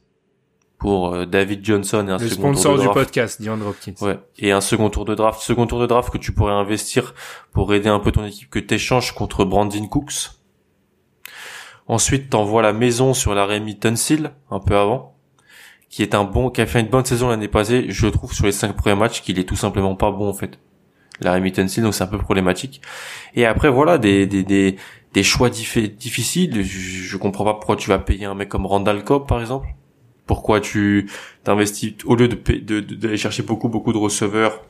pour 0.78 1.14
euh, 1.14 1.26
David 1.26 1.66
Johnson 1.66 2.06
et 2.08 2.12
un 2.12 2.18
Le 2.18 2.28
second 2.30 2.52
tour 2.52 2.60
sponsor 2.62 2.74
de 2.74 2.78
du 2.80 2.86
draft. 2.86 3.00
podcast, 3.00 3.42
DeAndre 3.42 3.68
Hopkins. 3.68 3.94
Ouais. 4.02 4.20
Et 4.38 4.52
un 4.52 4.62
second 4.62 4.90
tour 4.90 5.06
de 5.06 5.16
draft. 5.16 5.42
Second 5.42 5.66
tour 5.68 5.80
de 5.80 5.88
draft 5.88 6.10
que 6.12 6.18
tu 6.18 6.32
pourrais 6.34 6.54
investir 6.54 7.14
pour 7.52 7.74
aider 7.74 7.90
un 7.90 8.00
peu 8.00 8.12
ton 8.12 8.24
équipe 8.26 8.50
que 8.50 8.60
t'échanges 8.60 9.14
contre 9.14 9.44
Brandon 9.46 9.88
Cooks. 9.88 10.32
Ensuite, 11.88 12.30
t'envoies 12.30 12.62
la 12.62 12.74
maison 12.74 13.14
sur 13.14 13.34
la 13.34 13.46
Remy 13.46 13.80
Tunsil, 13.80 14.32
un 14.52 14.60
peu 14.60 14.76
avant, 14.78 15.16
qui 15.90 16.04
est 16.04 16.14
un 16.16 16.26
bon, 16.26 16.50
qui 16.50 16.60
a 16.62 16.66
fait 16.66 16.82
une 16.82 16.88
bonne 16.90 17.06
saison 17.06 17.30
l'année 17.30 17.48
passée. 17.48 17.86
Je 17.90 18.08
trouve 18.08 18.34
sur 18.34 18.46
les 18.46 18.52
cinq 18.52 18.76
premiers 18.76 18.96
matchs 18.98 19.22
qu'il 19.22 19.40
est 19.40 19.46
tout 19.46 19.56
simplement 19.56 19.96
pas 19.96 20.12
bon, 20.12 20.28
en 20.30 20.34
fait. 20.34 20.60
La 21.22 21.34
Remy 21.34 21.54
Tunsil, 21.54 21.82
donc 21.84 21.94
c'est 21.96 22.04
un 22.04 22.08
peu 22.08 22.18
problématique. 22.18 22.82
Et 23.36 23.46
après, 23.46 23.70
voilà, 23.70 23.98
des, 23.98 24.28
des, 24.28 24.44
des, 24.44 24.76
des 25.14 25.24
choix 25.24 25.50
diffi- 25.50 25.96
difficiles. 25.96 26.62
Je, 26.62 26.78
je 26.80 27.18
comprends 27.18 27.46
pas 27.46 27.54
pourquoi 27.54 27.78
tu 27.78 27.90
vas 27.90 28.00
payer 28.00 28.26
un 28.26 28.36
mec 28.36 28.50
comme 28.50 28.66
Randall 28.66 29.04
Cobb, 29.04 29.26
par 29.26 29.40
exemple. 29.40 29.68
Pourquoi 30.28 30.62
tu 30.62 31.10
t'investis, 31.44 31.96
au 32.06 32.16
lieu 32.16 32.28
de, 32.28 32.80
de, 32.80 33.16
chercher 33.16 33.44
beaucoup, 33.44 33.70
beaucoup 33.70 33.94
de 33.94 33.98
receveurs, 33.98 34.62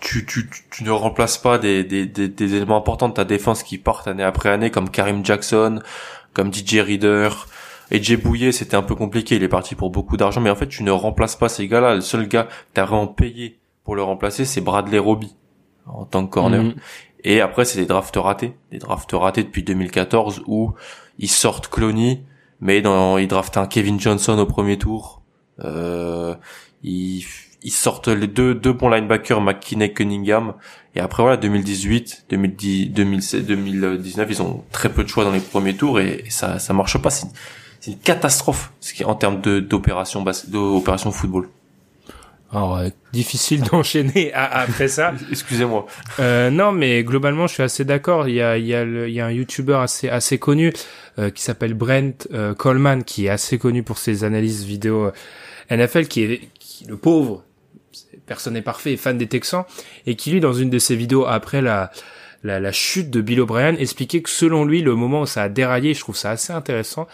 tu, 0.00 0.24
tu, 0.24 0.48
tu, 0.70 0.84
ne 0.84 0.90
remplaces 0.90 1.36
pas 1.36 1.58
des, 1.58 1.84
des, 1.84 2.06
des, 2.06 2.28
des 2.28 2.54
éléments 2.54 2.78
importants 2.78 3.10
de 3.10 3.14
ta 3.14 3.26
défense 3.26 3.62
qui 3.62 3.76
partent 3.76 4.08
année 4.08 4.22
après 4.22 4.48
année, 4.48 4.70
comme 4.70 4.88
Karim 4.88 5.24
Jackson, 5.24 5.80
comme 6.32 6.52
DJ 6.52 6.78
Reader. 6.78 7.28
Et 7.90 8.02
Jay 8.02 8.16
Bouillet, 8.16 8.52
c'était 8.52 8.76
un 8.76 8.82
peu 8.82 8.94
compliqué, 8.94 9.36
il 9.36 9.42
est 9.42 9.48
parti 9.48 9.74
pour 9.74 9.90
beaucoup 9.90 10.16
d'argent, 10.16 10.40
mais 10.40 10.50
en 10.50 10.54
fait, 10.54 10.68
tu 10.68 10.82
ne 10.84 10.90
remplaces 10.90 11.36
pas 11.36 11.48
ces 11.48 11.66
gars-là. 11.66 11.96
Le 11.96 12.00
seul 12.00 12.26
gars 12.28 12.44
que 12.44 12.52
t'as 12.72 12.84
vraiment 12.84 13.08
payé 13.08 13.58
pour 13.84 13.96
le 13.96 14.02
remplacer, 14.02 14.44
c'est 14.44 14.60
Bradley 14.60 14.98
Roby, 14.98 15.34
en 15.86 16.04
tant 16.04 16.24
que 16.24 16.30
corner. 16.30 16.62
Mhm. 16.62 16.74
Et 17.24 17.40
après, 17.40 17.64
c'est 17.64 17.80
des 17.80 17.86
drafts 17.86 18.16
ratés. 18.16 18.54
Des 18.70 18.78
drafts 18.78 19.12
ratés 19.12 19.42
depuis 19.42 19.62
2014 19.62 20.42
où 20.46 20.72
ils 21.18 21.28
sortent 21.28 21.68
Clooney, 21.68 22.22
mais 22.60 22.82
dans, 22.82 23.18
ils 23.18 23.28
draftent 23.28 23.56
un 23.56 23.66
Kevin 23.66 23.98
Johnson 23.98 24.38
au 24.38 24.46
premier 24.46 24.78
tour. 24.78 25.22
Euh, 25.64 26.34
ils, 26.82 27.24
ils 27.62 27.70
sortent 27.70 28.08
les 28.08 28.26
deux, 28.26 28.54
deux 28.54 28.72
bons 28.72 28.88
linebackers, 28.88 29.40
McKinney, 29.40 29.92
Cunningham. 29.92 30.54
Et 30.94 31.00
après, 31.00 31.22
voilà, 31.22 31.36
2018, 31.36 32.26
2010, 32.30 32.90
2016, 32.90 33.46
2019, 33.46 34.26
ils 34.30 34.42
ont 34.42 34.64
très 34.72 34.88
peu 34.88 35.04
de 35.04 35.08
choix 35.08 35.24
dans 35.24 35.30
les 35.30 35.40
premiers 35.40 35.74
tours 35.74 36.00
et, 36.00 36.24
ça, 36.28 36.58
ça 36.58 36.72
marche 36.72 36.98
pas. 36.98 37.10
C'est 37.10 37.26
une, 37.86 37.98
catastrophe, 37.98 38.72
en 39.04 39.14
termes 39.14 39.40
de, 39.40 39.60
d'opération, 39.60 40.24
d'opération 40.48 41.10
football. 41.10 41.48
Alors, 42.52 42.78
euh, 42.78 42.88
difficile 43.12 43.62
d'enchaîner 43.70 44.32
à- 44.32 44.60
après 44.62 44.88
ça. 44.88 45.14
Excusez-moi. 45.30 45.86
Euh, 46.18 46.50
non, 46.50 46.72
mais 46.72 47.04
globalement, 47.04 47.46
je 47.46 47.54
suis 47.54 47.62
assez 47.62 47.84
d'accord. 47.84 48.28
Il 48.28 48.34
y 48.34 48.40
a, 48.42 48.58
il 48.58 48.66
y 48.66 48.74
a, 48.74 48.84
le- 48.84 49.08
il 49.08 49.14
y 49.14 49.20
a 49.20 49.26
un 49.26 49.30
YouTuber 49.30 49.74
assez 49.82 50.08
assez 50.08 50.38
connu 50.38 50.72
euh, 51.18 51.30
qui 51.30 51.42
s'appelle 51.42 51.74
Brent 51.74 52.26
euh, 52.32 52.54
Coleman, 52.54 53.04
qui 53.04 53.26
est 53.26 53.30
assez 53.30 53.58
connu 53.58 53.82
pour 53.82 53.98
ses 53.98 54.24
analyses 54.24 54.64
vidéo 54.64 55.06
euh, 55.70 55.76
NFL, 55.76 56.06
qui 56.08 56.22
est 56.24 56.40
qui, 56.58 56.84
le 56.86 56.96
pauvre, 56.96 57.44
personne 58.26 58.54
n'est 58.54 58.62
parfait, 58.62 58.94
est 58.94 58.96
fan 58.96 59.16
des 59.16 59.26
Texans, 59.28 59.64
et 60.06 60.16
qui 60.16 60.30
lui, 60.32 60.40
dans 60.40 60.52
une 60.52 60.70
de 60.70 60.78
ses 60.78 60.96
vidéos 60.96 61.26
après 61.26 61.62
la 61.62 61.90
la, 62.42 62.58
la 62.58 62.72
chute 62.72 63.10
de 63.10 63.20
Bill 63.20 63.40
O'Brien, 63.42 63.76
expliquait 63.76 64.22
que 64.22 64.30
selon 64.30 64.64
lui, 64.64 64.80
le 64.80 64.94
moment 64.94 65.20
où 65.22 65.26
ça 65.26 65.42
a 65.42 65.48
déraillé, 65.50 65.92
je 65.92 66.00
trouve 66.00 66.16
ça 66.16 66.30
assez 66.30 66.54
intéressant, 66.54 67.06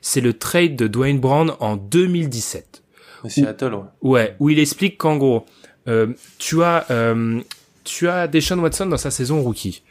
c'est 0.00 0.20
le 0.20 0.32
trade 0.34 0.74
de 0.74 0.88
Dwayne 0.88 1.20
Brown 1.20 1.52
en 1.60 1.76
2017. 1.76 2.81
Seattle, 3.28 3.74
ouais. 3.74 3.84
Ouais, 4.02 4.36
où 4.40 4.50
il 4.50 4.58
explique 4.58 4.98
qu'en 4.98 5.16
gros, 5.16 5.44
euh, 5.88 6.08
tu 6.38 6.62
as 6.62 6.86
euh, 6.90 7.40
tu 7.84 8.08
as 8.08 8.28
Deshaun 8.28 8.58
Watson 8.58 8.86
dans 8.86 8.96
sa 8.96 9.10
saison 9.10 9.42
rookie. 9.42 9.82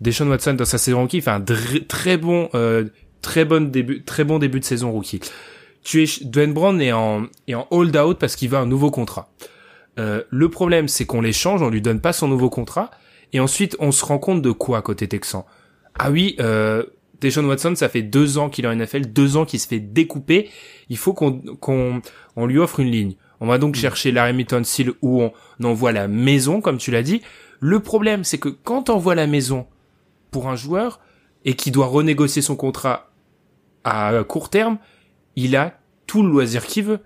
Deshaun 0.00 0.28
Watson 0.28 0.54
dans 0.54 0.64
sa 0.64 0.78
saison 0.78 1.02
rookie 1.02 1.20
fait 1.20 1.30
un 1.30 1.44
très 1.86 2.16
bon 2.16 2.48
euh, 2.54 2.84
très 3.20 3.44
bon 3.44 3.70
début 3.70 4.02
très 4.04 4.24
bon 4.24 4.38
début 4.38 4.60
de 4.60 4.64
saison 4.64 4.92
rookie. 4.92 5.20
Tu 5.82 6.02
es 6.02 6.24
Dwayne 6.24 6.52
Brown 6.52 6.80
est 6.80 6.92
en 6.92 7.26
est 7.46 7.54
en 7.54 7.66
hold 7.70 7.96
out 7.96 8.18
parce 8.18 8.36
qu'il 8.36 8.48
veut 8.48 8.58
un 8.58 8.66
nouveau 8.66 8.90
contrat. 8.90 9.30
Euh, 9.98 10.22
le 10.30 10.48
problème 10.48 10.88
c'est 10.88 11.06
qu'on 11.06 11.20
l'échange, 11.20 11.62
on 11.62 11.70
lui 11.70 11.82
donne 11.82 12.00
pas 12.00 12.12
son 12.12 12.28
nouveau 12.28 12.50
contrat 12.50 12.90
et 13.32 13.40
ensuite 13.40 13.76
on 13.80 13.92
se 13.92 14.04
rend 14.04 14.18
compte 14.18 14.42
de 14.42 14.50
quoi 14.50 14.82
côté 14.82 15.08
Texan? 15.08 15.44
Ah 15.98 16.10
oui, 16.10 16.36
euh, 16.38 16.84
Deshaun 17.20 17.44
Watson, 17.46 17.74
ça 17.74 17.88
fait 17.88 18.02
deux 18.02 18.38
ans 18.38 18.48
qu'il 18.48 18.64
est 18.64 18.68
en 18.68 18.74
NFL, 18.74 19.06
deux 19.06 19.36
ans 19.36 19.44
qu'il 19.44 19.58
se 19.58 19.66
fait 19.66 19.80
découper. 19.80 20.50
Il 20.88 20.96
faut 20.96 21.12
qu'on 21.12 21.40
qu'on 21.60 22.00
on 22.36 22.46
lui 22.46 22.58
offre 22.58 22.80
une 22.80 22.90
ligne. 22.90 23.14
On 23.40 23.46
va 23.46 23.58
donc 23.58 23.74
chercher 23.74 24.12
la 24.12 24.26
Remington 24.26 24.62
Seal 24.64 24.92
où 25.02 25.22
on 25.22 25.32
envoie 25.64 25.92
la 25.92 26.08
maison, 26.08 26.60
comme 26.60 26.78
tu 26.78 26.90
l'as 26.90 27.02
dit. 27.02 27.22
Le 27.60 27.80
problème, 27.80 28.24
c'est 28.24 28.38
que 28.38 28.48
quand 28.48 28.90
on 28.90 28.94
envoie 28.94 29.14
la 29.14 29.26
maison 29.26 29.66
pour 30.30 30.48
un 30.48 30.56
joueur 30.56 31.00
et 31.44 31.54
qui 31.54 31.70
doit 31.70 31.86
renégocier 31.86 32.42
son 32.42 32.56
contrat 32.56 33.10
à 33.84 34.12
court 34.24 34.50
terme, 34.50 34.78
il 35.36 35.56
a 35.56 35.78
tout 36.06 36.22
le 36.22 36.30
loisir 36.30 36.66
qu'il 36.66 36.84
veut. 36.84 37.00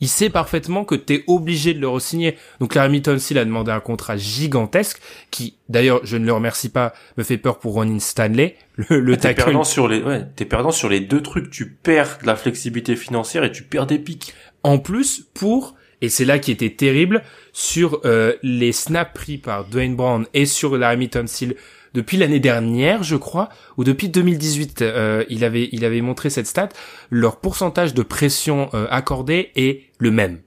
Il 0.00 0.08
sait 0.08 0.30
parfaitement 0.30 0.84
que 0.84 0.94
t'es 0.94 1.24
obligé 1.26 1.74
de 1.74 1.80
le 1.80 1.88
re-signer. 1.88 2.36
Donc 2.60 2.74
la 2.74 2.84
Remington 2.84 3.18
Seal 3.18 3.38
a 3.38 3.44
demandé 3.44 3.70
un 3.70 3.80
contrat 3.80 4.16
gigantesque 4.16 5.00
qui, 5.30 5.56
d'ailleurs, 5.68 6.00
je 6.04 6.16
ne 6.16 6.24
le 6.24 6.32
remercie 6.32 6.68
pas, 6.68 6.92
me 7.16 7.24
fait 7.24 7.38
peur 7.38 7.58
pour 7.58 7.74
Ronin 7.74 7.98
Stanley, 7.98 8.56
le, 8.76 9.00
le 9.00 9.16
T'es 9.16 9.34
perdant 9.34 9.64
sur 9.64 9.88
les, 9.88 10.00
ouais, 10.00 10.26
t'es 10.36 10.44
perdant 10.44 10.70
sur 10.70 10.88
les 10.88 11.00
deux 11.00 11.20
trucs. 11.20 11.50
Tu 11.50 11.68
perds 11.70 12.18
de 12.22 12.26
la 12.26 12.36
flexibilité 12.36 12.96
financière 12.96 13.44
et 13.44 13.50
tu 13.50 13.64
perds 13.64 13.86
des 13.86 13.98
pics. 13.98 14.34
En 14.62 14.78
plus, 14.78 15.26
pour, 15.34 15.74
et 16.00 16.08
c'est 16.08 16.24
là 16.24 16.38
qui 16.38 16.52
était 16.52 16.70
terrible, 16.70 17.22
sur 17.52 18.00
euh, 18.04 18.34
les 18.42 18.72
snaps 18.72 19.12
pris 19.14 19.38
par 19.38 19.64
Dwayne 19.64 19.96
Brown 19.96 20.26
et 20.34 20.46
sur 20.46 20.76
la 20.76 20.90
Hamilton 20.90 21.26
Seal 21.26 21.54
depuis 21.94 22.16
l'année 22.16 22.40
dernière, 22.40 23.02
je 23.02 23.16
crois, 23.16 23.48
ou 23.76 23.84
depuis 23.84 24.08
2018, 24.08 24.82
euh, 24.82 25.24
il 25.28 25.44
avait 25.44 25.68
il 25.72 25.84
avait 25.84 26.00
montré 26.00 26.30
cette 26.30 26.46
stat, 26.46 26.68
leur 27.10 27.36
pourcentage 27.40 27.94
de 27.94 28.02
pression 28.02 28.70
euh, 28.74 28.86
accordée 28.90 29.50
est 29.56 29.84
le 29.98 30.10
même. 30.10 30.40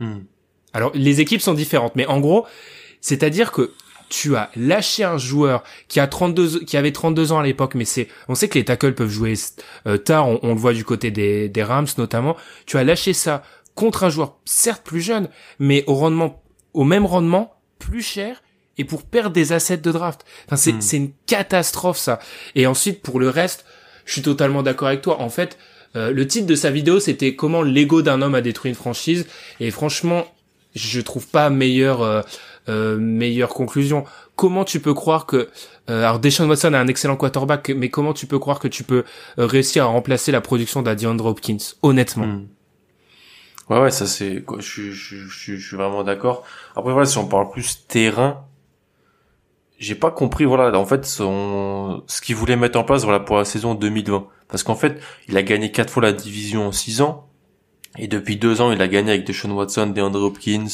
Hmm. 0.00 0.20
Alors 0.72 0.92
les 0.94 1.20
équipes 1.20 1.40
sont 1.40 1.54
différentes, 1.54 1.96
mais 1.96 2.06
en 2.06 2.20
gros, 2.20 2.46
c'est-à-dire 3.00 3.52
que 3.52 3.72
tu 4.12 4.36
as 4.36 4.50
lâché 4.56 5.04
un 5.04 5.16
joueur 5.16 5.62
qui 5.88 5.98
a 5.98 6.06
32, 6.06 6.60
qui 6.64 6.76
avait 6.76 6.92
32 6.92 7.32
ans 7.32 7.38
à 7.38 7.42
l'époque, 7.42 7.74
mais 7.74 7.86
c'est, 7.86 8.08
on 8.28 8.34
sait 8.34 8.48
que 8.48 8.58
les 8.58 8.64
tackles 8.64 8.94
peuvent 8.94 9.08
jouer 9.08 9.34
euh, 9.86 9.96
tard, 9.96 10.28
on, 10.28 10.48
le 10.48 10.60
voit 10.60 10.74
du 10.74 10.84
côté 10.84 11.10
des, 11.10 11.48
des 11.48 11.62
Rams 11.62 11.86
notamment. 11.96 12.36
Tu 12.66 12.76
as 12.76 12.84
lâché 12.84 13.14
ça 13.14 13.42
contre 13.74 14.04
un 14.04 14.10
joueur 14.10 14.38
certes 14.44 14.82
plus 14.84 15.00
jeune, 15.00 15.28
mais 15.58 15.82
au 15.86 15.94
rendement, 15.94 16.42
au 16.74 16.84
même 16.84 17.06
rendement, 17.06 17.54
plus 17.78 18.02
cher 18.02 18.41
et 18.78 18.84
pour 18.84 19.02
perdre 19.02 19.30
des 19.30 19.52
assets 19.52 19.78
de 19.78 19.92
draft. 19.92 20.24
Enfin, 20.46 20.56
c'est, 20.56 20.72
hmm. 20.72 20.80
c'est 20.80 20.96
une 20.96 21.12
catastrophe 21.26 21.98
ça. 21.98 22.18
Et 22.54 22.66
ensuite 22.66 23.02
pour 23.02 23.20
le 23.20 23.28
reste, 23.28 23.64
je 24.04 24.12
suis 24.12 24.22
totalement 24.22 24.62
d'accord 24.62 24.88
avec 24.88 25.02
toi. 25.02 25.20
En 25.20 25.28
fait, 25.28 25.58
euh, 25.96 26.10
le 26.12 26.26
titre 26.26 26.46
de 26.46 26.54
sa 26.54 26.70
vidéo 26.70 27.00
c'était 27.00 27.34
comment 27.34 27.62
l'ego 27.62 28.02
d'un 28.02 28.22
homme 28.22 28.34
a 28.34 28.40
détruit 28.40 28.70
une 28.70 28.74
franchise 28.74 29.26
et 29.60 29.70
franchement, 29.70 30.24
je 30.74 31.00
trouve 31.00 31.26
pas 31.28 31.50
meilleure 31.50 32.02
euh, 32.02 32.22
euh, 32.68 32.96
meilleure 32.96 33.50
conclusion. 33.50 34.04
Comment 34.36 34.64
tu 34.64 34.80
peux 34.80 34.94
croire 34.94 35.26
que 35.26 35.48
alors 35.88 36.20
Deshaun 36.20 36.48
Watson 36.48 36.72
a 36.72 36.78
un 36.78 36.86
excellent 36.86 37.16
quarterback, 37.16 37.70
mais 37.70 37.90
comment 37.90 38.14
tu 38.14 38.26
peux 38.26 38.38
croire 38.38 38.60
que 38.60 38.68
tu 38.68 38.82
peux 38.82 39.04
réussir 39.36 39.84
à 39.84 39.88
remplacer 39.88 40.32
la 40.32 40.40
production 40.40 40.80
d'Adiandre 40.80 41.26
Hopkins, 41.26 41.58
honnêtement? 41.82 42.26
Hmm. 42.26 42.46
Ouais, 43.68 43.80
ouais, 43.80 43.90
ça 43.90 44.06
c'est, 44.06 44.44
je, 44.58 44.90
je, 44.90 44.90
je, 44.92 45.56
je, 45.56 45.66
suis 45.66 45.76
vraiment 45.76 46.02
d'accord. 46.02 46.44
Après 46.76 46.92
voilà, 46.92 47.06
si 47.06 47.18
on 47.18 47.26
parle 47.26 47.50
plus 47.50 47.86
terrain, 47.86 48.44
j'ai 49.82 49.96
pas 49.96 50.12
compris 50.12 50.44
voilà 50.44 50.78
en 50.78 50.86
fait 50.86 51.04
son 51.04 52.04
ce 52.06 52.20
qu'il 52.20 52.36
voulait 52.36 52.54
mettre 52.54 52.78
en 52.78 52.84
place 52.84 53.02
voilà 53.02 53.18
pour 53.18 53.36
la 53.36 53.44
saison 53.44 53.74
2020 53.74 54.28
parce 54.48 54.62
qu'en 54.62 54.76
fait 54.76 55.00
il 55.28 55.36
a 55.36 55.42
gagné 55.42 55.72
quatre 55.72 55.92
fois 55.92 56.04
la 56.04 56.12
division 56.12 56.68
en 56.68 56.72
six 56.72 57.00
ans 57.00 57.28
et 57.98 58.06
depuis 58.06 58.36
deux 58.36 58.60
ans 58.60 58.70
il 58.70 58.80
a 58.80 58.86
gagné 58.86 59.10
avec 59.10 59.26
Deshaun 59.26 59.50
Watson, 59.50 59.88
DeAndre 59.88 60.22
Hopkins, 60.22 60.68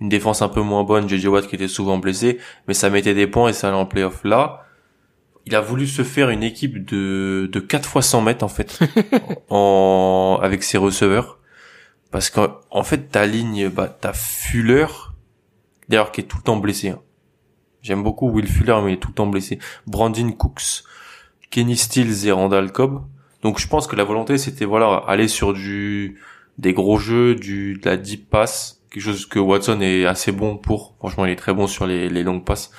une 0.00 0.08
défense 0.08 0.42
un 0.42 0.48
peu 0.48 0.62
moins 0.62 0.84
bonne, 0.84 1.08
JJ 1.08 1.26
Watt 1.26 1.48
qui 1.48 1.56
était 1.56 1.68
souvent 1.68 1.98
blessé, 1.98 2.38
mais 2.68 2.72
ça 2.72 2.88
mettait 2.88 3.14
des 3.14 3.26
points 3.26 3.48
et 3.48 3.52
ça 3.52 3.68
allait 3.68 3.76
en 3.76 3.84
playoff 3.84 4.22
là. 4.24 4.64
Il 5.44 5.56
a 5.56 5.60
voulu 5.60 5.88
se 5.88 6.02
faire 6.02 6.30
une 6.30 6.44
équipe 6.44 6.86
de 6.86 7.50
de 7.52 7.60
quatre 7.60 7.88
fois 7.88 8.00
100 8.00 8.22
mètres 8.22 8.44
en 8.44 8.48
fait 8.48 8.78
en 9.50 10.38
avec 10.40 10.62
ses 10.62 10.78
receveurs 10.78 11.40
parce 12.12 12.30
qu'en 12.30 12.82
fait 12.84 13.10
ta 13.10 13.26
ligne 13.26 13.68
bah 13.68 13.88
t'as 13.88 14.12
Fuller 14.12 14.86
d'ailleurs 15.88 16.12
qui 16.12 16.20
est 16.20 16.24
tout 16.24 16.36
le 16.36 16.44
temps 16.44 16.56
blessé. 16.56 16.90
Hein 16.90 17.00
J'aime 17.82 18.02
beaucoup 18.02 18.30
Will 18.30 18.46
Fuller, 18.46 18.78
mais 18.84 18.96
tout 18.96 19.08
le 19.08 19.14
temps 19.14 19.26
blessé. 19.26 19.58
Brandon 19.86 20.30
Cooks, 20.32 20.84
Kenny 21.50 21.76
Stills 21.76 22.26
et 22.26 22.32
Randall 22.32 22.72
Cobb. 22.72 23.02
Donc 23.42 23.58
je 23.58 23.66
pense 23.66 23.86
que 23.86 23.96
la 23.96 24.04
volonté 24.04 24.38
c'était 24.38 24.64
voilà 24.64 25.02
aller 25.08 25.26
sur 25.28 25.52
du 25.52 26.20
des 26.58 26.72
gros 26.72 26.98
jeux, 26.98 27.34
du 27.34 27.74
de 27.74 27.88
la 27.88 27.96
deep 27.96 28.30
pass, 28.30 28.82
quelque 28.90 29.02
chose 29.02 29.26
que 29.26 29.38
Watson 29.38 29.80
est 29.80 30.06
assez 30.06 30.32
bon 30.32 30.56
pour. 30.56 30.94
Franchement, 30.98 31.24
il 31.26 31.32
est 31.32 31.36
très 31.36 31.52
bon 31.52 31.66
sur 31.66 31.86
les, 31.86 32.08
les 32.08 32.22
longues 32.22 32.44
passes. 32.44 32.70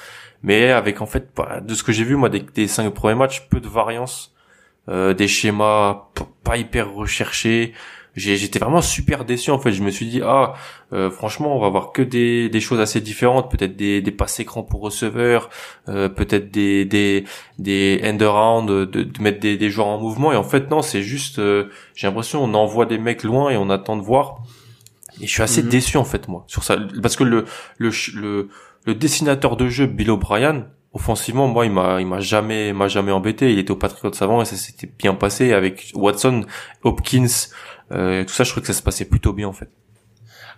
Mais 0.42 0.72
avec 0.72 1.02
en 1.02 1.06
fait 1.06 1.30
de 1.62 1.74
ce 1.74 1.84
que 1.84 1.92
j'ai 1.92 2.04
vu 2.04 2.16
moi 2.16 2.30
des, 2.30 2.42
des 2.42 2.68
cinq 2.68 2.94
premiers 2.94 3.16
matchs, 3.16 3.48
peu 3.50 3.60
de 3.60 3.68
variance, 3.68 4.34
euh, 4.89 5.13
des 5.13 5.28
schémas 5.28 6.08
pas 6.44 6.58
hyper 6.58 6.94
recherchés 6.94 7.74
j'étais 8.15 8.60
vraiment 8.60 8.82
super 8.82 9.26
déçu 9.26 9.52
en 9.52 9.60
fait. 9.60 9.71
Je 9.71 9.82
me 9.82 9.89
suis 9.89 10.06
dit 10.06 10.21
ah 10.23 10.54
euh, 10.93 11.10
franchement 11.10 11.56
on 11.56 11.60
va 11.60 11.69
voir 11.69 11.91
que 11.91 12.02
des, 12.02 12.49
des 12.49 12.60
choses 12.60 12.80
assez 12.80 13.02
différentes, 13.02 13.49
peut-être 13.49 13.76
des, 13.76 14.02
des 14.02 14.12
passes 14.12 14.39
écrans 14.39 14.63
pour 14.63 14.82
receveurs, 14.82 15.49
euh, 15.89 16.10
peut-être 16.10 16.52
des 16.52 16.86
des 16.86 17.26
des 17.58 18.02
end 18.04 18.19
around, 18.21 18.69
de, 18.69 18.86
de 18.86 19.21
mettre 19.21 19.39
des, 19.39 19.58
des 19.58 19.69
joueurs 19.69 19.88
en 19.88 19.99
mouvement 19.99 20.32
et 20.32 20.36
en 20.36 20.43
fait 20.43 20.69
non 20.69 20.82
c'est 20.82 21.02
juste 21.02 21.39
euh, 21.39 21.69
j'ai 21.95 22.08
l'impression 22.08 22.43
on 22.43 22.54
envoie 22.54 22.86
des 22.86 22.97
mecs 22.97 23.23
loin 23.23 23.49
et 23.49 23.58
on 23.58 23.69
attend 23.69 23.97
de 23.97 24.04
voir. 24.04 24.43
Et 25.21 25.28
je 25.28 25.32
suis 25.32 25.43
assez 25.43 25.62
mhm. 25.62 25.69
déçu 25.69 25.97
en 25.97 26.06
fait 26.06 26.28
moi 26.28 26.43
sur 26.47 26.63
ça 26.63 26.78
parce 27.02 27.15
que 27.15 27.23
le 27.23 27.45
le 27.78 27.89
le, 28.15 28.49
le 28.86 28.95
dessinateur 28.95 29.58
de 29.58 29.67
jeu 29.67 29.86
Bill 29.86 30.12
O'Brien 30.12 30.67
offensivement 30.93 31.47
moi 31.47 31.65
il 31.65 31.71
m'a 31.71 31.99
il 31.99 32.08
m'a 32.08 32.19
jamais 32.19 32.73
m'a 32.73 32.88
jamais 32.88 33.12
embêté 33.12 33.52
il 33.52 33.60
était 33.60 33.71
au 33.71 33.76
Patriots 33.76 34.12
avant 34.21 34.41
et 34.41 34.45
ça 34.45 34.56
s'était 34.56 34.88
bien 34.88 35.15
passé 35.15 35.54
avec 35.54 35.91
Watson 35.95 36.45
Hopkins 36.84 37.49
euh, 37.93 38.23
tout 38.23 38.34
ça, 38.34 38.43
je 38.43 38.51
trouve 38.51 38.62
que 38.62 38.67
ça 38.67 38.73
se 38.73 38.84
passait 38.84 39.06
plutôt 39.06 39.34
bien 39.34 39.47
en 39.47 39.53
fait. 39.53 39.69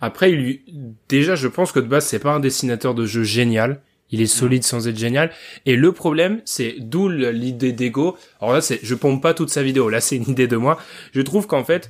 Après, 0.02 0.32
il 0.32 0.62
déjà, 1.10 1.36
je 1.36 1.48
pense 1.48 1.72
que 1.72 1.80
de 1.80 1.88
base, 1.88 2.06
c'est 2.06 2.20
pas 2.20 2.34
un 2.34 2.40
dessinateur 2.40 2.94
de 2.94 3.06
jeu 3.06 3.24
génial. 3.24 3.82
Il 4.12 4.22
est 4.22 4.28
solide 4.28 4.64
sans 4.64 4.88
être 4.88 4.98
génial. 4.98 5.32
Et 5.66 5.76
le 5.76 5.92
problème, 5.92 6.42
c'est 6.46 6.76
d'où 6.80 7.10
l'idée 7.10 7.72
d'ego. 7.72 8.18
Alors 8.40 8.54
là, 8.54 8.62
c'est, 8.62 8.80
je 8.84 8.94
pompe 8.94 9.22
pas 9.22 9.34
toute 9.34 9.50
sa 9.50 9.64
vidéo. 9.64 9.90
Là, 9.90 10.00
c'est 10.00 10.16
une 10.16 10.30
idée 10.30 10.48
de 10.48 10.58
moi. 10.58 10.78
Je 11.14 11.22
trouve 11.22 11.48
qu'en 11.48 11.64
fait, 11.64 11.90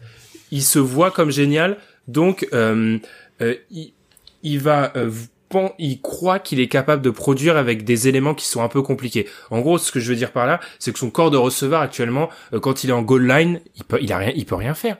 il 0.51 0.63
se 0.63 0.79
voit 0.79 1.12
comme 1.12 1.29
génial. 1.29 1.77
Donc, 2.08 2.47
euh, 2.53 2.99
euh, 3.41 3.55
il, 3.69 3.91
il, 4.43 4.60
va, 4.60 4.93
euh, 4.95 5.12
il 5.77 6.01
croit 6.01 6.39
qu'il 6.39 6.60
est 6.60 6.67
capable 6.67 7.01
de 7.01 7.10
produire 7.10 7.58
avec 7.58 7.84
des 7.84 8.08
éléments 8.08 8.34
qui 8.34 8.45
sont 8.45 8.62
un 8.62 8.69
peu 8.69 8.81
compliqués. 8.81 9.27
En 9.51 9.60
gros, 9.60 9.77
ce 9.77 9.91
que 9.91 9.99
je 9.99 10.10
veux 10.10 10.15
dire 10.15 10.31
par 10.31 10.45
là, 10.45 10.60
c'est 10.79 10.93
que 10.93 10.99
son 10.99 11.10
corps 11.10 11.31
de 11.31 11.38
receveur 11.38 11.81
actuellement, 11.81 12.29
euh, 12.53 12.60
quand 12.60 12.84
il 12.84 12.91
est 12.91 12.93
en 12.93 13.01
goal 13.01 13.27
line, 13.27 13.60
il 13.75 13.84
peut, 13.84 13.99
il 14.01 14.13
a 14.13 14.17
rien, 14.17 14.31
il 14.36 14.45
peut 14.45 14.55
rien 14.55 14.73
faire. 14.73 14.97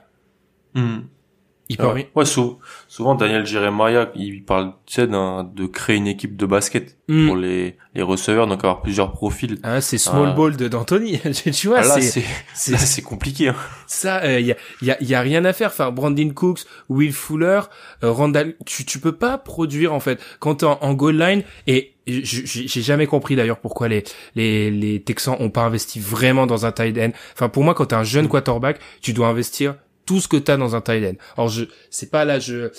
Il 1.68 1.76
parle. 1.78 2.04
Ouais, 2.14 2.24
souvent 2.24 3.14
Daniel 3.16 3.44
Jeremiah, 3.44 4.10
il 4.14 4.44
parle, 4.44 4.74
tu 4.86 4.94
sais, 4.94 5.06
de 5.08 5.66
créer 5.66 5.96
une 5.96 6.06
équipe 6.06 6.36
de 6.36 6.46
basket 6.46 6.96
hmm. 7.08 7.26
pour 7.26 7.36
les, 7.36 7.76
les 7.94 8.02
receveurs, 8.02 8.46
donc 8.46 8.60
avoir 8.60 8.82
plusieurs 8.82 9.10
profils. 9.10 9.58
Ah, 9.64 9.80
c'est 9.80 9.98
small 9.98 10.28
ah. 10.30 10.32
ball 10.32 10.56
de 10.56 10.68
d'Anthony. 10.68 11.20
tu 11.52 11.66
vois, 11.66 11.80
ah, 11.80 12.00
c'est, 12.00 12.22
c'est, 12.54 12.76
c'est 12.76 13.02
compliqué. 13.02 13.48
Hein. 13.48 13.56
Ça, 13.88 14.24
il 14.24 14.30
euh, 14.30 14.40
y 14.40 14.52
a, 14.52 14.56
y 14.82 14.90
a, 14.92 15.02
y 15.02 15.14
a 15.14 15.20
rien 15.20 15.44
à 15.44 15.52
faire. 15.52 15.70
Enfin, 15.70 15.90
Brandon 15.90 16.28
Cooks, 16.30 16.60
Will 16.88 17.12
Fuller, 17.12 17.62
euh, 18.04 18.12
Randall, 18.12 18.54
tu, 18.64 18.84
tu 18.84 19.00
peux 19.00 19.16
pas 19.16 19.36
produire 19.36 19.92
en 19.92 20.00
fait 20.00 20.20
quand 20.38 20.56
t'es 20.56 20.66
en, 20.66 20.78
en 20.80 20.94
goal 20.94 21.18
line 21.18 21.42
et 21.66 21.94
j'ai 22.06 22.82
jamais 22.82 23.08
compris 23.08 23.34
d'ailleurs 23.34 23.58
pourquoi 23.58 23.88
les, 23.88 24.04
les, 24.36 24.70
les 24.70 25.02
Texans 25.02 25.36
ont 25.40 25.50
pas 25.50 25.62
investi 25.62 25.98
vraiment 25.98 26.46
dans 26.46 26.64
un 26.64 26.70
tight 26.70 26.96
end. 26.96 27.10
Enfin, 27.32 27.48
pour 27.48 27.64
moi, 27.64 27.74
quand 27.74 27.86
t'es 27.86 27.96
un 27.96 28.04
jeune 28.04 28.28
quarterback, 28.28 28.78
tu 29.00 29.12
dois 29.12 29.26
investir 29.26 29.74
tout 30.06 30.20
ce 30.20 30.28
que 30.28 30.36
t'as 30.36 30.56
dans 30.56 30.74
un 30.76 30.80
Thailand. 30.80 31.16
Alors 31.36 31.48
je, 31.48 31.64
c'est 31.90 32.10
pas 32.10 32.24
là, 32.24 32.38
je, 32.38 32.70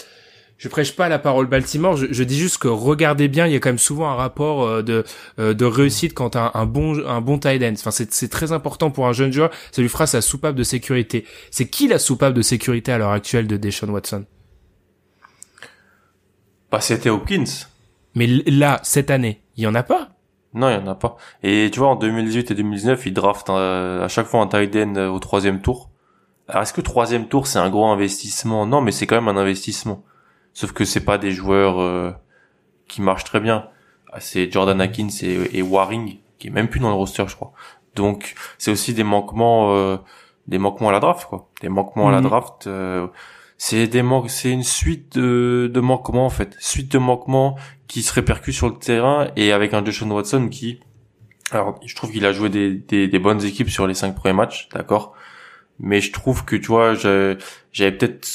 je 0.57 0.67
prêche 0.69 0.95
pas 0.95 1.07
la 1.09 1.19
parole 1.19 1.47
Baltimore. 1.47 1.95
Je, 1.97 2.07
je, 2.09 2.23
dis 2.23 2.37
juste 2.37 2.57
que 2.57 2.67
regardez 2.67 3.27
bien, 3.27 3.45
il 3.45 3.53
y 3.53 3.55
a 3.55 3.59
quand 3.59 3.69
même 3.69 3.77
souvent 3.77 4.09
un 4.09 4.15
rapport 4.15 4.63
euh, 4.63 4.81
de 4.81 5.03
euh, 5.39 5.53
de 5.53 5.65
réussite 5.65 6.13
quand 6.13 6.31
t'as 6.31 6.51
un, 6.53 6.61
un 6.61 6.65
bon 6.65 7.05
un 7.05 7.21
bon 7.21 7.37
tight 7.37 7.61
end. 7.61 7.73
Enfin, 7.73 7.91
c'est 7.91 8.11
c'est 8.11 8.29
très 8.29 8.51
important 8.51 8.89
pour 8.89 9.07
un 9.07 9.13
jeune 9.13 9.31
joueur. 9.31 9.51
Ça 9.71 9.81
lui 9.81 9.89
fera 9.89 10.07
sa 10.07 10.21
soupape 10.21 10.55
de 10.55 10.63
sécurité. 10.63 11.25
C'est 11.51 11.67
qui 11.67 11.87
la 11.87 11.99
soupape 11.99 12.33
de 12.33 12.41
sécurité 12.41 12.91
à 12.91 12.97
l'heure 12.97 13.11
actuelle 13.11 13.47
de 13.47 13.57
Deshaun 13.57 13.89
Watson? 13.89 14.25
Bah, 16.71 16.81
c'était 16.81 17.09
Hopkins. 17.09 17.67
Mais 18.15 18.27
là, 18.27 18.79
cette 18.83 19.11
année, 19.11 19.41
il 19.55 19.63
y 19.63 19.67
en 19.67 19.75
a 19.75 19.83
pas? 19.83 20.09
Non, 20.53 20.69
il 20.69 20.73
y 20.73 20.77
en 20.77 20.87
a 20.87 20.95
pas. 20.95 21.17
Et 21.43 21.69
tu 21.71 21.79
vois, 21.79 21.89
en 21.89 21.95
2018 21.95 22.51
et 22.51 22.55
2019, 22.55 23.05
il 23.05 23.13
draft 23.13 23.49
euh, 23.49 24.03
à 24.03 24.07
chaque 24.07 24.25
fois 24.25 24.41
un 24.41 24.47
tight 24.47 24.75
end 24.75 24.95
au 24.95 25.19
troisième 25.19 25.61
tour. 25.61 25.91
Alors 26.47 26.63
est-ce 26.63 26.73
que 26.73 26.81
troisième 26.81 27.27
tour 27.27 27.47
c'est 27.47 27.59
un 27.59 27.69
gros 27.69 27.87
investissement? 27.87 28.65
Non, 28.65 28.81
mais 28.81 28.91
c'est 28.91 29.05
quand 29.05 29.21
même 29.21 29.27
un 29.27 29.39
investissement. 29.39 30.03
Sauf 30.53 30.71
que 30.71 30.85
c'est 30.85 31.03
pas 31.03 31.17
des 31.17 31.31
joueurs 31.31 31.79
euh, 31.79 32.11
qui 32.87 33.01
marchent 33.01 33.25
très 33.25 33.39
bien. 33.39 33.67
Ah, 34.11 34.19
c'est 34.19 34.51
Jordan 34.51 34.79
Atkins 34.81 35.09
et, 35.21 35.57
et, 35.57 35.61
Waring 35.61 36.19
qui 36.39 36.47
est 36.47 36.51
même 36.51 36.69
plus 36.69 36.79
dans 36.79 36.89
le 36.89 36.95
roster, 36.95 37.25
je 37.27 37.35
crois. 37.35 37.51
Donc 37.95 38.35
c'est 38.57 38.71
aussi 38.71 38.93
des 38.93 39.03
manquements, 39.03 39.75
euh, 39.75 39.97
des 40.47 40.57
manquements 40.57 40.89
à 40.89 40.91
la 40.91 40.99
draft, 40.99 41.27
quoi. 41.27 41.49
Des 41.61 41.69
manquements 41.69 42.07
à 42.07 42.11
la 42.11 42.21
mhm. 42.21 42.27
draft. 42.27 42.67
Euh, 42.67 43.07
c'est 43.57 43.87
des 43.87 44.03
manques, 44.03 44.29
c'est 44.29 44.51
une 44.51 44.63
suite 44.63 45.17
de, 45.17 45.69
de 45.73 45.79
manquements 45.79 46.27
en 46.27 46.29
fait, 46.29 46.55
suite 46.59 46.91
de 46.91 46.99
manquements 46.99 47.57
qui 47.87 48.03
se 48.03 48.13
répercutent 48.13 48.53
sur 48.53 48.69
le 48.69 48.75
terrain 48.75 49.29
et 49.35 49.51
avec 49.51 49.73
un 49.73 49.81
Deshaun 49.81 50.11
Watson 50.11 50.47
qui, 50.49 50.79
alors 51.51 51.79
je 51.83 51.95
trouve 51.95 52.11
qu'il 52.11 52.25
a 52.27 52.33
joué 52.33 52.49
des, 52.49 52.73
des, 52.73 53.07
des 53.07 53.19
bonnes 53.19 53.43
équipes 53.43 53.69
sur 53.69 53.87
les 53.87 53.95
cinq 53.95 54.13
premiers 54.13 54.35
matchs, 54.35 54.69
d'accord? 54.73 55.15
Mais 55.79 56.01
je 56.01 56.11
trouve 56.11 56.45
que 56.45 56.55
tu 56.55 56.67
vois 56.67 56.93
j'avais 56.95 57.91
peut-être 57.91 58.27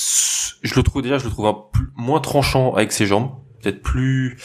je 0.62 0.74
le 0.74 0.82
trouve 0.82 1.02
déjà 1.02 1.18
je 1.18 1.24
le 1.24 1.30
trouve 1.30 1.46
un 1.46 1.54
peu 1.72 1.84
moins 1.96 2.20
tranchant 2.20 2.74
avec 2.74 2.92
ses 2.92 3.06
jambes 3.06 3.32
peut-être 3.60 3.82
plus 3.82 4.36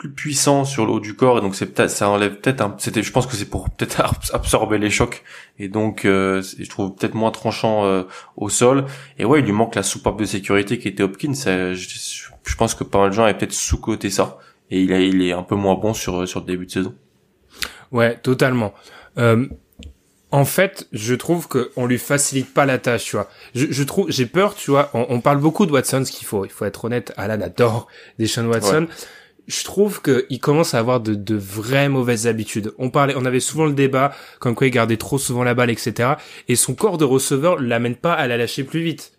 plus 0.00 0.10
puissant 0.10 0.64
sur 0.64 0.86
le 0.86 0.92
haut 0.92 1.00
du 1.00 1.14
corps 1.14 1.36
et 1.36 1.40
donc 1.42 1.54
c'est 1.54 1.66
peut-être 1.66 1.90
ça 1.90 2.08
enlève 2.08 2.36
peut-être 2.40 2.62
un 2.62 2.74
c'était 2.78 3.02
je 3.02 3.12
pense 3.12 3.26
que 3.26 3.36
c'est 3.36 3.50
pour 3.50 3.68
peut-être 3.68 4.00
absorber 4.32 4.78
les 4.78 4.88
chocs 4.88 5.22
et 5.58 5.68
donc 5.68 6.06
euh, 6.06 6.42
je 6.58 6.68
trouve 6.70 6.94
peut-être 6.94 7.14
moins 7.14 7.30
tranchant 7.30 7.84
euh, 7.84 8.04
au 8.36 8.48
sol. 8.48 8.86
Et 9.18 9.26
ouais 9.26 9.40
il 9.40 9.44
lui 9.44 9.52
manque 9.52 9.74
la 9.74 9.82
soupape 9.82 10.18
de 10.18 10.24
sécurité 10.24 10.78
qui 10.78 10.88
était 10.88 11.02
Hopkins 11.02 11.34
je, 11.34 11.74
je, 11.74 12.56
pense 12.56 12.74
que 12.74 12.82
pas 12.82 12.98
mal 12.98 13.10
de 13.10 13.14
gens 13.14 13.24
avaient 13.24 13.36
peut-être 13.36 13.52
sous-coté 13.52 14.08
ça 14.08 14.38
et 14.70 14.80
il 14.80 14.90
a, 14.94 15.00
il 15.00 15.20
est 15.20 15.32
un 15.32 15.42
peu 15.42 15.54
moins 15.54 15.74
bon 15.74 15.92
sur 15.92 16.26
sur 16.26 16.40
le 16.40 16.46
début 16.46 16.64
de 16.64 16.70
saison. 16.70 16.94
Ouais 17.92 18.16
totalement. 18.16 18.72
Euh, 19.18 19.48
en 20.32 20.44
fait, 20.44 20.86
je 20.92 21.14
trouve 21.14 21.48
qu'on 21.48 21.86
lui 21.86 21.98
facilite 21.98 22.54
pas 22.54 22.64
la 22.64 22.78
tâche, 22.78 23.04
tu 23.04 23.16
vois. 23.16 23.28
Je, 23.54 23.66
je 23.70 23.82
trouve, 23.82 24.10
j'ai 24.10 24.26
peur, 24.26 24.54
tu 24.54 24.70
vois. 24.70 24.90
On, 24.94 25.06
on, 25.08 25.20
parle 25.20 25.38
beaucoup 25.38 25.66
de 25.66 25.72
Watson, 25.72 26.04
ce 26.04 26.12
qu'il 26.12 26.26
faut, 26.26 26.44
il 26.44 26.50
faut 26.50 26.64
être 26.64 26.84
honnête. 26.84 27.12
Alan 27.16 27.40
adore 27.40 27.88
Deshaun 28.18 28.46
Watson. 28.46 28.86
Je 29.48 29.64
trouve 29.64 30.00
qu'il 30.00 30.38
commence 30.38 30.74
à 30.74 30.78
avoir 30.78 31.00
de, 31.00 31.14
de 31.14 31.34
vraies 31.34 31.88
mauvaises 31.88 32.28
habitudes. 32.28 32.72
On 32.78 32.90
parlait, 32.90 33.14
on 33.16 33.24
avait 33.24 33.40
souvent 33.40 33.66
le 33.66 33.72
débat, 33.72 34.12
comme 34.38 34.54
quoi 34.54 34.68
il 34.68 34.70
gardait 34.70 34.96
trop 34.96 35.18
souvent 35.18 35.42
la 35.42 35.54
balle, 35.54 35.70
etc. 35.70 36.10
Et 36.46 36.54
son 36.54 36.74
corps 36.74 36.98
de 36.98 37.04
receveur 37.04 37.60
l'amène 37.60 37.96
pas 37.96 38.12
à 38.12 38.28
la 38.28 38.36
lâcher 38.36 38.62
plus 38.62 38.82
vite. 38.82 39.12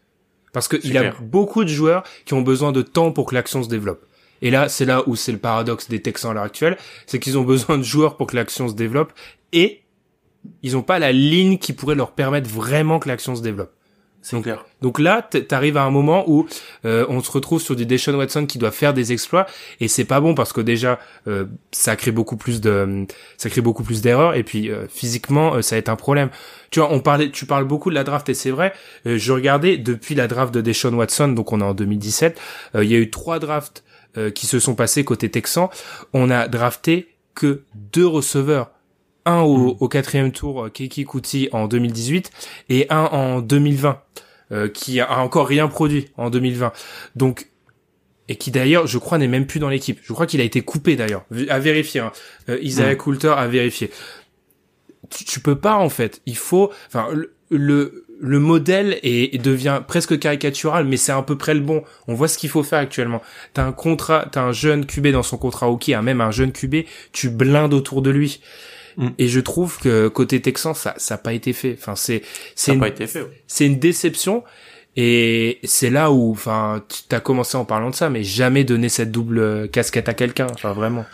Parce 0.53 0.70
qu'il 0.70 0.97
a 0.97 1.14
beaucoup 1.22 1.64
de 1.64 1.70
joueurs 1.70 2.03
qui 2.26 2.34
ont 2.34 2.41
besoin 2.41 2.72
de 2.72 2.82
temps 2.82 3.12
pour 3.12 3.26
que 3.26 3.36
l'action 3.36 3.64
se 3.64 3.70
développe. 3.70 4.05
Et 4.41 4.49
là, 4.49 4.70
c'est 4.70 4.86
là 4.86 5.03
où 5.07 5.16
c'est 5.16 5.32
le 5.32 5.38
paradoxe 5.38 5.89
des 5.89 6.01
Texans 6.01 6.32
à 6.32 6.34
l'heure 6.34 6.43
actuelle, 6.43 6.78
c'est 7.05 7.20
qu'ils 7.20 7.38
ont 7.38 7.43
besoin 7.43 7.78
de 7.78 7.84
joueurs 7.84 8.18
pour 8.18 8.28
que 8.28 8.36
l'action 8.36 8.68
se 8.68 8.74
développe 8.74 9.14
et 9.53 9.80
ils 10.63 10.77
ont 10.77 10.83
pas 10.83 10.99
la 10.99 11.11
ligne 11.11 11.57
qui 11.57 11.73
pourrait 11.73 11.95
leur 11.95 12.11
permettre 12.11 12.49
vraiment 12.49 12.99
que 12.99 13.07
l'action 13.07 13.35
se 13.35 13.41
développe. 13.41 13.71
C'est 14.21 14.39
clair. 14.39 14.65
Donc 14.81 14.99
là, 14.99 15.23
t'arrives 15.23 15.77
à 15.77 15.83
un 15.83 15.89
moment 15.89 16.23
où 16.27 16.47
euh, 16.85 17.05
on 17.09 17.21
se 17.21 17.31
retrouve 17.31 17.59
sur 17.59 17.75
du 17.75 17.87
Deshaun 17.87 18.15
Watson 18.15 18.45
qui 18.45 18.59
doit 18.59 18.71
faire 18.71 18.93
des 18.93 19.11
exploits 19.11 19.47
et 19.79 19.87
c'est 19.87 20.05
pas 20.05 20.19
bon 20.19 20.35
parce 20.35 20.53
que 20.53 20.61
déjà 20.61 20.99
euh, 21.27 21.45
ça 21.71 21.95
crée 21.95 22.11
beaucoup 22.11 22.37
plus 22.37 22.61
de 22.61 23.07
ça 23.37 23.49
crée 23.49 23.61
beaucoup 23.61 23.83
plus 23.83 24.01
d'erreurs 24.01 24.35
et 24.35 24.43
puis 24.43 24.69
euh, 24.69 24.85
physiquement 24.87 25.59
ça 25.63 25.75
va 25.75 25.79
être 25.79 25.89
un 25.89 25.95
problème. 25.95 26.29
Tu 26.69 26.79
vois, 26.79 26.93
on 26.93 26.99
parlait, 26.99 27.31
tu 27.31 27.47
parles 27.47 27.65
beaucoup 27.65 27.89
de 27.89 27.95
la 27.95 28.03
draft 28.03 28.29
et 28.29 28.35
c'est 28.35 28.51
vrai. 28.51 28.73
je 29.05 29.31
regardais 29.31 29.77
depuis 29.77 30.13
la 30.13 30.27
draft 30.27 30.53
de 30.53 30.61
Deshaun 30.61 30.93
Watson, 30.93 31.29
donc 31.29 31.51
on 31.51 31.59
est 31.59 31.63
en 31.63 31.73
2017. 31.73 32.39
Il 32.75 32.83
y 32.83 32.95
a 32.95 32.99
eu 32.99 33.09
trois 33.09 33.39
drafts 33.39 33.83
qui 34.35 34.45
se 34.45 34.59
sont 34.59 34.75
passés 34.75 35.03
côté 35.03 35.29
Texan. 35.29 35.69
On 36.13 36.29
a 36.29 36.47
drafté 36.47 37.09
que 37.33 37.63
deux 37.75 38.07
receveurs 38.07 38.69
un 39.26 39.41
au, 39.41 39.57
mm. 39.57 39.78
au 39.80 39.88
quatrième 39.88 40.32
tour, 40.32 40.69
Kiki 40.72 41.05
Kuti 41.05 41.49
en 41.51 41.67
2018 41.67 42.32
et 42.69 42.88
un 42.89 43.05
en 43.05 43.41
2020. 43.41 44.01
Euh, 44.51 44.67
qui 44.67 44.99
a 44.99 45.19
encore 45.19 45.47
rien 45.47 45.69
produit 45.69 46.09
en 46.17 46.30
2020. 46.30 46.74
Donc 47.15 47.47
et 48.28 48.36
qui 48.36 48.51
d'ailleurs, 48.51 48.86
je 48.86 48.97
crois, 48.97 49.17
n'est 49.17 49.30
même 49.30 49.45
plus 49.45 49.61
dans 49.61 49.69
l'équipe. 49.69 49.99
Je 50.03 50.11
crois 50.11 50.26
qu'il 50.26 50.41
a 50.41 50.43
été 50.43 50.61
coupé 50.61 50.97
d'ailleurs, 50.97 51.24
à 51.47 51.59
vérifier. 51.59 52.01
Hein. 52.01 52.11
Euh, 52.49 52.59
Isaiah 52.61 52.93
mm. 52.93 52.97
Coulter 52.97 53.34
à 53.38 53.47
vérifier. 53.47 53.91
Tu, 55.09 55.24
tu, 55.24 55.39
peux 55.39 55.55
pas 55.55 55.76
en 55.76 55.88
fait. 55.88 56.22
Il 56.26 56.36
faut, 56.36 56.69
enfin, 56.88 57.07
le, 57.49 58.05
le, 58.19 58.39
modèle 58.39 58.99
est, 59.03 59.41
devient 59.41 59.82
presque 59.88 60.19
caricatural, 60.19 60.86
mais 60.86 60.97
c'est 60.97 61.13
à 61.13 61.22
peu 61.22 61.38
près 61.38 61.53
le 61.53 61.61
bon. 61.61 61.84
On 62.09 62.13
voit 62.13 62.28
ce 62.28 62.38
qu'il 62.38 62.49
faut 62.49 62.63
faire 62.63 62.80
actuellement. 62.80 63.22
T'as 63.53 63.65
un 63.65 63.72
contrat, 63.72 64.28
t'as 64.30 64.41
un 64.41 64.51
jeune 64.51 64.86
QB 64.86 65.07
dans 65.07 65.24
son 65.24 65.38
contrat 65.38 65.69
hockey, 65.69 65.93
hein, 65.93 66.01
même 66.01 66.19
un 66.19 66.32
jeune 66.32 66.51
QB, 66.51 66.86
tu 67.13 67.30
blindes 67.30 67.74
autour 67.74 68.01
de 68.01 68.09
lui. 68.09 68.41
Mm. 68.97 69.09
Et 69.17 69.27
je 69.27 69.39
trouve 69.39 69.79
que 69.79 70.07
côté 70.07 70.41
Texan, 70.41 70.73
ça, 70.73 70.93
ça 70.97 71.15
n'a 71.15 71.17
pas 71.19 71.33
été 71.33 71.53
fait. 71.53 71.75
Enfin, 71.77 71.95
c'est, 71.95 72.21
c'est 72.55 72.73
une, 72.73 72.93
c'est 73.47 73.65
une 73.65 73.79
déception. 73.79 74.43
Et 74.97 75.59
c'est 75.63 75.89
là 75.89 76.11
où, 76.11 76.31
enfin, 76.31 76.83
tu 76.87 77.15
as 77.15 77.21
commencé 77.21 77.57
en 77.57 77.65
parlant 77.65 77.89
de 77.89 77.95
ça, 77.95 78.09
mais 78.09 78.23
jamais 78.23 78.63
donner 78.63 78.89
cette 78.89 79.11
double 79.11 79.69
casquette 79.69 80.09
à 80.09 80.13
quelqu'un. 80.13 80.47
Enfin, 80.53 80.73
vraiment. 80.73 81.05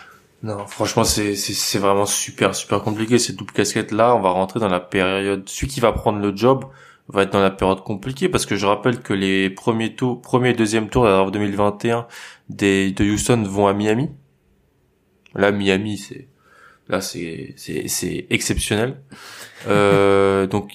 Non, 0.44 0.68
franchement, 0.68 1.04
c'est, 1.04 1.36
c'est, 1.36 1.80
vraiment 1.80 2.06
super, 2.06 2.56
super 2.56 2.82
compliqué, 2.82 3.18
cette 3.18 3.36
double 3.36 3.54
casquette-là. 3.54 4.16
On 4.16 4.20
va 4.20 4.30
rentrer 4.30 4.60
dans 4.60 4.68
la 4.68 4.80
période, 4.80 5.48
celui 5.48 5.68
qui 5.68 5.80
va 5.80 5.92
prendre 5.92 6.20
le 6.20 6.36
job 6.36 6.66
va 7.10 7.24
être 7.24 7.32
dans 7.32 7.42
la 7.42 7.52
période 7.52 7.82
compliquée 7.84 8.30
parce 8.30 8.46
que 8.46 8.56
je 8.56 8.66
rappelle 8.66 9.02
que 9.02 9.14
les 9.14 9.50
premiers 9.50 9.96
tours, 9.96 10.22
premier 10.22 10.50
et 10.50 10.54
deuxième 10.54 10.90
tours 10.90 11.06
de 11.06 11.10
la 11.10 11.30
2021 11.30 12.06
des, 12.50 12.92
de 12.92 13.04
Houston 13.06 13.44
vont 13.44 13.68
à 13.68 13.74
Miami. 13.74 14.10
Là, 15.34 15.52
Miami, 15.52 15.98
c'est, 15.98 16.28
Là, 16.90 17.02
c'est 17.02 17.54
c'est 17.58 18.28
exceptionnel. 18.30 19.02
Euh, 19.68 20.48
donc, 20.48 20.72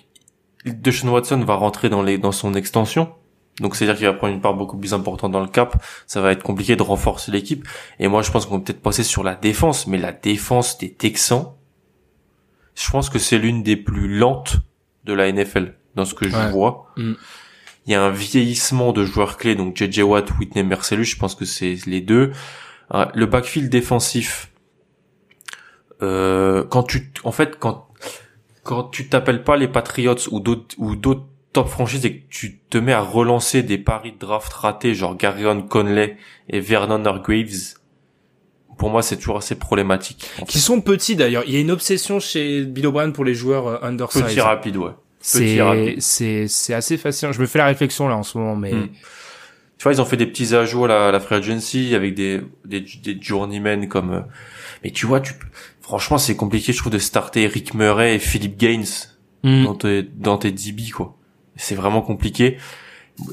Deshaun 0.65 1.09
Watson 1.11 1.41
va 1.45 1.55
rentrer 1.55 1.89
dans 1.89 2.03
les 2.03 2.19
dans 2.19 2.33
son 2.33 2.55
extension. 2.55 3.13
Donc, 3.61 3.77
c'est-à-dire 3.77 3.97
qu'il 3.97 4.07
va 4.07 4.15
prendre 4.15 4.33
une 4.33 4.41
part 4.41 4.55
beaucoup 4.55 4.79
plus 4.79 4.95
importante 4.95 5.33
dans 5.33 5.41
le 5.41 5.49
cap. 5.49 5.83
Ça 6.07 6.21
va 6.21 6.33
être 6.33 6.43
compliqué 6.43 6.75
de 6.75 6.83
renforcer 6.83 7.31
l'équipe. 7.31 7.67
Et 7.99 8.09
moi, 8.09 8.23
je 8.23 8.31
pense 8.31 8.47
qu'on 8.47 8.59
va 8.59 8.65
peut-être 8.65 8.81
passer 8.81 9.03
sur 9.03 9.23
la 9.23 9.35
défense, 9.35 9.87
mais 9.87 9.99
la 9.99 10.13
défense 10.13 10.79
des 10.79 10.91
Texans, 10.93 11.53
je 12.75 12.91
pense 12.91 13.11
que 13.11 13.19
c'est 13.19 13.39
l'une 13.39 13.63
des 13.63 13.77
plus 13.77 14.09
lentes 14.09 14.57
de 15.05 15.13
la 15.13 15.31
NFL 15.31 15.75
dans 15.95 16.05
ce 16.05 16.15
que 16.15 16.29
je 16.29 16.37
vois. 16.51 16.87
Mm. 16.97 17.13
Il 17.87 17.93
y 17.93 17.95
a 17.95 18.03
un 18.03 18.11
vieillissement 18.11 18.93
de 18.93 19.05
joueurs 19.05 19.37
clés, 19.37 19.55
donc 19.55 19.77
JJ 19.77 20.01
Watt, 20.01 20.31
Whitney 20.39 20.63
Mercellus, 20.63 21.05
je 21.05 21.17
pense 21.17 21.35
que 21.35 21.45
c'est 21.45 21.77
les 21.87 22.01
deux. 22.01 22.33
Euh, 22.95 23.07
le 23.15 23.27
backfield 23.27 23.69
défensif, 23.69 24.52
euh, 26.03 26.65
quand 26.65 26.83
tu, 26.83 27.13
en 27.25 27.33
fait, 27.33 27.59
quand 27.59 27.89
quand 28.63 28.85
tu 28.85 29.09
t'appelles 29.09 29.43
pas 29.43 29.57
les 29.57 29.69
Patriots 29.69 30.15
ou 30.31 30.41
d'autres 30.41 30.75
ou 30.79 30.95
d'autres 30.95 31.25
top 31.53 31.69
franchises 31.69 32.05
et 32.07 32.19
que 32.19 32.23
tu 32.31 32.61
te 32.71 32.79
mets 32.79 32.93
à 32.93 33.01
relancer 33.01 33.63
des 33.63 33.79
paris 33.79 34.13
de 34.13 34.19
draft 34.19 34.53
ratés 34.53 34.95
genre 34.95 35.17
Garyon 35.17 35.63
Conley 35.63 36.17
et 36.49 36.61
Vernon 36.61 37.05
Hargreaves, 37.05 37.75
pour 38.79 38.91
moi 38.91 39.03
c'est 39.03 39.17
toujours 39.17 39.39
assez 39.39 39.57
problématique. 39.57 40.31
Qui 40.47 40.61
sont 40.61 40.81
petits 40.81 41.17
d'ailleurs. 41.17 41.43
Il 41.47 41.53
y 41.53 41.57
a 41.57 41.61
une 41.61 41.73
obsession 41.73 42.21
chez 42.21 42.65
Bill 42.65 42.87
O'Brien 42.87 43.11
pour 43.11 43.25
les 43.25 43.35
joueurs 43.35 43.67
euh, 43.67 43.79
undersized. 43.83 44.27
Petit 44.27 44.41
rapide, 44.41 44.77
ouais. 44.77 44.93
C'est 45.21 45.61
c'est 45.99 46.49
c'est 46.49 46.75
assez 46.75 46.97
fascinant. 46.97 47.33
Je 47.33 47.41
me 47.41 47.47
fais 47.47 47.59
la 47.59 47.67
réflexion 47.67 48.09
là 48.09 48.17
en 48.17 48.23
ce 48.23 48.39
moment, 48.39 48.57
mais. 48.57 48.73
Hmm. 48.73 48.89
Tu 49.79 49.85
vois, 49.85 49.95
ils 49.95 50.01
ont 50.01 50.05
fait 50.05 50.17
des 50.17 50.27
petits 50.27 50.55
ajouts 50.55 50.85
à 50.85 50.89
la, 50.89 51.11
la 51.11 51.19
free 51.19 51.35
agency 51.35 51.97
avec 51.97 52.15
des, 52.15 52.41
des, 52.65 52.83
des 52.83 53.19
journeymen 53.21 53.89
comme, 53.89 54.13
euh, 54.13 54.21
mais 54.85 54.93
tu 54.93 55.07
vois, 55.07 55.21
tu, 55.21 55.35
franchement, 55.83 56.19
c'est 56.19 56.37
compliqué, 56.37 56.73
je 56.73 56.79
trouve, 56.79 56.93
de 56.93 56.99
starter 56.99 57.47
Rick 57.47 57.75
Murray 57.75 58.15
et 58.15 58.19
Philip 58.19 58.57
Gaines 58.57 58.87
mm. 59.43 59.65
dans 59.65 59.75
tes, 59.75 60.03
dans 60.03 60.39
tes 60.39 60.51
DB, 60.51 60.91
quoi. 60.91 61.17
C'est 61.57 61.75
vraiment 61.75 62.01
compliqué. 62.01 62.57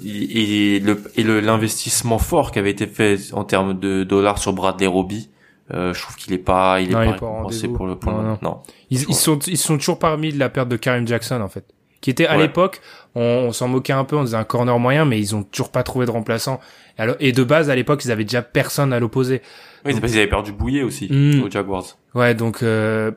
Et, 0.04 0.82
le, 0.82 1.02
et 1.16 1.24
l'investissement 1.24 2.20
fort 2.20 2.52
qui 2.52 2.60
avait 2.60 2.72
été 2.72 2.86
fait 2.86 3.18
en 3.34 3.46
termes 3.46 3.80
de 3.80 4.04
dollars 4.04 4.38
sur 4.38 4.52
Bradley 4.52 4.88
Roby, 4.88 5.30
euh, 5.74 5.94
je 5.94 6.02
trouve 6.02 6.18
qu'il 6.18 6.34
est 6.34 6.38
pas, 6.38 6.82
il 6.82 6.90
est 6.90 6.94
pas, 6.94 7.14
pour 7.14 7.88
le, 7.88 7.96
pour 7.96 8.12
non, 8.12 8.38
non. 8.42 8.58
Ils, 8.90 9.04
ils, 9.08 9.16
sont, 9.16 9.40
ils 9.40 9.58
sont 9.58 9.78
toujours 9.78 10.00
parmi 10.00 10.34
de 10.34 10.40
la 10.40 10.50
perte 10.50 10.68
de 10.68 10.76
Karim 10.76 11.08
Jackson, 11.08 11.40
en 11.42 11.48
fait. 11.48 11.64
Qui 12.02 12.10
était, 12.10 12.26
à 12.26 12.38
l'époque, 12.38 12.82
on, 13.14 13.22
on 13.22 13.52
s'en 13.52 13.68
moquait 13.68 13.94
un 13.94 14.06
peu, 14.06 14.16
on 14.16 14.24
disait 14.24 14.38
un 14.38 14.46
corner 14.46 14.80
moyen, 14.80 15.06
mais 15.06 15.20
ils 15.20 15.36
ont 15.36 15.44
toujours 15.44 15.70
pas 15.70 15.84
trouvé 15.84 16.06
de 16.06 16.12
remplaçant. 16.12 16.60
Alors, 16.98 17.16
et 17.20 17.32
de 17.32 17.44
base, 17.44 17.70
à 17.70 17.76
l'époque, 17.76 18.04
ils 18.06 18.12
avaient 18.12 18.24
déjà 18.24 18.42
personne 18.42 18.94
à 18.94 19.00
l'opposer. 19.00 19.42
Oui, 19.86 19.94
qu'ils 19.94 20.18
avaient 20.18 20.28
perdu 20.28 20.52
Bouillet 20.52 20.82
aussi 20.82 21.08
mm. 21.12 21.44
aux 21.44 21.50
Jaguars. 21.50 21.98
Ouais, 22.16 22.34
donc 22.34 22.64
euh, 22.64 23.12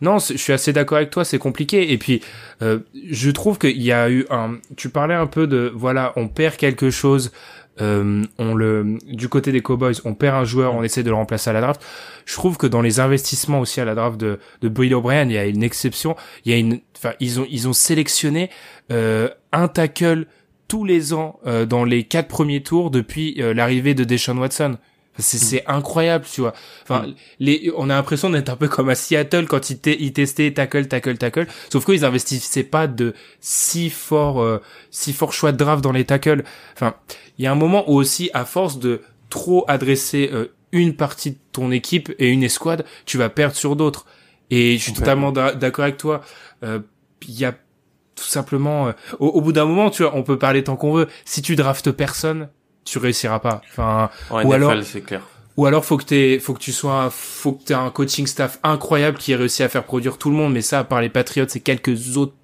non, 0.00 0.18
je 0.18 0.36
suis 0.36 0.52
assez 0.52 0.72
d'accord 0.72 0.98
avec 0.98 1.10
toi, 1.10 1.24
c'est 1.24 1.38
compliqué. 1.38 1.92
Et 1.92 1.98
puis, 1.98 2.22
euh, 2.62 2.80
je 3.10 3.30
trouve 3.30 3.58
qu'il 3.58 3.82
y 3.82 3.92
a 3.92 4.10
eu 4.10 4.26
un. 4.30 4.58
Tu 4.76 4.88
parlais 4.90 5.14
un 5.14 5.26
peu 5.26 5.46
de 5.46 5.72
voilà, 5.74 6.12
on 6.16 6.28
perd 6.28 6.56
quelque 6.56 6.90
chose. 6.90 7.32
Euh, 7.80 8.24
on 8.38 8.54
le 8.54 8.98
du 9.06 9.28
côté 9.28 9.52
des 9.52 9.60
Cowboys, 9.60 9.94
on 10.04 10.14
perd 10.14 10.34
un 10.36 10.44
joueur, 10.44 10.74
on 10.74 10.82
essaie 10.82 11.04
de 11.04 11.10
le 11.10 11.14
remplacer 11.14 11.50
à 11.50 11.52
la 11.52 11.60
draft. 11.60 11.80
Je 12.26 12.34
trouve 12.34 12.56
que 12.56 12.66
dans 12.66 12.82
les 12.82 12.98
investissements 12.98 13.60
aussi 13.60 13.80
à 13.80 13.84
la 13.84 13.94
draft 13.94 14.18
de 14.18 14.40
de 14.62 14.68
Bill 14.68 14.94
O'Brien, 14.94 15.24
il 15.24 15.32
y 15.32 15.38
a 15.38 15.46
une 15.46 15.62
exception. 15.62 16.16
Il 16.44 16.50
y 16.52 16.54
a 16.54 16.58
une, 16.58 16.80
enfin, 16.96 17.12
ils 17.20 17.40
ont 17.40 17.46
ils 17.48 17.68
ont 17.68 17.72
sélectionné 17.72 18.50
euh, 18.90 19.28
un 19.52 19.68
tackle 19.68 20.26
tous 20.68 20.84
les 20.84 21.14
ans 21.14 21.40
euh, 21.46 21.66
dans 21.66 21.84
les 21.84 22.04
quatre 22.04 22.28
premiers 22.28 22.62
tours 22.62 22.90
depuis 22.90 23.36
euh, 23.38 23.54
l'arrivée 23.54 23.94
de 23.94 24.04
Deshaun 24.04 24.38
Watson. 24.38 24.76
C'est 25.18 25.64
incroyable, 25.66 26.24
tu 26.30 26.40
vois. 26.40 26.54
Enfin, 26.82 27.08
mm. 27.08 27.14
les, 27.40 27.72
on 27.76 27.90
a 27.90 27.94
l'impression 27.94 28.30
d'être 28.30 28.48
un 28.48 28.56
peu 28.56 28.68
comme 28.68 28.88
à 28.88 28.94
Seattle 28.94 29.46
quand 29.46 29.70
ils, 29.70 29.78
ils 29.98 30.12
testaient 30.12 30.52
tackle, 30.52 30.86
tackle, 30.86 31.18
tackle. 31.18 31.46
Sauf 31.70 31.84
qu'ils 31.84 32.04
investissaient 32.04 32.62
pas 32.62 32.86
de 32.86 33.14
si 33.40 33.90
fort, 33.90 34.40
euh, 34.40 34.62
si 34.90 35.12
fort 35.12 35.32
choix 35.32 35.52
de 35.52 35.56
draft 35.56 35.82
dans 35.82 35.92
les 35.92 36.04
tackles. 36.04 36.44
Enfin, 36.74 36.94
il 37.38 37.44
y 37.44 37.48
a 37.48 37.52
un 37.52 37.56
moment 37.56 37.90
où 37.90 37.94
aussi, 37.94 38.30
à 38.32 38.44
force 38.44 38.78
de 38.78 39.02
trop 39.28 39.64
adresser 39.68 40.30
euh, 40.32 40.46
une 40.72 40.94
partie 40.94 41.32
de 41.32 41.38
ton 41.52 41.72
équipe 41.72 42.12
et 42.18 42.28
une 42.28 42.42
escouade, 42.42 42.84
tu 43.04 43.18
vas 43.18 43.28
perdre 43.28 43.56
sur 43.56 43.76
d'autres. 43.76 44.06
Et 44.50 44.78
je 44.78 44.82
suis 44.82 44.92
totalement 44.92 45.32
d'accord 45.32 45.84
avec 45.84 45.98
toi. 45.98 46.22
Euh, 46.62 46.78
il 47.26 47.38
y 47.38 47.44
a 47.44 47.52
tout 47.52 48.24
simplement, 48.24 48.92
au, 49.18 49.26
au, 49.26 49.40
bout 49.40 49.52
d'un 49.52 49.64
moment, 49.64 49.90
tu 49.90 50.02
vois, 50.02 50.16
on 50.16 50.22
peut 50.22 50.38
parler 50.38 50.64
tant 50.64 50.76
qu'on 50.76 50.92
veut. 50.92 51.06
Si 51.24 51.42
tu 51.42 51.54
draftes 51.54 51.92
personne, 51.92 52.48
tu 52.90 52.98
réussiras 52.98 53.38
pas. 53.38 53.62
Enfin, 53.70 54.10
ou 54.30 54.52
alors, 54.52 54.72
c'est 54.84 55.02
clair. 55.02 55.22
Ou 55.56 55.66
alors 55.66 55.84
faut 55.84 55.96
que 55.96 56.04
t'aies, 56.04 56.38
faut 56.38 56.54
que 56.54 56.60
tu 56.60 56.70
sois, 56.70 57.08
faut 57.10 57.52
que 57.52 57.64
t'aies 57.64 57.74
un 57.74 57.90
coaching 57.90 58.28
staff 58.28 58.60
incroyable 58.62 59.18
qui 59.18 59.32
ait 59.32 59.36
réussi 59.36 59.64
à 59.64 59.68
faire 59.68 59.82
produire 59.82 60.16
tout 60.16 60.30
le 60.30 60.36
monde. 60.36 60.52
Mais 60.52 60.62
ça, 60.62 60.78
à 60.78 60.84
part 60.84 61.00
les 61.00 61.08
Patriots, 61.08 61.46
c'est 61.48 61.60
quelques 61.60 62.16
autres 62.16 62.34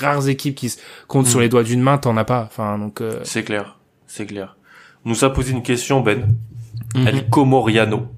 rares 0.00 0.28
équipes 0.28 0.56
qui 0.56 0.70
se 0.70 0.78
comptent 1.06 1.28
sur 1.28 1.38
mm. 1.38 1.42
les 1.42 1.48
doigts 1.48 1.62
d'une 1.62 1.80
main, 1.80 1.98
t'en 1.98 2.16
as 2.16 2.24
pas. 2.24 2.42
Enfin, 2.50 2.78
donc. 2.78 3.00
Euh, 3.00 3.20
c'est 3.22 3.44
clair, 3.44 3.78
c'est 4.08 4.26
clair. 4.26 4.56
On 5.04 5.10
nous 5.10 5.24
a 5.24 5.32
posé 5.32 5.52
une 5.52 5.62
question, 5.62 6.00
Ben. 6.00 6.36
Mm 6.96 7.06
Elle 7.06 7.28
Comoriano. 7.28 8.08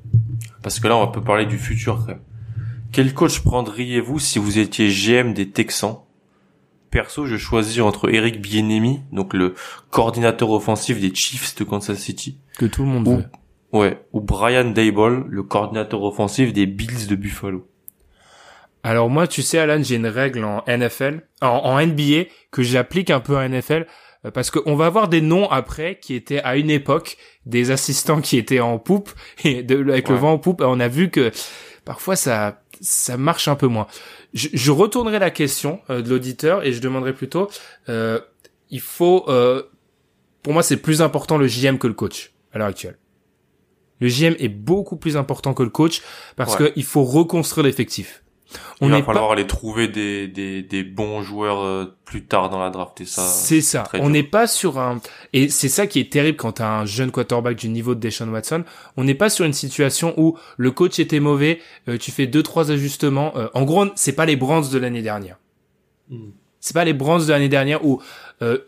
Parce 0.62 0.80
que 0.80 0.88
là, 0.88 0.96
on 0.96 1.08
peut 1.08 1.22
parler 1.22 1.44
du 1.44 1.58
futur 1.58 1.98
quand 1.98 2.08
même. 2.08 2.20
Quel 2.92 3.12
coach 3.12 3.40
prendriez-vous 3.40 4.18
si 4.18 4.38
vous 4.38 4.58
étiez 4.58 4.88
GM 4.88 5.34
des 5.34 5.50
Texans? 5.50 5.98
Perso, 6.96 7.26
je 7.26 7.36
choisis 7.36 7.80
entre 7.82 8.08
Eric 8.08 8.40
Bienemi, 8.40 9.00
donc 9.12 9.34
le 9.34 9.52
coordinateur 9.90 10.50
offensif 10.50 10.98
des 10.98 11.14
Chiefs 11.14 11.54
de 11.56 11.64
Kansas 11.64 11.98
City. 11.98 12.38
Que 12.56 12.64
tout 12.64 12.84
le 12.84 12.88
monde 12.88 13.06
veut. 13.06 13.24
Ouais, 13.70 14.00
ou 14.14 14.22
Brian 14.22 14.70
Dayball, 14.70 15.26
le 15.28 15.42
coordinateur 15.42 16.02
offensif 16.02 16.54
des 16.54 16.64
Bills 16.64 17.06
de 17.06 17.14
Buffalo. 17.14 17.68
Alors 18.82 19.10
moi, 19.10 19.26
tu 19.26 19.42
sais, 19.42 19.58
Alan, 19.58 19.82
j'ai 19.82 19.96
une 19.96 20.06
règle 20.06 20.42
en 20.42 20.64
NFL, 20.66 21.20
en, 21.42 21.86
NBA, 21.86 22.30
que 22.50 22.62
j'applique 22.62 23.10
un 23.10 23.20
peu 23.20 23.36
en 23.36 23.46
NFL, 23.46 23.86
euh, 24.24 24.30
parce 24.30 24.50
qu'on 24.50 24.74
va 24.74 24.86
avoir 24.86 25.08
des 25.08 25.20
noms 25.20 25.50
après 25.50 25.98
qui 26.00 26.14
étaient 26.14 26.40
à 26.40 26.56
une 26.56 26.70
époque 26.70 27.18
des 27.44 27.72
assistants 27.72 28.22
qui 28.22 28.38
étaient 28.38 28.60
en 28.60 28.78
poupe 28.78 29.10
et 29.44 29.62
de, 29.62 29.82
avec 29.90 30.08
le 30.08 30.14
vent 30.14 30.32
en 30.32 30.38
poupe. 30.38 30.62
Et 30.62 30.66
on 30.66 30.80
a 30.80 30.88
vu 30.88 31.10
que 31.10 31.30
parfois 31.84 32.16
ça 32.16 32.62
ça 32.80 33.16
marche 33.16 33.48
un 33.48 33.54
peu 33.54 33.66
moins. 33.66 33.86
Je, 34.34 34.48
je 34.52 34.70
retournerai 34.70 35.18
la 35.18 35.30
question 35.30 35.80
euh, 35.90 36.02
de 36.02 36.10
l'auditeur 36.10 36.64
et 36.64 36.72
je 36.72 36.80
demanderai 36.80 37.12
plutôt, 37.12 37.48
euh, 37.88 38.20
il 38.70 38.80
faut, 38.80 39.24
euh, 39.28 39.62
pour 40.42 40.52
moi 40.52 40.62
c'est 40.62 40.76
plus 40.76 41.02
important 41.02 41.38
le 41.38 41.46
JM 41.46 41.78
que 41.78 41.86
le 41.86 41.94
coach 41.94 42.32
à 42.52 42.58
l'heure 42.58 42.68
actuelle. 42.68 42.98
Le 44.00 44.08
GM 44.08 44.34
est 44.38 44.48
beaucoup 44.48 44.96
plus 44.96 45.16
important 45.16 45.54
que 45.54 45.62
le 45.62 45.70
coach 45.70 46.02
parce 46.36 46.54
que 46.54 46.72
il 46.76 46.84
faut 46.84 47.02
reconstruire 47.02 47.64
l'effectif. 47.64 48.22
On 48.80 48.88
il 48.88 48.92
va 48.92 49.02
falloir 49.02 49.32
aller 49.32 49.46
trouver 49.46 49.88
des, 49.88 50.28
des, 50.28 50.62
des 50.62 50.84
bons 50.84 51.22
joueurs 51.22 51.60
euh, 51.62 51.96
plus 52.04 52.24
tard 52.24 52.48
dans 52.48 52.58
la 52.58 52.70
draft 52.70 53.00
et 53.00 53.04
ça. 53.06 53.22
C'est 53.22 53.60
ça. 53.60 53.84
On 53.94 54.10
n'est 54.10 54.22
pas 54.22 54.46
sur 54.46 54.78
un 54.78 55.00
et 55.32 55.48
c'est 55.48 55.68
ça 55.68 55.86
qui 55.86 56.00
est 56.00 56.12
terrible 56.12 56.36
quand 56.36 56.52
t'as 56.52 56.68
un 56.68 56.84
jeune 56.84 57.10
quarterback 57.10 57.56
du 57.56 57.68
niveau 57.68 57.94
de 57.94 58.00
Deshaun 58.00 58.28
Watson. 58.28 58.64
On 58.96 59.04
n'est 59.04 59.14
pas 59.14 59.30
sur 59.30 59.44
une 59.44 59.52
situation 59.52 60.14
où 60.16 60.38
le 60.56 60.70
coach 60.70 60.98
était 60.98 61.20
mauvais, 61.20 61.60
euh, 61.88 61.98
tu 61.98 62.10
fais 62.10 62.26
deux 62.26 62.42
trois 62.42 62.70
ajustements. 62.70 63.36
Euh, 63.36 63.48
en 63.54 63.64
gros, 63.64 63.86
c'est 63.96 64.12
pas 64.12 64.26
les 64.26 64.36
Browns 64.36 64.70
de 64.70 64.78
l'année 64.78 65.02
dernière. 65.02 65.38
Hmm. 66.08 66.30
C'est 66.66 66.74
pas 66.74 66.84
les 66.84 66.94
Browns 66.94 67.24
de 67.24 67.30
l'année 67.30 67.48
dernière 67.48 67.86
où 67.86 68.02
euh, 68.42 68.58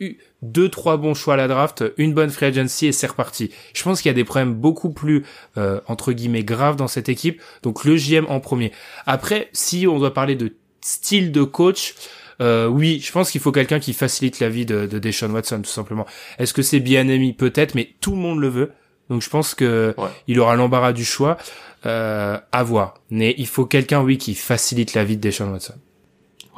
deux 0.40 0.68
trois 0.68 0.99
bons 0.99 1.14
choix 1.14 1.34
à 1.34 1.36
la 1.36 1.49
draft, 1.49 1.84
une 1.96 2.14
bonne 2.14 2.30
free 2.30 2.46
agency 2.46 2.86
et 2.86 2.92
c'est 2.92 3.09
reparti. 3.09 3.51
Je 3.74 3.82
pense 3.82 4.01
qu'il 4.01 4.09
y 4.09 4.12
a 4.12 4.14
des 4.14 4.22
problèmes 4.22 4.55
beaucoup 4.55 4.90
plus 4.90 5.24
euh, 5.57 5.80
entre 5.88 6.12
guillemets 6.12 6.44
graves 6.44 6.76
dans 6.76 6.86
cette 6.86 7.09
équipe. 7.09 7.42
Donc 7.64 7.84
le 7.84 7.96
JM 7.96 8.24
en 8.28 8.38
premier. 8.38 8.70
Après, 9.05 9.49
si 9.53 9.88
on 9.88 9.99
doit 9.99 10.14
parler 10.14 10.36
de 10.36 10.55
style 10.80 11.32
de 11.32 11.42
coach, 11.42 11.96
euh, 12.40 12.68
oui, 12.68 13.01
je 13.05 13.11
pense 13.11 13.32
qu'il 13.32 13.40
faut 13.40 13.51
quelqu'un 13.51 13.80
qui 13.80 13.92
facilite 13.94 14.38
la 14.38 14.49
vie 14.49 14.64
de, 14.64 14.86
de 14.86 15.01
Deshaun 15.01 15.32
Watson 15.32 15.61
tout 15.61 15.68
simplement. 15.68 16.07
Est-ce 16.38 16.55
que 16.55 16.62
c'est 16.62 16.78
bien 16.78 17.09
ami 17.09 17.32
peut-être, 17.32 17.74
mais 17.74 17.96
tout 18.01 18.12
le 18.12 18.18
monde 18.18 18.38
le 18.38 18.49
veut. 18.49 18.70
Donc 19.11 19.22
je 19.22 19.28
pense 19.28 19.57
que 19.57 19.96
il 20.28 20.38
aura 20.38 20.55
l'embarras 20.55 20.92
du 20.92 21.05
choix 21.05 21.36
euh, 21.84 22.38
à 22.53 22.62
voir. 22.62 22.94
Mais 23.11 23.34
il 23.38 23.49
faut 23.49 23.66
quelqu'un, 23.66 24.03
oui, 24.03 24.18
qui 24.18 24.36
facilite 24.36 24.94
la 24.94 25.03
vie 25.03 25.16
de 25.16 25.22
Deshaun 25.22 25.51
Watson. 25.51 25.74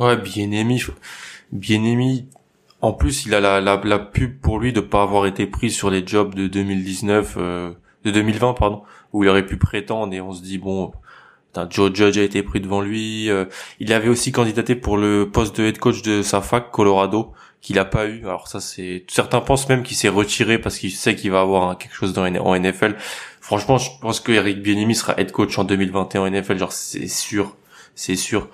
Ouais, 0.01 0.17
bien 0.17 0.51
aimé 0.51 0.81
bien 1.53 1.85
aimé. 1.85 2.25
En 2.81 2.93
plus, 2.95 3.27
il 3.27 3.35
a 3.35 3.41
la, 3.41 3.61
la, 3.61 3.81
la, 3.85 3.99
pub 3.99 4.41
pour 4.41 4.59
lui 4.59 4.73
de 4.73 4.81
pas 4.81 5.03
avoir 5.03 5.27
été 5.27 5.47
pris 5.47 5.71
sur 5.71 5.91
les 5.91 6.07
jobs 6.07 6.35
de 6.35 6.47
2019, 6.47 7.35
euh, 7.37 7.73
de 8.05 8.11
2020 8.11 8.55
pardon, 8.55 8.83
où 9.13 9.23
il 9.25 9.29
aurait 9.29 9.45
pu 9.45 9.59
prétendre 9.59 10.15
et 10.15 10.23
on 10.23 10.33
se 10.33 10.43
dit 10.43 10.57
bon, 10.57 10.93
Joe 11.69 11.91
Judge 11.93 12.17
a 12.17 12.23
été 12.23 12.43
pris 12.43 12.61
devant 12.61 12.81
lui. 12.81 13.29
Euh, 13.29 13.45
il 13.79 13.93
avait 13.93 14.09
aussi 14.09 14.33
candidaté 14.33 14.75
pour 14.75 14.97
le 14.97 15.29
poste 15.31 15.59
de 15.61 15.65
head 15.65 15.79
coach 15.79 16.01
de 16.01 16.23
sa 16.23 16.41
fac 16.41 16.71
Colorado 16.71 17.33
qu'il 17.61 17.79
a 17.79 17.85
pas 17.85 18.07
eu. 18.07 18.21
Alors 18.21 18.49
ça 18.49 18.61
c'est 18.61 19.05
certains 19.09 19.43
pensent 19.43 19.69
même 19.69 19.83
qu'il 19.83 19.99
s'est 19.99 20.09
retiré 20.09 20.59
parce 20.59 20.79
qu'il 20.79 20.93
sait 20.93 21.15
qu'il 21.15 21.31
va 21.31 21.41
avoir 21.41 21.77
quelque 21.77 21.95
chose 21.95 22.15
dans 22.15 22.25
en 22.25 22.59
NFL. 22.59 22.97
Franchement, 23.43 23.77
je 23.77 23.91
pense 24.01 24.21
que 24.21 24.33
Eric 24.33 24.63
Bieniemy 24.63 24.95
sera 24.95 25.21
head 25.21 25.33
coach 25.33 25.59
en 25.59 25.65
2021 25.65 26.23
en 26.23 26.31
NFL, 26.31 26.59
genre 26.59 26.73
c'est 26.73 27.09
sûr, 27.09 27.57
c'est 27.95 28.17
sûr. 28.17 28.49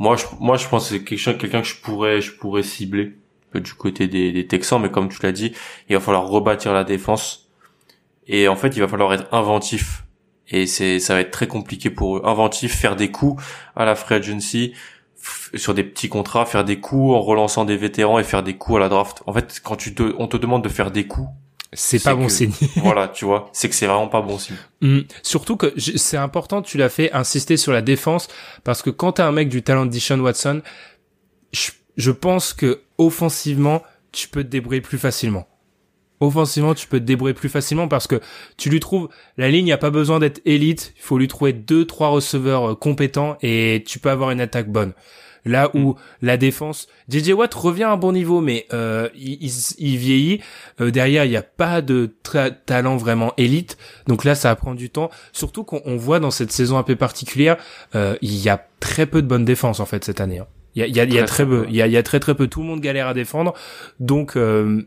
Moi, 0.00 0.16
je, 0.16 0.24
moi, 0.40 0.56
je 0.56 0.66
pense 0.66 0.88
que 0.88 0.96
c'est 0.96 1.04
quelqu'un, 1.04 1.34
quelqu'un 1.34 1.60
que 1.60 1.68
je 1.68 1.76
pourrais, 1.76 2.22
je 2.22 2.32
pourrais 2.32 2.62
cibler 2.62 3.16
du 3.54 3.74
côté 3.74 4.08
des, 4.08 4.32
des 4.32 4.46
Texans, 4.46 4.80
mais 4.80 4.90
comme 4.90 5.10
tu 5.10 5.18
l'as 5.22 5.30
dit, 5.30 5.52
il 5.88 5.94
va 5.94 6.00
falloir 6.00 6.26
rebâtir 6.26 6.72
la 6.72 6.84
défense. 6.84 7.50
Et 8.26 8.48
en 8.48 8.56
fait, 8.56 8.68
il 8.76 8.80
va 8.80 8.88
falloir 8.88 9.12
être 9.12 9.32
inventif. 9.32 10.04
Et 10.48 10.66
c'est, 10.66 11.00
ça 11.00 11.14
va 11.14 11.20
être 11.20 11.30
très 11.30 11.46
compliqué 11.46 11.90
pour 11.90 12.16
eux. 12.16 12.22
Inventif, 12.24 12.74
faire 12.74 12.96
des 12.96 13.10
coups 13.10 13.44
à 13.76 13.84
la 13.84 13.94
free 13.94 14.14
agency, 14.14 14.72
sur 15.54 15.74
des 15.74 15.84
petits 15.84 16.08
contrats, 16.08 16.46
faire 16.46 16.64
des 16.64 16.80
coups 16.80 17.14
en 17.14 17.20
relançant 17.20 17.66
des 17.66 17.76
vétérans 17.76 18.18
et 18.18 18.24
faire 18.24 18.42
des 18.42 18.56
coups 18.56 18.78
à 18.78 18.80
la 18.80 18.88
draft. 18.88 19.22
En 19.26 19.34
fait, 19.34 19.60
quand 19.62 19.76
tu 19.76 19.94
te, 19.94 20.14
on 20.18 20.28
te 20.28 20.38
demande 20.38 20.64
de 20.64 20.70
faire 20.70 20.90
des 20.90 21.06
coups, 21.06 21.28
c'est 21.72 22.02
pas 22.02 22.14
bon 22.14 22.28
signe. 22.28 22.52
voilà, 22.76 23.08
tu 23.08 23.24
vois, 23.24 23.48
c'est 23.52 23.68
que 23.68 23.74
c'est 23.74 23.86
vraiment 23.86 24.08
pas 24.08 24.22
bon 24.22 24.38
signe. 24.38 24.56
Mm. 24.80 25.00
Surtout 25.22 25.56
que 25.56 25.72
c'est 25.78 26.16
important, 26.16 26.62
tu 26.62 26.78
l'as 26.78 26.88
fait 26.88 27.12
insister 27.12 27.56
sur 27.56 27.72
la 27.72 27.82
défense 27.82 28.28
parce 28.64 28.82
que 28.82 28.90
quand 28.90 29.12
t'as 29.12 29.26
un 29.26 29.32
mec 29.32 29.48
du 29.48 29.62
talent 29.62 29.86
de 29.86 29.90
Dishon 29.90 30.18
Watson, 30.20 30.62
je, 31.52 31.70
je, 31.96 32.10
pense 32.10 32.52
que 32.52 32.80
offensivement, 32.98 33.82
tu 34.12 34.28
peux 34.28 34.42
te 34.42 34.48
débrouiller 34.48 34.80
plus 34.80 34.98
facilement. 34.98 35.46
Offensivement, 36.18 36.74
tu 36.74 36.86
peux 36.86 36.98
te 36.98 37.04
débrouiller 37.04 37.34
plus 37.34 37.48
facilement 37.48 37.88
parce 37.88 38.06
que 38.06 38.20
tu 38.58 38.68
lui 38.68 38.80
trouves 38.80 39.08
la 39.38 39.48
ligne, 39.48 39.72
a 39.72 39.78
pas 39.78 39.90
besoin 39.90 40.18
d'être 40.18 40.42
élite, 40.44 40.92
il 40.96 41.02
faut 41.02 41.18
lui 41.18 41.28
trouver 41.28 41.52
deux 41.52 41.86
trois 41.86 42.08
receveurs 42.08 42.72
euh, 42.72 42.74
compétents 42.74 43.38
et 43.42 43.84
tu 43.86 43.98
peux 44.00 44.10
avoir 44.10 44.30
une 44.30 44.40
attaque 44.40 44.70
bonne. 44.70 44.92
Là 45.44 45.70
où 45.74 45.92
mm. 45.92 45.96
la 46.22 46.36
défense, 46.36 46.88
JJ 47.08 47.30
Watt 47.32 47.52
revient 47.54 47.84
à 47.84 47.92
un 47.92 47.96
bon 47.96 48.12
niveau, 48.12 48.40
mais 48.40 48.66
euh, 48.72 49.08
il, 49.14 49.50
il, 49.78 49.96
vieillit. 49.96 50.40
Euh, 50.80 50.90
derrière, 50.90 51.24
il 51.24 51.30
n'y 51.30 51.36
a 51.36 51.42
pas 51.42 51.82
de 51.82 52.10
talent 52.66 52.96
vraiment 52.96 53.32
élite. 53.36 53.78
Donc 54.06 54.24
là, 54.24 54.34
ça 54.34 54.48
va 54.48 54.56
prendre 54.56 54.76
du 54.76 54.90
temps. 54.90 55.10
Surtout 55.32 55.64
qu'on 55.64 55.96
voit 55.96 56.20
dans 56.20 56.30
cette 56.30 56.52
saison 56.52 56.78
un 56.78 56.82
peu 56.82 56.96
particulière, 56.96 57.56
euh, 57.94 58.16
il 58.22 58.36
y 58.36 58.48
a 58.48 58.66
très 58.80 59.06
peu 59.06 59.22
de 59.22 59.26
bonnes 59.26 59.44
défenses 59.44 59.80
en 59.80 59.86
fait 59.86 60.04
cette 60.04 60.20
année. 60.20 60.38
Hein. 60.38 60.46
Il 60.74 60.80
y 60.80 60.84
a, 60.84 60.86
il 60.86 60.96
y 60.96 61.00
a, 61.00 61.04
il 61.04 61.14
y 61.14 61.18
a 61.18 61.24
très 61.24 61.44
peu, 61.44 61.66
il 61.68 61.74
y 61.74 61.82
a, 61.82 61.86
il 61.86 61.92
y 61.92 61.96
a 61.96 62.02
très 62.02 62.20
très 62.20 62.34
peu. 62.34 62.46
Tout 62.46 62.60
le 62.60 62.66
monde 62.66 62.80
galère 62.80 63.08
à 63.08 63.14
défendre. 63.14 63.54
Donc 63.98 64.36
euh, 64.36 64.82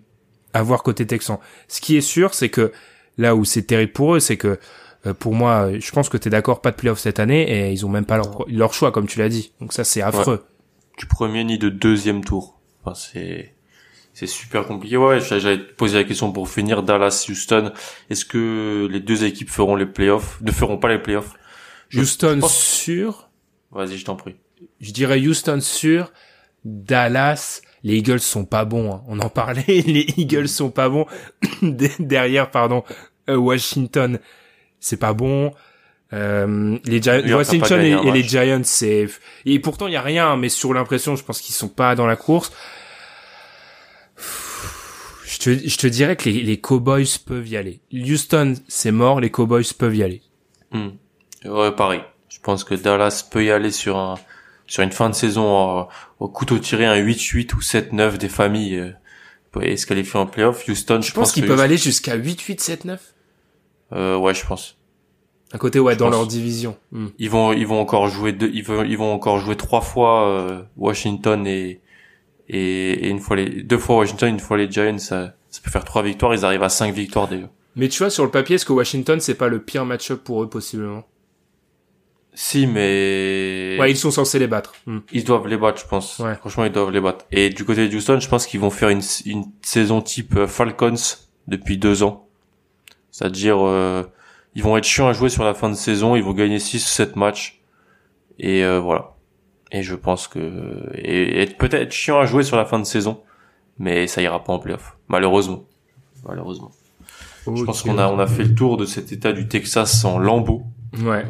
à 0.53 0.63
voir 0.63 0.83
côté 0.83 1.05
Texan. 1.05 1.39
Ce 1.67 1.81
qui 1.81 1.97
est 1.97 2.01
sûr, 2.01 2.33
c'est 2.33 2.49
que 2.49 2.71
là 3.17 3.35
où 3.35 3.43
c'est 3.43 3.63
terrible 3.63 3.91
pour 3.91 4.15
eux, 4.15 4.19
c'est 4.19 4.37
que 4.37 4.59
pour 5.11 5.33
moi, 5.33 5.77
je 5.77 5.91
pense 5.91 6.07
que 6.07 6.17
tu 6.17 6.29
es 6.29 6.31
d'accord, 6.31 6.61
pas 6.61 6.71
de 6.71 6.77
playoff 6.77 6.99
cette 6.99 7.19
année 7.19 7.41
et 7.49 7.71
ils 7.71 7.85
ont 7.85 7.89
même 7.89 8.05
pas 8.05 8.15
leur, 8.15 8.45
leur 8.47 8.73
choix 8.73 8.91
comme 8.91 9.07
tu 9.07 9.19
l'as 9.19 9.29
dit. 9.29 9.51
Donc 9.59 9.73
ça 9.73 9.83
c'est 9.83 10.01
affreux. 10.01 10.45
Du 10.97 11.07
premier 11.07 11.43
ni 11.43 11.57
de 11.57 11.69
deuxième 11.69 12.23
tour. 12.23 12.59
Enfin, 12.83 12.95
c'est 12.95 13.53
c'est 14.13 14.27
super 14.27 14.65
compliqué. 14.67 14.95
Ouais, 14.95 15.19
j'allais 15.19 15.57
te 15.57 15.73
poser 15.73 15.97
la 15.97 16.03
question 16.03 16.31
pour 16.31 16.47
finir 16.47 16.83
Dallas 16.83 17.25
Houston. 17.27 17.73
Est-ce 18.09 18.25
que 18.25 18.87
les 18.89 18.99
deux 18.99 19.23
équipes 19.23 19.49
feront 19.49 19.75
les 19.75 19.87
playoffs 19.87 20.39
Ne 20.41 20.51
feront 20.51 20.77
pas 20.77 20.89
les 20.89 20.99
playoffs 20.99 21.33
Houston 21.93 22.39
sûr. 22.47 23.29
Vas-y, 23.71 23.97
je 23.97 24.05
t'en 24.05 24.15
prie. 24.15 24.35
Je 24.79 24.91
dirais 24.91 25.19
Houston 25.19 25.59
sûr. 25.61 26.11
Dallas, 26.63 27.61
les 27.83 27.97
Eagles 27.97 28.19
sont 28.19 28.45
pas 28.45 28.65
bons. 28.65 28.93
Hein. 28.93 29.01
On 29.07 29.19
en 29.19 29.29
parlait. 29.29 29.63
Les 29.67 30.05
Eagles 30.15 30.47
sont 30.47 30.71
pas 30.71 30.87
bons. 30.87 31.05
Derrière, 31.99 32.51
pardon, 32.51 32.83
euh, 33.29 33.35
Washington 33.35 34.19
c'est 34.83 34.97
pas 34.97 35.13
bon. 35.13 35.51
Euh, 36.13 36.77
les 36.85 37.01
Giants, 37.01 37.37
Washington 37.37 37.81
et, 37.81 38.11
les 38.11 38.23
Giants, 38.23 38.61
c'est 38.63 39.07
et 39.45 39.59
pourtant 39.59 39.87
il 39.87 39.93
y 39.93 39.95
a 39.95 40.01
rien, 40.01 40.35
mais 40.37 40.49
sur 40.49 40.73
l'impression, 40.73 41.15
je 41.15 41.23
pense 41.23 41.41
qu'ils 41.41 41.55
sont 41.55 41.69
pas 41.69 41.95
dans 41.95 42.05
la 42.05 42.15
course. 42.15 42.51
Je 45.25 45.39
te, 45.39 45.67
je 45.67 45.77
te 45.77 45.87
dirais 45.87 46.15
que 46.15 46.29
les, 46.29 46.41
les 46.41 46.59
Cowboys 46.59 47.07
peuvent 47.25 47.47
y 47.47 47.57
aller. 47.57 47.81
Houston, 47.91 48.53
c'est 48.67 48.91
mort, 48.91 49.19
les 49.19 49.31
Cowboys 49.31 49.65
peuvent 49.77 49.95
y 49.95 50.03
aller. 50.03 50.21
Hmm. 50.71 50.89
Ouais, 51.45 51.71
pareil. 51.71 52.01
Je 52.29 52.37
pense 52.39 52.63
que 52.63 52.75
Dallas 52.75 53.27
peut 53.29 53.43
y 53.43 53.51
aller 53.51 53.71
sur 53.71 53.97
un 53.97 54.15
sur 54.67 54.83
une 54.83 54.91
fin 54.91 55.09
de 55.09 55.15
saison 55.15 55.79
euh, 55.79 55.83
au 56.19 56.27
couteau 56.27 56.57
tiré 56.57 56.85
un 56.85 56.95
8-8 56.95 57.53
ou 57.53 57.59
7-9 57.59 58.17
des 58.17 58.29
familles 58.29 58.77
euh, 58.77 59.61
et 59.61 59.77
se 59.77 59.85
qualifier 59.85 60.19
en 60.19 60.25
playoff. 60.25 60.67
Houston, 60.67 61.01
je, 61.01 61.09
je 61.09 61.13
pense, 61.13 61.31
qu'ils 61.31 61.45
peuvent 61.45 61.59
aller 61.59 61.77
jusqu'à 61.77 62.17
8-8, 62.17 62.59
7-9. 62.59 62.97
Euh, 63.93 64.17
ouais, 64.17 64.33
je 64.33 64.45
pense. 64.45 64.77
À 65.51 65.59
côté, 65.59 65.79
ouais, 65.79 65.95
dans 65.95 66.09
leur 66.09 66.25
division. 66.25 66.75
Hmm. 66.91 67.07
Ils 67.19 67.29
vont, 67.29 67.53
ils 67.53 67.67
vont 67.67 67.79
encore 67.79 68.07
jouer 68.07 68.31
deux, 68.31 68.49
ils 68.53 68.63
vont, 68.63 68.83
ils 68.83 68.97
vont 68.97 69.13
encore 69.13 69.37
jouer 69.39 69.55
trois 69.55 69.81
fois 69.81 70.27
euh, 70.27 70.63
Washington 70.77 71.45
et, 71.45 71.79
et, 72.49 73.07
une 73.07 73.19
fois 73.19 73.35
les 73.35 73.61
deux 73.61 73.77
fois 73.77 73.97
Washington, 73.97 74.29
une 74.29 74.39
fois 74.39 74.57
les 74.57 74.69
Giants. 74.69 74.97
Ça, 74.97 75.35
ça 75.51 75.61
peut 75.63 75.69
faire 75.69 75.85
trois 75.85 76.01
victoires. 76.01 76.33
Ils 76.33 76.43
arrivent 76.43 76.63
à 76.63 76.69
cinq 76.69 76.93
victoires 76.93 77.27
déjà. 77.27 77.47
Mais 77.75 77.87
tu 77.87 77.99
vois, 77.99 78.09
sur 78.09 78.23
le 78.23 78.31
papier, 78.31 78.55
est-ce 78.55 78.65
que 78.65 78.73
Washington 78.73 79.19
c'est 79.19 79.35
pas 79.35 79.47
le 79.47 79.61
pire 79.61 79.85
match-up 79.85 80.23
pour 80.23 80.41
eux 80.41 80.49
possiblement? 80.49 81.03
Si, 82.35 82.65
mais 82.65 83.77
ouais, 83.79 83.91
ils 83.91 83.97
sont 83.97 84.09
censés 84.09 84.39
les 84.39 84.47
battre. 84.47 84.73
Hmm. 84.87 84.99
Ils 85.11 85.23
doivent 85.23 85.47
les 85.47 85.57
battre, 85.57 85.79
je 85.79 85.87
pense. 85.87 86.17
Ouais. 86.17 86.33
Franchement, 86.33 86.65
ils 86.65 86.71
doivent 86.71 86.89
les 86.89 87.01
battre. 87.01 87.25
Et 87.31 87.51
du 87.51 87.63
côté 87.63 87.87
de 87.87 87.95
Houston, 87.95 88.19
je 88.19 88.27
pense 88.27 88.47
qu'ils 88.47 88.59
vont 88.59 88.71
faire 88.71 88.89
une, 88.89 89.03
une 89.27 89.43
saison 89.61 90.01
type 90.01 90.35
euh, 90.35 90.47
Falcons 90.47 90.95
depuis 91.47 91.77
deux 91.77 92.01
ans 92.01 92.27
c'est-à-dire, 93.13 93.57
euh, 93.59 94.03
ils 94.55 94.63
vont 94.63 94.75
être 94.75 94.85
chiants 94.85 95.07
à 95.07 95.13
jouer 95.13 95.29
sur 95.29 95.43
la 95.43 95.53
fin 95.53 95.69
de 95.69 95.75
saison, 95.75 96.15
ils 96.15 96.23
vont 96.23 96.33
gagner 96.33 96.57
6 96.57 96.83
ou 96.83 96.87
7 96.87 97.15
matchs. 97.15 97.61
Et 98.39 98.65
euh, 98.65 98.79
voilà. 98.79 99.11
Et 99.71 99.83
je 99.83 99.93
pense 99.93 100.27
que... 100.27 100.89
Et, 100.95 101.45
peut-être 101.45 101.91
chiant 101.91 102.19
à 102.19 102.25
jouer 102.25 102.41
sur 102.41 102.57
la 102.57 102.65
fin 102.65 102.79
de 102.79 102.85
saison, 102.85 103.21
mais 103.77 104.07
ça 104.07 104.23
ira 104.23 104.43
pas 104.43 104.51
en 104.51 104.57
playoff. 104.57 104.97
Malheureusement. 105.09 105.63
Malheureusement. 106.27 106.71
Je 107.45 107.63
pense 107.63 107.83
qu'on 107.83 107.99
a, 107.99 108.07
on 108.07 108.17
a 108.17 108.25
fait 108.25 108.45
le 108.45 108.55
tour 108.55 108.77
de 108.77 108.85
cet 108.85 109.11
état 109.11 109.31
du 109.31 109.47
Texas 109.47 110.03
en 110.05 110.17
lambeaux. 110.17 110.63
Ouais. 110.97 111.23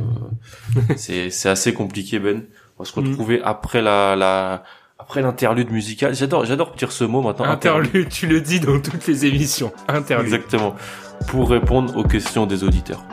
Euh, 0.78 0.82
c'est, 0.96 1.30
c'est 1.32 1.50
assez 1.50 1.74
compliqué, 1.74 2.18
Ben. 2.18 2.46
On 2.78 2.84
va 2.84 2.90
se 2.90 2.96
retrouver 2.96 3.40
mm. 3.40 3.44
après 3.44 3.82
la, 3.82 4.16
la, 4.16 4.64
après 5.04 5.22
l'interlude 5.22 5.70
musical. 5.70 6.16
J'adore, 6.16 6.46
j'adore 6.46 6.72
dire 6.78 6.94
ce 6.94 7.04
mot 7.04 7.22
maintenant. 7.22 7.44
Interlude, 7.44 8.08
tu 8.08 8.26
le 8.26 8.40
dis 8.40 8.62
dans 8.62 8.80
toutes 8.80 9.06
les 9.06 9.26
émissions. 9.26 9.74
Interlude. 9.90 10.34
Exactement 10.34 10.76
pour 11.28 11.50
répondre 11.50 11.96
aux 11.98 12.04
questions 12.04 12.46
des 12.46 12.64
auditeurs. 12.64 13.04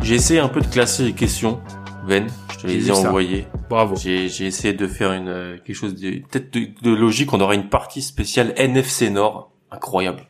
J'ai 0.00 0.14
essayé 0.14 0.40
un 0.40 0.48
peu 0.48 0.60
de 0.60 0.66
classer 0.66 1.04
les 1.04 1.12
questions, 1.12 1.60
Ben. 2.08 2.26
Je 2.52 2.62
te 2.62 2.66
les 2.68 2.88
ai 2.88 2.90
envoyées. 2.90 3.46
Bravo. 3.68 3.96
J'ai, 3.96 4.24
essayé 4.24 4.72
de 4.72 4.86
faire 4.86 5.12
une 5.12 5.28
euh, 5.28 5.58
quelque 5.58 5.76
chose 5.76 5.94
de 5.94 6.22
peut-être 6.30 6.50
de, 6.54 6.90
logique. 6.90 7.32
On 7.34 7.40
aura 7.40 7.54
une 7.54 7.68
partie 7.68 8.00
spéciale 8.02 8.54
NFC 8.56 9.10
Nord, 9.10 9.50
incroyable. 9.76 10.22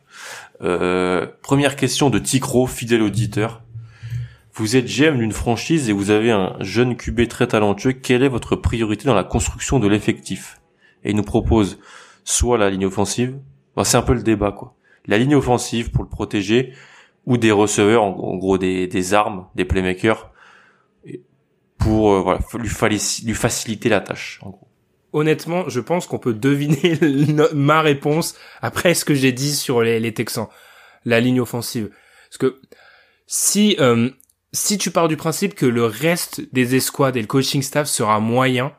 Euh, 0.61 1.27
première 1.41 1.75
question 1.75 2.09
de 2.09 2.19
Ticro, 2.19 2.67
fidèle 2.67 3.01
auditeur 3.01 3.63
Vous 4.53 4.75
êtes 4.75 4.85
GM 4.85 5.17
d'une 5.17 5.31
franchise 5.31 5.89
et 5.89 5.93
vous 5.93 6.09
avez 6.09 6.31
un 6.31 6.55
jeune 6.59 6.95
QB 6.95 7.27
très 7.27 7.47
talentueux. 7.47 7.93
Quelle 7.93 8.23
est 8.23 8.29
votre 8.29 8.55
priorité 8.55 9.05
dans 9.05 9.15
la 9.15 9.23
construction 9.23 9.79
de 9.79 9.87
l'effectif? 9.87 10.61
Et 11.03 11.11
il 11.11 11.15
nous 11.15 11.23
propose 11.23 11.79
soit 12.23 12.57
la 12.57 12.69
ligne 12.69 12.85
offensive, 12.85 13.39
c'est 13.83 13.97
un 13.97 14.01
peu 14.01 14.13
le 14.13 14.23
débat 14.23 14.51
quoi. 14.51 14.75
La 15.05 15.17
ligne 15.17 15.35
offensive 15.35 15.91
pour 15.91 16.03
le 16.03 16.09
protéger 16.09 16.73
ou 17.25 17.37
des 17.37 17.51
receveurs, 17.51 18.03
en, 18.03 18.35
gros 18.35 18.57
des, 18.57 19.13
armes, 19.13 19.47
des 19.55 19.65
playmakers 19.65 20.31
pour 21.77 22.11
euh, 22.11 22.37
lui, 22.57 22.69
lui 23.25 23.33
faciliter 23.33 23.89
la 23.89 24.01
tâche. 24.01 24.39
En 24.41 24.49
gros. 24.49 24.66
Honnêtement, 25.17 25.67
je 25.67 25.79
pense 25.79 26.05
qu'on 26.05 26.19
peut 26.19 26.33
deviner 26.33 26.99
ma 27.53 27.81
réponse 27.81 28.35
après 28.61 28.93
ce 28.93 29.03
que 29.03 29.15
j'ai 29.15 29.31
dit 29.31 29.55
sur 29.55 29.81
les, 29.81 30.13
Texans, 30.13 30.47
la 31.05 31.19
ligne 31.19 31.41
offensive. 31.41 31.89
Parce 32.29 32.37
que 32.37 32.61
si 33.25 33.75
euh, 33.79 34.11
si 34.53 34.77
tu 34.77 34.91
pars 34.91 35.07
du 35.07 35.17
principe 35.17 35.55
que 35.55 35.65
le 35.65 35.85
reste 35.85 36.41
des 36.53 36.75
escouades 36.75 37.17
et 37.17 37.21
le 37.21 37.27
coaching 37.27 37.61
staff 37.61 37.87
sera 37.87 38.19
moyen, 38.19 38.73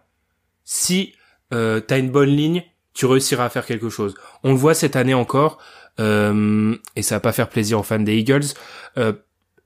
si 0.64 1.14
euh, 1.52 1.80
t'as 1.80 1.98
une 1.98 2.10
bonne 2.10 2.30
ligne, 2.30 2.64
tu 2.94 3.06
réussiras 3.06 3.46
à 3.46 3.48
faire 3.48 3.66
quelque 3.66 3.88
chose. 3.88 4.14
On 4.44 4.52
le 4.52 4.58
voit 4.58 4.74
cette 4.74 4.96
année 4.96 5.14
encore, 5.14 5.58
euh, 6.00 6.76
et 6.94 7.02
ça 7.02 7.16
va 7.16 7.20
pas 7.20 7.32
faire 7.32 7.48
plaisir 7.48 7.80
aux 7.80 7.82
fans 7.82 7.98
des 7.98 8.16
Eagles. 8.16 8.54
Euh, 8.96 9.12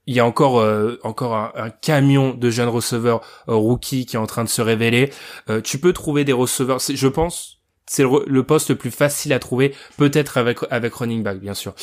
il 0.05 0.15
y 0.15 0.19
a 0.19 0.25
encore 0.25 0.59
euh, 0.59 0.99
encore 1.03 1.35
un, 1.35 1.69
camion 1.69 2.33
de 2.33 2.49
jeunes 2.49 2.69
receveurs 2.69 3.21
euh, 3.47 3.55
rookies 3.55 4.05
qui 4.05 4.15
est 4.15 4.19
en 4.19 4.27
train 4.27 4.43
de 4.43 4.49
se 4.49 4.61
révéler. 4.61 5.11
Euh, 5.49 5.61
tu 5.61 5.77
peux 5.77 5.93
trouver 5.93 6.25
des 6.25 6.33
receveurs, 6.33 6.79
je 6.79 7.07
pense, 7.07 7.61
c'est 7.85 8.03
le, 8.03 8.43
poste 8.43 8.69
le 8.69 8.75
plus 8.75 8.91
facile 8.91 9.33
à 9.33 9.39
trouver, 9.39 9.73
peut-être 9.97 10.37
avec 10.37 10.59
avec 10.71 10.93
running 10.93 11.23
back 11.23 11.39
bien 11.39 11.53
sûr. 11.53 11.73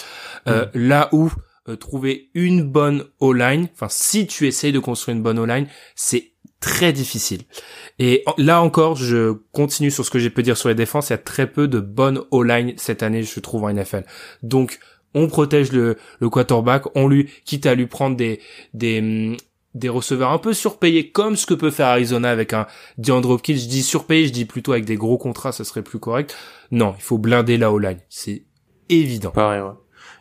Mm. 0.47 0.53
Là 0.75 1.09
où 1.13 1.31
trouver 1.79 2.31
une 2.35 2.65
bonne 2.65 3.05
O-line, 3.21 3.69
enfin 3.75 3.89
si 3.89 4.27
tu 4.27 4.47
essayes 4.47 4.73
de 4.73 4.79
construire 4.79 5.17
une 5.17 5.23
bonne 5.23 5.39
O-line, 5.39 5.67
c'est 5.95 6.33
très 6.59 6.93
difficile. 6.93 7.43
Et 7.99 8.25
là 8.39 8.61
encore, 8.61 8.97
je 8.97 9.33
continue 9.53 9.91
sur 9.91 10.05
ce 10.05 10.11
que 10.11 10.19
j'ai 10.19 10.31
pu 10.31 10.43
dire 10.43 10.57
sur 10.57 10.69
les 10.69 10.75
défenses, 10.75 11.11
il 11.11 11.13
y 11.13 11.15
a 11.15 11.19
très 11.19 11.47
peu 11.47 11.69
de 11.69 11.81
bonnes 11.81 12.23
O-line 12.31 12.75
cette 12.77 13.03
année, 13.03 13.23
je 13.23 13.41
trouve 13.41 13.65
en 13.65 13.73
NFL. 13.73 14.05
Donc 14.43 14.79
on 15.15 15.27
protège 15.29 15.73
le, 15.73 15.97
le 16.21 16.31
quarterback, 16.31 16.85
on 16.95 17.09
lui 17.09 17.29
quitte 17.45 17.67
à 17.67 17.75
lui 17.75 17.87
prendre 17.87 18.17
des 18.17 18.41
des 18.75 19.37
des 19.75 19.89
receveurs 19.89 20.33
un 20.33 20.39
peu 20.39 20.53
surpayés 20.53 21.11
comme 21.11 21.37
ce 21.37 21.47
que 21.47 21.55
peut 21.55 21.71
faire 21.71 21.87
Arizona 21.89 22.31
avec 22.31 22.53
un 22.53 22.67
DeAndre 22.99 23.31
Hopkins. 23.31 23.55
Je 23.55 23.69
dis 23.69 23.83
surpayé, 23.83 24.27
je 24.27 24.33
dis 24.33 24.45
plutôt 24.45 24.73
avec 24.73 24.85
des 24.85 24.97
gros 24.97 25.19
contrats, 25.19 25.53
ça 25.53 25.65
serait 25.65 25.83
plus 25.83 26.01
correct. 26.01 26.37
Non, 26.71 26.95
il 26.97 27.03
faut 27.03 27.19
blinder 27.19 27.57
la 27.57 27.73
O-line, 27.73 28.01
c'est 28.09 28.45
évident. 28.89 29.31
Pareil, 29.31 29.61
ouais. 29.61 29.71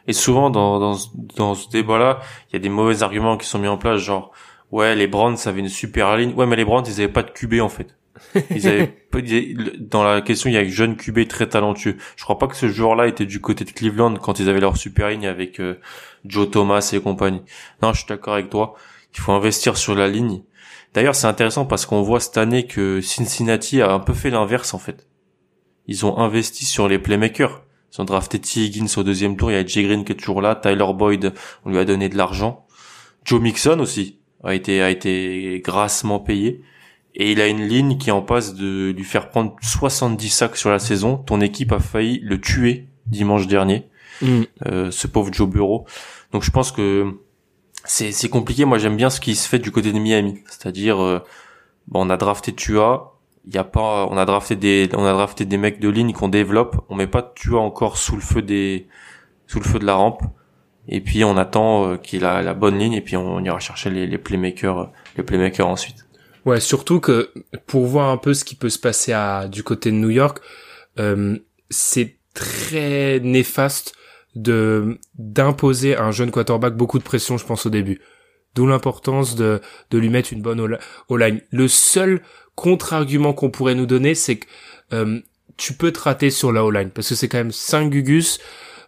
Et 0.07 0.13
souvent 0.13 0.49
dans 0.49 0.79
dans 0.79 0.97
dans 1.35 1.55
ce 1.55 1.69
débat-là, 1.69 2.19
il 2.49 2.53
y 2.53 2.55
a 2.55 2.59
des 2.59 2.69
mauvais 2.69 3.03
arguments 3.03 3.37
qui 3.37 3.47
sont 3.47 3.59
mis 3.59 3.67
en 3.67 3.77
place, 3.77 3.99
genre 3.99 4.31
ouais 4.71 4.95
les 4.95 5.07
Browns 5.07 5.37
avaient 5.45 5.59
une 5.59 5.69
super 5.69 6.15
ligne, 6.17 6.33
ouais 6.33 6.45
mais 6.45 6.55
les 6.55 6.65
Browns 6.65 6.85
ils 6.87 6.93
avaient 7.01 7.07
pas 7.07 7.23
de 7.23 7.31
QB 7.31 7.59
en 7.61 7.69
fait. 7.69 7.98
Dans 9.79 10.03
la 10.03 10.21
question, 10.21 10.49
il 10.49 10.53
y 10.53 10.57
a 10.57 10.61
un 10.61 10.67
jeune 10.67 10.95
QB 10.95 11.27
très 11.27 11.47
talentueux. 11.47 11.97
Je 12.15 12.23
crois 12.23 12.37
pas 12.37 12.47
que 12.47 12.55
ce 12.55 12.67
joueur-là 12.67 13.07
était 13.07 13.25
du 13.25 13.41
côté 13.41 13.65
de 13.65 13.71
Cleveland 13.71 14.15
quand 14.15 14.39
ils 14.39 14.49
avaient 14.49 14.59
leur 14.59 14.77
super 14.77 15.09
ligne 15.09 15.27
avec 15.27 15.59
euh, 15.59 15.79
Joe 16.25 16.49
Thomas 16.49 16.89
et 16.93 16.99
compagnie. 16.99 17.41
Non, 17.81 17.93
je 17.93 17.99
suis 17.99 18.07
d'accord 18.07 18.33
avec 18.33 18.49
toi. 18.49 18.75
Il 19.13 19.19
faut 19.19 19.31
investir 19.31 19.77
sur 19.77 19.95
la 19.95 20.07
ligne. 20.07 20.43
D'ailleurs, 20.93 21.15
c'est 21.15 21.27
intéressant 21.27 21.65
parce 21.65 21.85
qu'on 21.85 22.01
voit 22.01 22.19
cette 22.19 22.37
année 22.37 22.65
que 22.65 23.01
Cincinnati 23.01 23.81
a 23.81 23.91
un 23.91 23.99
peu 23.99 24.13
fait 24.13 24.29
l'inverse 24.29 24.73
en 24.73 24.79
fait. 24.79 25.07
Ils 25.87 26.05
ont 26.05 26.17
investi 26.17 26.65
sur 26.65 26.87
les 26.87 26.99
playmakers. 26.99 27.63
Ils 27.93 28.01
ont 28.01 28.05
drafté 28.05 28.39
T. 28.39 28.59
Higgins 28.59 28.85
au 28.97 29.03
deuxième 29.03 29.35
tour. 29.35 29.51
Il 29.51 29.55
y 29.55 29.57
a 29.57 29.65
Jay 29.65 29.83
Green 29.83 30.05
qui 30.05 30.11
est 30.11 30.15
toujours 30.15 30.41
là. 30.41 30.55
Tyler 30.55 30.85
Boyd, 30.93 31.33
on 31.65 31.71
lui 31.71 31.79
a 31.79 31.85
donné 31.85 32.09
de 32.09 32.17
l'argent. 32.17 32.67
Joe 33.25 33.41
Mixon 33.41 33.79
aussi 33.79 34.19
a 34.43 34.53
été 34.53 34.81
a 34.81 34.89
été 34.89 35.61
grassement 35.63 36.19
payé 36.19 36.61
et 37.15 37.31
il 37.31 37.41
a 37.41 37.47
une 37.47 37.61
ligne 37.61 37.97
qui 37.97 38.11
en 38.11 38.21
passe 38.21 38.53
de 38.53 38.93
lui 38.95 39.03
faire 39.03 39.29
prendre 39.29 39.55
70 39.61 40.29
sacs 40.29 40.57
sur 40.57 40.69
la 40.69 40.79
saison. 40.79 41.17
Ton 41.17 41.41
équipe 41.41 41.71
a 41.71 41.79
failli 41.79 42.19
le 42.19 42.39
tuer 42.39 42.87
dimanche 43.07 43.47
dernier, 43.47 43.87
mm. 44.21 44.41
euh, 44.67 44.91
ce 44.91 45.07
pauvre 45.07 45.33
Joe 45.33 45.49
Bureau. 45.49 45.85
Donc 46.31 46.43
je 46.43 46.51
pense 46.51 46.71
que 46.71 47.17
c'est 47.85 48.11
c'est 48.11 48.29
compliqué. 48.29 48.65
Moi 48.65 48.77
j'aime 48.77 48.95
bien 48.95 49.09
ce 49.09 49.19
qui 49.19 49.35
se 49.35 49.47
fait 49.47 49.59
du 49.59 49.71
côté 49.71 49.91
de 49.91 49.99
Miami, 49.99 50.39
c'est-à-dire 50.45 51.01
euh, 51.03 51.23
bon, 51.87 52.05
on 52.05 52.09
a 52.09 52.17
drafté 52.17 52.53
Tua, 52.53 53.17
il 53.47 53.55
y 53.55 53.57
a 53.57 53.63
pas, 53.63 54.07
on 54.09 54.17
a 54.17 54.25
drafté 54.25 54.55
des 54.55 54.89
on 54.93 55.05
a 55.05 55.13
drafté 55.13 55.45
des 55.45 55.57
mecs 55.57 55.79
de 55.79 55.89
ligne 55.89 56.13
qu'on 56.13 56.29
développe. 56.29 56.85
On 56.89 56.95
met 56.95 57.07
pas 57.07 57.23
Tua 57.23 57.59
encore 57.59 57.97
sous 57.97 58.15
le 58.15 58.21
feu 58.21 58.41
des 58.41 58.87
sous 59.47 59.59
le 59.59 59.65
feu 59.65 59.79
de 59.79 59.85
la 59.85 59.95
rampe. 59.95 60.21
Et 60.87 61.01
puis 61.01 61.23
on 61.23 61.37
attend 61.37 61.85
euh, 61.87 61.97
qu'il 61.97 62.25
a 62.25 62.41
la 62.41 62.53
bonne 62.53 62.77
ligne 62.77 62.93
et 62.93 63.01
puis 63.01 63.17
on 63.17 63.43
ira 63.43 63.59
chercher 63.59 63.89
les, 63.89 64.07
les 64.07 64.17
playmakers 64.17 64.91
les 65.17 65.23
playmakers 65.23 65.67
ensuite. 65.67 66.08
Ouais, 66.45 66.59
surtout 66.59 66.99
que 66.99 67.31
pour 67.67 67.85
voir 67.85 68.09
un 68.09 68.17
peu 68.17 68.33
ce 68.33 68.43
qui 68.43 68.55
peut 68.55 68.69
se 68.69 68.79
passer 68.79 69.15
du 69.49 69.63
côté 69.63 69.91
de 69.91 69.95
New 69.95 70.09
York, 70.09 70.39
euh, 70.99 71.37
c'est 71.69 72.17
très 72.33 73.19
néfaste 73.19 73.93
d'imposer 74.35 75.95
à 75.95 76.03
un 76.03 76.11
jeune 76.11 76.31
quarterback 76.31 76.75
beaucoup 76.75 76.97
de 76.97 77.03
pression, 77.03 77.37
je 77.37 77.45
pense 77.45 77.65
au 77.65 77.69
début. 77.69 77.99
D'où 78.55 78.65
l'importance 78.65 79.35
de 79.35 79.61
lui 79.91 80.09
mettre 80.09 80.33
une 80.33 80.41
bonne 80.41 80.77
O-line. 81.07 81.41
Le 81.51 81.67
seul 81.67 82.21
contre-argument 82.55 83.33
qu'on 83.33 83.51
pourrait 83.51 83.75
nous 83.75 83.85
donner, 83.85 84.15
c'est 84.15 84.37
que 84.37 84.47
euh, 84.93 85.19
tu 85.57 85.73
peux 85.73 85.91
te 85.91 85.99
rater 85.99 86.29
sur 86.29 86.51
la 86.51 86.63
O-line 86.63 86.89
parce 86.89 87.09
que 87.09 87.15
c'est 87.15 87.27
quand 87.27 87.37
même 87.37 87.51
5 87.51 87.89
gugus. 87.89 88.39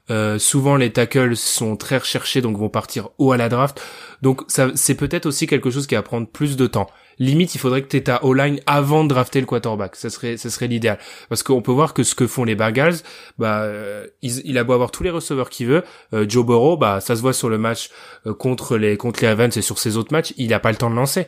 Euh, 0.09 0.39
souvent 0.39 0.75
les 0.75 0.91
tackles 0.91 1.37
sont 1.37 1.77
très 1.77 1.99
recherchés 1.99 2.41
donc 2.41 2.57
vont 2.57 2.69
partir 2.69 3.09
haut 3.17 3.31
à 3.31 3.37
la 3.37 3.49
draft. 3.49 3.81
Donc 4.21 4.41
c'est 4.47 4.95
peut-être 4.95 5.25
aussi 5.25 5.47
quelque 5.47 5.69
chose 5.69 5.87
qui 5.87 5.95
va 5.95 6.01
prendre 6.01 6.27
plus 6.27 6.57
de 6.57 6.67
temps 6.67 6.89
limite 7.21 7.55
il 7.55 7.59
faudrait 7.59 7.81
que 7.81 7.87
tu 7.87 7.97
aies 7.97 8.01
ta 8.01 8.23
O-line 8.23 8.59
avant 8.65 9.03
de 9.03 9.09
drafter 9.09 9.39
le 9.39 9.45
quarterback. 9.45 9.95
Ça 9.95 10.09
serait 10.09 10.37
ça 10.37 10.49
serait 10.49 10.67
l'idéal 10.67 10.97
parce 11.29 11.43
qu'on 11.43 11.61
peut 11.61 11.71
voir 11.71 11.93
que 11.93 12.03
ce 12.03 12.15
que 12.15 12.27
font 12.27 12.43
les 12.43 12.55
Bengals, 12.55 12.95
bah 13.37 13.61
euh, 13.61 14.07
il, 14.21 14.57
a 14.57 14.63
beau 14.63 14.73
avoir 14.73 14.91
tous 14.91 15.03
les 15.03 15.09
receveurs 15.09 15.49
qu'il 15.49 15.67
veut, 15.67 15.83
euh, 16.13 16.25
Joe 16.27 16.45
Burrow, 16.45 16.77
bah 16.77 16.99
ça 16.99 17.15
se 17.15 17.21
voit 17.21 17.33
sur 17.33 17.49
le 17.49 17.57
match 17.57 17.89
euh, 18.25 18.33
contre 18.33 18.77
les 18.77 18.97
contre 18.97 19.21
les 19.21 19.29
Ravens 19.29 19.55
et 19.55 19.61
sur 19.61 19.79
ses 19.79 19.97
autres 19.97 20.11
matchs, 20.11 20.33
il 20.37 20.53
a 20.53 20.59
pas 20.59 20.71
le 20.71 20.77
temps 20.77 20.89
de 20.89 20.95
lancer. 20.95 21.27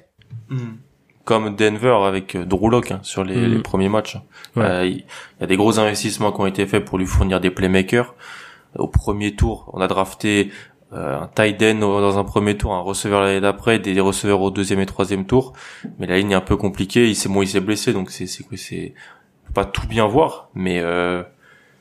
Hmm. 0.49 0.75
Comme 1.25 1.55
Denver 1.55 1.97
avec 2.03 2.35
Drew 2.35 2.69
Lock 2.69 2.91
hein, 2.91 2.99
sur 3.03 3.23
les, 3.23 3.47
les, 3.47 3.57
hmm. 3.57 3.61
premiers 3.61 3.87
matchs. 3.87 4.17
il 4.57 5.05
y 5.39 5.43
a 5.43 5.47
des 5.47 5.55
gros 5.55 5.79
investissements 5.79 6.33
qui 6.33 6.41
ont 6.41 6.47
été 6.47 6.65
faits 6.65 6.83
pour 6.83 6.97
lui 6.97 7.05
fournir 7.05 7.39
des 7.39 7.51
playmakers 7.51 8.13
au 8.75 8.87
premier 8.87 9.35
tour, 9.35 9.69
on 9.73 9.81
a 9.81 9.87
drafté 9.87 10.51
un 10.93 11.27
tight 11.27 11.61
end 11.61 11.79
dans 11.79 12.17
un 12.17 12.23
premier 12.23 12.57
tour, 12.57 12.73
un 12.73 12.81
receveur 12.81 13.21
l'année 13.21 13.41
d'après, 13.41 13.79
des 13.79 13.99
receveurs 13.99 14.41
au 14.41 14.51
deuxième 14.51 14.79
et 14.79 14.85
troisième 14.85 15.25
tour. 15.25 15.53
Mais 15.99 16.07
la 16.07 16.17
ligne 16.17 16.31
est 16.31 16.35
un 16.35 16.41
peu 16.41 16.57
compliquée. 16.57 17.07
Il 17.07 17.15
s'est 17.15 17.29
moi 17.29 17.43
il 17.43 17.47
s'est 17.47 17.61
blessé, 17.61 17.93
donc 17.93 18.11
c'est 18.11 18.27
c'est 18.27 18.45
c'est 18.55 18.93
pas 19.53 19.65
tout 19.65 19.87
bien 19.87 20.07
voir, 20.07 20.49
mais 20.53 20.79
euh, 20.81 21.23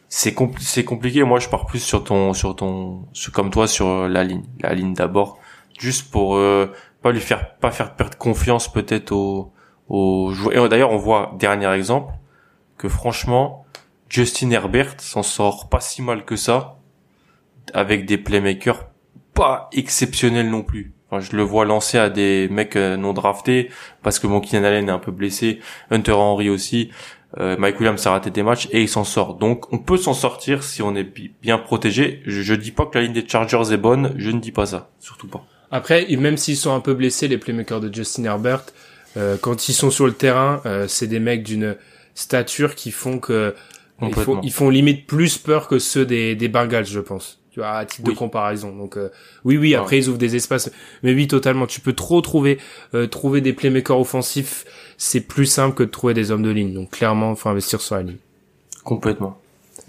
c'est 0.09 0.37
c'est 0.61 0.85
compliqué. 0.85 1.25
Moi, 1.25 1.39
je 1.41 1.49
pars 1.49 1.67
plus 1.67 1.81
sur 1.81 2.05
ton 2.05 2.35
sur 2.35 2.55
ton 2.55 3.07
comme 3.33 3.51
toi 3.51 3.67
sur 3.67 4.09
la 4.09 4.25
ligne, 4.25 4.45
la 4.61 4.75
ligne 4.75 4.95
d'abord, 4.95 5.39
juste 5.79 6.11
pour 6.11 6.37
euh, 6.37 6.67
pas 7.03 7.13
lui 7.13 7.21
faire 7.21 7.57
pas 7.57 7.71
faire 7.71 7.97
perdre 7.97 8.17
confiance 8.19 8.71
peut-être 8.71 9.13
aux 9.13 9.53
aux 9.89 10.33
joueurs. 10.33 10.67
Et 10.67 10.69
d'ailleurs, 10.69 10.93
on 10.93 10.99
voit 10.99 11.35
dernier 11.39 11.71
exemple 11.73 12.13
que 12.77 12.89
franchement, 12.89 13.65
Justin 14.09 14.51
Herbert 14.51 15.01
s'en 15.01 15.23
sort 15.23 15.69
pas 15.69 15.81
si 15.81 16.03
mal 16.03 16.25
que 16.25 16.37
ça 16.37 16.79
avec 17.75 18.05
des 18.07 18.19
playmakers 18.19 18.92
pas 19.35 19.69
exceptionnel 19.73 20.51
non 20.51 20.63
plus. 20.63 20.93
Enfin, 21.11 21.21
je 21.21 21.37
le 21.37 21.43
vois 21.43 21.65
lancer 21.65 21.99
à 21.99 22.09
des 22.09 22.49
mecs 22.51 22.77
euh, 22.77 22.97
non 22.97 23.13
draftés 23.13 23.71
parce 24.03 24.19
que 24.19 24.27
mon 24.27 24.41
Keenan 24.41 24.65
Allen 24.65 24.89
est 24.89 24.93
un 24.93 24.99
peu 24.99 25.13
blessé, 25.13 25.61
Hunter 25.91 26.13
Henry 26.13 26.49
aussi, 26.49 26.91
euh, 27.39 27.57
Mike 27.59 27.81
Williams 27.81 28.07
a 28.07 28.11
raté 28.11 28.31
des 28.31 28.43
matchs 28.43 28.69
et 28.73 28.83
il 28.83 28.89
s'en 28.89 29.05
sort. 29.05 29.35
Donc 29.35 29.73
on 29.73 29.79
peut 29.79 29.97
s'en 29.97 30.15
sortir 30.15 30.63
si 30.63 30.83
on 30.83 30.95
est 30.95 31.07
bien 31.43 31.59
protégé. 31.59 32.23
Je, 32.27 32.43
je 32.43 32.55
dis 32.55 32.71
pas 32.71 32.87
que 32.87 32.99
la 32.99 33.05
ligne 33.05 33.13
des 33.15 33.27
Chargers 33.27 33.73
est 33.73 33.79
bonne, 33.79 34.15
je 34.17 34.31
ne 34.31 34.41
dis 34.41 34.53
pas 34.53 34.67
ça, 34.67 34.91
surtout 35.01 35.29
pas. 35.29 35.45
Après, 35.71 36.07
même 36.17 36.37
s'ils 36.37 36.57
sont 36.57 36.75
un 36.75 36.81
peu 36.81 36.93
blessés, 36.93 37.29
les 37.29 37.39
playmakers 37.39 37.81
de 37.81 37.93
Justin 37.93 38.25
Herbert, 38.25 38.65
euh, 39.17 39.37
quand 39.41 39.69
ils 39.69 39.73
sont 39.73 39.91
sur 39.91 40.07
le 40.07 40.13
terrain, 40.13 40.61
euh, 40.67 40.87
c'est 40.87 41.07
des 41.07 41.21
mecs 41.21 41.43
d'une 41.43 41.77
stature 42.15 42.75
qui 42.75 42.91
font 42.91 43.19
que 43.19 43.55
ils 44.03 44.13
font, 44.15 44.41
ils 44.43 44.53
font, 44.53 44.69
limite 44.69 45.07
plus 45.07 45.39
peur 45.39 45.69
que 45.69 45.79
ceux 45.79 46.05
des, 46.05 46.35
des 46.35 46.49
Bengals, 46.49 46.87
je 46.87 47.01
pense 47.01 47.42
tu 47.53 47.61
vois, 47.61 47.73
à 47.73 47.85
titre 47.85 48.09
de 48.09 48.15
comparaison. 48.15 48.75
Donc 48.75 48.97
euh, 48.97 49.11
oui, 49.45 49.57
oui, 49.57 49.75
après 49.75 49.99
ils 49.99 50.09
ouvrent 50.09 50.19
des 50.19 50.37
espaces, 50.37 50.71
mais 51.03 51.13
oui, 51.13 51.29
totalement. 51.29 51.67
Tu 51.67 51.81
peux 51.81 51.93
trop 51.93 52.21
trouver, 52.21 52.59
euh, 52.95 53.07
trouver 53.07 53.41
des 53.41 53.53
playmakers 53.53 53.99
offensifs, 53.99 54.65
c'est 54.97 55.21
plus 55.21 55.47
simple 55.47 55.75
que 55.75 55.83
de 55.83 55.91
trouver 55.91 56.15
des 56.15 56.31
hommes 56.31 56.43
de 56.43 56.51
ligne. 56.51 56.73
Donc 56.73 56.91
clairement, 56.91 57.35
faut 57.35 57.49
investir 57.49 57.81
sur 57.81 57.97
la 57.97 58.03
ligne. 58.03 58.17
Complètement. 58.85 59.39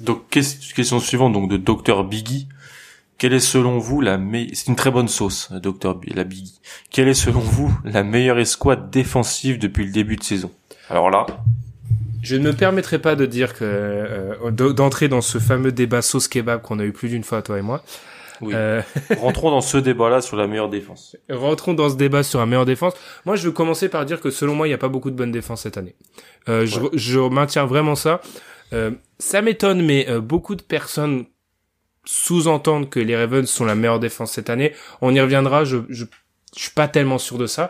Donc 0.01 0.30
question 0.30 0.99
suivante, 0.99 1.34
donc 1.34 1.49
de 1.49 1.57
Dr 1.57 2.03
Biggie. 2.03 2.47
Quelle 3.18 3.34
est 3.34 3.39
selon 3.39 3.78
vous 3.78 4.01
la 4.01 4.18
meilleure, 4.18 4.49
c'est 4.53 4.68
une 4.68 4.76
très 4.76 4.91
bonne 4.91 5.07
sauce, 5.07 5.49
Dr 5.53 5.99
la 6.07 6.26
Biggie. 6.26 6.59
Quelle 6.89 7.07
est 7.07 7.14
selon 7.14 7.39
vous 7.39 7.74
la 7.86 8.03
meilleure 8.03 8.39
escouade 8.39 8.89
défensive 8.89 9.59
depuis 9.59 9.86
le 9.86 9.91
début 9.91 10.18
de 10.18 10.24
saison? 10.24 10.51
Alors 10.89 11.09
là, 11.09 11.26
je 12.24 12.36
ne 12.38 12.43
me 12.43 12.53
permettrai 12.53 12.99
pas 12.99 13.15
de 13.15 13.26
dire 13.26 13.53
que 13.53 13.63
euh, 13.63 14.51
d'entrer 14.51 15.09
dans 15.09 15.21
ce 15.21 15.38
fameux 15.38 15.71
débat 15.71 16.01
sauce 16.01 16.28
kebab 16.28 16.61
qu'on 16.61 16.80
a 16.80 16.86
eu 16.86 16.93
plus 16.93 17.09
d'une 17.09 17.24
fois 17.24 17.41
toi 17.41 17.59
et 17.59 17.61
moi. 17.61 17.84
Oui. 18.41 18.53
Euh... 18.55 18.82
Rentrons 19.17 19.51
dans 19.51 19.61
ce 19.61 19.78
débat-là 19.78 20.21
sur 20.21 20.38
la 20.38 20.47
meilleure 20.47 20.69
défense. 20.69 21.15
Rentrons 21.30 21.74
dans 21.74 21.89
ce 21.89 21.95
débat 21.95 22.24
sur 22.24 22.39
la 22.39 22.45
meilleure 22.45 22.65
défense. 22.65 22.93
Moi, 23.26 23.36
je 23.36 23.45
veux 23.45 23.51
commencer 23.51 23.89
par 23.89 24.05
dire 24.05 24.21
que 24.21 24.32
selon 24.32 24.55
moi, 24.55 24.67
il 24.67 24.71
n'y 24.71 24.76
a 24.76 24.80
pas 24.80 24.89
beaucoup 24.89 25.11
de 25.11 25.15
bonnes 25.15 25.32
défenses 25.32 25.61
cette 25.61 25.78
année. 25.78 25.95
Euh, 26.49 26.65
je, 26.65 26.80
je, 26.93 27.19
maintiens 27.19 27.65
vraiment 27.65 27.95
ça. 27.95 28.21
Euh, 28.74 28.91
ça 29.19 29.41
m'étonne, 29.41 29.86
mais 29.86 30.09
euh, 30.09 30.19
beaucoup 30.19 30.55
de 30.55 30.63
personnes 30.63 31.26
sous-entendent 32.05 32.89
que 32.89 32.99
les 32.99 33.15
Ravens 33.15 33.49
sont 33.49 33.65
la 33.65 33.76
meilleure 33.76 33.99
défense 33.99 34.32
cette 34.32 34.49
année. 34.49 34.74
On 35.01 35.13
y 35.13 35.21
reviendra. 35.21 35.63
Je, 35.63 35.78
je, 35.89 36.05
je 36.55 36.61
suis 36.61 36.71
pas 36.71 36.88
tellement 36.88 37.17
sûr 37.17 37.38
de 37.38 37.47
ça. 37.47 37.69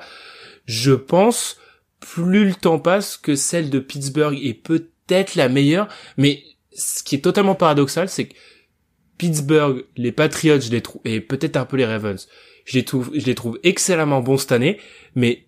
Je 0.65 0.93
pense 0.93 1.57
plus 2.03 2.45
le 2.45 2.53
temps 2.53 2.79
passe 2.79 3.17
que 3.17 3.35
celle 3.35 3.69
de 3.69 3.79
Pittsburgh 3.79 4.37
est 4.41 4.53
peut-être 4.53 5.35
la 5.35 5.49
meilleure, 5.49 5.87
mais 6.17 6.43
ce 6.73 7.03
qui 7.03 7.15
est 7.15 7.21
totalement 7.21 7.55
paradoxal, 7.55 8.09
c'est 8.09 8.27
que 8.27 8.35
Pittsburgh, 9.17 9.85
les 9.95 10.11
Patriots, 10.11 10.59
je 10.59 10.69
les 10.69 10.81
trouve, 10.81 11.01
et 11.05 11.21
peut-être 11.21 11.55
un 11.55 11.65
peu 11.65 11.77
les 11.77 11.85
Ravens, 11.85 12.27
je 12.65 12.73
les 12.73 12.85
trouve, 12.85 13.11
je 13.13 13.25
les 13.25 13.35
trouve 13.35 13.59
excellemment 13.63 14.21
bons 14.21 14.37
cette 14.37 14.51
année, 14.51 14.79
mais 15.15 15.47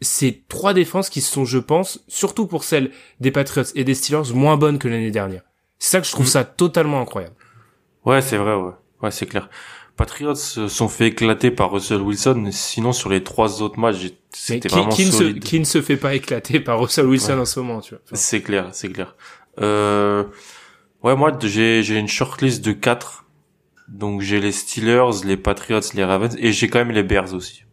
c'est 0.00 0.44
trois 0.48 0.72
défenses 0.72 1.10
qui 1.10 1.20
sont, 1.20 1.44
je 1.44 1.58
pense, 1.58 2.02
surtout 2.08 2.46
pour 2.46 2.64
celles 2.64 2.90
des 3.20 3.30
Patriots 3.30 3.66
et 3.74 3.84
des 3.84 3.94
Steelers, 3.94 4.32
moins 4.32 4.56
bonnes 4.56 4.78
que 4.78 4.88
l'année 4.88 5.10
dernière. 5.10 5.42
C'est 5.78 5.90
ça 5.90 6.00
que 6.00 6.06
je 6.06 6.12
trouve 6.12 6.26
mm. 6.26 6.30
ça 6.30 6.44
totalement 6.44 7.00
incroyable. 7.00 7.34
Ouais, 8.06 8.22
c'est 8.22 8.36
vrai, 8.36 8.54
ouais. 8.54 8.72
Ouais, 9.02 9.10
c'est 9.10 9.26
clair. 9.26 9.48
Patriots 9.96 10.34
se 10.34 10.68
sont 10.68 10.88
fait 10.88 11.08
éclater 11.08 11.50
par 11.50 11.70
Russell 11.70 12.00
Wilson, 12.00 12.48
sinon 12.50 12.92
sur 12.92 13.10
les 13.10 13.22
trois 13.22 13.62
autres 13.62 13.78
matchs, 13.78 14.12
c'était 14.30 14.68
vraiment 14.68 14.88
qui 14.88 15.04
solide. 15.06 15.36
Ne 15.36 15.40
se, 15.40 15.46
qui 15.46 15.60
ne 15.60 15.64
se 15.64 15.82
fait 15.82 15.96
pas 15.96 16.14
éclater 16.14 16.60
par 16.60 16.80
Russell 16.80 17.06
Wilson 17.06 17.38
en 17.38 17.44
ce 17.44 17.60
moment, 17.60 17.80
tu 17.80 17.94
vois. 17.94 18.02
C'est 18.12 18.40
clair, 18.40 18.68
c'est 18.72 18.88
clair. 18.88 19.16
Euh, 19.60 20.24
ouais, 21.02 21.16
moi, 21.16 21.36
j'ai, 21.42 21.82
j'ai 21.82 21.98
une 21.98 22.08
shortlist 22.08 22.64
de 22.64 22.72
quatre. 22.72 23.24
Donc 23.88 24.20
j'ai 24.20 24.40
les 24.40 24.52
Steelers, 24.52 25.24
les 25.24 25.36
Patriots, 25.36 25.80
les 25.94 26.04
Ravens, 26.04 26.36
et 26.38 26.52
j'ai 26.52 26.68
quand 26.68 26.78
même 26.78 26.92
les 26.92 27.02
Bears 27.02 27.34
aussi. 27.34 27.64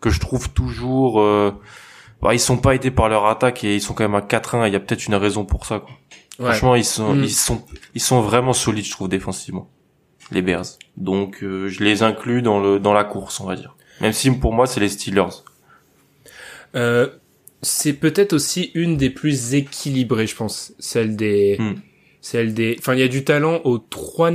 Que 0.00 0.10
je 0.10 0.20
trouve 0.20 0.50
toujours... 0.50 1.20
Euh, 1.20 1.52
bah, 2.22 2.34
ils 2.34 2.40
sont 2.40 2.56
pas 2.56 2.74
aidés 2.74 2.90
par 2.90 3.08
leur 3.08 3.26
attaque 3.26 3.62
et 3.64 3.74
ils 3.76 3.80
sont 3.80 3.94
quand 3.94 4.04
même 4.04 4.14
à 4.14 4.20
4-1, 4.20 4.66
il 4.66 4.72
y 4.72 4.76
a 4.76 4.80
peut-être 4.80 5.06
une 5.06 5.14
raison 5.14 5.44
pour 5.44 5.66
ça, 5.66 5.80
quoi. 5.80 5.90
Franchement, 6.40 6.76
ils 6.76 6.84
sont, 6.84 7.14
mm. 7.14 7.24
ils 7.24 7.34
sont, 7.34 7.64
ils 7.94 8.00
sont 8.00 8.20
vraiment 8.20 8.52
solides, 8.52 8.84
je 8.84 8.92
trouve, 8.92 9.08
défensivement. 9.08 9.68
Les 10.30 10.42
Bears. 10.42 10.66
Donc, 10.96 11.42
euh, 11.42 11.68
je 11.68 11.82
les 11.82 12.02
inclus 12.02 12.42
dans 12.42 12.60
le, 12.60 12.78
dans 12.78 12.92
la 12.92 13.04
course, 13.04 13.40
on 13.40 13.46
va 13.46 13.56
dire. 13.56 13.76
Même 14.00 14.12
si 14.12 14.30
pour 14.30 14.52
moi, 14.52 14.66
c'est 14.66 14.80
les 14.80 14.88
Steelers. 14.88 15.42
Euh, 16.74 17.08
c'est 17.62 17.94
peut-être 17.94 18.32
aussi 18.32 18.70
une 18.74 18.96
des 18.96 19.10
plus 19.10 19.54
équilibrées, 19.54 20.26
je 20.26 20.36
pense, 20.36 20.72
celle 20.78 21.16
des, 21.16 21.56
hmm. 21.58 21.74
celle 22.20 22.54
des. 22.54 22.76
Enfin, 22.78 22.94
il 22.94 23.00
y 23.00 23.04
a 23.04 23.08
du 23.08 23.24
talent 23.24 23.60
aux 23.64 23.78
trois. 23.78 24.30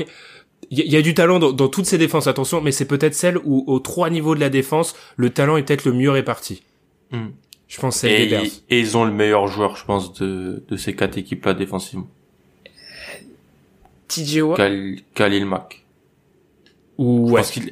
Il 0.71 0.79
y, 0.79 0.97
a 0.97 1.01
du 1.03 1.13
talent 1.13 1.37
dans, 1.37 1.51
dans, 1.51 1.67
toutes 1.67 1.85
ces 1.85 1.99
défenses, 1.99 2.25
attention, 2.25 2.59
mais 2.59 2.71
c'est 2.71 2.87
peut-être 2.87 3.13
celle 3.13 3.37
où 3.43 3.63
aux 3.67 3.79
trois 3.79 4.09
niveaux 4.09 4.33
de 4.33 4.39
la 4.39 4.49
défense, 4.49 4.95
le 5.17 5.29
talent 5.29 5.55
est 5.57 5.63
peut-être 5.63 5.85
le 5.85 5.93
mieux 5.93 6.09
réparti. 6.09 6.63
Hmm. 7.11 7.27
Je 7.67 7.79
pense 7.79 7.97
c'est 7.97 8.23
et, 8.23 8.27
Bears. 8.27 8.43
et 8.69 8.79
ils 8.79 8.97
ont 8.97 9.03
le 9.03 9.11
meilleur 9.11 9.47
joueur, 9.47 9.75
je 9.77 9.85
pense, 9.85 10.13
de, 10.13 10.63
de 10.67 10.77
ces 10.77 10.95
quatre 10.95 11.17
équipes-là 11.17 11.53
défensivement. 11.53 12.07
TJ 14.07 14.41
Watt. 14.41 14.59
Khalil 15.13 15.45
Mack. 15.45 15.82
Ou 16.97 17.31
ouais. 17.31 17.43
qu'il 17.43 17.71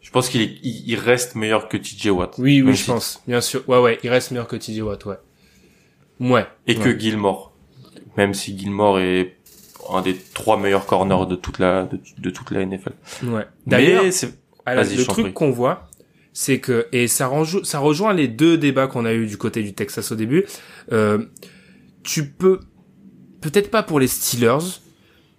je 0.00 0.10
pense 0.10 0.28
qu'il 0.28 0.58
il 0.62 0.94
reste 0.96 1.34
meilleur 1.34 1.68
que 1.68 1.76
TJ 1.76 2.06
Watt. 2.06 2.36
Oui, 2.38 2.62
oui, 2.62 2.74
je 2.74 2.86
pense. 2.86 3.22
Bien 3.26 3.40
sûr. 3.40 3.68
Ouais, 3.68 3.78
ouais, 3.78 3.98
il 4.02 4.10
reste 4.10 4.30
meilleur 4.30 4.46
que 4.46 4.56
TJ 4.56 4.80
Watt, 4.80 5.04
ouais. 5.04 5.16
Ouais. 6.20 6.46
Et 6.66 6.76
que 6.76 6.96
Gilmore. 6.96 7.52
Même 8.16 8.32
si 8.32 8.56
Gilmore 8.56 9.00
est 9.00 9.36
un 9.90 10.02
des 10.02 10.16
trois 10.16 10.58
meilleurs 10.58 10.86
corners 10.86 11.26
de 11.28 11.34
toute 11.34 11.58
la, 11.58 11.88
de, 12.18 12.30
toute 12.30 12.50
la 12.50 12.64
NFL. 12.64 12.92
Ouais. 13.24 13.46
D'ailleurs, 13.66 14.04
le 14.04 15.04
truc 15.04 15.34
qu'on 15.34 15.50
voit, 15.50 15.88
c'est 16.32 16.60
que, 16.60 16.86
et 16.92 17.08
ça, 17.08 17.26
rejoint, 17.28 17.64
ça 17.64 17.78
rejoint 17.78 18.12
les 18.12 18.28
deux 18.28 18.58
débats 18.58 18.86
qu'on 18.86 19.04
a 19.04 19.12
eu 19.12 19.26
du 19.26 19.36
côté 19.36 19.62
du 19.62 19.74
Texas 19.74 20.12
au 20.12 20.16
début, 20.16 20.44
euh, 20.92 21.24
tu 22.02 22.28
peux, 22.28 22.60
peut-être 23.40 23.70
pas 23.70 23.82
pour 23.82 24.00
les 24.00 24.06
Steelers, 24.06 24.80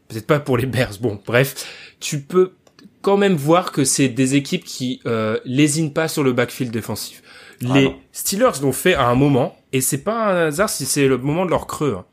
peut-être 0.07 0.27
pas 0.27 0.39
pour 0.39 0.57
les 0.57 0.65
Bears, 0.65 0.97
bon, 0.99 1.19
bref, 1.25 1.65
tu 1.99 2.21
peux 2.21 2.53
quand 3.01 3.17
même 3.17 3.35
voir 3.35 3.71
que 3.71 3.83
c'est 3.83 4.09
des 4.09 4.35
équipes 4.35 4.63
qui 4.63 5.01
euh, 5.05 5.37
lésinent 5.45 5.93
pas 5.93 6.07
sur 6.07 6.23
le 6.23 6.33
backfield 6.33 6.71
défensif. 6.71 7.21
Ah 7.63 7.73
les 7.75 7.95
Steelers 8.11 8.61
l'ont 8.61 8.71
fait 8.71 8.93
à 8.93 9.07
un 9.07 9.15
moment, 9.15 9.55
et 9.73 9.81
c'est 9.81 10.03
pas 10.03 10.27
un 10.27 10.47
hasard 10.47 10.69
si 10.69 10.85
c'est 10.85 11.07
le 11.07 11.17
moment 11.17 11.45
de 11.45 11.51
leur 11.51 11.67
creux. 11.67 11.95
Hein. 11.99 12.05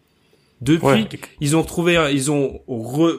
Depuis, 0.61 1.09
ils 1.41 1.57
ont 1.57 1.62
trouvé, 1.62 2.11
ils 2.12 2.30
ont 2.30 2.62
re... 2.66 3.11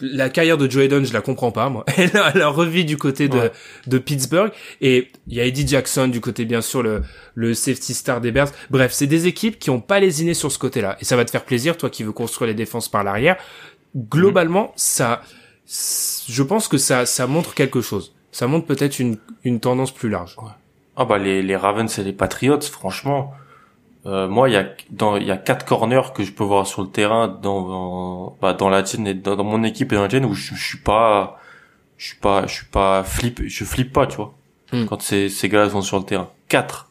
la 0.00 0.28
carrière 0.28 0.58
de 0.58 0.68
Joe 0.68 0.84
Hayden, 0.84 1.04
je 1.04 1.12
la 1.12 1.20
comprends 1.20 1.52
pas 1.52 1.68
moi. 1.68 1.84
Elle 1.96 2.16
a, 2.16 2.32
elle 2.34 2.42
revu 2.44 2.84
du 2.84 2.96
côté 2.96 3.28
de, 3.28 3.50
de 3.86 3.98
Pittsburgh 3.98 4.50
et 4.80 5.12
il 5.28 5.34
y 5.34 5.40
a 5.40 5.44
Eddie 5.44 5.68
Jackson 5.68 6.08
du 6.08 6.20
côté 6.20 6.44
bien 6.46 6.62
sûr 6.62 6.82
le 6.82 7.02
le 7.34 7.54
safety 7.54 7.94
star 7.94 8.20
des 8.20 8.32
Bears. 8.32 8.48
Bref, 8.70 8.92
c'est 8.92 9.06
des 9.06 9.28
équipes 9.28 9.58
qui 9.58 9.70
ont 9.70 9.80
pas 9.80 10.00
lésiné 10.00 10.34
sur 10.34 10.50
ce 10.50 10.58
côté-là 10.58 10.96
et 11.00 11.04
ça 11.04 11.16
va 11.16 11.24
te 11.24 11.30
faire 11.30 11.44
plaisir 11.44 11.76
toi 11.76 11.90
qui 11.90 12.02
veux 12.02 12.12
construire 12.12 12.48
les 12.48 12.54
défenses 12.54 12.88
par 12.88 13.04
l'arrière. 13.04 13.36
Globalement, 13.94 14.72
ça 14.74 15.22
je 15.66 16.42
pense 16.42 16.68
que 16.68 16.78
ça, 16.78 17.06
ça 17.06 17.26
montre 17.26 17.54
quelque 17.54 17.80
chose. 17.80 18.14
Ça 18.32 18.46
montre 18.46 18.66
peut-être 18.66 18.98
une, 18.98 19.18
une 19.44 19.60
tendance 19.60 19.92
plus 19.92 20.08
large. 20.08 20.36
Ah 20.96 21.04
bah 21.04 21.18
les, 21.18 21.42
les 21.42 21.56
Ravens 21.56 21.98
et 21.98 22.04
les 22.04 22.12
Patriots, 22.12 22.60
franchement, 22.60 23.32
euh, 24.06 24.28
moi 24.28 24.50
il 24.50 24.52
y 24.52 24.56
a 24.56 24.66
dans 24.90 25.16
il 25.16 25.26
y 25.26 25.30
a 25.30 25.36
quatre 25.36 25.64
corners 25.64 26.12
que 26.14 26.24
je 26.24 26.32
peux 26.32 26.44
voir 26.44 26.66
sur 26.66 26.82
le 26.82 26.88
terrain 26.88 27.26
dans 27.26 27.68
dans, 27.68 28.36
bah, 28.40 28.52
dans 28.52 28.68
la 28.68 28.82
tienne 28.82 29.06
et 29.06 29.14
dans, 29.14 29.42
mon 29.42 29.64
équipe 29.64 29.92
et 29.92 29.96
dans 29.96 30.02
la 30.02 30.08
tienne 30.08 30.26
où 30.26 30.34
je, 30.34 30.54
je 30.54 30.62
suis 30.62 30.78
pas 30.78 31.40
je 31.96 32.08
suis 32.08 32.18
pas 32.18 32.46
je 32.46 32.52
suis 32.52 32.66
pas 32.66 33.02
flip 33.02 33.40
je 33.46 33.64
flippe 33.64 33.94
pas 33.94 34.06
tu 34.06 34.16
vois 34.16 34.34
hmm. 34.72 34.84
quand 34.84 35.00
ces 35.00 35.30
ces 35.30 35.48
gars 35.48 35.70
sont 35.70 35.82
sur 35.82 35.98
le 35.98 36.04
terrain. 36.04 36.28
Quatre. 36.48 36.90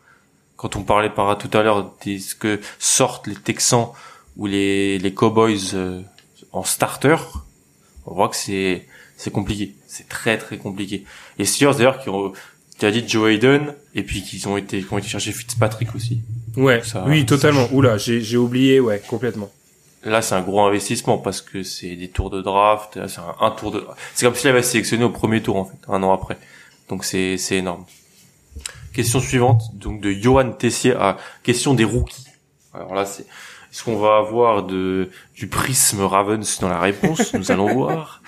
Quand 0.56 0.76
on 0.76 0.82
parlait 0.82 1.10
par 1.10 1.38
tout 1.38 1.56
à 1.56 1.62
l'heure 1.62 1.92
de 2.04 2.18
ce 2.18 2.36
que 2.36 2.60
sortent 2.80 3.28
les 3.28 3.36
Texans 3.36 3.90
ou 4.38 4.48
les 4.48 4.98
les 4.98 5.14
Cowboys 5.14 5.76
euh, 5.76 6.02
en 6.52 6.64
starter, 6.64 7.18
on 8.06 8.14
voit 8.14 8.30
que 8.30 8.36
c'est 8.36 8.88
c'est 9.18 9.32
compliqué, 9.32 9.76
c'est 9.88 10.10
très 10.10 10.38
très 10.38 10.58
compliqué. 10.58 11.06
Et 11.40 11.46
Steelers 11.46 11.76
d'ailleurs 11.76 12.00
qui 12.02 12.10
ont 12.10 12.34
tu 12.80 12.86
as 12.86 12.92
dit 12.92 13.04
Joe 13.08 13.30
Hayden 13.30 13.74
et 13.96 14.04
puis 14.04 14.24
qu'ils 14.24 14.48
ont 14.48 14.58
été 14.58 14.82
qui 14.82 14.94
ont 14.94 14.98
été 14.98 15.08
chercher 15.08 15.32
Fitzpatrick 15.32 15.96
aussi. 15.96 16.22
Ouais. 16.58 16.82
oui, 17.08 17.26
totalement. 17.26 17.68
Oula, 17.72 17.98
j'ai 17.98 18.22
j'ai 18.22 18.38
oublié, 18.38 18.80
ouais, 18.80 19.02
complètement. 19.08 19.52
Là, 20.04 20.22
c'est 20.22 20.36
un 20.36 20.42
gros 20.42 20.62
investissement 20.62 21.18
parce 21.18 21.42
que 21.42 21.64
c'est 21.64 21.96
des 21.96 22.10
tours 22.10 22.30
de 22.30 22.42
draft, 22.42 23.00
c'est 23.08 23.22
un, 23.40 23.52
tour 23.52 23.72
de 23.72 23.86
c'est 24.14 24.26
comme 24.26 24.36
s'il 24.36 24.50
avait 24.50 24.62
sélectionné 24.62 25.06
au 25.06 25.10
premier 25.10 25.42
tour 25.42 25.56
en 25.56 25.66
fait, 25.66 25.78
un 25.88 26.04
an 26.04 26.12
après. 26.12 26.38
Donc 26.90 27.06
c'est 27.06 27.38
c'est 27.38 27.58
énorme. 27.58 27.86
Question 28.94 29.22
suivante, 29.22 29.62
donc 29.76 30.02
de 30.02 30.12
Johan 30.12 30.52
Tessier 30.52 30.94
à 30.94 31.18
question 31.42 31.74
des 31.74 31.86
rookies. 31.86 32.26
Alors 32.74 32.94
là, 32.94 33.06
c'est 33.06 33.26
est-ce 33.74 33.84
qu'on 33.84 33.98
va 33.98 34.18
avoir 34.18 34.62
de, 34.62 35.10
du 35.36 35.48
prisme 35.48 36.04
Ravens 36.04 36.60
dans 36.60 36.70
la 36.70 36.80
réponse 36.80 37.34
Nous 37.34 37.52
allons 37.52 37.74
voir. 37.74 38.22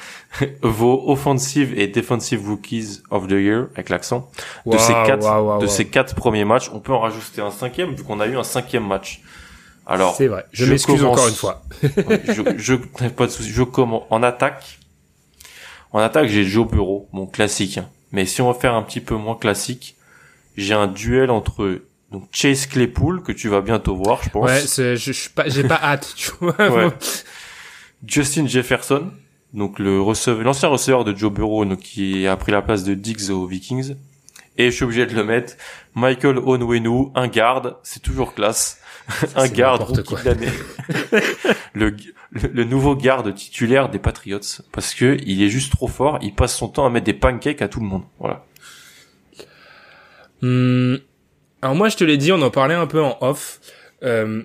Vos 0.63 1.03
offensive 1.05 1.77
et 1.77 1.87
defensive 1.87 2.49
rookies 2.49 3.03
of 3.11 3.27
the 3.27 3.33
year, 3.33 3.67
avec 3.75 3.89
l'accent, 3.89 4.31
de 4.65 4.75
ces 4.75 4.93
quatre, 5.05 5.59
de 5.59 5.67
ces 5.67 5.85
quatre 5.85 6.15
premiers 6.15 6.45
matchs. 6.45 6.71
On 6.73 6.79
peut 6.79 6.93
en 6.93 6.99
rajouter 6.99 7.41
un 7.41 7.51
cinquième, 7.51 7.93
vu 7.93 8.03
qu'on 8.03 8.19
a 8.21 8.25
eu 8.25 8.35
un 8.35 8.43
cinquième 8.43 8.87
match. 8.87 9.21
Alors. 9.85 10.15
C'est 10.15 10.25
vrai. 10.25 10.47
Je, 10.51 10.65
m'excuse 10.65 11.03
encore 11.03 11.27
une 11.27 11.35
fois. 11.35 11.61
je, 11.83 12.41
je, 12.57 12.73
pas 13.09 13.27
de 13.27 13.31
souci. 13.31 13.51
Je 13.51 13.61
commence 13.61 14.05
en 14.09 14.23
attaque. 14.23 14.79
En 15.91 15.99
attaque, 15.99 16.27
j'ai 16.27 16.43
Joe 16.43 16.67
Bureau, 16.67 17.07
mon 17.13 17.27
classique. 17.27 17.77
Hein. 17.77 17.87
Mais 18.11 18.25
si 18.25 18.41
on 18.41 18.51
va 18.51 18.59
faire 18.59 18.73
un 18.73 18.81
petit 18.81 18.99
peu 18.99 19.13
moins 19.13 19.35
classique, 19.35 19.95
j'ai 20.57 20.73
un 20.73 20.87
duel 20.87 21.29
entre 21.29 21.81
donc 22.11 22.27
Chase 22.31 22.67
Claypool 22.67 23.23
que 23.23 23.31
tu 23.31 23.49
vas 23.49 23.61
bientôt 23.61 23.95
voir, 23.95 24.21
je 24.23 24.29
pense. 24.29 24.45
Ouais, 24.45 24.61
je, 24.61 24.95
je 24.95 25.11
suis 25.11 25.29
pas, 25.29 25.49
j'ai 25.49 25.63
pas 25.63 25.79
hâte, 25.81 26.13
tu 26.15 26.31
vois. 26.39 26.55
Ouais. 26.59 26.89
Justin 28.07 28.45
Jefferson, 28.45 29.11
donc 29.53 29.79
le 29.79 30.01
receveur, 30.01 30.43
l'ancien 30.43 30.69
receveur 30.69 31.03
de 31.03 31.15
Joe 31.15 31.31
Burrow, 31.31 31.65
donc 31.65 31.79
qui 31.79 32.27
a 32.27 32.35
pris 32.37 32.51
la 32.51 32.61
place 32.61 32.83
de 32.83 32.93
Diggs 32.93 33.31
aux 33.31 33.47
Vikings. 33.47 33.95
Et 34.57 34.71
je 34.71 34.75
suis 34.75 34.85
obligé 34.85 35.05
de 35.05 35.15
le 35.15 35.23
mettre. 35.23 35.55
Michael 35.95 36.37
Onwenu, 36.39 37.07
un 37.15 37.27
garde, 37.27 37.77
c'est 37.83 38.01
toujours 38.01 38.33
classe. 38.33 38.79
un 39.35 39.47
garde 39.47 39.81
rookie 39.83 40.15
le, 41.73 41.95
le, 42.31 42.63
nouveau 42.63 42.95
garde 42.95 43.35
titulaire 43.35 43.89
des 43.89 43.99
Patriots 43.99 44.39
parce 44.71 44.95
que 44.95 45.17
il 45.25 45.43
est 45.43 45.49
juste 45.49 45.71
trop 45.71 45.87
fort. 45.87 46.17
Il 46.21 46.33
passe 46.33 46.55
son 46.55 46.69
temps 46.69 46.85
à 46.85 46.89
mettre 46.89 47.05
des 47.05 47.13
pancakes 47.13 47.61
à 47.61 47.67
tout 47.67 47.79
le 47.79 47.85
monde. 47.85 48.03
Voilà. 48.19 48.45
Hmm. 50.41 50.95
Alors 51.61 51.75
moi, 51.75 51.89
je 51.89 51.97
te 51.97 52.03
l'ai 52.03 52.17
dit, 52.17 52.31
on 52.31 52.41
en 52.41 52.51
parlait 52.51 52.75
un 52.75 52.87
peu 52.87 53.01
en 53.01 53.17
off. 53.21 53.59
Euh, 54.03 54.43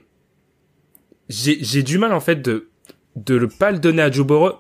j'ai 1.28 1.82
du 1.82 1.98
mal 1.98 2.12
en 2.12 2.20
fait 2.20 2.42
de 2.42 2.68
de 3.16 3.34
le 3.34 3.48
pas 3.48 3.70
le 3.70 3.78
donner 3.78 4.02
à 4.02 4.10
Joe 4.10 4.26
Burrow 4.26 4.52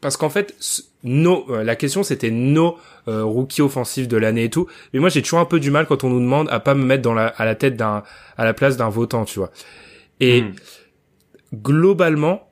parce 0.00 0.16
qu'en 0.16 0.30
fait, 0.30 0.54
nos, 1.02 1.50
euh, 1.50 1.64
la 1.64 1.76
question 1.76 2.02
c'était 2.02 2.30
nos 2.30 2.78
euh, 3.08 3.24
rookies 3.24 3.62
offensifs 3.62 4.08
de 4.08 4.16
l'année 4.16 4.44
et 4.44 4.50
tout. 4.50 4.66
Mais 4.92 5.00
moi, 5.00 5.08
j'ai 5.08 5.22
toujours 5.22 5.40
un 5.40 5.44
peu 5.44 5.60
du 5.60 5.70
mal 5.70 5.86
quand 5.86 6.04
on 6.04 6.10
nous 6.10 6.20
demande 6.20 6.48
à 6.50 6.60
pas 6.60 6.74
me 6.74 6.84
mettre 6.84 7.02
dans 7.02 7.14
la 7.14 7.26
à 7.26 7.44
la 7.44 7.54
tête 7.54 7.76
d'un 7.76 8.02
à 8.36 8.44
la 8.44 8.54
place 8.54 8.76
d'un 8.76 8.88
votant, 8.88 9.24
tu 9.24 9.38
vois. 9.38 9.50
Et 10.20 10.42
hmm. 10.42 10.54
globalement, 11.54 12.50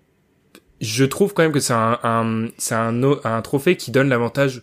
je 0.81 1.05
trouve 1.05 1.35
quand 1.35 1.43
même 1.43 1.53
que 1.53 1.61
c'est 1.61 1.75
un, 1.75 1.99
un 2.03 2.49
c'est 2.59 2.75
un, 2.75 3.03
un 3.25 3.43
trophée 3.43 3.77
qui 3.77 3.91
donne 3.91 4.09
l'avantage 4.09 4.63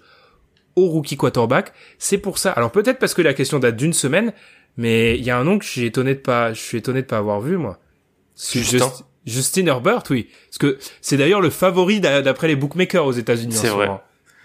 au 0.76 0.88
rookie 0.88 1.18
quarterback. 1.18 1.74
C'est 1.98 2.18
pour 2.18 2.38
ça. 2.38 2.52
Alors 2.52 2.72
peut-être 2.72 3.00
parce 3.00 3.14
que 3.14 3.22
la 3.22 3.34
question 3.34 3.60
date 3.60 3.76
d'une 3.76 3.94
semaine, 3.94 4.34
mais 4.78 5.18
il 5.18 5.24
y 5.24 5.30
a 5.30 5.38
un 5.38 5.44
nom 5.44 5.60
que 5.60 5.66
je 5.66 5.70
suis 5.70 5.86
étonné 5.86 6.16
de 6.16 6.20
pas, 6.20 6.54
je 6.54 6.62
suis 6.62 6.78
étonné 6.78 7.02
de 7.02 7.08
pas 7.08 7.18
avoir 7.18 7.42
vu 7.42 7.58
moi. 7.58 7.80
Justin. 8.38 8.92
Justin 9.26 9.68
Herbert, 9.68 10.04
oui. 10.10 10.30
Parce 10.48 10.58
que 10.58 10.80
c'est 11.02 11.18
d'ailleurs 11.18 11.42
le 11.42 11.50
favori 11.50 12.00
d'après 12.00 12.48
les 12.48 12.56
bookmakers 12.56 13.06
aux 13.06 13.12
États-Unis. 13.12 13.56
C'est 13.56 13.70
vrai. 13.70 13.90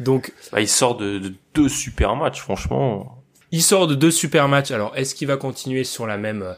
Donc, 0.01 0.33
bah, 0.53 0.61
il 0.61 0.69
sort 0.69 0.97
de, 0.97 1.19
de, 1.19 1.33
deux 1.55 1.69
super 1.69 2.17
matchs, 2.17 2.41
franchement. 2.41 3.23
Il 3.53 3.63
sort 3.63 3.87
de 3.87 3.95
deux 3.95 4.11
super 4.11 4.49
matchs. 4.49 4.71
Alors, 4.71 4.95
est-ce 4.97 5.15
qu'il 5.15 5.29
va 5.29 5.39
continuer 5.39 5.85
sur 5.85 6.07
la 6.07 6.19
même 6.19 6.55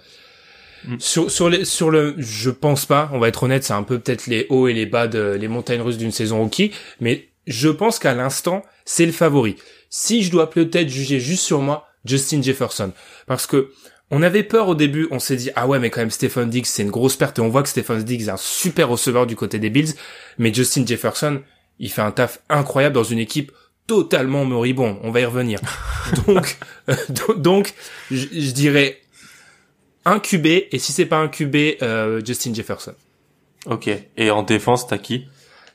mm. 0.85 0.97
sur 0.99 1.31
sur 1.31 1.49
les 1.49 1.65
sur 1.65 1.91
le 1.91 2.17
je 2.19 2.51
pense 2.51 2.87
pas, 2.87 3.09
on 3.13 3.21
va 3.21 3.29
être 3.29 3.45
honnête, 3.45 3.63
c'est 3.63 3.75
un 3.75 3.85
peu 3.85 4.01
peut-être 4.01 4.27
les 4.27 4.47
hauts 4.49 4.67
et 4.67 4.73
les 4.73 4.87
bas 4.87 5.07
de 5.07 5.37
les 5.39 5.49
montagnes 5.49 5.83
russes 5.83 5.99
d'une 5.99 6.11
saison 6.11 6.41
rookie, 6.41 6.73
mais 7.01 7.29
je 7.47 7.69
pense 7.69 8.01
qu'à 8.01 8.15
l'instant, 8.15 8.63
c'est 8.85 9.07
le 9.07 9.13
favori. 9.13 9.57
Si 9.89 10.23
je 10.23 10.31
dois 10.31 10.51
peut-être 10.51 10.89
juger 10.89 11.21
juste 11.21 11.45
sur 11.45 11.61
moi, 11.61 11.87
Justin 12.05 12.43
Jefferson 12.43 12.93
parce 13.29 13.47
que 13.47 13.71
on 14.11 14.23
avait 14.23 14.43
peur 14.43 14.69
au 14.69 14.75
début, 14.75 15.07
on 15.11 15.19
s'est 15.19 15.37
dit 15.37 15.51
ah 15.55 15.69
ouais 15.69 15.79
mais 15.79 15.91
quand 15.91 16.01
même 16.01 16.11
Stephen 16.11 16.49
Diggs 16.49 16.67
c'est 16.67 16.83
une 16.83 16.91
grosse 16.91 17.17
perte 17.17 17.39
et 17.39 17.43
on 17.43 17.49
voit 17.49 17.63
que 17.63 17.69
Stephen 17.69 18.03
Diggs 18.03 18.23
est 18.23 18.31
un 18.31 18.39
super 18.39 18.89
receveur 18.89 19.27
du 19.27 19.37
côté 19.37 19.59
des 19.59 19.71
Bills, 19.71 19.95
mais 20.39 20.53
Justin 20.53 20.85
Jefferson 20.87 21.43
il 21.79 21.91
fait 21.91 22.03
un 22.03 22.11
taf 22.11 22.41
incroyable 22.49 22.95
dans 22.95 23.05
une 23.05 23.19
équipe 23.19 23.53
totalement 23.87 24.45
moribond. 24.45 24.99
On 25.03 25.11
va 25.11 25.21
y 25.21 25.25
revenir. 25.25 25.61
donc 26.27 26.59
euh, 26.89 26.95
donc 27.37 27.75
je, 28.11 28.51
dirais 28.53 29.01
un 30.05 30.21
QB 30.21 30.47
et 30.47 30.79
si 30.79 30.93
c'est 30.93 31.07
pas 31.07 31.19
un 31.19 31.29
QB 31.29 31.57
euh, 31.83 32.21
Justin 32.25 32.55
Jefferson. 32.55 32.95
Ok. 33.67 33.91
Et 34.17 34.31
en 34.31 34.43
défense 34.43 34.87
t'as 34.87 34.99
qui? 34.99 35.27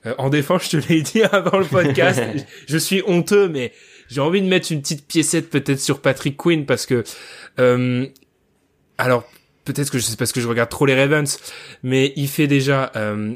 Euh, 0.05 0.15
En 0.17 0.29
défense 0.29 0.65
je 0.65 0.77
te 0.77 0.87
l'ai 0.87 1.01
dit 1.01 1.21
avant 1.31 1.59
le 1.59 1.65
podcast. 1.65 2.21
je 2.67 2.77
suis 2.77 3.03
honteux 3.05 3.47
mais 3.47 3.71
j'ai 4.13 4.21
envie 4.21 4.41
de 4.41 4.47
mettre 4.47 4.71
une 4.71 4.81
petite 4.81 5.07
piécette 5.07 5.49
peut-être 5.49 5.79
sur 5.79 5.99
Patrick 5.99 6.37
Quinn 6.37 6.65
parce 6.65 6.85
que 6.85 7.03
euh, 7.59 8.05
alors 8.97 9.23
peut-être 9.65 9.89
que 9.89 9.97
je 9.97 10.03
sais 10.03 10.15
parce 10.15 10.31
que 10.31 10.41
je 10.41 10.47
regarde 10.47 10.69
trop 10.69 10.85
les 10.85 10.95
Ravens, 10.95 11.39
mais 11.81 12.13
il 12.15 12.27
fait 12.27 12.47
déjà. 12.47 12.91
Euh, 12.95 13.35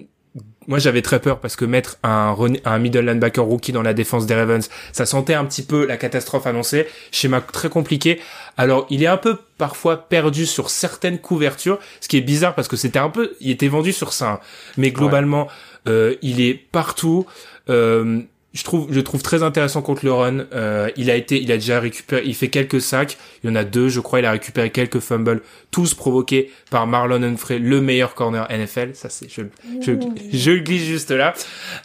moi, 0.67 0.80
j'avais 0.80 1.01
très 1.01 1.19
peur 1.19 1.39
parce 1.39 1.55
que 1.55 1.65
mettre 1.65 1.97
un, 2.03 2.36
un 2.65 2.78
middle 2.78 3.05
linebacker 3.05 3.43
rookie 3.43 3.71
dans 3.71 3.82
la 3.82 3.93
défense 3.93 4.25
des 4.25 4.36
Ravens, 4.36 4.69
ça 4.91 5.05
sentait 5.05 5.34
un 5.34 5.45
petit 5.45 5.63
peu 5.63 5.88
la 5.88 5.97
catastrophe 5.97 6.45
annoncée. 6.45 6.88
Schéma 7.11 7.39
très 7.41 7.69
compliqué. 7.69 8.19
Alors, 8.57 8.86
il 8.89 9.01
est 9.01 9.07
un 9.07 9.17
peu 9.17 9.38
parfois 9.57 10.09
perdu 10.09 10.45
sur 10.45 10.69
certaines 10.69 11.19
couvertures, 11.19 11.80
ce 12.01 12.09
qui 12.09 12.17
est 12.17 12.21
bizarre 12.21 12.53
parce 12.53 12.67
que 12.67 12.75
c'était 12.75 12.99
un 12.99 13.09
peu, 13.09 13.36
il 13.39 13.49
était 13.49 13.69
vendu 13.69 13.93
sur 13.93 14.11
ça, 14.11 14.41
mais 14.75 14.91
globalement, 14.91 15.47
euh, 15.88 16.15
il 16.21 16.41
est 16.41 16.53
partout. 16.53 17.25
Euh, 17.69 18.21
je 18.53 18.63
trouve 18.63 18.87
je 18.91 18.99
trouve 18.99 19.21
très 19.21 19.43
intéressant 19.43 19.81
contre 19.81 20.05
le 20.05 20.13
run. 20.13 20.45
Euh, 20.53 20.89
il 20.97 21.11
a 21.11 21.15
été, 21.15 21.41
il 21.41 21.51
a 21.51 21.55
déjà 21.55 21.79
récupéré, 21.79 22.23
il 22.25 22.35
fait 22.35 22.49
quelques 22.49 22.81
sacs. 22.81 23.17
Il 23.43 23.49
y 23.49 23.53
en 23.53 23.55
a 23.55 23.63
deux, 23.63 23.89
je 23.89 23.99
crois. 23.99 24.19
Il 24.19 24.25
a 24.25 24.31
récupéré 24.31 24.71
quelques 24.71 24.99
fumbles, 24.99 25.41
tous 25.69 25.93
provoqués 25.93 26.51
par 26.71 26.87
Marlon 26.87 27.21
Humphrey, 27.23 27.59
le 27.59 27.81
meilleur 27.81 28.15
corner 28.15 28.47
NFL. 28.49 28.95
Ça 28.95 29.09
c'est, 29.09 29.29
je, 29.29 29.43
je, 29.81 29.93
je, 30.31 30.51
le 30.51 30.59
glisse 30.59 30.85
juste 30.85 31.11
là. 31.11 31.33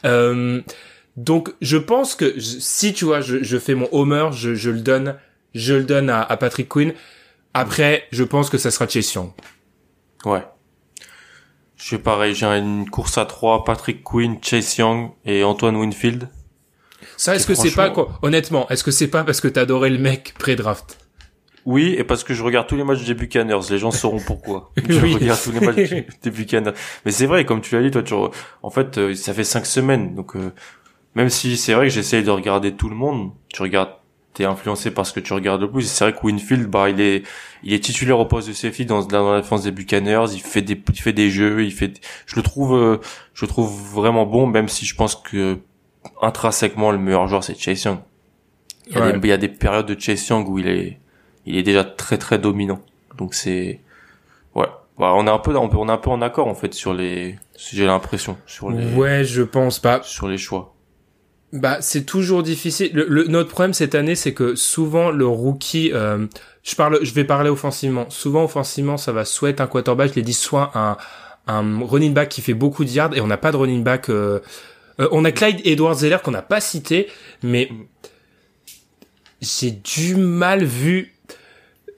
Euh, 0.04 0.60
donc 1.16 1.52
je 1.60 1.76
pense 1.76 2.14
que 2.14 2.38
si 2.40 2.94
tu 2.94 3.04
vois, 3.04 3.20
je, 3.20 3.42
je 3.42 3.58
fais 3.58 3.74
mon 3.74 3.88
homer, 3.92 4.30
je, 4.32 4.54
je 4.54 4.70
le 4.70 4.80
donne, 4.80 5.16
je 5.54 5.74
le 5.74 5.84
donne 5.84 6.08
à, 6.10 6.22
à 6.22 6.36
Patrick 6.36 6.68
Quinn. 6.68 6.94
Après, 7.54 8.04
je 8.12 8.24
pense 8.24 8.48
que 8.48 8.56
ça 8.56 8.70
sera 8.70 8.88
Chase 8.88 9.12
Young. 9.12 9.30
Ouais. 10.24 10.42
Je 11.76 11.84
suis 11.84 11.98
pareil, 11.98 12.34
j'ai 12.34 12.46
une 12.46 12.88
course 12.88 13.18
à 13.18 13.26
trois, 13.26 13.64
Patrick 13.64 14.04
Quinn, 14.04 14.38
Chase 14.40 14.76
Young 14.78 15.10
et 15.26 15.42
Antoine 15.42 15.76
Winfield. 15.76 16.28
Ça, 17.22 17.36
est-ce 17.36 17.46
que 17.46 17.54
c'est 17.54 17.70
pas 17.70 17.88
quoi? 17.88 18.18
Honnêtement, 18.22 18.68
est-ce 18.68 18.82
que 18.82 18.90
c'est 18.90 19.06
pas 19.06 19.22
parce 19.22 19.40
que 19.40 19.46
t'adorais 19.46 19.90
le 19.90 19.98
mec 19.98 20.34
pré-draft? 20.40 20.98
Oui, 21.64 21.94
et 21.96 22.02
parce 22.02 22.24
que 22.24 22.34
je 22.34 22.42
regarde 22.42 22.66
tous 22.66 22.74
les 22.74 22.82
matchs 22.82 23.04
des 23.04 23.14
Buccaneers, 23.14 23.60
les 23.70 23.78
gens 23.78 23.92
sauront 23.92 24.18
pourquoi. 24.18 24.72
je 24.88 24.98
regarde 24.98 25.40
tous 25.40 25.52
les 25.52 25.60
matchs 25.60 25.94
des 26.24 26.30
Buccaneers. 26.32 26.72
Mais 27.04 27.12
c'est 27.12 27.26
vrai, 27.26 27.44
comme 27.44 27.60
tu 27.60 27.76
l'as 27.76 27.82
dit, 27.82 27.92
toi, 27.92 28.02
tu 28.02 28.12
en 28.14 28.70
fait, 28.70 28.98
euh, 28.98 29.14
ça 29.14 29.32
fait 29.34 29.44
cinq 29.44 29.66
semaines, 29.66 30.16
donc 30.16 30.34
euh, 30.34 30.50
même 31.14 31.28
si 31.28 31.56
c'est 31.56 31.74
vrai 31.74 31.86
que 31.86 31.94
j'essaye 31.94 32.24
de 32.24 32.30
regarder 32.32 32.72
tout 32.72 32.88
le 32.88 32.96
monde, 32.96 33.30
tu 33.54 33.62
regardes, 33.62 33.92
t'es 34.34 34.44
influencé 34.44 34.90
par 34.90 35.06
ce 35.06 35.12
que 35.12 35.20
tu 35.20 35.32
regardes 35.32 35.60
le 35.60 35.70
plus. 35.70 35.82
C'est 35.82 36.02
vrai 36.02 36.12
que 36.12 36.26
Winfield, 36.26 36.66
bah, 36.66 36.90
il 36.90 37.00
est, 37.00 37.22
il 37.62 37.72
est 37.72 37.84
titulaire 37.84 38.18
au 38.18 38.26
poste 38.26 38.48
de 38.48 38.52
safety 38.52 38.84
dans, 38.84 39.04
dans 39.04 39.32
la 39.32 39.42
défense 39.42 39.62
des 39.62 39.70
Buccaneers. 39.70 40.24
Il 40.32 40.40
fait 40.40 40.62
des, 40.62 40.82
il 40.92 41.00
fait 41.00 41.12
des 41.12 41.30
jeux, 41.30 41.62
il 41.62 41.72
fait, 41.72 42.00
je 42.26 42.34
le 42.34 42.42
trouve, 42.42 42.74
euh, 42.74 42.96
je 43.32 43.44
le 43.44 43.48
trouve 43.48 43.72
vraiment 43.94 44.26
bon, 44.26 44.48
même 44.48 44.66
si 44.66 44.84
je 44.86 44.96
pense 44.96 45.14
que 45.14 45.60
intrinsèquement 46.20 46.90
le 46.90 46.98
meilleur 46.98 47.28
joueur 47.28 47.44
c'est 47.44 47.58
Chase 47.58 47.84
Young. 47.84 47.98
Il 48.88 48.94
y, 48.94 49.00
a 49.00 49.12
des, 49.12 49.18
il 49.18 49.26
y, 49.28 49.32
a 49.32 49.36
des, 49.36 49.48
périodes 49.48 49.86
de 49.86 49.98
Chase 49.98 50.26
Young 50.28 50.48
où 50.48 50.58
il 50.58 50.68
est 50.68 50.98
il 51.46 51.56
est 51.56 51.62
déjà 51.62 51.84
très 51.84 52.18
très 52.18 52.38
dominant. 52.38 52.80
Donc 53.16 53.34
c'est 53.34 53.80
ouais, 54.54 54.66
bah, 54.98 55.12
on 55.14 55.26
est 55.26 55.30
un 55.30 55.38
peu 55.38 55.56
on 55.56 55.88
est 55.88 55.92
un 55.92 55.98
peu 55.98 56.10
en 56.10 56.20
accord 56.20 56.48
en 56.48 56.54
fait 56.54 56.74
sur 56.74 56.92
les 56.92 57.36
j'ai 57.56 57.86
l'impression 57.86 58.36
sur 58.46 58.70
les 58.70 58.94
Ouais, 58.94 59.24
je 59.24 59.42
pense 59.42 59.78
pas 59.78 60.02
sur 60.02 60.28
les 60.28 60.38
choix. 60.38 60.74
Bah, 61.52 61.78
c'est 61.82 62.04
toujours 62.04 62.42
difficile. 62.42 62.92
Le, 62.94 63.24
notre 63.24 63.50
problème 63.50 63.74
cette 63.74 63.94
année, 63.94 64.14
c'est 64.14 64.32
que 64.32 64.54
souvent 64.54 65.10
le 65.10 65.26
rookie, 65.26 65.90
euh, 65.92 66.26
je 66.62 66.74
parle, 66.74 67.00
je 67.02 67.12
vais 67.12 67.24
parler 67.24 67.50
offensivement. 67.50 68.08
Souvent 68.08 68.44
offensivement, 68.44 68.96
ça 68.96 69.12
va 69.12 69.26
soit 69.26 69.50
être 69.50 69.60
un 69.60 69.66
quarterback, 69.66 70.10
je 70.10 70.14
l'ai 70.14 70.22
dit, 70.22 70.32
soit 70.32 70.70
un, 70.74 70.96
un 71.46 71.84
running 71.84 72.14
back 72.14 72.30
qui 72.30 72.40
fait 72.40 72.54
beaucoup 72.54 72.86
de 72.86 72.90
yards, 72.90 73.14
et 73.14 73.20
on 73.20 73.26
n'a 73.26 73.36
pas 73.36 73.52
de 73.52 73.58
running 73.58 73.82
back 73.82 74.08
euh, 74.08 74.40
euh, 75.00 75.08
on 75.12 75.24
a 75.24 75.32
Clyde 75.32 75.60
Edwards 75.64 75.94
Zeller 75.94 76.18
qu'on 76.22 76.30
n'a 76.30 76.42
pas 76.42 76.60
cité, 76.60 77.08
mais 77.42 77.70
j'ai 79.40 79.70
du 79.70 80.16
mal 80.16 80.64
vu. 80.64 81.14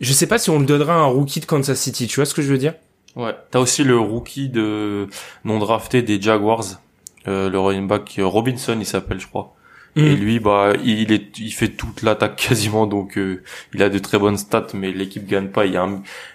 Je 0.01 0.12
sais 0.12 0.26
pas 0.26 0.38
si 0.38 0.51
on 0.51 0.59
le 0.59 0.66
donnera 0.66 0.95
à 0.95 0.99
un 0.99 1.07
rookie 1.07 1.40
de 1.40 1.47
Kansas 1.47 1.78
City. 1.78 2.07
Tu 2.07 2.16
vois 2.16 2.26
ce 2.26 2.34
que 2.34 2.42
je 2.42 2.49
veux 2.49 2.59
dire? 2.59 2.74
Ouais. 3.16 3.34
T'as 3.51 3.61
aussi 3.61 3.84
le 3.84 3.99
rookie 3.99 4.49
de 4.49 5.07
non 5.45 5.59
drafté 5.59 6.03
des 6.03 6.20
Jaguars, 6.20 6.64
euh, 7.28 7.49
le 7.49 7.59
running 7.59 7.86
back 7.86 8.18
Robinson, 8.18 8.76
il 8.78 8.86
s'appelle, 8.86 9.20
je 9.20 9.28
crois. 9.28 9.55
Et 9.97 10.16
mm. 10.16 10.16
lui, 10.16 10.40
bah, 10.40 10.72
il 10.84 11.12
est, 11.12 11.38
il 11.38 11.53
fait 11.53 11.68
toute 11.68 12.03
l'attaque 12.03 12.36
quasiment, 12.36 12.86
donc 12.86 13.16
euh, 13.16 13.42
il 13.72 13.82
a 13.82 13.88
de 13.88 13.99
très 13.99 14.18
bonnes 14.18 14.36
stats, 14.36 14.66
mais 14.74 14.90
l'équipe 14.90 15.26
gagne 15.26 15.49
pas. 15.49 15.66
Il 15.66 15.72
y 15.72 15.76
a 15.76 15.88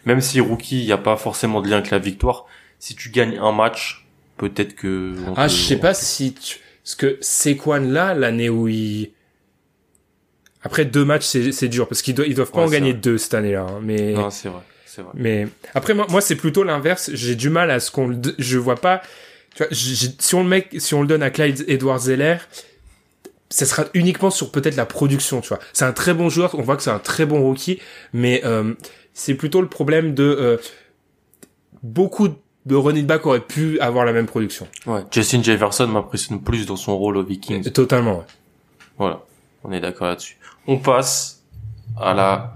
même 0.05 0.21
si 0.21 0.39
rookie, 0.39 0.79
il 0.79 0.85
n'y 0.85 0.91
a 0.93 0.97
pas 0.97 1.17
forcément 1.17 1.61
de 1.61 1.67
lien 1.67 1.77
avec 1.77 1.91
la 1.91 1.99
victoire. 1.99 2.45
Si 2.79 2.95
tu 2.95 3.09
gagnes 3.09 3.37
un 3.37 3.51
match, 3.51 4.08
peut-être 4.39 4.75
que. 4.75 5.13
Ah, 5.35 5.47
je 5.47 5.55
sais 5.55 5.75
pas 5.75 5.93
si 5.93 6.33
tu... 6.33 6.59
parce 6.83 6.95
que 6.95 7.17
c'est 7.21 7.55
quoi 7.55 7.79
là 7.79 8.15
l'année 8.15 8.49
où 8.49 8.67
il. 8.67 9.11
Après 10.63 10.85
deux 10.85 11.05
matchs, 11.05 11.25
c'est 11.25 11.67
dur 11.67 11.87
parce 11.87 12.01
qu'ils 12.01 12.15
doivent 12.15 12.27
ils 12.27 12.35
doivent 12.35 12.51
pas 12.51 12.61
en 12.61 12.69
gagner 12.69 12.93
deux 12.93 13.17
cette 13.17 13.35
année-là. 13.35 13.67
Hein, 13.69 13.79
mais. 13.83 14.13
Non, 14.13 14.29
c'est 14.29 14.49
vrai, 14.49 14.61
c'est 14.85 15.01
vrai. 15.01 15.11
Mais 15.13 15.47
après 15.75 15.93
moi, 15.93 16.07
moi 16.09 16.21
c'est 16.21 16.35
plutôt 16.35 16.63
l'inverse. 16.63 17.11
J'ai 17.13 17.35
du 17.35 17.49
mal 17.49 17.69
à 17.69 17.79
ce 17.79 17.91
qu'on, 17.91 18.19
je 18.39 18.57
vois 18.57 18.77
pas. 18.77 19.01
Tu 19.55 19.63
vois, 19.63 19.67
si 19.71 20.35
on 20.35 20.43
le 20.43 20.49
met, 20.49 20.67
si 20.77 20.93
on 20.93 21.01
le 21.01 21.07
donne 21.07 21.23
à 21.23 21.29
Clyde 21.29 21.65
Edwards 21.67 21.99
Zeller, 21.99 22.37
ça 23.49 23.65
sera 23.65 23.85
uniquement 23.93 24.29
sur 24.29 24.51
peut-être 24.51 24.75
la 24.75 24.85
production, 24.85 25.41
tu 25.41 25.49
vois. 25.49 25.59
C'est 25.73 25.85
un 25.85 25.93
très 25.93 26.13
bon 26.13 26.29
joueur, 26.29 26.55
on 26.57 26.61
voit 26.61 26.77
que 26.77 26.83
c'est 26.83 26.91
un 26.91 26.99
très 26.99 27.25
bon 27.25 27.41
rookie, 27.41 27.79
mais 28.13 28.41
euh, 28.45 28.73
c'est 29.13 29.33
plutôt 29.33 29.61
le 29.61 29.67
problème 29.67 30.13
de 30.13 30.23
euh, 30.23 30.57
beaucoup 31.81 32.27
de 32.27 32.35
running 32.75 33.05
back 33.05 33.25
aurait 33.25 33.39
pu 33.39 33.79
avoir 33.79 34.05
la 34.05 34.13
même 34.13 34.25
production. 34.25 34.67
Ouais. 34.85 35.03
Justin 35.11 35.43
Jefferson 35.43 35.87
m'impressionne 35.87 36.41
plus 36.41 36.65
dans 36.65 36.75
son 36.75 36.97
rôle 36.97 37.17
aux 37.17 37.23
Vikings. 37.23 37.71
Totalement, 37.71 38.19
ouais. 38.19 38.25
Voilà. 38.97 39.21
On 39.63 39.71
est 39.71 39.79
d'accord 39.79 40.07
là-dessus. 40.07 40.37
On 40.67 40.77
passe 40.77 41.43
à 41.99 42.13
la, 42.13 42.55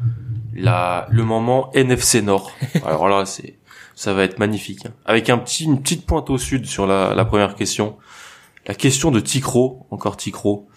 la, 0.54 1.08
le 1.10 1.24
moment 1.24 1.72
NFC 1.74 2.22
Nord. 2.22 2.52
Alors 2.86 3.10
là, 3.10 3.26
c'est, 3.26 3.58
ça 3.96 4.14
va 4.14 4.24
être 4.24 4.40
magnifique. 4.40 4.86
Hein. 4.86 4.94
Avec 5.06 5.30
un 5.30 5.38
petit, 5.38 5.66
une 5.66 5.82
petite 5.82 6.06
pointe 6.06 6.30
au 6.30 6.38
sud 6.38 6.66
sur 6.66 6.88
la, 6.88 7.14
la 7.14 7.26
première 7.26 7.56
question. 7.56 7.98
La 8.68 8.74
question 8.74 9.12
de 9.12 9.20
Ticro, 9.20 9.86
encore 9.92 10.18
Ticro. 10.18 10.68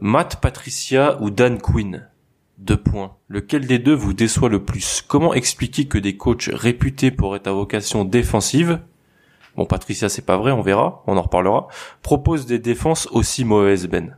Matt 0.00 0.40
Patricia 0.40 1.20
ou 1.20 1.30
Dan 1.30 1.58
Quinn? 1.58 2.08
Deux 2.58 2.76
points. 2.76 3.16
Lequel 3.28 3.66
des 3.66 3.78
deux 3.78 3.94
vous 3.94 4.12
déçoit 4.12 4.48
le 4.48 4.64
plus? 4.64 5.02
Comment 5.06 5.32
expliquer 5.34 5.86
que 5.86 5.98
des 5.98 6.16
coachs 6.16 6.50
réputés 6.52 7.10
pour 7.10 7.36
être 7.36 7.46
à 7.46 7.52
vocation 7.52 8.04
défensive, 8.04 8.80
bon 9.56 9.64
Patricia 9.64 10.08
c'est 10.08 10.26
pas 10.26 10.36
vrai, 10.36 10.52
on 10.52 10.62
verra, 10.62 11.02
on 11.06 11.16
en 11.16 11.22
reparlera, 11.22 11.68
proposent 12.02 12.46
des 12.46 12.58
défenses 12.58 13.06
aussi 13.12 13.44
mauvaises, 13.44 13.86
Ben? 13.86 14.16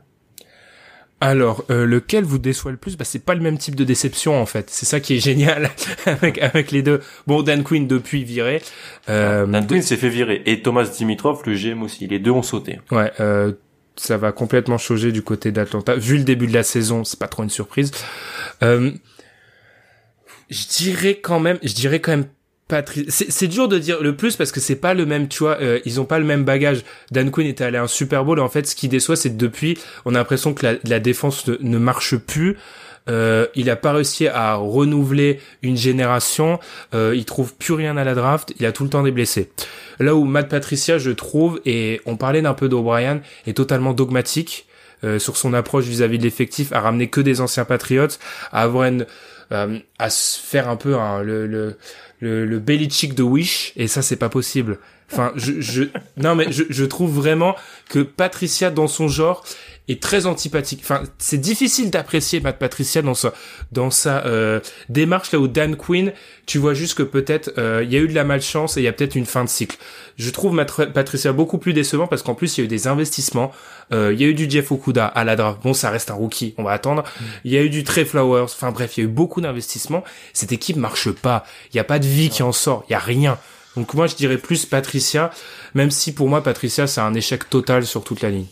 Alors, 1.22 1.64
euh, 1.70 1.84
lequel 1.84 2.24
vous 2.24 2.38
déçoit 2.38 2.70
le 2.70 2.78
plus? 2.78 2.96
Bah, 2.96 3.04
C'est 3.04 3.22
pas 3.22 3.34
le 3.34 3.42
même 3.42 3.58
type 3.58 3.74
de 3.74 3.84
déception 3.84 4.40
en 4.40 4.46
fait. 4.46 4.70
C'est 4.70 4.86
ça 4.86 5.00
qui 5.00 5.16
est 5.16 5.20
génial 5.24 5.70
avec 6.06 6.38
avec 6.38 6.70
les 6.70 6.82
deux. 6.82 7.00
Bon, 7.26 7.42
Dan 7.42 7.62
Quinn 7.62 7.86
depuis 7.86 8.24
viré. 8.24 8.62
Euh, 9.10 9.44
Dan 9.46 9.66
Quinn 9.66 9.82
s'est 9.82 9.98
fait 9.98 10.08
virer 10.08 10.42
et 10.46 10.62
Thomas 10.62 10.84
Dimitrov, 10.84 11.42
le 11.44 11.54
GM 11.54 11.82
aussi. 11.82 12.06
Les 12.06 12.18
deux 12.18 12.30
ont 12.30 12.42
sauté. 12.42 12.80
Ouais. 12.90 13.12
Euh, 13.20 13.52
ça 13.96 14.16
va 14.16 14.32
complètement 14.32 14.78
changer 14.78 15.12
du 15.12 15.22
côté 15.22 15.52
d'Atlanta. 15.52 15.94
Vu 15.94 16.16
le 16.18 16.24
début 16.24 16.46
de 16.46 16.54
la 16.54 16.62
saison, 16.62 17.04
c'est 17.04 17.18
pas 17.18 17.28
trop 17.28 17.42
une 17.42 17.50
surprise. 17.50 17.90
Euh, 18.62 18.90
je 20.48 20.66
dirais 20.66 21.20
quand 21.22 21.40
même, 21.40 21.58
je 21.62 21.74
dirais 21.74 22.00
quand 22.00 22.12
même 22.12 22.26
c'est 23.08 23.48
dur 23.48 23.68
de 23.68 23.78
dire 23.78 24.02
le 24.02 24.16
plus 24.16 24.36
parce 24.36 24.52
que 24.52 24.60
c'est 24.60 24.76
pas 24.76 24.94
le 24.94 25.06
même, 25.06 25.28
tu 25.28 25.40
vois, 25.40 25.60
euh, 25.60 25.80
ils 25.84 26.00
ont 26.00 26.04
pas 26.04 26.18
le 26.18 26.24
même 26.24 26.44
bagage. 26.44 26.84
Dan 27.10 27.30
Quinn 27.30 27.46
était 27.46 27.64
allé 27.64 27.78
à 27.78 27.82
un 27.82 27.88
Super 27.88 28.24
Bowl 28.24 28.38
et 28.38 28.42
en 28.42 28.48
fait, 28.48 28.66
ce 28.66 28.74
qui 28.74 28.88
déçoit, 28.88 29.16
c'est 29.16 29.30
que 29.30 29.36
depuis, 29.36 29.78
on 30.04 30.14
a 30.14 30.18
l'impression 30.18 30.54
que 30.54 30.78
la 30.84 31.00
défense 31.00 31.46
ne, 31.46 31.78
marche 31.78 32.16
plus. 32.16 32.56
Euh, 33.08 33.46
il 33.54 33.70
a 33.70 33.76
pas 33.76 33.92
réussi 33.92 34.28
à 34.28 34.54
renouveler 34.54 35.40
une 35.62 35.76
génération. 35.76 36.60
Euh, 36.94 37.14
il 37.16 37.24
trouve 37.24 37.54
plus 37.54 37.74
rien 37.74 37.96
à 37.96 38.04
la 38.04 38.14
draft. 38.14 38.52
Il 38.60 38.66
a 38.66 38.72
tout 38.72 38.84
le 38.84 38.90
temps 38.90 39.02
des 39.02 39.10
blessés. 39.10 39.50
Là 39.98 40.14
où 40.14 40.24
Matt 40.24 40.48
Patricia, 40.48 40.98
je 40.98 41.10
trouve, 41.10 41.60
et 41.64 42.00
on 42.06 42.16
parlait 42.16 42.42
d'un 42.42 42.54
peu 42.54 42.68
d'O'Brien, 42.68 43.20
est 43.46 43.56
totalement 43.56 43.92
dogmatique. 43.92 44.66
Euh, 45.02 45.18
sur 45.18 45.38
son 45.38 45.54
approche 45.54 45.86
vis-à-vis 45.86 46.18
de 46.18 46.24
l'effectif, 46.24 46.72
à 46.72 46.80
ramener 46.80 47.08
que 47.08 47.22
des 47.22 47.40
anciens 47.40 47.64
patriotes, 47.64 48.18
à 48.52 48.60
avoir 48.60 48.86
une, 48.86 49.06
euh, 49.50 49.78
à 49.98 50.10
se 50.10 50.38
faire 50.38 50.68
un 50.68 50.76
peu 50.76 50.94
le, 51.24 51.46
le, 51.46 51.78
le, 52.20 52.44
le 52.44 52.58
Belichick 52.58 53.14
de 53.14 53.22
Wish, 53.22 53.72
et 53.76 53.88
ça 53.88 54.02
c'est 54.02 54.16
pas 54.16 54.28
possible. 54.28 54.76
Enfin, 55.10 55.32
je, 55.36 55.58
je, 55.58 55.84
non 56.18 56.34
mais 56.34 56.52
je, 56.52 56.64
je 56.68 56.84
trouve 56.84 57.14
vraiment 57.14 57.56
que 57.88 58.00
Patricia 58.00 58.70
dans 58.70 58.88
son 58.88 59.08
genre 59.08 59.42
est 59.92 60.02
très 60.02 60.26
antipathique. 60.26 60.80
Enfin, 60.82 61.02
c'est 61.18 61.40
difficile 61.40 61.90
d'apprécier 61.90 62.40
Matt 62.40 62.58
Patricia 62.58 63.02
dans 63.02 63.14
sa 63.14 63.32
dans 63.72 63.90
sa 63.90 64.24
euh, 64.26 64.60
démarche 64.88 65.32
là 65.32 65.38
où 65.38 65.48
Dan 65.48 65.76
Quinn, 65.76 66.12
tu 66.46 66.58
vois 66.58 66.74
juste 66.74 66.94
que 66.94 67.02
peut-être 67.02 67.52
euh, 67.58 67.82
il 67.84 67.92
y 67.92 67.96
a 67.96 68.00
eu 68.00 68.08
de 68.08 68.14
la 68.14 68.24
malchance 68.24 68.76
et 68.76 68.80
il 68.80 68.84
y 68.84 68.88
a 68.88 68.92
peut-être 68.92 69.14
une 69.14 69.26
fin 69.26 69.44
de 69.44 69.48
cycle. 69.48 69.76
Je 70.16 70.30
trouve 70.30 70.54
Matt 70.54 70.92
Patricia 70.92 71.32
beaucoup 71.32 71.58
plus 71.58 71.72
décevant 71.72 72.06
parce 72.06 72.22
qu'en 72.22 72.34
plus 72.34 72.56
il 72.56 72.60
y 72.60 72.62
a 72.62 72.64
eu 72.66 72.68
des 72.68 72.86
investissements. 72.86 73.52
Euh, 73.92 74.12
il 74.12 74.20
y 74.20 74.24
a 74.24 74.28
eu 74.28 74.34
du 74.34 74.48
Jeff 74.48 74.70
Okuda 74.70 75.06
à 75.06 75.24
la 75.24 75.34
draft. 75.34 75.60
Bon, 75.62 75.74
ça 75.74 75.90
reste 75.90 76.10
un 76.10 76.14
rookie, 76.14 76.54
on 76.58 76.62
va 76.62 76.72
attendre. 76.72 77.02
Mm. 77.02 77.24
Il 77.44 77.52
y 77.52 77.56
a 77.56 77.62
eu 77.62 77.70
du 77.70 77.82
Trey 77.82 78.04
Flowers. 78.04 78.44
Enfin 78.44 78.70
bref, 78.70 78.96
il 78.96 79.00
y 79.00 79.02
a 79.02 79.06
eu 79.06 79.12
beaucoup 79.12 79.40
d'investissements. 79.40 80.04
Cette 80.32 80.52
équipe 80.52 80.76
marche 80.76 81.10
pas. 81.10 81.44
Il 81.72 81.76
y 81.76 81.80
a 81.80 81.84
pas 81.84 81.98
de 81.98 82.06
vie 82.06 82.30
qui 82.30 82.42
en 82.42 82.52
sort. 82.52 82.84
Il 82.88 82.92
y 82.92 82.96
a 82.96 83.00
rien. 83.00 83.38
Donc 83.76 83.94
moi 83.94 84.06
je 84.06 84.16
dirais 84.16 84.38
plus 84.38 84.66
Patricia, 84.66 85.30
même 85.74 85.90
si 85.90 86.12
pour 86.12 86.28
moi 86.28 86.42
Patricia 86.42 86.86
c'est 86.86 87.00
un 87.00 87.14
échec 87.14 87.48
total 87.48 87.86
sur 87.86 88.02
toute 88.02 88.20
la 88.20 88.30
ligne. 88.30 88.46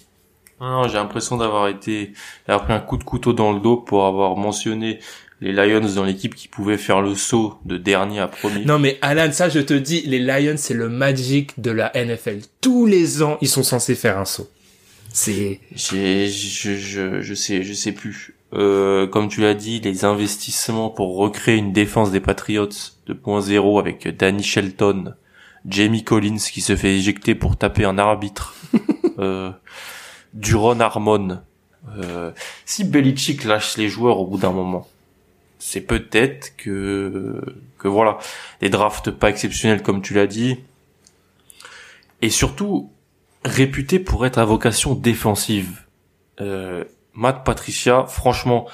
Non, 0.60 0.88
j'ai 0.88 0.94
l'impression 0.94 1.36
d'avoir 1.36 1.68
été, 1.68 2.12
d'avoir 2.46 2.64
pris 2.64 2.74
un 2.74 2.80
coup 2.80 2.96
de 2.96 3.04
couteau 3.04 3.32
dans 3.32 3.52
le 3.52 3.60
dos 3.60 3.76
pour 3.76 4.06
avoir 4.06 4.36
mentionné 4.36 4.98
les 5.40 5.52
Lions 5.52 5.88
dans 5.94 6.04
l'équipe 6.04 6.34
qui 6.34 6.48
pouvaient 6.48 6.78
faire 6.78 7.00
le 7.00 7.14
saut 7.14 7.58
de 7.64 7.76
dernier 7.76 8.18
à 8.20 8.28
premier. 8.28 8.64
Non 8.64 8.78
mais 8.78 8.98
Alan, 9.02 9.30
ça 9.30 9.48
je 9.48 9.60
te 9.60 9.74
dis, 9.74 10.02
les 10.02 10.18
Lions 10.18 10.56
c'est 10.56 10.74
le 10.74 10.88
magic 10.88 11.60
de 11.60 11.70
la 11.70 11.92
NFL. 11.94 12.40
Tous 12.60 12.86
les 12.86 13.22
ans, 13.22 13.38
ils 13.40 13.48
sont 13.48 13.62
censés 13.62 13.94
faire 13.94 14.18
un 14.18 14.24
saut. 14.24 14.48
C'est. 15.12 15.60
Je, 15.74 16.26
je, 16.26 17.22
je 17.22 17.34
sais, 17.34 17.62
je 17.62 17.72
sais 17.72 17.92
plus. 17.92 18.34
Euh, 18.54 19.06
comme 19.06 19.28
tu 19.28 19.40
l'as 19.40 19.54
dit, 19.54 19.80
les 19.80 20.04
investissements 20.04 20.90
pour 20.90 21.16
recréer 21.16 21.56
une 21.56 21.72
défense 21.72 22.10
des 22.10 22.20
Patriots 22.20 22.68
2.0 23.08 23.78
avec 23.78 24.08
Danny 24.16 24.42
Shelton, 24.42 25.14
Jamie 25.66 26.04
Collins 26.04 26.38
qui 26.38 26.60
se 26.60 26.76
fait 26.76 26.96
éjecter 26.96 27.34
pour 27.34 27.56
taper 27.56 27.84
un 27.84 27.98
arbitre. 27.98 28.54
euh, 29.18 29.50
Duron 30.34 30.80
Harmon. 30.80 31.40
Euh, 31.96 32.32
si 32.64 32.84
Belichick 32.84 33.44
lâche 33.44 33.76
les 33.76 33.88
joueurs 33.88 34.18
au 34.18 34.26
bout 34.26 34.38
d'un 34.38 34.52
moment, 34.52 34.86
c'est 35.58 35.80
peut-être 35.80 36.56
que 36.56 37.40
que 37.78 37.88
voilà, 37.88 38.18
des 38.60 38.68
drafts 38.68 39.10
pas 39.10 39.30
exceptionnels 39.30 39.82
comme 39.82 40.02
tu 40.02 40.14
l'as 40.14 40.26
dit, 40.26 40.58
et 42.20 42.30
surtout 42.30 42.90
réputé 43.44 43.98
pour 43.98 44.26
être 44.26 44.38
à 44.38 44.44
vocation 44.44 44.94
défensive. 44.94 45.84
Euh, 46.40 46.84
Matt 47.14 47.44
Patricia, 47.44 48.06
franchement, 48.06 48.68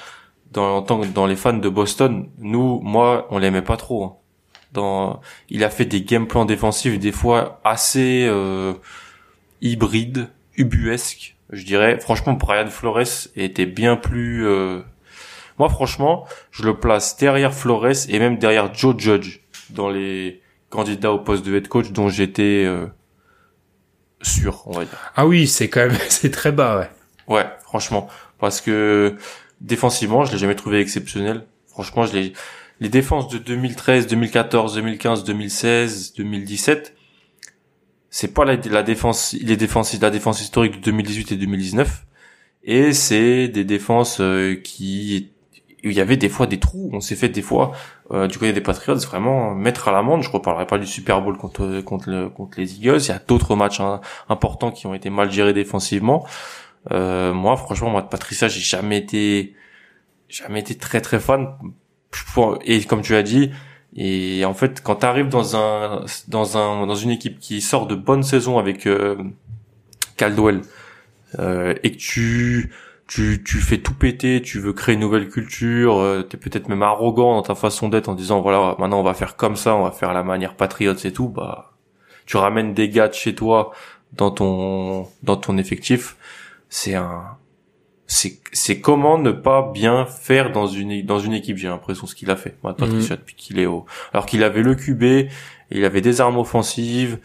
dans, 0.51 0.81
dans 0.81 1.25
les 1.25 1.35
fans 1.35 1.53
de 1.53 1.69
Boston, 1.69 2.29
nous, 2.37 2.79
moi, 2.81 3.27
on 3.31 3.37
l'aimait 3.37 3.61
pas 3.61 3.77
trop. 3.77 4.03
Hein. 4.03 4.15
Il 5.49 5.63
a 5.63 5.69
fait 5.69 5.85
des 5.85 6.01
game 6.01 6.27
plans 6.27 6.45
défensifs 6.45 6.99
des 6.99 7.11
fois 7.11 7.61
assez 7.63 8.25
euh, 8.27 8.73
hybrides, 9.61 10.29
ubuesques 10.57 11.34
je 11.51 11.63
dirais. 11.63 11.99
Franchement, 11.99 12.33
Brian 12.33 12.67
Flores 12.67 13.29
était 13.35 13.65
bien 13.65 13.95
plus... 13.95 14.47
Euh, 14.47 14.81
moi, 15.57 15.69
franchement, 15.69 16.25
je 16.51 16.63
le 16.63 16.77
place 16.77 17.17
derrière 17.17 17.53
Flores 17.53 18.09
et 18.09 18.19
même 18.19 18.37
derrière 18.37 18.73
Joe 18.73 18.95
Judge 18.97 19.39
dans 19.69 19.89
les 19.89 20.41
candidats 20.69 21.11
au 21.11 21.19
poste 21.19 21.45
de 21.45 21.55
head 21.55 21.67
coach 21.67 21.91
dont 21.91 22.09
j'étais 22.09 22.63
euh, 22.65 22.87
sûr, 24.21 24.63
on 24.65 24.71
va 24.71 24.85
dire. 24.85 25.11
Ah 25.15 25.25
oui, 25.25 25.47
c'est 25.47 25.69
quand 25.69 25.87
même 25.87 25.97
c'est 26.09 26.31
très 26.31 26.51
bas, 26.51 26.79
ouais. 26.79 26.89
Ouais, 27.27 27.45
franchement, 27.63 28.07
parce 28.39 28.61
que 28.61 29.15
défensivement, 29.61 30.25
je 30.25 30.33
l'ai 30.33 30.37
jamais 30.37 30.55
trouvé 30.55 30.79
exceptionnel. 30.79 31.45
Franchement, 31.67 32.05
je 32.05 32.13
l'ai 32.13 32.33
les 32.81 32.89
défenses 32.89 33.29
de 33.29 33.37
2013, 33.37 34.07
2014, 34.07 34.75
2015, 34.75 35.23
2016, 35.23 36.13
2017 36.15 36.95
c'est 38.15 38.33
pas 38.33 38.45
la, 38.45 38.55
défense, 38.55 39.35
les 39.41 39.57
défenses, 39.57 39.99
la 39.99 40.09
défense 40.09 40.39
historique 40.39 40.75
de 40.77 40.85
2018 40.85 41.33
et 41.33 41.35
2019, 41.35 42.05
et 42.63 42.93
c'est 42.93 43.49
des 43.49 43.65
défenses 43.65 44.21
euh, 44.21 44.55
qui, 44.55 45.33
il 45.83 45.91
y 45.91 45.99
avait 45.99 46.15
des 46.15 46.29
fois 46.29 46.47
des 46.47 46.57
trous. 46.57 46.89
On 46.93 47.01
s'est 47.01 47.17
fait 47.17 47.27
des 47.27 47.41
fois 47.41 47.73
euh, 48.11 48.27
du 48.27 48.37
côté 48.37 48.53
des 48.53 48.61
Patriots 48.61 48.95
vraiment 48.99 49.53
mettre 49.53 49.89
à 49.89 49.91
l'amende. 49.91 50.23
Je 50.23 50.29
reparlerai 50.29 50.65
pas 50.65 50.77
du 50.77 50.87
Super 50.87 51.21
Bowl 51.21 51.35
contre 51.35 51.81
contre, 51.81 52.09
le, 52.09 52.29
contre 52.29 52.57
les 52.57 52.75
Eagles. 52.75 52.99
Il 53.01 53.09
y 53.09 53.11
a 53.11 53.19
d'autres 53.19 53.57
matchs 53.57 53.81
hein, 53.81 53.99
importants 54.29 54.71
qui 54.71 54.87
ont 54.87 54.93
été 54.93 55.09
mal 55.09 55.29
gérés 55.29 55.51
défensivement. 55.51 56.25
Euh, 56.91 57.33
moi, 57.33 57.57
franchement, 57.57 57.89
moi 57.89 58.01
de 58.01 58.07
Patricia, 58.07 58.47
j'ai 58.47 58.61
jamais 58.61 58.97
été 58.97 59.55
jamais 60.29 60.61
été 60.61 60.75
très 60.75 61.01
très 61.01 61.19
fan. 61.19 61.53
Et 62.63 62.81
comme 62.85 63.01
tu 63.01 63.13
as 63.13 63.23
dit, 63.23 63.51
et 63.95 64.43
en 64.45 64.53
fait, 64.53 64.81
quand 64.83 64.97
tu 64.97 65.05
arrives 65.05 65.29
dans 65.29 65.55
un 65.55 66.05
dans 66.27 66.57
un 66.57 66.85
dans 66.85 66.95
une 66.95 67.11
équipe 67.11 67.39
qui 67.39 67.61
sort 67.61 67.87
de 67.87 67.95
bonnes 67.95 68.23
saisons 68.23 68.59
avec 68.59 68.87
euh, 68.87 69.15
Caldwell 70.17 70.61
euh, 71.39 71.73
et 71.83 71.91
que 71.93 71.97
tu 71.97 72.73
tu 73.07 73.41
tu 73.43 73.57
fais 73.59 73.77
tout 73.77 73.93
péter, 73.93 74.41
tu 74.41 74.59
veux 74.59 74.73
créer 74.73 74.95
une 74.95 75.01
nouvelle 75.01 75.29
culture, 75.29 75.97
euh, 75.99 76.27
tu 76.29 76.35
es 76.35 76.39
peut-être 76.39 76.67
même 76.67 76.83
arrogant 76.83 77.35
dans 77.35 77.41
ta 77.43 77.55
façon 77.55 77.87
d'être 77.87 78.09
en 78.09 78.15
disant 78.15 78.41
voilà, 78.41 78.75
maintenant 78.79 78.99
on 78.99 79.03
va 79.03 79.13
faire 79.13 79.37
comme 79.37 79.55
ça, 79.55 79.75
on 79.75 79.83
va 79.83 79.91
faire 79.91 80.13
la 80.13 80.23
manière 80.23 80.55
patriote 80.55 81.05
et 81.05 81.13
tout, 81.13 81.29
bah 81.29 81.71
tu 82.25 82.37
ramènes 82.37 82.73
des 82.73 82.89
gars 82.89 83.07
de 83.07 83.13
chez 83.13 83.35
toi 83.35 83.71
dans 84.13 84.31
ton 84.31 85.07
dans 85.23 85.37
ton 85.37 85.57
effectif, 85.57 86.17
c'est 86.69 86.95
un 86.95 87.37
c'est 88.07 88.81
comment 88.81 89.17
ne 89.17 89.31
pas 89.31 89.71
bien 89.73 90.05
faire 90.05 90.51
dans 90.51 90.67
une 90.67 91.03
dans 91.03 91.19
une 91.19 91.33
équipe 91.33 91.57
j'ai 91.57 91.67
l'impression 91.67 92.05
ce 92.05 92.13
qu'il 92.13 92.29
a 92.29 92.35
fait 92.35 92.55
Patricia 92.61 93.15
mhm. 93.15 93.21
depuis 93.21 93.35
qu'il 93.35 93.59
est 93.59 93.65
haut 93.65 93.85
alors 94.13 94.25
qu'il 94.25 94.43
avait 94.43 94.61
le 94.61 94.75
QB 94.75 95.29
il 95.71 95.85
avait 95.85 96.01
des 96.01 96.21
armes 96.21 96.37
offensives 96.37 97.17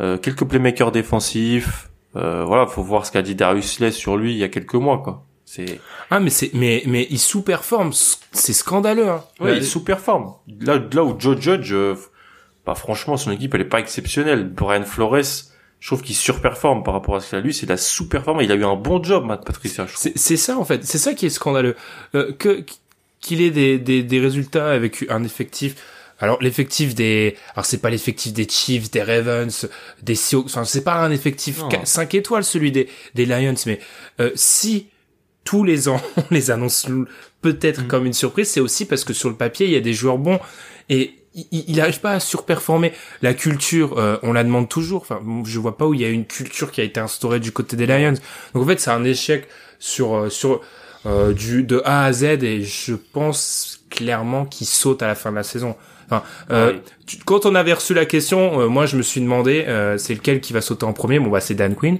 euh, 0.00 0.18
quelques 0.18 0.44
playmakers 0.44 0.92
défensifs 0.92 1.90
euh, 2.16 2.44
voilà 2.44 2.66
faut 2.66 2.82
voir 2.82 3.06
ce 3.06 3.12
qu'a 3.12 3.22
dit 3.22 3.34
Darius 3.34 3.76
Slay 3.76 3.90
sur 3.90 4.16
lui 4.16 4.32
il 4.32 4.38
y 4.38 4.44
a 4.44 4.48
quelques 4.48 4.74
mois 4.74 4.98
quoi 4.98 5.24
c'est 5.46 5.80
ah 6.10 6.20
mais 6.20 6.30
c'est 6.30 6.50
mais 6.52 6.82
mais 6.86 7.06
il 7.08 7.18
sous-performe 7.18 7.92
c'est 7.92 8.52
scandaleux 8.52 9.08
hein. 9.08 9.24
ouais, 9.40 9.58
il 9.58 9.64
sous-performe 9.64 10.34
là 10.60 10.78
là 10.92 11.04
où 11.04 11.18
Joe 11.18 11.40
Judge 11.40 11.72
euh, 11.72 11.94
bah 12.66 12.74
franchement 12.74 13.16
son 13.16 13.30
équipe 13.30 13.54
elle 13.54 13.62
est 13.62 13.64
pas 13.64 13.80
exceptionnelle 13.80 14.44
Brian 14.48 14.82
Flores 14.82 15.46
je 15.80 15.88
trouve 15.88 16.02
qu'il 16.02 16.16
surperforme 16.16 16.82
par 16.82 16.94
rapport 16.94 17.16
à 17.16 17.20
ce 17.20 17.28
qu'il 17.28 17.38
a 17.38 17.40
lu, 17.40 17.52
c'est 17.52 17.66
la 17.66 17.76
sous-performance. 17.76 18.44
Il 18.44 18.52
a 18.52 18.54
eu 18.54 18.64
un 18.64 18.76
bon 18.76 19.02
job, 19.02 19.24
Matt 19.24 19.44
Patricia. 19.44 19.86
C'est 19.94 20.36
ça 20.36 20.58
en 20.58 20.64
fait, 20.64 20.84
c'est 20.84 20.98
ça 20.98 21.14
qui 21.14 21.26
est 21.26 21.30
scandaleux. 21.30 21.76
Euh, 22.14 22.32
que 22.32 22.64
qu'il 23.20 23.40
ait 23.40 23.50
des, 23.50 23.78
des, 23.78 24.02
des 24.02 24.20
résultats 24.20 24.70
avec 24.70 25.04
un 25.08 25.24
effectif. 25.24 25.74
Alors 26.18 26.42
l'effectif 26.42 26.94
des, 26.94 27.36
alors 27.54 27.66
c'est 27.66 27.78
pas 27.78 27.90
l'effectif 27.90 28.32
des 28.32 28.48
Chiefs, 28.48 28.90
des 28.90 29.02
Ravens, 29.02 29.68
des 30.02 30.14
Seahawks. 30.14 30.46
Enfin 30.46 30.64
c'est 30.64 30.84
pas 30.84 30.96
un 30.96 31.10
effectif 31.10 31.60
5 31.84 32.14
étoiles 32.14 32.44
celui 32.44 32.72
des 32.72 32.88
des 33.14 33.26
Lions, 33.26 33.54
mais 33.66 33.80
euh, 34.20 34.30
si 34.34 34.88
tous 35.44 35.62
les 35.62 35.88
ans 35.88 36.00
on 36.16 36.24
les 36.30 36.50
annonce 36.50 36.86
peut-être 37.42 37.82
mm. 37.82 37.88
comme 37.88 38.06
une 38.06 38.14
surprise, 38.14 38.48
c'est 38.48 38.60
aussi 38.60 38.86
parce 38.86 39.04
que 39.04 39.12
sur 39.12 39.28
le 39.28 39.36
papier 39.36 39.66
il 39.66 39.72
y 39.72 39.76
a 39.76 39.80
des 39.80 39.92
joueurs 39.92 40.18
bons 40.18 40.40
et 40.88 41.15
il 41.52 41.76
n'arrive 41.76 42.00
pas 42.00 42.12
à 42.12 42.20
surperformer. 42.20 42.92
La 43.22 43.34
culture, 43.34 43.98
euh, 43.98 44.16
on 44.22 44.32
la 44.32 44.42
demande 44.42 44.68
toujours. 44.68 45.02
Enfin, 45.02 45.20
je 45.44 45.58
vois 45.58 45.76
pas 45.76 45.86
où 45.86 45.94
il 45.94 46.00
y 46.00 46.04
a 46.04 46.08
une 46.08 46.24
culture 46.24 46.70
qui 46.72 46.80
a 46.80 46.84
été 46.84 46.98
instaurée 46.98 47.40
du 47.40 47.52
côté 47.52 47.76
des 47.76 47.86
Lions. 47.86 48.14
Donc 48.54 48.64
en 48.64 48.66
fait, 48.66 48.80
c'est 48.80 48.90
un 48.90 49.04
échec 49.04 49.46
sur 49.78 50.14
euh, 50.14 50.30
sur 50.30 50.62
euh, 51.04 51.32
du 51.32 51.62
de 51.62 51.82
A 51.84 52.04
à 52.04 52.12
Z 52.12 52.24
et 52.42 52.62
je 52.62 52.94
pense 52.94 53.80
clairement 53.90 54.46
qu'il 54.46 54.66
saute 54.66 55.02
à 55.02 55.06
la 55.06 55.14
fin 55.14 55.30
de 55.30 55.36
la 55.36 55.42
saison. 55.42 55.76
Enfin, 56.06 56.22
ah 56.50 56.70
quand 57.24 57.46
on 57.46 57.56
avait 57.56 57.72
reçu 57.72 57.92
la 57.92 58.06
question, 58.06 58.70
moi 58.70 58.86
je 58.86 58.96
me 58.96 59.02
suis 59.02 59.20
demandé 59.20 59.66
c'est 59.98 60.14
lequel 60.14 60.40
qui 60.40 60.52
va 60.52 60.60
sauter 60.60 60.84
en 60.84 60.92
premier? 60.92 61.18
Bon 61.18 61.30
bah 61.30 61.40
c'est 61.40 61.54
Dan 61.54 61.74
Quinn, 61.74 61.98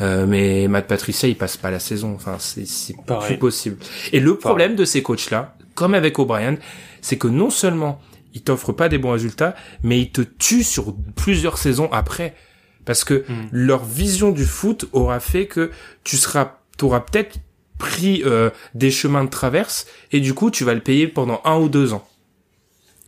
mais 0.00 0.68
Matt 0.68 0.86
Patricia 0.86 1.28
il 1.28 1.36
passe 1.36 1.56
pas 1.56 1.72
la 1.72 1.80
saison. 1.80 2.12
Enfin 2.14 2.36
c'est 2.38 2.68
c'est 2.68 2.94
plus 3.26 3.36
possible. 3.36 3.78
Et 4.12 4.20
le 4.20 4.36
problème 4.36 4.76
de 4.76 4.84
ces 4.84 5.02
coachs 5.02 5.30
là, 5.30 5.56
comme 5.74 5.94
avec 5.94 6.20
O'Brien, 6.20 6.56
c'est 7.02 7.18
que 7.18 7.26
non 7.26 7.50
seulement 7.50 8.00
il 8.38 8.42
t'offre 8.42 8.72
pas 8.72 8.88
des 8.88 8.98
bons 8.98 9.10
résultats, 9.10 9.56
mais 9.82 10.00
il 10.00 10.10
te 10.10 10.20
tue 10.20 10.62
sur 10.62 10.94
plusieurs 11.16 11.58
saisons 11.58 11.88
après. 11.92 12.34
Parce 12.84 13.04
que 13.04 13.24
hmm. 13.28 13.48
leur 13.50 13.84
vision 13.84 14.30
du 14.30 14.44
foot 14.44 14.86
aura 14.92 15.18
fait 15.18 15.46
que 15.46 15.72
tu 16.04 16.16
seras, 16.16 16.58
t'auras 16.76 17.00
peut-être 17.00 17.38
pris 17.78 18.22
euh, 18.24 18.50
des 18.74 18.90
chemins 18.90 19.24
de 19.24 19.30
traverse 19.30 19.86
et 20.12 20.20
du 20.20 20.34
coup 20.34 20.50
tu 20.50 20.64
vas 20.64 20.74
le 20.74 20.80
payer 20.80 21.06
pendant 21.06 21.40
un 21.44 21.58
ou 21.58 21.68
deux 21.68 21.92
ans. 21.92 22.06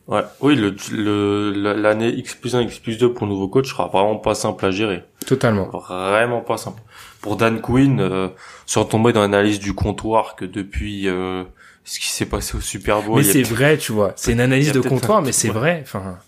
Ouais, 0.07 0.23
oui, 0.41 0.57
le 0.57 1.53
l'année 1.53 2.09
X 2.09 2.35
plus 2.35 2.57
1, 2.57 2.63
X 2.63 2.81
plus 2.81 2.99
2 2.99 3.13
pour 3.13 3.27
le 3.27 3.33
nouveau 3.33 3.47
coach 3.47 3.69
sera 3.69 3.87
vraiment 3.87 4.17
pas 4.17 4.35
simple 4.35 4.67
à 4.67 4.73
gérer. 4.73 5.05
Totalement. 5.25 5.69
Vraiment 5.69 6.41
pas 6.41 6.57
simple. 6.57 6.83
Pour 7.21 7.37
Dan 7.37 7.61
Quinn, 7.61 8.01
euh, 8.01 8.29
sans 8.67 8.85
tomber 8.85 9.13
dans 9.13 9.21
l'analyse 9.21 9.61
du 9.61 9.73
comptoir 9.73 10.35
que 10.35 10.45
depuis 10.45 11.07
euh, 11.07 11.45
ce 11.85 11.99
qui 11.99 12.09
s'est 12.09 12.27
passé 12.27 12.57
au 12.57 12.61
Super 12.61 13.03
Bowl. 13.03 13.19
Mais 13.19 13.25
c'est 13.25 13.43
vrai, 13.43 13.79
tu 13.79 13.93
vois. 13.93 14.13
C'est 14.17 14.33
une 14.33 14.41
analyse 14.41 14.73
de 14.73 14.81
comptoir, 14.81 15.23
mais 15.23 15.33
c'est 15.33 15.49
vrai. 15.49 15.81
Enfin, 15.83 16.19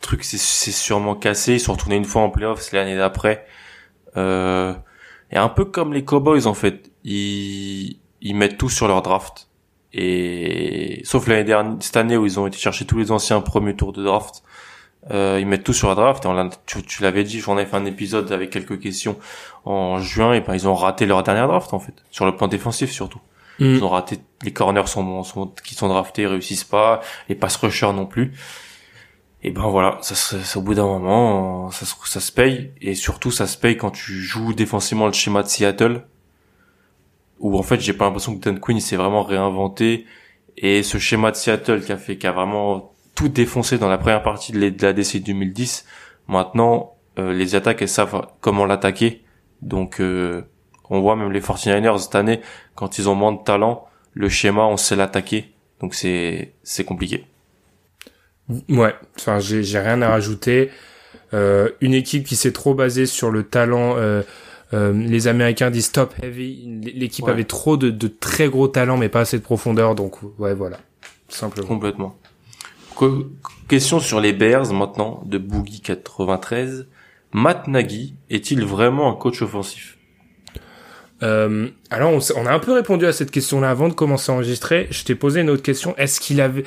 truc, 0.00 0.24
c'est 0.24 0.38
c'est 0.38 0.72
sûrement 0.72 1.14
cassé. 1.14 1.54
Ils 1.54 1.60
sont 1.60 1.72
retournés 1.72 1.96
une 1.96 2.04
fois 2.04 2.22
en 2.22 2.30
playoffs 2.30 2.72
l'année 2.72 2.96
d'après. 2.96 3.46
Euh, 4.16 4.74
et 5.30 5.36
un 5.36 5.48
peu 5.48 5.64
comme 5.64 5.92
les 5.92 6.04
Cowboys 6.04 6.46
en 6.46 6.54
fait, 6.54 6.90
ils 7.04 7.98
ils 8.20 8.34
mettent 8.34 8.58
tout 8.58 8.70
sur 8.70 8.88
leur 8.88 9.02
draft. 9.02 9.48
Et 9.92 11.00
sauf 11.04 11.26
l'année 11.26 11.44
dernière, 11.44 11.76
cette 11.80 11.96
année 11.96 12.16
où 12.16 12.26
ils 12.26 12.38
ont 12.38 12.46
été 12.46 12.58
chercher 12.58 12.84
tous 12.84 12.98
les 12.98 13.10
anciens 13.12 13.40
premiers 13.40 13.74
tours 13.74 13.92
de 13.92 14.02
draft, 14.04 14.42
euh, 15.10 15.38
ils 15.40 15.46
mettent 15.46 15.64
tout 15.64 15.72
sur 15.72 15.88
la 15.88 15.94
draft. 15.94 16.24
Et 16.24 16.28
on 16.28 16.50
tu, 16.66 16.82
tu 16.82 17.02
l'avais 17.02 17.24
dit, 17.24 17.40
j'en 17.40 17.56
ai 17.58 17.66
fait 17.66 17.76
un 17.76 17.84
épisode 17.84 18.30
avec 18.32 18.50
quelques 18.50 18.80
questions 18.80 19.16
en 19.64 20.00
juin. 20.00 20.34
Et 20.34 20.40
ben 20.40 20.54
ils 20.54 20.68
ont 20.68 20.74
raté 20.74 21.06
leur 21.06 21.22
dernière 21.22 21.48
draft 21.48 21.72
en 21.72 21.78
fait, 21.78 21.94
sur 22.10 22.26
le 22.26 22.36
plan 22.36 22.48
défensif 22.48 22.90
surtout. 22.90 23.20
Mm. 23.58 23.64
Ils 23.76 23.84
ont 23.84 23.88
raté 23.88 24.18
les 24.42 24.52
corners 24.52 24.86
sont, 24.86 25.22
sont 25.22 25.46
qui 25.64 25.74
sont 25.74 25.88
draftés, 25.88 26.26
réussissent 26.26 26.64
pas, 26.64 27.00
les 27.28 27.34
pass 27.34 27.56
rushers 27.56 27.92
non 27.92 28.06
plus. 28.06 28.32
Et 29.42 29.50
ben 29.50 29.68
voilà, 29.68 29.98
ça, 30.02 30.14
ça, 30.14 30.58
au 30.58 30.62
bout 30.62 30.74
d'un 30.74 30.86
moment, 30.86 31.70
ça, 31.70 31.86
ça 32.04 32.20
se 32.20 32.32
paye. 32.32 32.72
Et 32.80 32.94
surtout, 32.94 33.30
ça 33.30 33.46
se 33.46 33.56
paye 33.56 33.76
quand 33.76 33.90
tu 33.90 34.12
joues 34.12 34.52
défensivement 34.52 35.06
le 35.06 35.12
schéma 35.12 35.42
de 35.42 35.48
Seattle 35.48 36.04
où 37.38 37.58
en 37.58 37.62
fait 37.62 37.80
j'ai 37.80 37.92
pas 37.92 38.04
l'impression 38.04 38.36
que 38.36 38.44
Dan 38.44 38.58
Quinn 38.58 38.80
s'est 38.80 38.96
vraiment 38.96 39.22
réinventé 39.22 40.06
et 40.56 40.82
ce 40.82 40.98
schéma 40.98 41.30
de 41.30 41.36
Seattle 41.36 41.82
qui 41.82 41.92
a 41.92 41.96
fait 41.96 42.16
qui 42.16 42.26
a 42.26 42.32
vraiment 42.32 42.92
tout 43.14 43.28
défoncé 43.28 43.78
dans 43.78 43.88
la 43.88 43.98
première 43.98 44.22
partie 44.22 44.52
de 44.52 44.82
la 44.82 44.92
décennie 44.92 45.24
2010 45.24 45.86
maintenant 46.28 46.94
euh, 47.18 47.32
les 47.32 47.54
attaques 47.54 47.82
elles 47.82 47.88
savent 47.88 48.26
comment 48.40 48.64
l'attaquer 48.64 49.24
donc 49.62 50.00
euh, 50.00 50.42
on 50.88 51.00
voit 51.00 51.16
même 51.16 51.32
les 51.32 51.40
49ers 51.40 51.98
cette 51.98 52.14
année 52.14 52.40
quand 52.76 52.98
ils 52.98 53.08
ont 53.08 53.16
moins 53.16 53.32
de 53.32 53.42
talent 53.42 53.88
le 54.14 54.28
schéma 54.28 54.64
on 54.66 54.76
sait 54.76 54.96
l'attaquer 54.96 55.52
donc 55.80 55.94
c'est 55.94 56.52
c'est 56.62 56.84
compliqué 56.84 57.26
ouais 58.68 58.94
enfin 59.18 59.40
j'ai 59.40 59.64
j'ai 59.64 59.80
rien 59.80 60.00
à 60.02 60.10
rajouter 60.10 60.70
euh, 61.34 61.70
une 61.80 61.94
équipe 61.94 62.24
qui 62.24 62.36
s'est 62.36 62.52
trop 62.52 62.74
basée 62.74 63.06
sur 63.06 63.30
le 63.30 63.42
talent 63.42 63.96
euh, 63.96 64.22
euh, 64.74 64.92
les 64.92 65.28
Américains 65.28 65.70
disent 65.70 65.92
top 65.92 66.14
heavy. 66.22 66.80
L'équipe 66.94 67.28
avait 67.28 67.44
trop 67.44 67.76
de, 67.76 67.90
de, 67.90 68.08
très 68.08 68.48
gros 68.48 68.68
talents, 68.68 68.96
mais 68.96 69.08
pas 69.08 69.20
assez 69.20 69.38
de 69.38 69.42
profondeur. 69.42 69.94
Donc 69.94 70.16
ouais, 70.38 70.54
voilà, 70.54 70.78
simplement. 71.28 71.68
Complètement. 71.68 72.16
question 73.68 74.00
sur 74.00 74.20
les 74.20 74.32
Bears 74.32 74.72
maintenant 74.72 75.22
de 75.24 75.38
Boogie 75.38 75.80
93. 75.80 76.88
Matt 77.32 77.68
Nagy 77.68 78.14
est-il 78.30 78.64
vraiment 78.64 79.12
un 79.12 79.14
coach 79.14 79.42
offensif? 79.42 79.95
Euh, 81.22 81.68
alors 81.90 82.12
on, 82.12 82.18
on, 82.36 82.46
a 82.46 82.52
un 82.52 82.58
peu 82.58 82.72
répondu 82.72 83.06
à 83.06 83.12
cette 83.12 83.30
question-là 83.30 83.70
avant 83.70 83.88
de 83.88 83.94
commencer 83.94 84.30
à 84.30 84.34
enregistrer. 84.34 84.86
Je 84.90 85.04
t'ai 85.04 85.14
posé 85.14 85.40
une 85.40 85.50
autre 85.50 85.62
question. 85.62 85.96
Est-ce 85.96 86.20
qu'il 86.20 86.40
avait 86.40 86.64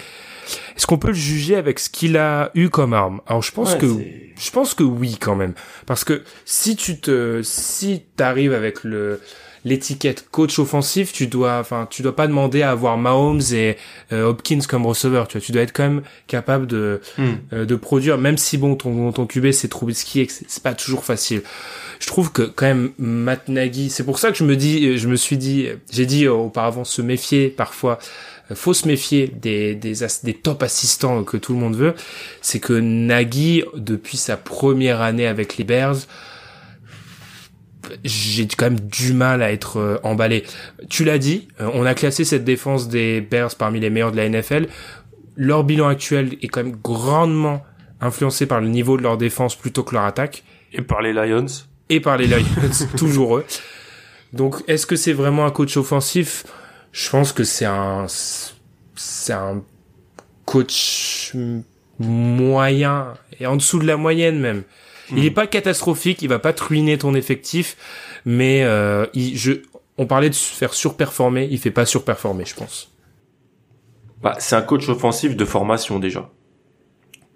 est-ce 0.76 0.88
qu'on 0.88 0.98
peut 0.98 1.10
le 1.10 1.14
juger 1.14 1.56
avec 1.56 1.80
ce 1.80 1.90
qu'il 1.90 2.18
a 2.18 2.52
eu 2.56 2.70
comme 2.70 2.94
arme? 2.94 3.22
Alors 3.28 3.44
je 3.44 3.52
pense 3.52 3.76
que 3.76 3.86
je 3.86 4.52
pense 4.52 4.74
que 4.74 4.84
oui 4.84 5.18
quand 5.20 5.36
même 5.36 5.54
parce 5.86 6.04
que 6.04 6.24
si 6.46 6.76
tu 6.76 7.00
te 7.00 7.42
si 7.44 8.04
t'arrives 8.16 8.54
avec 8.54 8.84
le 8.84 9.22
l'étiquette 9.66 10.26
coach 10.32 10.60
offensif, 10.60 11.12
tu 11.12 11.28
dois 11.28 11.60
enfin 11.60 11.88
tu 11.90 12.02
dois 12.02 12.16
pas 12.16 12.28
demander 12.28 12.62
à 12.62 12.72
avoir 12.72 12.98
Mahomes 12.98 13.42
et 13.52 13.78
euh, 14.12 14.28
Hopkins 14.28 14.62
comme 14.68 14.86
receveur, 14.86 15.28
tu 15.28 15.38
vois, 15.38 15.46
tu 15.46 15.52
dois 15.52 15.62
être 15.62 15.74
quand 15.74 15.84
même 15.84 16.02
capable 16.28 16.68
de 16.68 17.02
hmm. 17.18 17.24
euh, 17.54 17.66
de 17.66 17.76
produire 17.76 18.18
même 18.18 18.38
si 18.38 18.58
bon 18.58 18.76
ton 18.76 19.12
ton 19.12 19.26
QB 19.26 19.52
c'est 19.52 19.68
Trubisky 19.68 20.22
et 20.22 20.28
que 20.28 20.34
c'est 20.34 20.64
pas 20.64 20.74
toujours 20.74 21.04
facile. 21.04 21.44
Je 22.00 22.08
trouve 22.08 22.32
que 22.32 22.44
quand 22.44 22.66
même 22.66 22.92
Matt 22.98 23.50
Nagy, 23.50 23.90
c'est 23.90 24.06
pour 24.06 24.20
ça 24.20 24.32
que 24.32 24.38
je 24.38 24.44
me 24.44 24.56
dis 24.56 24.98
je 24.98 25.08
me 25.08 25.16
suis 25.16 25.38
dit 25.38 25.68
j'ai 25.92 26.06
dit 26.06 26.28
auparavant 26.28 26.84
se 26.84 27.02
méfier 27.02 27.50
parfois 27.50 28.00
faut 28.56 28.74
se 28.74 28.88
méfier 28.88 29.28
des, 29.28 29.76
des, 29.76 29.94
des 30.24 30.34
top 30.34 30.64
assistants 30.64 31.24
que 31.24 31.38
tout 31.38 31.54
le 31.54 31.60
monde 31.60 31.76
veut, 31.76 31.94
c'est 32.42 32.60
que 32.60 32.74
Nagy, 32.74 33.64
depuis 33.76 34.18
sa 34.18 34.38
première 34.38 35.02
année 35.02 35.28
avec 35.28 35.58
les 35.58 35.64
Bears, 35.64 35.98
j'ai 38.04 38.48
quand 38.48 38.66
même 38.66 38.80
du 38.80 39.14
mal 39.14 39.42
à 39.42 39.52
être 39.52 39.78
euh, 39.78 39.98
emballé. 40.04 40.44
Tu 40.90 41.04
l'as 41.04 41.18
dit, 41.18 41.48
euh, 41.62 41.70
on 41.74 41.86
a 41.86 41.94
classé 41.94 42.24
cette 42.24 42.44
défense 42.44 42.88
des 42.88 43.22
Bears 43.22 43.56
parmi 43.56 43.80
les 43.80 43.90
meilleurs 43.90 44.12
de 44.12 44.18
la 44.18 44.28
NFL. 44.30 44.68
Leur 45.36 45.64
bilan 45.64 45.88
actuel 45.88 46.38
est 46.42 46.48
quand 46.48 46.64
même 46.64 46.78
grandement 46.84 47.64
influencé 48.02 48.46
par 48.46 48.62
le 48.62 48.68
niveau 48.68 48.98
de 48.98 49.04
leur 49.04 49.18
défense 49.18 49.56
plutôt 49.56 49.84
que 49.84 49.96
leur 49.96 50.06
attaque. 50.06 50.44
Et 50.74 50.82
par 50.82 51.02
les 51.02 51.14
Lions. 51.14 51.46
Et 51.90 52.00
par 52.00 52.18
les 52.18 52.28
Lions, 52.28 52.46
toujours 52.98 53.38
eux. 53.38 53.46
Donc, 54.34 54.64
est-ce 54.68 54.86
que 54.86 54.96
c'est 54.96 55.14
vraiment 55.14 55.46
un 55.46 55.52
coach 55.52 55.76
offensif? 55.78 56.46
Je 56.92 57.10
pense 57.10 57.34
que 57.34 57.44
c'est 57.44 57.66
un 57.66 58.06
c'est 58.96 59.34
un 59.34 59.64
coach 60.46 61.34
moyen 62.00 63.14
et 63.40 63.46
en 63.48 63.56
dessous 63.56 63.80
de 63.80 63.86
la 63.86 63.98
moyenne 63.98 64.40
même. 64.40 64.64
Il 65.16 65.26
est 65.26 65.30
hmm. 65.30 65.34
pas 65.34 65.48
catastrophique, 65.48 66.22
il 66.22 66.30
va 66.30 66.40
pas 66.40 66.54
te 66.54 66.64
ruiner 66.64 66.98
ton 66.98 67.14
effectif, 67.16 67.78
mais 68.26 68.64
euh, 68.64 69.06
il, 69.14 69.38
je, 69.38 69.54
on 69.98 70.06
parlait 70.06 70.30
de 70.30 70.36
faire 70.36 70.74
surperformer, 70.74 71.48
il 71.50 71.60
fait 71.60 71.72
pas 71.72 71.86
surperformer, 71.86 72.46
je 72.46 72.56
pense. 72.56 72.92
Bah, 74.22 74.36
c'est 74.40 74.56
un 74.56 74.62
coach 74.62 74.88
offensif 74.90 75.36
de 75.36 75.46
formation 75.46 76.00
déjà 76.00 76.30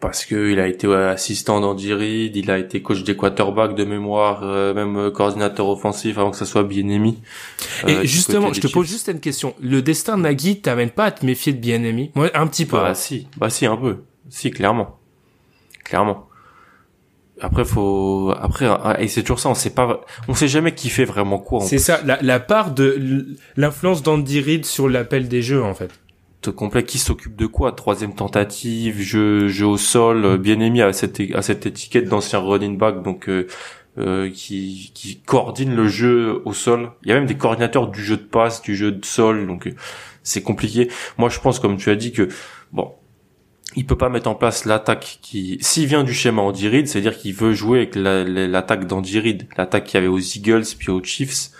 parce 0.03 0.26
que 0.26 0.51
il 0.51 0.59
a 0.59 0.67
été 0.67 0.93
assistant 0.93 1.61
d'Andy 1.61 1.93
Reid, 1.93 2.36
il 2.36 2.51
a 2.51 2.57
été 2.57 2.82
coach 2.82 3.05
des 3.05 3.15
quarterbacks 3.15 3.74
de 3.74 3.86
mémoire, 3.86 4.41
euh, 4.43 4.74
même 4.74 4.97
euh, 4.97 5.11
coordinateur 5.11 5.69
offensif 5.69 6.17
avant 6.17 6.30
que 6.30 6.36
ça 6.36 6.45
soit 6.45 6.63
Bienemi. 6.63 7.21
Et 7.88 7.93
euh, 7.93 8.03
justement, 8.03 8.51
je 8.51 8.59
te 8.59 8.67
pose 8.67 8.86
juste 8.86 9.07
une 9.07 9.21
question. 9.21 9.55
Le 9.61 9.82
destin 9.82 10.17
de 10.17 10.24
Nagy 10.24 10.59
t'amène 10.59 10.89
pas 10.89 11.05
à 11.05 11.11
te 11.11 11.26
méfier 11.26 11.53
de 11.53 11.57
Bienemi 11.57 12.11
Moi, 12.15 12.30
un 12.34 12.47
petit 12.47 12.65
peu. 12.65 12.76
Bah 12.76 12.89
hein. 12.89 12.93
si, 12.95 13.30
bah 13.38 13.49
si 13.49 13.65
un 13.65 13.78
peu, 13.78 13.99
si 14.28 14.51
clairement, 14.51 14.99
clairement. 15.86 16.28
Après 17.41 17.65
faut, 17.65 18.34
après 18.39 18.67
ah, 18.67 18.97
et 18.99 19.07
c'est 19.07 19.21
toujours 19.21 19.39
ça, 19.39 19.49
on 19.49 19.55
sait 19.55 19.71
pas, 19.71 20.01
on 20.27 20.36
sait 20.36 20.47
jamais 20.47 20.75
qui 20.75 20.89
fait 20.89 21.05
vraiment 21.05 21.39
quoi. 21.39 21.61
C'est 21.61 21.79
ça, 21.79 21.99
la, 22.05 22.19
la 22.21 22.39
part 22.39 22.71
de 22.71 23.25
l'influence 23.57 24.03
d'Andy 24.03 24.39
Reid 24.39 24.65
sur 24.65 24.88
l'appel 24.88 25.27
des 25.27 25.41
jeux 25.41 25.63
en 25.63 25.73
fait. 25.73 25.89
Complet 26.51 26.84
qui 26.84 26.97
s'occupe 26.97 27.36
de 27.36 27.45
quoi? 27.45 27.71
Troisième 27.71 28.13
tentative 28.13 29.01
jeu 29.01 29.47
jeu 29.47 29.65
au 29.65 29.77
sol 29.77 30.25
euh, 30.25 30.38
bien 30.38 30.59
aimé 30.59 30.81
à 30.81 30.91
cette 30.91 31.21
à 31.34 31.41
cette 31.41 31.65
étiquette 31.65 32.09
d'ancien 32.09 32.39
running 32.39 32.77
back 32.77 33.01
donc 33.01 33.29
euh, 33.29 33.47
euh, 33.97 34.29
qui 34.29 34.91
qui 34.93 35.21
coordonne 35.21 35.73
le 35.73 35.88
jeu 35.88 36.41
au 36.43 36.53
sol. 36.53 36.91
Il 37.03 37.09
y 37.09 37.11
a 37.13 37.15
même 37.15 37.27
des 37.27 37.38
coordinateurs 37.38 37.88
du 37.88 38.03
jeu 38.03 38.17
de 38.17 38.23
passe 38.23 38.61
du 38.61 38.75
jeu 38.75 38.91
de 38.91 39.05
sol 39.05 39.47
donc 39.47 39.73
c'est 40.21 40.43
compliqué. 40.43 40.89
Moi 41.17 41.29
je 41.29 41.39
pense 41.39 41.59
comme 41.59 41.77
tu 41.77 41.89
as 41.89 41.95
dit 41.95 42.11
que 42.11 42.27
bon 42.73 42.91
il 43.76 43.86
peut 43.86 43.97
pas 43.97 44.09
mettre 44.09 44.30
en 44.30 44.36
place 44.36 44.65
l'attaque 44.65 45.19
qui 45.21 45.57
s'il 45.61 45.88
vient 45.88 46.03
du 46.03 46.13
schéma 46.13 46.41
Andy 46.41 46.67
Reid 46.67 46.88
c'est 46.88 46.99
à 46.99 47.01
dire 47.01 47.17
qu'il 47.17 47.34
veut 47.34 47.53
jouer 47.53 47.80
avec 47.80 47.95
l'attaque 47.95 48.88
d'Andy 48.88 49.19
Reid 49.19 49.47
l'attaque 49.57 49.86
qu'il 49.86 49.95
y 49.95 49.97
avait 49.97 50.07
aux 50.07 50.19
Eagles 50.19 50.65
puis 50.78 50.89
aux 50.89 51.03
Chiefs 51.03 51.51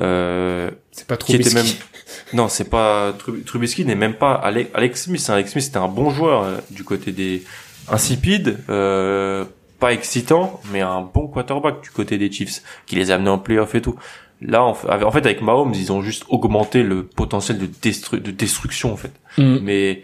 euh, 0.00 0.70
c'est 0.90 1.06
pas 1.06 1.16
trop 1.16 1.32
qui 1.32 1.36
était 1.36 1.54
même 1.54 1.66
non 2.32 2.48
c'est 2.48 2.68
pas 2.68 3.12
Trubisky 3.46 3.84
n'est 3.84 3.94
même 3.94 4.14
pas 4.14 4.34
Alex 4.34 5.04
Smith. 5.04 5.24
Alex 5.30 5.52
Smith 5.52 5.64
c'était 5.64 5.78
un 5.78 5.88
bon 5.88 6.10
joueur 6.10 6.42
euh, 6.42 6.56
du 6.70 6.84
côté 6.84 7.12
des 7.12 7.44
insipides 7.88 8.58
euh, 8.70 9.44
pas 9.78 9.92
excitant 9.92 10.60
mais 10.72 10.80
un 10.80 11.02
bon 11.02 11.28
quarterback 11.28 11.82
du 11.82 11.90
côté 11.90 12.18
des 12.18 12.30
Chiefs 12.30 12.62
qui 12.86 12.96
les 12.96 13.10
a 13.10 13.16
amenés 13.16 13.30
en 13.30 13.38
playoff 13.38 13.74
et 13.74 13.82
tout. 13.82 13.96
Là 14.40 14.64
en 14.64 14.74
fait 14.74 15.24
avec 15.24 15.42
Mahomes 15.42 15.74
ils 15.74 15.92
ont 15.92 16.02
juste 16.02 16.24
augmenté 16.28 16.82
le 16.82 17.04
potentiel 17.04 17.58
de, 17.58 17.66
de 17.66 18.30
destruction 18.30 18.92
en 18.92 18.96
fait. 18.96 19.12
Mm. 19.38 19.58
mais 19.62 20.02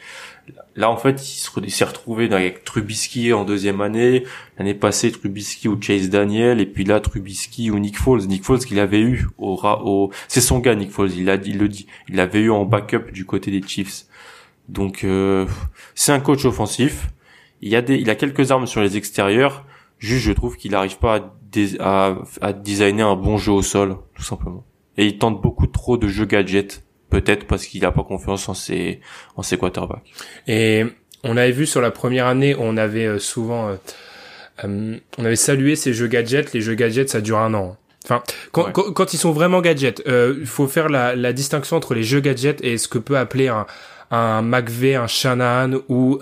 Là, 0.77 0.91
en 0.91 0.97
fait, 0.97 1.23
il 1.63 1.71
s'est 1.71 1.85
retrouvé 1.85 2.33
avec 2.33 2.65
Trubisky 2.65 3.33
en 3.33 3.45
deuxième 3.45 3.81
année. 3.81 4.25
L'année 4.59 4.75
passée, 4.75 5.11
Trubisky 5.13 5.69
ou 5.69 5.81
Chase 5.81 6.11
Daniel. 6.11 6.61
Et 6.61 6.67
puis 6.67 6.85
là, 6.85 7.01
Trubisky 7.01 7.71
ou 7.71 7.79
Nick 7.79 7.99
Foles. 7.99 8.27
Nick 8.27 8.45
Foles 8.45 8.61
qu'il 8.61 8.79
avait 8.79 9.01
eu 9.01 9.29
au, 9.39 9.59
au 9.63 10.11
c'est 10.29 10.41
son 10.41 10.59
gars, 10.59 10.75
Nick 10.75 10.91
Foles. 10.91 11.13
Il 11.13 11.29
il 11.47 11.59
le 11.59 11.69
dit. 11.69 11.87
Il 12.09 12.17
l'avait 12.17 12.41
eu 12.41 12.51
en 12.51 12.65
backup 12.65 13.13
du 13.13 13.25
côté 13.25 13.51
des 13.51 13.67
Chiefs. 13.67 14.07
Donc, 14.69 15.05
euh, 15.05 15.47
c'est 15.95 16.13
un 16.13 16.21
coach 16.21 16.45
offensif. 16.45 17.09
Il 17.61 17.75
a 17.77 17.83
des, 17.83 17.97
il 17.97 18.09
a 18.09 18.15
quelques 18.15 18.51
armes 18.51 18.67
sur 18.67 18.81
les 18.81 18.97
extérieurs. 18.97 19.65
Juste, 19.99 20.25
je 20.25 20.33
trouve 20.33 20.57
qu'il 20.57 20.73
n'arrive 20.73 20.99
pas 20.99 21.35
à, 21.81 22.15
à 22.41 22.53
designer 22.53 23.09
un 23.09 23.17
bon 23.17 23.37
jeu 23.37 23.53
au 23.53 23.63
sol, 23.63 23.97
tout 24.15 24.23
simplement. 24.23 24.65
Et 24.97 25.07
il 25.07 25.19
tente 25.19 25.41
beaucoup 25.43 25.67
trop 25.67 25.97
de 25.97 26.09
jeux 26.09 26.25
gadgets 26.25 26.85
peut-être 27.11 27.47
parce 27.47 27.67
qu'il 27.67 27.85
a 27.85 27.93
pas 27.93 28.05
confiance 28.05 28.49
en 28.49 28.55
ses 28.55 29.01
en 29.37 29.43
ses 29.43 29.59
quarterbacks. 29.59 30.03
Et 30.47 30.87
on 31.25 31.37
avait 31.37 31.53
vu 31.53 31.67
sur 31.67 31.81
la 31.81 31.91
première 31.91 32.27
année, 32.27 32.57
on 32.59 32.77
avait 32.77 33.07
euh, 33.07 33.19
souvent 33.19 33.69
euh, 33.69 33.75
euh, 34.65 34.97
on 35.19 35.25
avait 35.25 35.37
salué 35.37 35.77
ces 35.77 35.93
jeux 35.93 36.07
gadgets. 36.07 36.53
Les 36.53 36.61
jeux 36.61 36.75
gadgets, 36.75 37.11
ça 37.11 37.21
dure 37.21 37.39
un 37.39 37.53
an. 37.55 37.77
Enfin, 38.05 38.23
quand, 38.53 38.73
quand, 38.73 39.13
ils 39.13 39.19
sont 39.19 39.33
vraiment 39.33 39.61
gadgets, 39.61 40.03
il 40.07 40.47
faut 40.47 40.67
faire 40.67 40.89
la, 40.89 41.15
la, 41.15 41.35
distinction 41.35 41.77
entre 41.77 41.93
les 41.93 42.03
jeux 42.03 42.21
gadgets 42.21 42.65
et 42.65 42.79
ce 42.79 42.89
que 42.89 42.97
peut 42.97 43.19
appeler 43.19 43.49
un, 43.49 43.67
un 44.11 44.41
McVeigh, 44.41 44.95
un 44.95 45.07
Shanahan 45.07 45.81
ou 45.91 46.19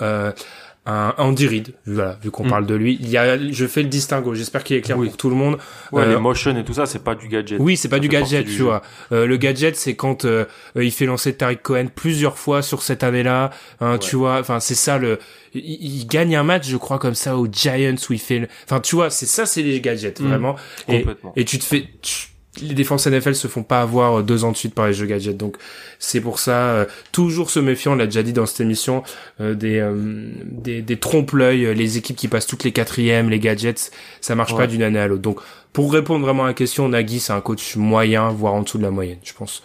un 0.90 1.14
Andy 1.18 1.46
Reid, 1.46 1.74
voilà, 1.86 2.18
vu 2.22 2.30
qu'on 2.30 2.44
Mm. 2.44 2.48
parle 2.50 2.66
de 2.66 2.74
lui. 2.74 2.96
Il 3.00 3.08
y 3.10 3.16
a, 3.18 3.36
je 3.52 3.66
fais 3.66 3.82
le 3.82 3.88
distinguo. 3.88 4.34
J'espère 4.34 4.64
qu'il 4.64 4.76
est 4.76 4.80
clair 4.80 4.96
Oui. 4.98 5.08
pour 5.08 5.16
tout 5.16 5.28
le 5.28 5.36
monde. 5.36 5.58
Ouais, 5.92 6.02
Euh, 6.02 6.14
les 6.14 6.16
motion 6.20 6.56
et 6.56 6.64
tout 6.64 6.72
ça, 6.72 6.86
c'est 6.86 7.04
pas 7.04 7.14
du 7.14 7.28
gadget. 7.28 7.58
Oui, 7.60 7.76
c'est 7.76 7.88
pas 7.88 7.96
Ça 7.96 8.00
du 8.00 8.08
gadget, 8.08 8.46
tu 8.46 8.62
vois. 8.62 8.82
Euh, 9.12 9.26
le 9.26 9.36
gadget, 9.36 9.76
c'est 9.76 9.94
quand 9.96 10.24
euh, 10.24 10.44
euh, 10.76 10.84
il 10.84 10.90
fait 10.90 11.04
lancer 11.06 11.34
Tariq 11.34 11.60
Cohen 11.62 11.86
plusieurs 11.94 12.38
fois 12.38 12.62
sur 12.62 12.82
cette 12.82 13.02
année-là. 13.04 13.50
hein, 13.80 13.92
Ouais. 13.92 13.98
Tu 13.98 14.16
vois, 14.16 14.38
enfin 14.40 14.60
c'est 14.60 14.74
ça 14.74 14.98
le. 14.98 15.18
Il, 15.54 15.62
il 15.64 16.06
gagne 16.06 16.36
un 16.36 16.42
match, 16.42 16.66
je 16.68 16.76
crois, 16.76 16.98
comme 16.98 17.14
ça 17.14 17.36
aux 17.36 17.46
Giants 17.46 17.94
où 18.08 18.12
il 18.12 18.18
fait. 18.18 18.38
le- 18.40 18.48
Enfin, 18.64 18.80
tu 18.80 18.96
vois, 18.96 19.10
c'est 19.10 19.26
ça, 19.26 19.44
c'est 19.46 19.62
les 19.62 19.80
gadgets 19.80 20.20
Mm. 20.20 20.26
vraiment. 20.28 20.56
Et, 20.88 20.98
Complètement. 21.00 21.32
et 21.36 21.44
tu 21.44 21.58
te 21.58 21.64
fais. 21.64 21.84
tu- 22.02 22.28
les 22.60 22.74
défenses 22.74 23.06
NFL 23.06 23.34
se 23.34 23.48
font 23.48 23.62
pas 23.62 23.80
avoir 23.80 24.18
euh, 24.18 24.22
deux 24.22 24.44
ans 24.44 24.52
de 24.52 24.56
suite 24.56 24.74
par 24.74 24.86
les 24.86 24.92
jeux 24.92 25.06
gadgets, 25.06 25.36
donc 25.36 25.56
c'est 25.98 26.20
pour 26.20 26.38
ça 26.38 26.70
euh, 26.70 26.84
toujours 27.12 27.50
se 27.50 27.60
méfier. 27.60 27.90
On 27.90 27.94
l'a 27.94 28.06
déjà 28.06 28.22
dit 28.22 28.32
dans 28.32 28.46
cette 28.46 28.60
émission 28.60 29.02
euh, 29.40 29.54
des, 29.54 29.78
euh, 29.78 30.30
des 30.44 30.82
des 30.82 30.96
trompe-l'œil, 30.98 31.66
euh, 31.66 31.72
les 31.74 31.98
équipes 31.98 32.16
qui 32.16 32.28
passent 32.28 32.46
toutes 32.46 32.64
les 32.64 32.72
quatrièmes, 32.72 33.30
les 33.30 33.40
gadgets, 33.40 33.90
ça 34.20 34.34
marche 34.34 34.52
Ouais. 34.52 34.58
pas 34.58 34.66
d'une 34.66 34.82
année 34.82 34.98
à 34.98 35.06
l'autre. 35.08 35.22
Donc 35.22 35.40
pour 35.72 35.92
répondre 35.92 36.24
vraiment 36.24 36.44
à 36.44 36.48
la 36.48 36.54
question, 36.54 36.88
Nagui 36.88 37.20
c'est 37.20 37.32
un 37.32 37.40
coach 37.40 37.76
moyen, 37.76 38.28
voire 38.30 38.54
en 38.54 38.62
dessous 38.62 38.78
de 38.78 38.82
la 38.82 38.90
moyenne, 38.90 39.18
je 39.22 39.32
pense. 39.32 39.62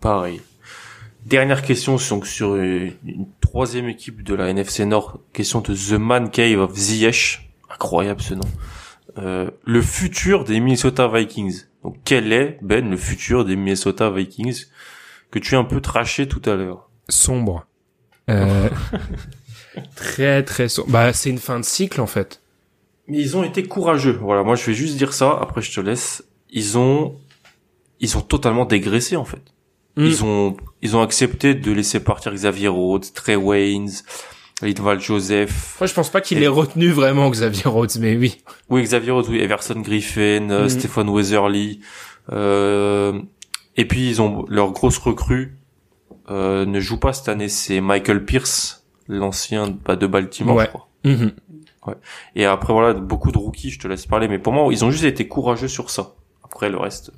Pareil. 0.00 0.40
Dernière 1.26 1.60
question 1.62 1.96
donc 2.08 2.26
sur 2.26 2.56
une, 2.56 2.92
une 3.06 3.26
troisième 3.42 3.88
équipe 3.88 4.22
de 4.22 4.34
la 4.34 4.48
NFC 4.48 4.86
Nord. 4.86 5.18
Question 5.34 5.60
de 5.60 5.74
The 5.74 5.98
Man 6.00 6.30
Cave 6.30 6.58
of 6.58 6.74
Ziyech. 6.74 7.50
Incroyable 7.70 8.22
ce 8.22 8.34
nom. 8.34 8.48
Euh, 9.18 9.50
le 9.64 9.82
futur 9.82 10.44
des 10.44 10.60
Minnesota 10.60 11.08
Vikings. 11.08 11.64
Donc 11.84 11.96
quel 12.04 12.32
est, 12.32 12.58
Ben, 12.62 12.88
le 12.88 12.96
futur 12.96 13.44
des 13.44 13.56
Minnesota 13.56 14.10
Vikings 14.10 14.66
que 15.30 15.38
tu 15.38 15.54
as 15.54 15.58
un 15.58 15.64
peu 15.64 15.80
traché 15.80 16.28
tout 16.28 16.42
à 16.48 16.54
l'heure? 16.56 16.90
Sombre. 17.08 17.66
Euh, 18.28 18.68
très 19.96 20.42
très 20.44 20.68
sombre. 20.68 20.90
Bah 20.90 21.12
c'est 21.12 21.30
une 21.30 21.38
fin 21.38 21.58
de 21.58 21.64
cycle 21.64 22.00
en 22.00 22.06
fait. 22.06 22.42
Mais 23.08 23.18
ils 23.18 23.36
ont 23.36 23.44
été 23.44 23.62
courageux. 23.62 24.18
Voilà, 24.20 24.42
moi 24.42 24.56
je 24.56 24.64
vais 24.66 24.74
juste 24.74 24.96
dire 24.96 25.12
ça, 25.12 25.38
après 25.40 25.62
je 25.62 25.72
te 25.72 25.80
laisse. 25.80 26.24
Ils 26.50 26.78
ont 26.78 27.16
ils 28.00 28.16
ont 28.16 28.22
totalement 28.22 28.64
dégraissé 28.64 29.16
en 29.16 29.24
fait. 29.24 29.42
Mm. 29.96 30.04
Ils 30.04 30.24
ont 30.24 30.56
ils 30.82 30.96
ont 30.96 31.02
accepté 31.02 31.54
de 31.54 31.72
laisser 31.72 32.00
partir 32.00 32.32
Xavier 32.32 32.68
Rhodes, 32.68 33.12
Trey 33.14 33.36
Waynes, 33.36 33.90
Lidval 34.62 35.00
Joseph. 35.00 35.76
Moi 35.80 35.86
je 35.86 35.94
pense 35.94 36.10
pas 36.10 36.20
qu'il 36.20 36.38
Et- 36.38 36.42
ait 36.42 36.48
retenu 36.48 36.88
vraiment 36.90 37.28
Xavier 37.30 37.62
Rhodes, 37.64 37.92
mais 38.00 38.16
oui. 38.16 38.38
Oui, 38.68 38.82
Xavier 38.82 39.10
Rhodes, 39.12 39.26
oui, 39.28 39.38
Everson 39.40 39.80
Griffin, 39.80 40.50
euh, 40.50 40.62
Mhm. 40.64 40.68
Stephen 40.68 41.08
Weatherly. 41.08 41.80
Euh, 42.32 43.20
et 43.76 43.84
puis 43.86 44.08
ils 44.08 44.20
ont 44.22 44.44
leur 44.48 44.72
grosse 44.72 44.98
recrue 44.98 45.56
euh, 46.28 46.64
ne 46.64 46.78
joue 46.78 46.98
pas 46.98 47.12
cette 47.12 47.28
année, 47.28 47.48
c'est 47.48 47.80
Michael 47.80 48.24
Pierce, 48.24 48.84
l'ancien 49.08 49.76
bah, 49.84 49.96
de 49.96 50.06
Baltimore, 50.06 50.54
Ouais. 50.56 50.64
je 50.66 50.68
crois. 50.68 50.88
Mhm. 51.04 51.32
Et 52.36 52.44
après 52.44 52.72
voilà, 52.72 52.92
beaucoup 52.94 53.32
de 53.32 53.38
rookies, 53.38 53.70
je 53.70 53.80
te 53.80 53.88
laisse 53.88 54.06
parler, 54.06 54.28
mais 54.28 54.38
pour 54.38 54.52
moi, 54.52 54.68
ils 54.70 54.84
ont 54.84 54.90
juste 54.92 55.02
été 55.04 55.26
courageux 55.26 55.66
sur 55.66 55.90
ça. 55.90 56.14
Après 56.44 56.68
le 56.68 56.76
reste. 56.76 57.10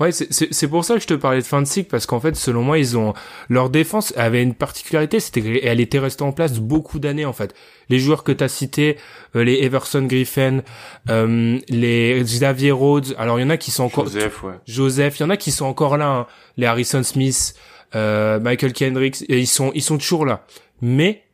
Ouais, 0.00 0.12
c'est- 0.12 0.66
pour 0.68 0.82
ça 0.84 0.94
que 0.94 1.00
je 1.00 1.06
te 1.06 1.12
parlais 1.12 1.40
de 1.42 1.46
fin 1.46 1.60
de 1.60 1.66
cycle 1.66 1.90
parce 1.90 2.06
qu'en 2.06 2.20
fait, 2.20 2.34
selon 2.34 2.62
moi, 2.62 2.78
ils 2.78 2.96
ont 2.96 3.12
leur 3.50 3.68
défense 3.68 4.14
avait 4.16 4.42
une 4.42 4.54
particularité, 4.54 5.20
c'était 5.20 5.42
qu'elle 5.42 5.78
était 5.78 5.98
restée 5.98 6.22
en 6.24 6.32
place 6.32 6.58
beaucoup 6.58 6.98
d'années 6.98 7.26
en 7.26 7.34
fait. 7.34 7.54
Les 7.90 7.98
joueurs 7.98 8.24
que 8.24 8.32
t'as 8.32 8.48
cités, 8.48 8.96
euh, 9.36 9.44
les 9.44 9.56
Everson 9.62 10.02
Griffin, 10.04 10.62
euh, 11.10 11.58
les 11.68 12.18
Xavier 12.22 12.70
Rhodes, 12.70 13.14
alors 13.18 13.38
il 13.38 13.42
y 13.42 13.44
en 13.44 13.50
a 13.50 13.58
qui 13.58 13.70
sont 13.70 13.84
encore 13.84 14.06
Joseph, 14.06 14.42
ouais. 14.42 14.54
Joseph, 14.66 15.18
il 15.18 15.22
y 15.22 15.26
en 15.26 15.30
a 15.30 15.36
qui 15.36 15.50
sont 15.50 15.66
encore 15.66 15.98
là, 15.98 16.06
hein. 16.08 16.26
les 16.56 16.64
Harrison 16.64 17.02
Smith, 17.02 17.54
euh, 17.94 18.40
Michael 18.40 18.72
Kendricks, 18.72 19.22
et 19.28 19.38
ils 19.38 19.46
sont 19.46 19.70
ils 19.74 19.82
sont 19.82 19.98
toujours 19.98 20.24
là. 20.24 20.46
Mais 20.80 21.24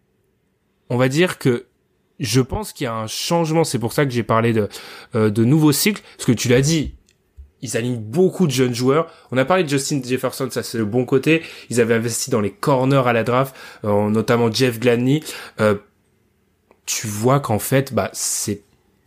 on 0.90 0.96
va 0.96 1.08
dire 1.08 1.38
que 1.38 1.66
je 2.18 2.40
pense 2.40 2.72
qu'il 2.72 2.82
y 2.84 2.88
a 2.88 2.94
un 2.94 3.06
changement. 3.06 3.62
C'est 3.62 3.78
pour 3.78 3.92
ça 3.92 4.04
que 4.04 4.10
j'ai 4.10 4.24
parlé 4.24 4.52
de 4.52 4.68
euh, 5.14 5.30
de 5.30 5.44
nouveaux 5.44 5.70
cycles, 5.72 6.02
parce 6.16 6.26
que 6.26 6.32
tu 6.32 6.48
l'as 6.48 6.62
dit. 6.62 6.94
Ils 7.62 7.76
alignent 7.76 7.98
beaucoup 8.00 8.46
de 8.46 8.52
jeunes 8.52 8.74
joueurs. 8.74 9.08
On 9.32 9.38
a 9.38 9.44
parlé 9.44 9.64
de 9.64 9.68
Justin 9.68 10.00
Jefferson, 10.04 10.48
ça 10.50 10.62
c'est 10.62 10.78
le 10.78 10.84
bon 10.84 11.04
côté. 11.04 11.42
Ils 11.70 11.80
avaient 11.80 11.94
investi 11.94 12.30
dans 12.30 12.40
les 12.40 12.50
corners 12.52 13.06
à 13.08 13.12
la 13.12 13.24
draft, 13.24 13.54
euh, 13.84 14.08
notamment 14.10 14.52
Jeff 14.52 14.78
Gladney. 14.78 15.22
Euh, 15.60 15.74
tu 16.84 17.06
vois 17.06 17.40
qu'en 17.40 17.58
fait, 17.58 17.92
bah 17.92 18.10
c'est 18.12 18.62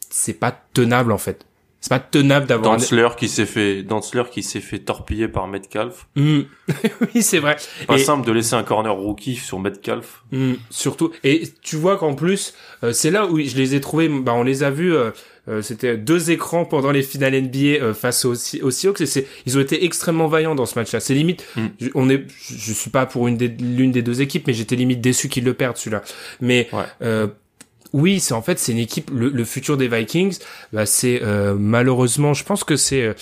c'est 0.09 0.33
pas 0.33 0.51
tenable 0.73 1.11
en 1.11 1.17
fait. 1.17 1.45
C'est 1.81 1.89
pas 1.91 1.99
tenable 1.99 2.45
d'avoir. 2.45 2.73
un- 2.73 2.75
Dantzler 2.77 3.07
qui 3.17 3.29
s'est 3.29 3.45
fait, 3.45 3.83
Dantzler 3.83 4.23
qui 4.29 4.43
s'est 4.43 4.59
fait 4.59 4.79
torpiller 4.79 5.29
par 5.29 5.47
Metcalf. 5.47 6.07
Hmm. 6.17 6.41
oui, 7.15 7.23
c'est 7.23 7.39
vrai. 7.39 7.55
Pas 7.87 7.95
Et- 7.95 8.03
simple 8.03 8.27
de 8.27 8.33
laisser 8.33 8.55
un 8.55 8.63
corner 8.63 8.93
rookie 8.93 9.35
sur 9.37 9.59
Metcalf. 9.59 10.23
Hmm, 10.33 10.55
surtout. 10.69 11.11
Et 11.23 11.43
tu 11.61 11.77
vois 11.77 11.95
qu'en 11.97 12.15
plus, 12.15 12.53
euh, 12.83 12.91
c'est 12.91 13.11
là 13.11 13.27
où 13.27 13.39
je 13.39 13.55
les 13.55 13.75
ai 13.75 13.79
trouvés. 13.79 14.09
Bah, 14.09 14.33
on 14.33 14.43
les 14.43 14.63
a 14.63 14.71
vus. 14.71 14.93
Euh, 15.49 15.61
C'était 15.61 15.97
deux 15.97 16.31
écrans 16.31 16.63
pendant 16.65 16.91
les 16.91 17.01
finales 17.01 17.33
NBA 17.41 17.57
euh, 17.81 17.93
face 17.93 18.23
aux, 18.25 18.33
aux 18.33 18.71
Seahawks. 18.71 19.01
Et 19.01 19.05
c'est, 19.05 19.27
ils 19.45 19.57
ont 19.57 19.61
été 19.61 19.83
extrêmement 19.85 20.27
vaillants 20.27 20.55
dans 20.55 20.65
ce 20.65 20.77
match-là. 20.77 20.99
C'est 20.99 21.13
limite. 21.15 21.45
Hmm. 21.55 21.67
je- 21.79 21.89
on 21.95 22.09
est. 22.09 22.25
Je, 22.41 22.55
je 22.55 22.73
suis 22.73 22.89
pas 22.91 23.05
pour 23.05 23.27
une 23.27 23.37
des, 23.37 23.47
l'une 23.47 23.91
des 23.91 24.01
deux 24.01 24.21
équipes, 24.21 24.47
mais 24.47 24.53
j'étais 24.53 24.75
limite 24.75 25.01
déçu 25.01 25.27
qu'ils 25.29 25.43
le 25.45 25.53
perdent 25.53 25.77
celui-là. 25.77 26.03
Mais 26.41 26.67
Ouais. 26.71 26.83
euh, 27.01 27.27
oui, 27.93 28.19
c'est 28.19 28.35
en 28.35 28.41
fait 28.43 28.59
c'est 28.59 28.71
une 28.71 28.77
équipe. 28.77 29.09
Le, 29.13 29.29
le 29.29 29.43
futur 29.45 29.75
des 29.75 29.87
Vikings, 29.87 30.37
bah, 30.73 30.85
c'est 30.85 31.21
euh, 31.23 31.55
malheureusement, 31.57 32.33
je 32.35 32.43
pense 32.43 32.63
que 32.63 32.75
c'est 32.75 33.01
euh, 33.01 33.13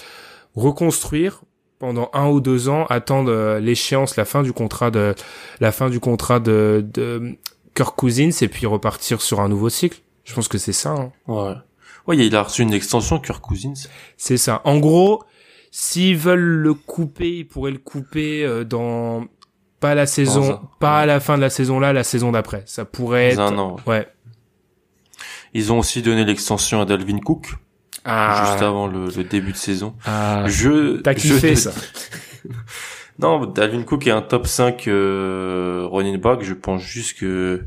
reconstruire 0.55 1.41
pendant 1.79 2.09
un 2.13 2.27
ou 2.27 2.41
deux 2.41 2.69
ans, 2.69 2.85
attendre 2.87 3.31
euh, 3.31 3.59
l'échéance, 3.59 4.15
la 4.17 4.25
fin 4.25 4.41
du 4.41 4.51
contrat 4.51 4.89
de 4.91 5.13
la 5.59 5.71
fin 5.71 5.89
du 5.89 5.99
contrat 5.99 6.39
de, 6.39 6.83
de 6.93 7.37
Kirk 7.75 7.95
Cousins 7.95 8.31
et 8.41 8.47
puis 8.47 8.65
repartir 8.65 9.21
sur 9.21 9.39
un 9.39 9.47
nouveau 9.49 9.69
cycle. 9.69 9.99
Je 10.25 10.33
pense 10.33 10.47
que 10.47 10.57
c'est 10.57 10.73
ça. 10.73 10.89
hein. 10.89 11.11
Ouais. 11.27 11.53
Ouais, 12.07 12.17
il 12.17 12.35
a 12.35 12.43
reçu 12.43 12.61
une 12.61 12.73
extension, 12.73 13.19
Kirk 13.19 13.41
Cousins. 13.41 13.73
C'est 14.17 14.37
ça. 14.37 14.61
En 14.63 14.77
gros, 14.79 15.23
s'ils 15.71 16.15
veulent 16.17 16.39
le 16.39 16.73
couper, 16.73 17.39
ils 17.39 17.45
pourraient 17.47 17.71
le 17.71 17.77
couper 17.79 18.43
euh, 18.45 18.63
dans 18.63 19.25
pas 19.79 19.93
la 19.93 20.05
saison, 20.07 20.53
un- 20.53 20.61
pas 20.79 20.99
à 21.01 21.05
la 21.05 21.19
fin 21.19 21.35
de 21.35 21.41
la 21.41 21.49
saison 21.49 21.79
là, 21.79 21.93
la 21.93 22.03
saison 22.03 22.31
d'après. 22.31 22.63
Ça 22.65 22.85
pourrait 22.85 23.29
être. 23.33 23.39
un 23.39 23.57
an. 23.57 23.75
Ouais. 23.85 24.07
Ils 25.53 25.71
ont 25.71 25.79
aussi 25.79 26.01
donné 26.01 26.23
l'extension 26.25 26.81
à 26.81 26.85
Dalvin 26.85 27.19
Cook, 27.19 27.55
Ah. 28.05 28.45
juste 28.51 28.63
avant 28.63 28.87
le, 28.87 29.07
le 29.15 29.23
début 29.23 29.51
de 29.51 29.57
saison. 29.57 29.95
Ah. 30.05 30.43
Je, 30.47 30.97
T'as 31.01 31.13
kiffé 31.13 31.55
ça. 31.55 31.71
Non, 33.19 33.45
Dalvin 33.47 33.81
Cook 33.81 34.05
est 34.05 34.11
un 34.11 34.21
top 34.21 34.45
5 34.45 34.87
euh, 34.87 35.87
running 35.91 36.17
back. 36.17 36.43
Je 36.43 36.53
pense 36.53 36.83
juste 36.83 37.17
que 37.17 37.65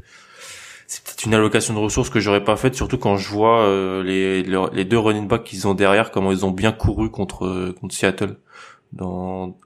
c'est 0.90 1.04
peut-être 1.04 1.24
une 1.24 1.34
allocation 1.34 1.72
de 1.72 1.78
ressources 1.78 2.10
que 2.10 2.18
j'aurais 2.18 2.42
pas 2.42 2.56
faite, 2.56 2.74
surtout 2.74 2.98
quand 2.98 3.16
je 3.16 3.28
vois 3.28 3.60
euh, 3.60 4.02
les, 4.02 4.84
deux 4.84 4.98
running 4.98 5.28
backs 5.28 5.44
qu'ils 5.44 5.68
ont 5.68 5.74
derrière, 5.74 6.10
comment 6.10 6.32
ils 6.32 6.44
ont 6.44 6.50
bien 6.50 6.72
couru 6.72 7.10
contre 7.10 7.72
contre 7.80 7.94
Seattle. 7.94 8.36
Dans... 8.92 9.56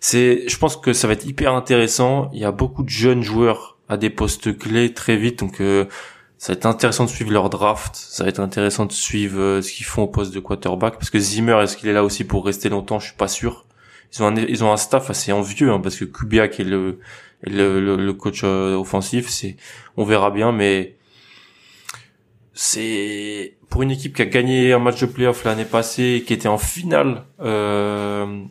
C'est, 0.00 0.48
je 0.48 0.58
pense 0.58 0.76
que 0.76 0.92
ça 0.92 1.06
va 1.06 1.12
être 1.12 1.26
hyper 1.26 1.54
intéressant. 1.54 2.28
Il 2.32 2.40
y 2.40 2.44
a 2.44 2.50
beaucoup 2.50 2.82
de 2.82 2.88
jeunes 2.88 3.22
joueurs 3.22 3.78
à 3.88 3.96
des 3.96 4.10
postes 4.10 4.58
clés 4.58 4.92
très 4.92 5.16
vite, 5.16 5.38
donc 5.38 5.60
euh, 5.60 5.84
ça 6.38 6.52
va 6.52 6.56
être 6.56 6.66
intéressant 6.66 7.04
de 7.04 7.10
suivre 7.10 7.30
leur 7.30 7.50
draft. 7.50 7.94
Ça 7.94 8.24
va 8.24 8.30
être 8.30 8.40
intéressant 8.40 8.84
de 8.84 8.92
suivre 8.92 9.38
euh, 9.38 9.62
ce 9.62 9.70
qu'ils 9.70 9.86
font 9.86 10.02
au 10.02 10.08
poste 10.08 10.34
de 10.34 10.40
quarterback, 10.40 10.94
parce 10.94 11.10
que 11.10 11.20
Zimmer, 11.20 11.56
est-ce 11.62 11.76
qu'il 11.76 11.88
est 11.88 11.92
là 11.92 12.02
aussi 12.02 12.24
pour 12.24 12.44
rester 12.44 12.68
longtemps? 12.68 12.98
Je 12.98 13.06
suis 13.06 13.16
pas 13.16 13.28
sûr. 13.28 13.64
Ils 14.12 14.24
ont 14.24 14.26
un, 14.26 14.34
ils 14.34 14.64
ont 14.64 14.72
un 14.72 14.76
staff 14.76 15.08
assez 15.08 15.30
envieux, 15.30 15.70
hein, 15.70 15.78
parce 15.80 15.94
que 15.94 16.04
Kubiak 16.04 16.58
est 16.58 16.64
le, 16.64 16.98
le, 17.46 17.80
le, 17.80 17.96
le 17.96 18.12
coach 18.12 18.42
euh, 18.44 18.74
offensif. 18.74 19.28
C'est, 19.28 19.56
on 19.96 20.04
verra 20.04 20.30
bien, 20.30 20.52
mais 20.52 20.96
c'est 22.52 23.56
pour 23.68 23.82
une 23.82 23.90
équipe 23.90 24.14
qui 24.14 24.22
a 24.22 24.26
gagné 24.26 24.72
un 24.72 24.78
match 24.78 25.00
de 25.00 25.06
playoff 25.06 25.44
l'année 25.44 25.64
passée, 25.64 26.22
qui 26.26 26.32
était 26.32 26.48
en 26.48 26.58
finale, 26.58 27.24
euh, 27.40 28.42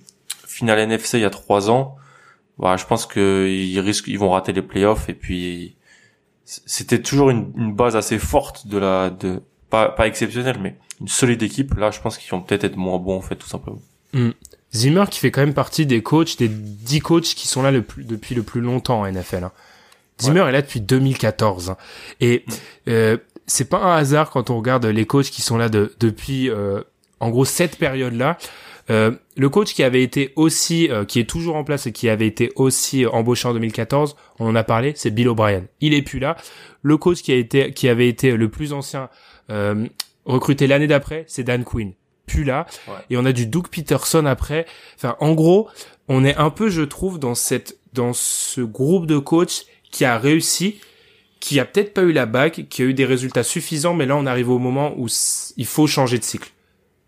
finale 0.45 0.79
NFC 0.79 1.17
il 1.17 1.21
y 1.21 1.25
a 1.25 1.29
trois 1.29 1.69
ans. 1.69 1.95
Bah, 2.59 2.75
je 2.77 2.85
pense 2.85 3.05
que 3.05 3.47
ils 3.49 3.79
risquent, 3.79 4.07
ils 4.07 4.19
vont 4.19 4.31
rater 4.31 4.53
les 4.53 4.61
playoffs 4.61 5.09
et 5.09 5.13
puis 5.13 5.75
c'était 6.45 7.01
toujours 7.01 7.29
une, 7.29 7.51
une 7.57 7.73
base 7.73 7.95
assez 7.95 8.19
forte 8.19 8.67
de 8.67 8.77
la, 8.77 9.09
de 9.09 9.41
pas 9.69 9.89
pas 9.89 10.07
exceptionnelle, 10.07 10.59
mais 10.61 10.75
une 11.01 11.07
solide 11.07 11.41
équipe. 11.41 11.73
Là, 11.75 11.89
je 11.89 11.99
pense 11.99 12.17
qu'ils 12.17 12.29
vont 12.29 12.41
peut-être 12.41 12.65
être 12.65 12.75
moins 12.75 12.99
bons 12.99 13.17
en 13.17 13.21
fait, 13.21 13.35
tout 13.35 13.47
simplement. 13.47 13.81
Zimmer 14.75 15.05
qui 15.09 15.19
fait 15.19 15.31
quand 15.31 15.41
même 15.41 15.53
partie 15.53 15.85
des 15.85 16.01
coachs, 16.01 16.37
des 16.37 16.47
10 16.47 16.99
coachs 17.01 17.23
qui 17.23 17.47
sont 17.47 17.61
là 17.61 17.71
depuis 17.71 18.35
le 18.35 18.43
plus 18.43 18.61
longtemps 18.61 19.01
en 19.01 19.11
NFL. 19.11 19.43
hein. 19.43 19.51
Zimmer 20.21 20.41
est 20.47 20.51
là 20.51 20.61
depuis 20.61 20.81
2014. 20.81 21.69
hein. 21.71 21.77
Et 22.21 22.45
euh, 22.87 23.17
c'est 23.45 23.69
pas 23.69 23.79
un 23.79 23.95
hasard 23.97 24.29
quand 24.29 24.49
on 24.49 24.57
regarde 24.57 24.85
les 24.85 25.05
coachs 25.05 25.25
qui 25.29 25.41
sont 25.41 25.57
là 25.57 25.69
de, 25.69 25.93
depuis, 25.99 26.49
euh, 26.49 26.81
en 27.19 27.29
gros, 27.29 27.45
cette 27.45 27.77
période-là. 27.77 28.37
Euh, 28.89 29.11
le 29.37 29.49
coach 29.49 29.73
qui 29.73 29.81
avait 29.81 30.03
été 30.03 30.33
aussi, 30.35 30.89
euh, 30.91 31.05
qui 31.05 31.19
est 31.19 31.29
toujours 31.29 31.55
en 31.55 31.63
place 31.63 31.87
et 31.87 31.93
qui 31.93 32.09
avait 32.09 32.27
été 32.27 32.51
aussi 32.55 33.05
embauché 33.05 33.47
en 33.47 33.53
2014, 33.53 34.15
on 34.39 34.47
en 34.47 34.55
a 34.55 34.63
parlé, 34.63 34.91
c'est 34.97 35.09
Bill 35.09 35.29
O'Brien. 35.29 35.63
Il 35.79 35.93
est 35.93 36.01
plus 36.01 36.19
là. 36.19 36.35
Le 36.81 36.97
coach 36.97 37.21
qui 37.21 37.31
a 37.31 37.35
été, 37.35 37.71
qui 37.71 37.87
avait 37.87 38.09
été 38.09 38.35
le 38.35 38.49
plus 38.49 38.73
ancien 38.73 39.09
euh, 39.49 39.85
recruté 40.25 40.67
l'année 40.67 40.87
d'après, 40.87 41.23
c'est 41.27 41.43
Dan 41.43 41.63
Quinn. 41.63 41.93
Plus 42.25 42.43
là. 42.43 42.65
Ouais. 42.87 42.93
Et 43.09 43.17
on 43.17 43.25
a 43.25 43.33
du 43.33 43.45
Doug 43.45 43.67
Peterson 43.67 44.25
après. 44.25 44.65
Enfin, 44.95 45.15
en 45.19 45.33
gros, 45.33 45.69
on 46.07 46.23
est 46.23 46.35
un 46.35 46.49
peu, 46.49 46.69
je 46.69 46.81
trouve, 46.81 47.19
dans 47.19 47.35
cette, 47.35 47.77
dans 47.93 48.13
ce 48.13 48.61
groupe 48.61 49.05
de 49.05 49.17
coachs 49.17 49.65
qui 49.91 50.05
a 50.05 50.17
réussi, 50.17 50.79
qui 51.39 51.59
a 51.59 51.65
peut-être 51.65 51.93
pas 51.93 52.01
eu 52.01 52.11
la 52.11 52.25
bague, 52.25 52.67
qui 52.69 52.81
a 52.81 52.85
eu 52.85 52.93
des 52.93 53.05
résultats 53.05 53.43
suffisants, 53.43 53.93
mais 53.93 54.05
là 54.05 54.15
on 54.15 54.25
arrive 54.25 54.49
au 54.49 54.59
moment 54.59 54.93
où 54.97 55.07
il 55.57 55.65
faut 55.65 55.87
changer 55.87 56.17
de 56.17 56.23
cycle. 56.23 56.49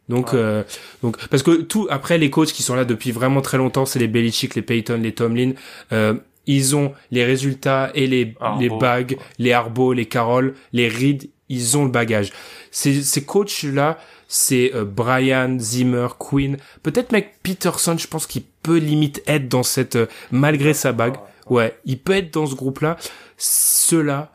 Donc, 0.07 0.33
euh, 0.33 0.63
donc 1.01 1.17
parce 1.29 1.41
que 1.41 1.61
tout 1.61 1.87
après 1.89 2.17
les 2.17 2.29
coachs 2.29 2.51
qui 2.51 2.61
sont 2.61 2.75
là 2.75 2.85
depuis 2.85 3.11
vraiment 3.11 3.41
très 3.41 3.57
longtemps, 3.57 3.85
c'est 3.85 3.97
les 3.97 4.07
Belichick, 4.07 4.53
les 4.55 4.61
Payton, 4.61 4.99
les 5.01 5.13
Tomlin. 5.13 5.53
Euh, 5.91 6.13
ils 6.47 6.75
ont 6.75 6.93
les 7.11 7.23
résultats 7.23 7.91
et 7.93 8.07
les 8.07 8.35
les 8.59 8.69
bagues, 8.69 9.17
les 9.39 9.53
Arbo, 9.53 9.93
les 9.93 10.05
Carroll, 10.05 10.55
les 10.73 10.87
Reed. 10.87 11.29
Ils 11.47 11.77
ont 11.77 11.85
le 11.85 11.91
bagage. 11.91 12.31
Ces, 12.71 13.03
ces 13.03 13.23
coachs 13.23 13.63
là, 13.63 13.99
c'est 14.27 14.71
euh, 14.73 14.83
Brian, 14.83 15.57
Zimmer, 15.59 16.07
Quinn, 16.17 16.57
peut-être 16.81 17.11
mec 17.11 17.35
Peterson. 17.43 17.95
Je 17.97 18.07
pense 18.07 18.25
qu'il 18.25 18.43
peut 18.63 18.77
limite 18.77 19.21
être 19.27 19.47
dans 19.47 19.63
cette 19.63 19.95
euh, 19.95 20.07
malgré 20.31 20.73
sa 20.73 20.91
bague. 20.91 21.15
Ouais, 21.47 21.77
il 21.85 21.99
peut 21.99 22.13
être 22.13 22.33
dans 22.33 22.47
ce 22.47 22.55
groupe 22.55 22.79
là. 22.79 22.97
Ceux-là, 23.37 24.31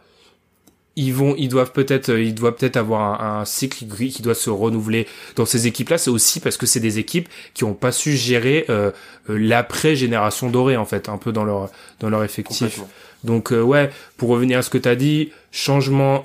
ils 0.97 1.15
vont, 1.15 1.35
ils 1.37 1.49
doivent 1.49 1.73
peut-être, 1.73 2.11
euh, 2.11 2.23
ils 2.23 2.35
doivent 2.35 2.57
peut-être 2.57 2.77
avoir 2.77 3.23
un, 3.23 3.41
un, 3.41 3.45
cycle 3.45 3.87
qui 3.87 4.23
doit 4.23 4.35
se 4.35 4.51
renouveler 4.51 5.07
dans 5.37 5.47
ces 5.47 5.67
équipes-là. 5.67 5.99
C'est 5.99 6.11
aussi 6.11 6.41
parce 6.41 6.57
que 6.57 6.67
c'est 6.67 6.81
des 6.81 6.99
équipes 6.99 7.29
qui 7.55 7.65
ont 7.65 7.75
pas 7.75 7.93
su 7.93 8.13
gérer 8.13 8.65
euh, 8.69 8.91
euh 9.29 9.39
l'après 9.39 9.95
génération 9.95 10.51
dorée 10.51 10.77
en 10.77 10.85
fait, 10.85 11.09
un 11.09 11.17
peu 11.17 11.33
dans 11.33 11.45
leur 11.45 11.71
dans 12.01 12.11
leur 12.11 12.25
effectif. 12.25 12.81
Donc 13.25 13.53
euh, 13.53 13.63
ouais, 13.63 13.91
pour 14.17 14.31
revenir 14.31 14.59
à 14.59 14.63
ce 14.63 14.71
que 14.71 14.79
tu 14.79 14.89
as 14.89 14.97
dit, 14.97 15.31
changement. 15.53 16.25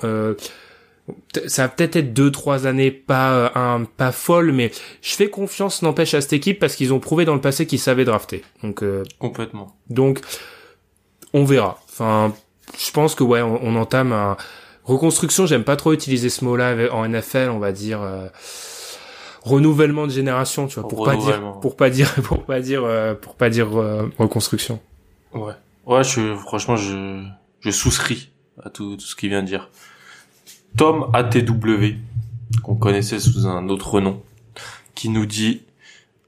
ça 1.46 1.62
va 1.62 1.68
peut-être 1.68 1.96
être 1.96 2.12
deux 2.12 2.32
trois 2.32 2.66
années 2.66 2.90
pas 2.90 3.52
un 3.54 3.84
pas 3.84 4.10
folle, 4.10 4.50
mais 4.50 4.72
je 5.00 5.14
fais 5.14 5.30
confiance 5.30 5.82
n'empêche 5.82 6.14
à 6.14 6.20
cette 6.20 6.32
équipe 6.32 6.58
parce 6.58 6.74
qu'ils 6.74 6.92
ont 6.92 6.98
prouvé 6.98 7.24
dans 7.24 7.34
le 7.34 7.40
passé 7.40 7.66
qu'ils 7.66 7.78
savaient 7.78 8.04
drafter. 8.04 8.42
Donc 8.62 8.82
complètement. 9.18 9.76
Donc 9.88 10.20
on 11.32 11.44
verra. 11.44 11.78
Enfin, 11.88 12.34
je 12.78 12.90
pense 12.90 13.14
que 13.14 13.24
ouais, 13.24 13.42
on, 13.42 13.60
on 13.62 13.76
entame 13.76 14.12
un 14.12 14.36
reconstruction. 14.84 15.46
J'aime 15.46 15.64
pas 15.64 15.76
trop 15.76 15.92
utiliser 15.92 16.30
ce 16.30 16.44
mot-là 16.44 16.92
en 16.92 17.06
NFL. 17.06 17.50
On 17.50 17.58
va 17.58 17.72
dire 17.72 18.00
euh, 18.02 18.28
renouvellement 19.42 20.06
de 20.06 20.12
génération, 20.12 20.66
tu 20.66 20.80
vois, 20.80 20.88
pour 20.88 21.04
pas 21.04 21.16
dire, 21.16 21.58
pour 21.60 21.76
pas 21.76 21.90
dire, 21.90 22.12
pour 22.24 22.44
pas 22.44 22.60
dire, 22.60 22.84
euh, 22.84 23.14
pour 23.14 23.34
pas 23.34 23.50
dire 23.50 23.78
euh, 23.78 24.10
reconstruction. 24.18 24.80
Ouais, 25.34 25.54
ouais. 25.86 26.04
Je, 26.04 26.34
franchement, 26.36 26.76
je, 26.76 27.24
je 27.60 27.70
souscris 27.70 28.30
à 28.62 28.70
tout, 28.70 28.96
tout 28.96 29.04
ce 29.06 29.14
qu'il 29.16 29.28
vient 29.30 29.42
de 29.42 29.48
dire. 29.48 29.70
Tom 30.76 31.10
ATW, 31.14 31.96
qu'on 32.62 32.74
connaissait 32.74 33.18
sous 33.18 33.46
un 33.46 33.68
autre 33.68 34.00
nom, 34.00 34.22
qui 34.94 35.08
nous 35.08 35.26
dit 35.26 35.62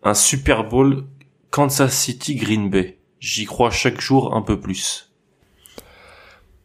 un 0.02 0.14
Super 0.14 0.64
Bowl 0.64 1.04
Kansas 1.50 1.92
City 1.92 2.34
Green 2.34 2.70
Bay. 2.70 2.98
J'y 3.20 3.46
crois 3.46 3.70
chaque 3.70 4.00
jour 4.00 4.34
un 4.34 4.42
peu 4.42 4.60
plus. 4.60 5.07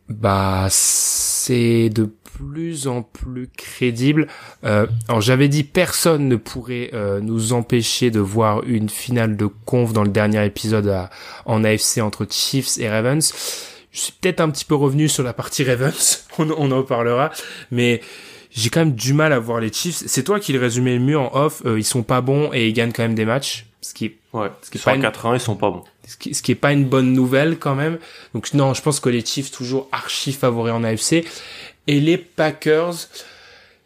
Bah, 0.09 0.67
c'est 0.69 1.89
de 1.89 2.09
plus 2.23 2.87
en 2.87 3.03
plus 3.03 3.49
crédible. 3.55 4.27
Euh, 4.63 4.87
alors 5.07 5.21
j'avais 5.21 5.47
dit 5.47 5.63
personne 5.63 6.27
ne 6.27 6.35
pourrait 6.35 6.89
euh, 6.93 7.19
nous 7.21 7.53
empêcher 7.53 8.11
de 8.11 8.19
voir 8.19 8.63
une 8.63 8.89
finale 8.89 9.37
de 9.37 9.45
conf 9.65 9.93
dans 9.93 10.03
le 10.03 10.09
dernier 10.09 10.45
épisode 10.45 11.07
en 11.45 11.63
AFC 11.63 11.99
entre 11.99 12.27
Chiefs 12.29 12.77
et 12.79 12.89
Ravens. 12.89 13.33
Je 13.91 13.99
suis 13.99 14.13
peut-être 14.13 14.41
un 14.41 14.49
petit 14.49 14.65
peu 14.65 14.75
revenu 14.75 15.07
sur 15.07 15.23
la 15.23 15.33
partie 15.33 15.63
Ravens, 15.63 16.25
on, 16.39 16.49
on 16.49 16.71
en 16.71 16.83
parlera, 16.83 17.31
mais 17.69 18.01
j'ai 18.49 18.69
quand 18.69 18.81
même 18.81 18.95
du 18.95 19.13
mal 19.13 19.33
à 19.33 19.39
voir 19.39 19.59
les 19.59 19.71
Chiefs. 19.71 20.03
C'est 20.05 20.23
toi 20.23 20.39
qui 20.39 20.53
le 20.53 20.59
résumais 20.59 20.95
le 20.95 20.99
mieux 20.99 21.17
en 21.17 21.31
off. 21.33 21.61
Euh, 21.65 21.79
ils 21.79 21.83
sont 21.83 22.03
pas 22.03 22.21
bons 22.21 22.51
et 22.53 22.67
ils 22.67 22.73
gagnent 22.73 22.91
quand 22.91 23.03
même 23.03 23.15
des 23.15 23.25
matchs, 23.25 23.67
ce 23.81 23.93
qui 23.93 24.15
ouais, 24.33 24.49
ce 24.61 24.69
qui 24.69 24.77
est 24.77 24.83
pas 24.83 24.97
4 24.97 25.35
ils 25.35 25.39
sont 25.39 25.55
pas 25.55 25.69
bons 25.69 25.83
ce 26.13 26.17
qui, 26.17 26.33
ce 26.35 26.43
qui 26.43 26.51
est 26.51 26.55
pas 26.55 26.73
une 26.73 26.85
bonne 26.85 27.11
nouvelle 27.11 27.57
quand 27.57 27.73
même. 27.73 27.97
Donc 28.33 28.53
non, 28.53 28.73
je 28.73 28.81
pense 28.81 28.99
que 28.99 29.09
les 29.09 29.25
Chiefs 29.25 29.51
toujours 29.51 29.89
archi 29.91 30.31
favoris 30.31 30.71
en 30.71 30.83
AFC 30.83 31.25
et 31.87 31.99
les 31.99 32.17
Packers. 32.17 32.93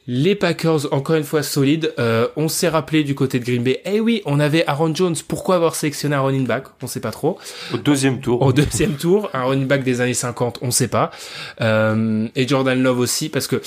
Les 0.10 0.36
Packers, 0.36 0.94
encore 0.94 1.16
une 1.16 1.24
fois 1.24 1.44
solides. 1.44 1.94
Euh, 2.00 2.28
on 2.38 2.48
s'est 2.48 2.70
rappelé 2.70 3.04
du 3.04 3.16
côté 3.16 3.40
de 3.40 3.46
Green 3.46 3.64
Bay. 3.64 3.82
Eh 3.86 4.00
oui, 4.00 4.22
on 4.26 4.40
avait 4.40 4.66
Aaron 4.66 4.94
Jones. 4.94 5.16
Pourquoi 5.28 5.56
avoir 5.56 5.76
sélectionné 5.76 6.16
un 6.16 6.22
running 6.22 6.46
back? 6.46 6.66
On 6.82 6.88
sait 6.88 7.02
pas 7.02 7.12
trop. 7.12 7.38
Au 7.74 7.78
deuxième 7.78 8.20
tour. 8.20 8.42
Au 8.42 8.54
deuxième 8.54 8.96
tour, 8.96 9.30
un 9.34 9.44
running 9.44 9.68
back 9.68 9.84
des 9.84 10.00
années 10.00 10.14
50, 10.14 10.60
on 10.62 10.72
sait 10.72 10.88
pas. 10.88 11.12
Euh, 11.62 12.28
et 12.36 12.48
Jordan 12.48 12.82
Love 12.82 13.00
aussi, 13.00 13.28
parce 13.28 13.48
que 13.48 13.62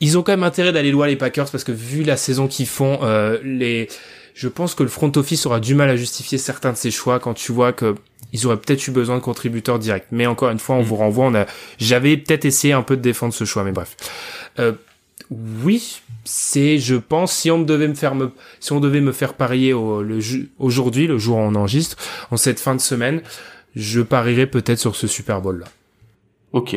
ils 0.00 0.18
ont 0.18 0.22
quand 0.22 0.32
même 0.32 0.44
intérêt 0.44 0.72
d'aller 0.72 0.90
loin 0.90 1.06
les 1.06 1.16
Packers, 1.16 1.50
parce 1.50 1.64
que 1.64 1.72
vu 1.72 2.02
la 2.02 2.16
saison 2.16 2.46
qu'ils 2.46 2.66
font, 2.66 3.00
euh, 3.02 3.38
les 3.42 3.88
je 4.34 4.48
pense 4.48 4.74
que 4.74 4.82
le 4.82 4.88
front 4.88 5.12
office 5.16 5.46
aura 5.46 5.60
du 5.60 5.74
mal 5.74 5.88
à 5.88 5.96
justifier 5.96 6.38
certains 6.38 6.72
de 6.72 6.76
ses 6.76 6.90
choix 6.90 7.20
quand 7.20 7.34
tu 7.34 7.52
vois 7.52 7.72
que 7.72 7.94
ils 8.32 8.46
auraient 8.46 8.56
peut-être 8.56 8.86
eu 8.88 8.90
besoin 8.90 9.16
de 9.16 9.22
contributeurs 9.22 9.78
directs. 9.78 10.08
Mais 10.10 10.26
encore 10.26 10.50
une 10.50 10.58
fois, 10.58 10.74
on 10.74 10.82
mm. 10.82 10.86
vous 10.86 10.96
renvoie. 10.96 11.26
On 11.26 11.34
a, 11.34 11.46
j'avais 11.78 12.16
peut-être 12.16 12.44
essayé 12.44 12.74
un 12.74 12.82
peu 12.82 12.96
de 12.96 13.00
défendre 13.00 13.32
ce 13.32 13.44
choix, 13.44 13.62
mais 13.62 13.70
bref. 13.70 13.96
Euh, 14.58 14.72
oui, 15.30 16.02
c'est, 16.24 16.78
je 16.78 16.96
pense, 16.96 17.32
si 17.32 17.50
on 17.52 17.60
devait 17.62 17.86
me 17.86 17.94
faire 17.94 18.16
me, 18.16 18.32
si 18.58 18.72
on 18.72 18.80
devait 18.80 19.00
me 19.00 19.12
faire 19.12 19.34
parier 19.34 19.72
au, 19.72 20.02
le, 20.02 20.18
aujourd'hui, 20.58 21.06
le 21.06 21.16
jour 21.16 21.36
où 21.36 21.40
on 21.40 21.54
enregistre, 21.54 21.96
en 22.32 22.36
cette 22.36 22.58
fin 22.58 22.74
de 22.74 22.80
semaine, 22.80 23.22
je 23.76 24.00
parierais 24.00 24.46
peut-être 24.46 24.80
sur 24.80 24.96
ce 24.96 25.06
Super 25.06 25.40
Bowl 25.40 25.60
là. 25.60 25.66
Ok. 26.52 26.76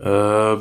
Euh, 0.00 0.56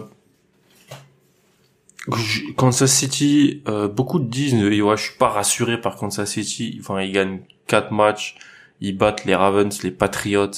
Kansas 2.58 2.92
City, 2.92 3.64
euh, 3.68 3.88
beaucoup 3.88 4.20
de 4.20 4.26
disent, 4.26 4.56
euh, 4.56 4.82
ouais, 4.82 4.98
je 4.98 5.04
suis 5.04 5.18
pas 5.18 5.30
rassuré 5.30 5.80
par 5.80 5.96
Kansas 5.96 6.30
City. 6.30 6.78
Enfin, 6.82 7.02
ils 7.02 7.12
gagnent 7.12 7.40
quatre 7.68 7.92
matchs, 7.92 8.36
ils 8.82 8.98
battent 8.98 9.26
les 9.26 9.36
Ravens, 9.36 9.82
les 9.84 9.92
Patriots, 9.92 10.52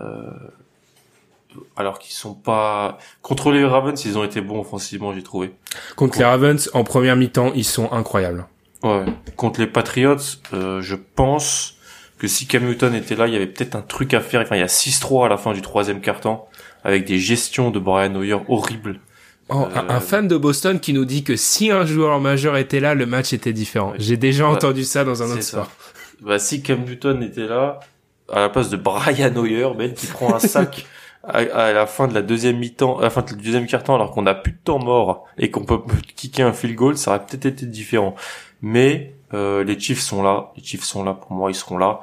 euh, 0.00 0.30
alors 1.76 1.98
qu'ils 1.98 2.14
sont 2.14 2.34
pas 2.34 2.98
contre 3.20 3.50
les 3.50 3.64
Ravens, 3.64 4.02
ils 4.04 4.16
ont 4.16 4.24
été 4.24 4.40
bons 4.40 4.60
offensivement, 4.60 5.12
j'ai 5.12 5.22
trouvé. 5.22 5.52
Contre, 5.96 6.18
les 6.18 6.24
Ravens, 6.24 6.70
en 6.72 6.84
première 6.84 7.16
mi-temps, 7.16 7.52
ils 7.54 7.64
sont 7.64 7.92
incroyables. 7.92 8.46
Ouais. 8.82 9.04
Contre 9.36 9.60
les 9.60 9.66
Patriots, 9.66 10.16
euh, 10.52 10.80
je 10.80 10.96
pense 10.96 11.76
que 12.18 12.28
si 12.28 12.46
Cam 12.46 12.64
Newton 12.64 12.94
était 12.94 13.16
là, 13.16 13.26
il 13.26 13.32
y 13.32 13.36
avait 13.36 13.46
peut-être 13.46 13.74
un 13.74 13.82
truc 13.82 14.14
à 14.14 14.20
faire. 14.20 14.40
Enfin, 14.40 14.56
il 14.56 14.60
y 14.60 14.62
a 14.62 14.68
6-3 14.68 15.26
à 15.26 15.28
la 15.28 15.36
fin 15.36 15.52
du 15.52 15.60
troisième 15.60 16.00
quart-temps, 16.00 16.48
avec 16.84 17.04
des 17.04 17.18
gestions 17.18 17.70
de 17.70 17.78
Brian 17.78 18.14
Hoyer 18.14 18.38
horribles 18.48 19.00
Oh, 19.48 19.66
un, 19.74 20.00
fan 20.00 20.28
de 20.28 20.36
Boston 20.36 20.80
qui 20.80 20.92
nous 20.92 21.04
dit 21.04 21.24
que 21.24 21.36
si 21.36 21.70
un 21.70 21.84
joueur 21.84 22.20
majeur 22.20 22.56
était 22.56 22.80
là, 22.80 22.94
le 22.94 23.06
match 23.06 23.32
était 23.32 23.52
différent. 23.52 23.92
J'ai 23.98 24.16
déjà 24.16 24.48
entendu 24.48 24.84
ça 24.84 25.04
dans 25.04 25.22
un 25.22 25.30
autre 25.30 25.42
sport. 25.42 25.70
Bah, 26.20 26.38
si 26.38 26.62
Cam 26.62 26.84
Newton 26.84 27.22
était 27.22 27.46
là, 27.46 27.80
à 28.30 28.40
la 28.40 28.48
place 28.48 28.70
de 28.70 28.76
Brian 28.76 29.34
Hoyer, 29.36 29.68
ben, 29.76 29.92
qui 29.92 30.06
prend 30.06 30.34
un 30.34 30.38
sac 30.38 30.86
à, 31.24 31.72
la 31.72 31.86
fin 31.86 32.08
de 32.08 32.14
la 32.14 32.22
deuxième 32.22 32.58
mi-temps, 32.58 32.98
à 32.98 33.02
la 33.02 33.10
fin 33.10 33.22
du 33.22 33.36
deuxième 33.36 33.66
quart-temps, 33.66 33.94
alors 33.94 34.10
qu'on 34.12 34.26
a 34.26 34.34
plus 34.34 34.52
de 34.52 34.58
temps 34.62 34.78
mort 34.78 35.26
et 35.38 35.50
qu'on 35.50 35.64
peut 35.64 35.80
kicker 36.16 36.46
un 36.46 36.52
field 36.52 36.74
goal, 36.76 36.96
ça 36.96 37.10
aurait 37.10 37.26
peut-être 37.26 37.46
été 37.46 37.66
différent. 37.66 38.14
Mais 38.60 39.14
euh, 39.34 39.64
les 39.64 39.78
Chiefs 39.78 40.00
sont 40.00 40.22
là, 40.22 40.52
les 40.56 40.62
Chiefs 40.62 40.84
sont 40.84 41.04
là 41.04 41.14
pour 41.14 41.32
moi, 41.32 41.50
ils 41.50 41.54
seront 41.54 41.78
là. 41.78 42.00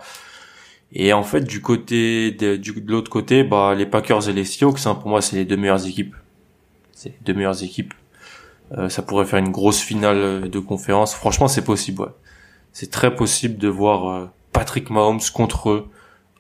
Et 0.92 1.14
en 1.14 1.24
fait, 1.24 1.42
du 1.42 1.62
côté 1.62 2.32
de, 2.32 2.56
du, 2.56 2.74
de 2.74 2.92
l'autre 2.92 3.12
côté, 3.12 3.44
bah 3.44 3.76
les 3.76 3.86
Packers 3.86 4.28
et 4.28 4.34
les 4.34 4.46
Seahawks, 4.46 4.86
hein, 4.86 4.96
pour 4.96 5.10
moi, 5.10 5.22
c'est 5.22 5.36
les 5.36 5.46
deux 5.46 5.58
meilleures 5.58 5.86
équipes 5.86 6.16
c'est 7.00 7.14
deux 7.24 7.34
meilleures 7.34 7.64
équipes. 7.64 7.94
Euh, 8.78 8.90
ça 8.90 9.02
pourrait 9.02 9.24
faire 9.24 9.40
une 9.40 9.52
grosse 9.52 9.80
finale 9.80 10.50
de 10.50 10.60
conférence. 10.60 11.16
Franchement, 11.16 11.48
c'est 11.48 11.64
possible. 11.64 12.02
Ouais. 12.02 12.10
C'est 12.74 12.92
très 12.92 13.16
possible 13.16 13.58
de 13.58 13.70
voir 13.70 14.10
euh, 14.10 14.26
Patrick 14.52 14.90
Mahomes 14.90 15.22
contre 15.34 15.88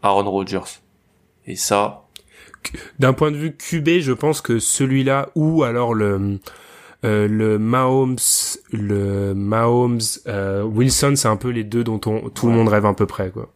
Aaron 0.03 0.29
Rodgers. 0.29 0.81
Et 1.47 1.55
ça. 1.55 2.03
D'un 2.99 3.13
point 3.13 3.31
de 3.31 3.37
vue 3.37 3.55
QB, 3.55 4.01
je 4.01 4.11
pense 4.11 4.41
que 4.41 4.59
celui-là 4.59 5.29
ou 5.33 5.63
alors 5.63 5.93
le 5.93 6.39
euh, 7.05 7.29
le 7.29 7.57
Mahomes, 7.57 8.17
le 8.73 9.33
Mahomes 9.33 10.01
Wilson, 10.25 11.13
c'est 11.15 11.29
un 11.29 11.37
peu 11.37 11.51
les 11.51 11.63
deux 11.63 11.85
dont 11.85 12.01
on, 12.05 12.29
tout 12.29 12.47
le 12.47 12.53
monde 12.53 12.67
rêve 12.67 12.85
à 12.85 12.93
peu 12.93 13.05
près 13.05 13.29
quoi. 13.31 13.49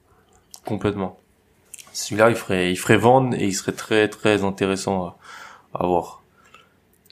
Complètement. 0.63 1.19
Celui-là, 1.91 2.29
il 2.29 2.37
ferait, 2.37 2.71
il 2.71 2.77
ferait 2.77 2.95
vendre 2.95 3.35
et 3.35 3.45
il 3.45 3.53
serait 3.53 3.73
très 3.73 4.07
très 4.07 4.45
intéressant 4.45 5.03
à, 5.03 5.17
à 5.73 5.85
voir 5.85 6.22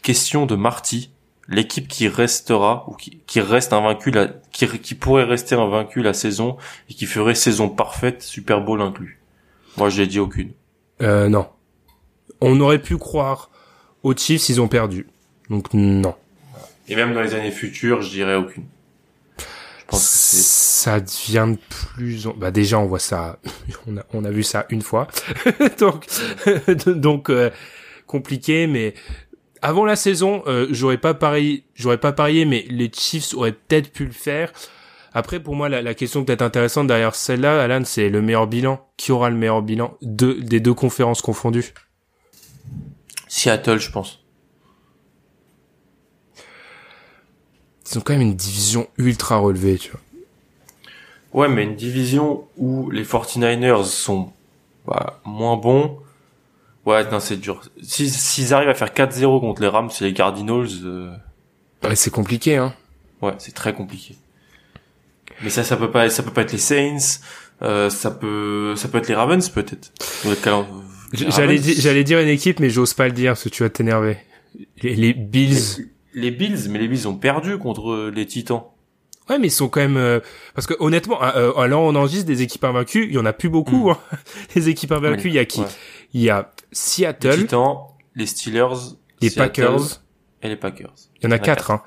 question 0.02 0.46
de 0.46 0.56
Marty, 0.56 1.12
l'équipe 1.48 1.88
qui 1.88 2.08
restera 2.08 2.86
ou 2.88 2.94
qui, 2.94 3.22
qui 3.28 3.42
reste 3.42 3.74
invaincu 3.74 4.12
la, 4.12 4.28
qui, 4.52 4.68
qui 4.80 4.96
pourrait 4.96 5.24
rester 5.24 5.56
invaincu 5.56 6.02
la 6.02 6.14
saison 6.14 6.58
et 6.90 6.94
qui 6.94 7.06
ferait 7.06 7.36
saison 7.36 7.70
parfaite, 7.70 8.22
Super 8.22 8.62
Bowl 8.62 8.82
inclus. 8.82 9.20
Moi, 9.78 9.90
je 9.90 10.02
l'ai 10.02 10.08
dit 10.08 10.20
aucune. 10.20 10.52
Euh, 11.02 11.30
non. 11.30 11.48
On 12.42 12.60
aurait 12.60 12.82
pu 12.82 12.98
croire 12.98 13.50
aux 14.04 14.16
Chiefs, 14.16 14.50
ils 14.50 14.62
ont 14.62 14.68
perdu. 14.68 15.08
Donc 15.50 15.74
non. 15.74 16.16
Et 16.88 16.96
même 16.96 17.14
dans 17.14 17.22
les 17.22 17.34
années 17.34 17.52
futures, 17.52 18.02
je 18.02 18.10
dirais 18.10 18.36
aucune. 18.36 18.66
Je 19.38 19.86
pense 19.88 20.02
que 20.02 20.38
ça 20.38 21.00
devient 21.00 21.54
de 21.54 21.58
plus 21.68 22.28
en... 22.28 22.34
bah 22.34 22.50
déjà 22.50 22.80
on 22.80 22.86
voit 22.86 23.00
ça 23.00 23.40
on 23.88 23.98
a 23.98 24.06
on 24.14 24.24
a 24.24 24.32
vu 24.32 24.44
ça 24.44 24.66
une 24.70 24.82
fois. 24.82 25.08
donc 25.80 26.08
donc 26.88 27.30
euh, 27.30 27.50
compliqué 28.08 28.68
mais 28.68 28.94
avant 29.62 29.86
la 29.86 29.96
saison, 29.96 30.44
euh, 30.48 30.68
j'aurais 30.72 30.98
pas 30.98 31.14
parié, 31.14 31.64
j'aurais 31.76 32.00
pas 32.00 32.12
parié, 32.12 32.46
mais 32.46 32.66
les 32.70 32.92
Chiefs 32.92 33.34
auraient 33.34 33.52
peut-être 33.52 33.92
pu 33.92 34.06
le 34.06 34.12
faire. 34.12 34.52
Après, 35.14 35.42
pour 35.42 35.56
moi, 35.56 35.68
la, 35.68 35.94
question 35.94 36.24
peut-être 36.24 36.42
intéressante 36.42 36.88
derrière 36.88 37.16
celle-là, 37.16 37.62
Alan, 37.62 37.82
c'est 37.84 38.10
le 38.10 38.22
meilleur 38.22 38.48
bilan. 38.48 38.88
Qui 38.96 39.12
aura 39.12 39.30
le 39.30 39.36
meilleur 39.36 39.62
bilan 39.62 39.98
de, 40.02 40.34
des 40.34 40.62
deux 40.62 40.74
conférences 40.74 41.22
confondues? 41.22 41.74
Seattle, 43.28 43.80
je 43.80 43.92
pense. 43.92 44.24
Ils 47.92 47.98
ont 47.98 48.02
quand 48.02 48.14
même 48.14 48.22
une 48.22 48.36
division 48.36 48.88
ultra 48.98 49.38
relevée, 49.38 49.78
tu 49.78 49.92
vois. 49.92 50.00
Ouais, 51.34 51.50
mais 51.50 51.64
une 51.64 51.76
division 51.76 52.46
où 52.58 52.90
les 52.90 53.04
49ers 53.04 53.84
sont 53.84 54.32
bah, 54.86 55.20
moins 55.26 55.58
bons. 55.58 56.01
Ouais, 56.86 57.10
non, 57.12 57.20
c'est 57.20 57.38
dur. 57.38 57.62
S'ils 57.82 58.54
arrivent 58.54 58.70
à 58.70 58.74
faire 58.74 58.90
4-0 58.90 59.40
contre 59.40 59.62
les 59.62 59.68
Rams 59.68 59.90
et 60.00 60.04
les 60.04 60.14
Cardinals... 60.14 60.68
Euh... 60.84 61.14
Ouais, 61.84 61.96
c'est 61.96 62.12
compliqué, 62.12 62.58
hein. 62.58 62.74
Ouais, 63.22 63.34
c'est 63.38 63.54
très 63.54 63.74
compliqué. 63.74 64.16
Mais 65.44 65.50
ça, 65.50 65.64
ça 65.64 65.78
peut 65.78 65.92
pas, 65.92 66.10
ça 66.10 66.24
peut 66.24 66.32
pas 66.32 66.42
être 66.42 66.52
les 66.52 66.58
Saints. 66.58 67.20
Euh, 67.62 67.90
ça 67.90 68.10
peut, 68.10 68.76
ça 68.76 68.88
peut 68.88 68.98
être 68.98 69.08
les 69.08 69.14
Ravens 69.14 69.48
peut-être. 69.50 69.92
J'allais, 71.14 71.58
j'allais 71.58 72.04
dire 72.04 72.20
une 72.20 72.28
équipe, 72.28 72.60
mais 72.60 72.70
j'ose 72.70 72.94
pas 72.94 73.06
le 73.08 73.14
dire 73.14 73.32
parce 73.32 73.44
que 73.44 73.50
tu 73.50 73.64
vas 73.64 73.70
t'énerver. 73.70 74.18
Les, 74.82 75.14
Bills. 75.14 75.88
Les, 76.14 76.32
Bills, 76.32 76.70
mais 76.70 76.80
les 76.80 76.88
Bills 76.88 77.08
ont 77.08 77.16
perdu 77.16 77.58
contre 77.58 78.12
les 78.14 78.26
Titans. 78.26 78.64
Ouais, 79.30 79.38
mais 79.38 79.48
ils 79.48 79.52
sont 79.52 79.70
quand 79.70 79.82
même 79.82 79.98
euh, 79.98 80.20
parce 80.56 80.68
que 80.68 80.74
honnêtement, 80.80 81.24
euh, 81.24 81.54
alors 81.54 81.84
on 81.84 81.96
enregistre 81.96 82.26
des 82.26 82.42
équipes 82.42 82.64
invaincues, 82.64 83.06
il 83.06 83.14
y 83.14 83.18
en 83.18 83.26
a 83.26 83.34
plus 83.34 83.50
beaucoup. 83.50 83.90
Hmm. 83.90 83.92
Hein. 83.92 84.18
Les 84.56 84.68
équipes 84.70 84.92
invaincues, 84.92 85.28
il 85.28 85.36
y 85.36 85.40
a 85.40 85.46
qui? 85.46 85.62
Il 86.14 86.22
y 86.22 86.30
a 86.30 86.52
Seattle, 86.72 87.30
les 87.30 87.38
Titans, 87.38 87.78
les 88.16 88.26
Steelers, 88.26 88.96
les 89.22 89.30
Packers 89.30 90.02
et 90.42 90.50
les 90.50 90.56
Packers. 90.56 90.94
Il 91.22 91.26
y 91.26 91.28
en 91.28 91.32
a, 91.32 91.40
quatre. 91.40 91.72
Hein. 91.72 91.82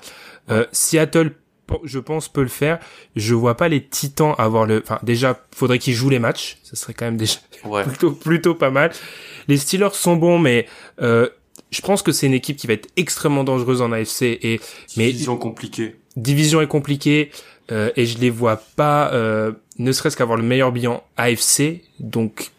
Euh, 0.49 0.65
Seattle, 0.71 1.35
je 1.83 1.99
pense 1.99 2.29
peut 2.29 2.41
le 2.41 2.47
faire. 2.47 2.79
Je 3.15 3.33
vois 3.33 3.57
pas 3.57 3.67
les 3.67 3.83
Titans 3.83 4.35
avoir 4.37 4.65
le. 4.65 4.81
Enfin, 4.83 4.99
déjà, 5.03 5.41
faudrait 5.55 5.79
qu'ils 5.79 5.93
jouent 5.93 6.09
les 6.09 6.19
matchs. 6.19 6.57
Ça 6.63 6.75
serait 6.75 6.93
quand 6.93 7.05
même 7.05 7.17
déjà 7.17 7.39
plutôt 7.83 8.11
plutôt 8.11 8.55
pas 8.55 8.69
mal. 8.69 8.91
Les 9.47 9.57
Steelers 9.57 9.93
sont 9.93 10.15
bons, 10.15 10.39
mais 10.39 10.67
euh, 11.01 11.29
je 11.71 11.81
pense 11.81 12.01
que 12.01 12.11
c'est 12.11 12.27
une 12.27 12.33
équipe 12.33 12.57
qui 12.57 12.67
va 12.67 12.73
être 12.73 12.89
extrêmement 12.95 13.43
dangereuse 13.43 13.81
en 13.81 13.91
AFC 13.91 14.23
et 14.23 14.59
mais 14.97 15.11
division 15.11 15.37
compliquée. 15.37 15.95
Division 16.15 16.61
est 16.61 16.67
compliquée 16.67 17.31
euh, 17.71 17.91
et 17.95 18.05
je 18.05 18.19
les 18.19 18.29
vois 18.29 18.61
pas, 18.75 19.11
euh, 19.13 19.51
ne 19.79 19.91
serait-ce 19.91 20.15
qu'avoir 20.15 20.37
le 20.37 20.43
meilleur 20.43 20.71
bilan 20.71 21.03
AFC. 21.17 21.81
Donc, 21.99 22.51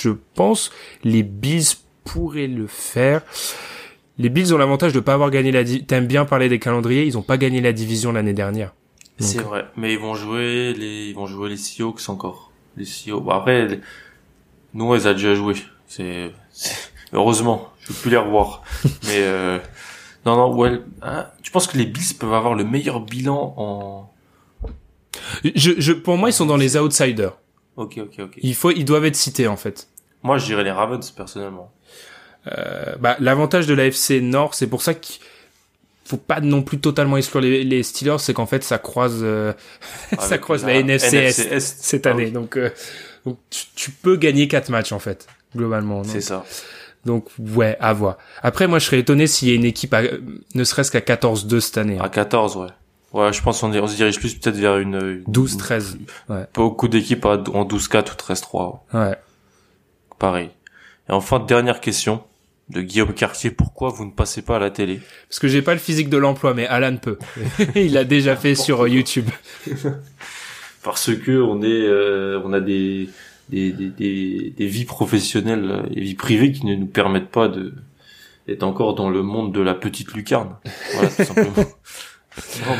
je 0.00 0.10
pense 0.34 0.70
les 1.04 1.22
Bills 1.22 1.76
pourraient 2.04 2.46
le 2.46 2.66
faire. 2.66 3.22
Les 4.18 4.28
Bills 4.28 4.54
ont 4.54 4.58
l'avantage 4.58 4.92
de 4.92 5.00
pas 5.00 5.14
avoir 5.14 5.30
gagné 5.30 5.52
la. 5.52 5.64
T'aimes 5.64 6.06
bien 6.06 6.24
parler 6.24 6.48
des 6.48 6.58
calendriers, 6.58 7.04
ils 7.04 7.18
ont 7.18 7.22
pas 7.22 7.38
gagné 7.38 7.60
la 7.60 7.72
division 7.72 8.12
l'année 8.12 8.34
dernière. 8.34 8.74
C'est 9.18 9.42
vrai, 9.42 9.66
mais 9.76 9.92
ils 9.92 9.98
vont 9.98 10.14
jouer 10.14 10.72
les, 10.72 11.08
ils 11.08 11.14
vont 11.14 11.26
jouer 11.26 11.48
les 11.50 11.56
Seahawks 11.56 12.08
encore. 12.08 12.50
Les 12.76 12.84
Seahawks. 12.84 13.22
Bon 13.22 13.30
après, 13.30 13.80
nous 14.74 14.86
on 14.86 14.94
les 14.94 15.06
a 15.06 15.12
déjà 15.12 15.34
joués. 15.34 15.56
C'est 15.86 16.32
heureusement, 17.12 17.72
je 17.80 17.88
peux 17.88 17.94
plus 17.94 18.10
les 18.10 18.16
revoir. 18.16 18.62
mais 19.04 19.18
euh... 19.18 19.58
non 20.26 20.36
non, 20.36 20.56
ouais. 20.56 20.80
Hein, 21.02 21.26
tu 21.42 21.52
penses 21.52 21.66
que 21.66 21.78
les 21.78 21.86
Bills 21.86 22.14
peuvent 22.18 22.34
avoir 22.34 22.54
le 22.54 22.64
meilleur 22.64 23.00
bilan 23.00 23.54
en 23.56 24.08
je, 25.54 25.72
je, 25.78 25.92
pour 25.92 26.16
moi, 26.16 26.30
ils 26.30 26.32
sont 26.32 26.46
dans 26.46 26.56
les 26.56 26.76
outsiders. 26.76 27.36
Ok, 27.76 27.98
ok, 27.98 28.18
ok. 28.18 28.38
Il 28.42 28.54
faut, 28.54 28.70
ils 28.70 28.84
doivent 28.84 29.04
être 29.04 29.16
cités 29.16 29.48
en 29.48 29.56
fait. 29.56 29.88
Moi, 30.22 30.38
je 30.38 30.46
dirais 30.46 30.64
les 30.64 30.70
Ravens 30.70 31.10
personnellement. 31.10 31.72
Euh, 32.50 32.96
bah, 32.98 33.16
l'avantage 33.20 33.66
de 33.66 33.74
l'AFC 33.74 34.20
Nord, 34.20 34.54
c'est 34.54 34.66
pour 34.66 34.82
ça 34.82 34.94
qu'il 34.94 35.20
faut 36.04 36.16
pas 36.16 36.40
non 36.40 36.62
plus 36.62 36.78
totalement 36.78 37.16
exclure 37.16 37.40
les, 37.40 37.64
les 37.64 37.82
Steelers, 37.82 38.18
c'est 38.18 38.34
qu'en 38.34 38.46
fait 38.46 38.64
ça 38.64 38.78
croise, 38.78 39.20
euh, 39.22 39.52
ça 40.18 40.38
croise 40.38 40.64
la, 40.64 40.74
NFC, 40.74 41.60
cette 41.60 42.06
année. 42.06 42.28
Ah 42.28 42.34
donc, 42.34 42.56
euh, 42.56 42.70
donc 43.24 43.38
tu, 43.76 43.90
peux 43.90 44.16
gagner 44.16 44.48
quatre 44.48 44.70
matchs 44.70 44.92
en 44.92 44.98
fait, 44.98 45.26
globalement. 45.56 46.02
C'est 46.04 46.20
ça. 46.20 46.44
Donc 47.04 47.28
ouais, 47.38 47.76
à 47.80 47.92
voir. 47.92 48.18
Après, 48.42 48.66
moi, 48.66 48.78
je 48.78 48.86
serais 48.86 49.00
étonné 49.00 49.26
s'il 49.26 49.48
y 49.48 49.52
a 49.52 49.54
une 49.54 49.64
équipe, 49.64 49.92
à, 49.94 50.02
ne 50.54 50.64
serait-ce 50.64 50.90
qu'à 50.90 51.00
14-2 51.00 51.60
cette 51.60 51.78
année. 51.78 51.98
Hein. 51.98 52.04
À 52.04 52.08
14, 52.08 52.56
ouais. 52.56 52.68
Ouais, 53.12 53.32
je 53.32 53.42
pense 53.42 53.60
qu'on 53.60 53.72
on 53.74 53.86
se 53.86 53.96
dirige 53.96 54.18
plus 54.18 54.34
peut-être 54.34 54.56
vers 54.56 54.78
une... 54.78 55.22
12-13. 55.24 55.96
Ouais. 56.28 56.46
Beaucoup 56.54 56.88
d'équipes 56.88 57.24
en 57.24 57.36
12-4 57.36 58.12
ou 58.12 58.32
13-3. 58.32 58.78
Ouais. 58.94 59.16
Pareil. 60.18 60.50
Et 61.08 61.12
enfin, 61.12 61.40
dernière 61.40 61.80
question 61.80 62.22
de 62.68 62.80
Guillaume 62.80 63.12
Cartier, 63.12 63.50
pourquoi 63.50 63.90
vous 63.90 64.04
ne 64.04 64.10
passez 64.10 64.42
pas 64.42 64.56
à 64.56 64.58
la 64.58 64.70
télé? 64.70 65.00
Parce 65.28 65.38
que 65.38 65.48
j'ai 65.48 65.62
pas 65.62 65.74
le 65.74 65.80
physique 65.80 66.08
de 66.08 66.16
l'emploi, 66.16 66.54
mais 66.54 66.66
Alan 66.66 66.96
peut. 66.96 67.18
Il 67.74 67.92
l'a 67.92 68.04
déjà 68.04 68.36
fait 68.36 68.54
sur 68.54 68.84
euh, 68.84 68.88
YouTube. 68.88 69.28
Parce 70.82 71.14
que 71.14 71.40
on 71.40 71.62
est, 71.62 71.66
euh, 71.66 72.40
on 72.44 72.52
a 72.52 72.60
des 72.60 73.08
des, 73.50 73.72
des, 73.72 74.54
des, 74.56 74.66
vies 74.66 74.84
professionnelles 74.84 75.82
et 75.94 76.00
vies 76.00 76.14
privées 76.14 76.52
qui 76.52 76.64
ne 76.64 76.74
nous 76.74 76.86
permettent 76.86 77.30
pas 77.30 77.48
de 77.48 77.74
d'être 78.46 78.62
encore 78.62 78.94
dans 78.94 79.10
le 79.10 79.22
monde 79.22 79.52
de 79.52 79.60
la 79.60 79.74
petite 79.74 80.14
lucarne. 80.14 80.56
Voilà, 80.94 81.08
tout 81.08 81.24
simplement. 81.24 81.52
non, 82.66 82.76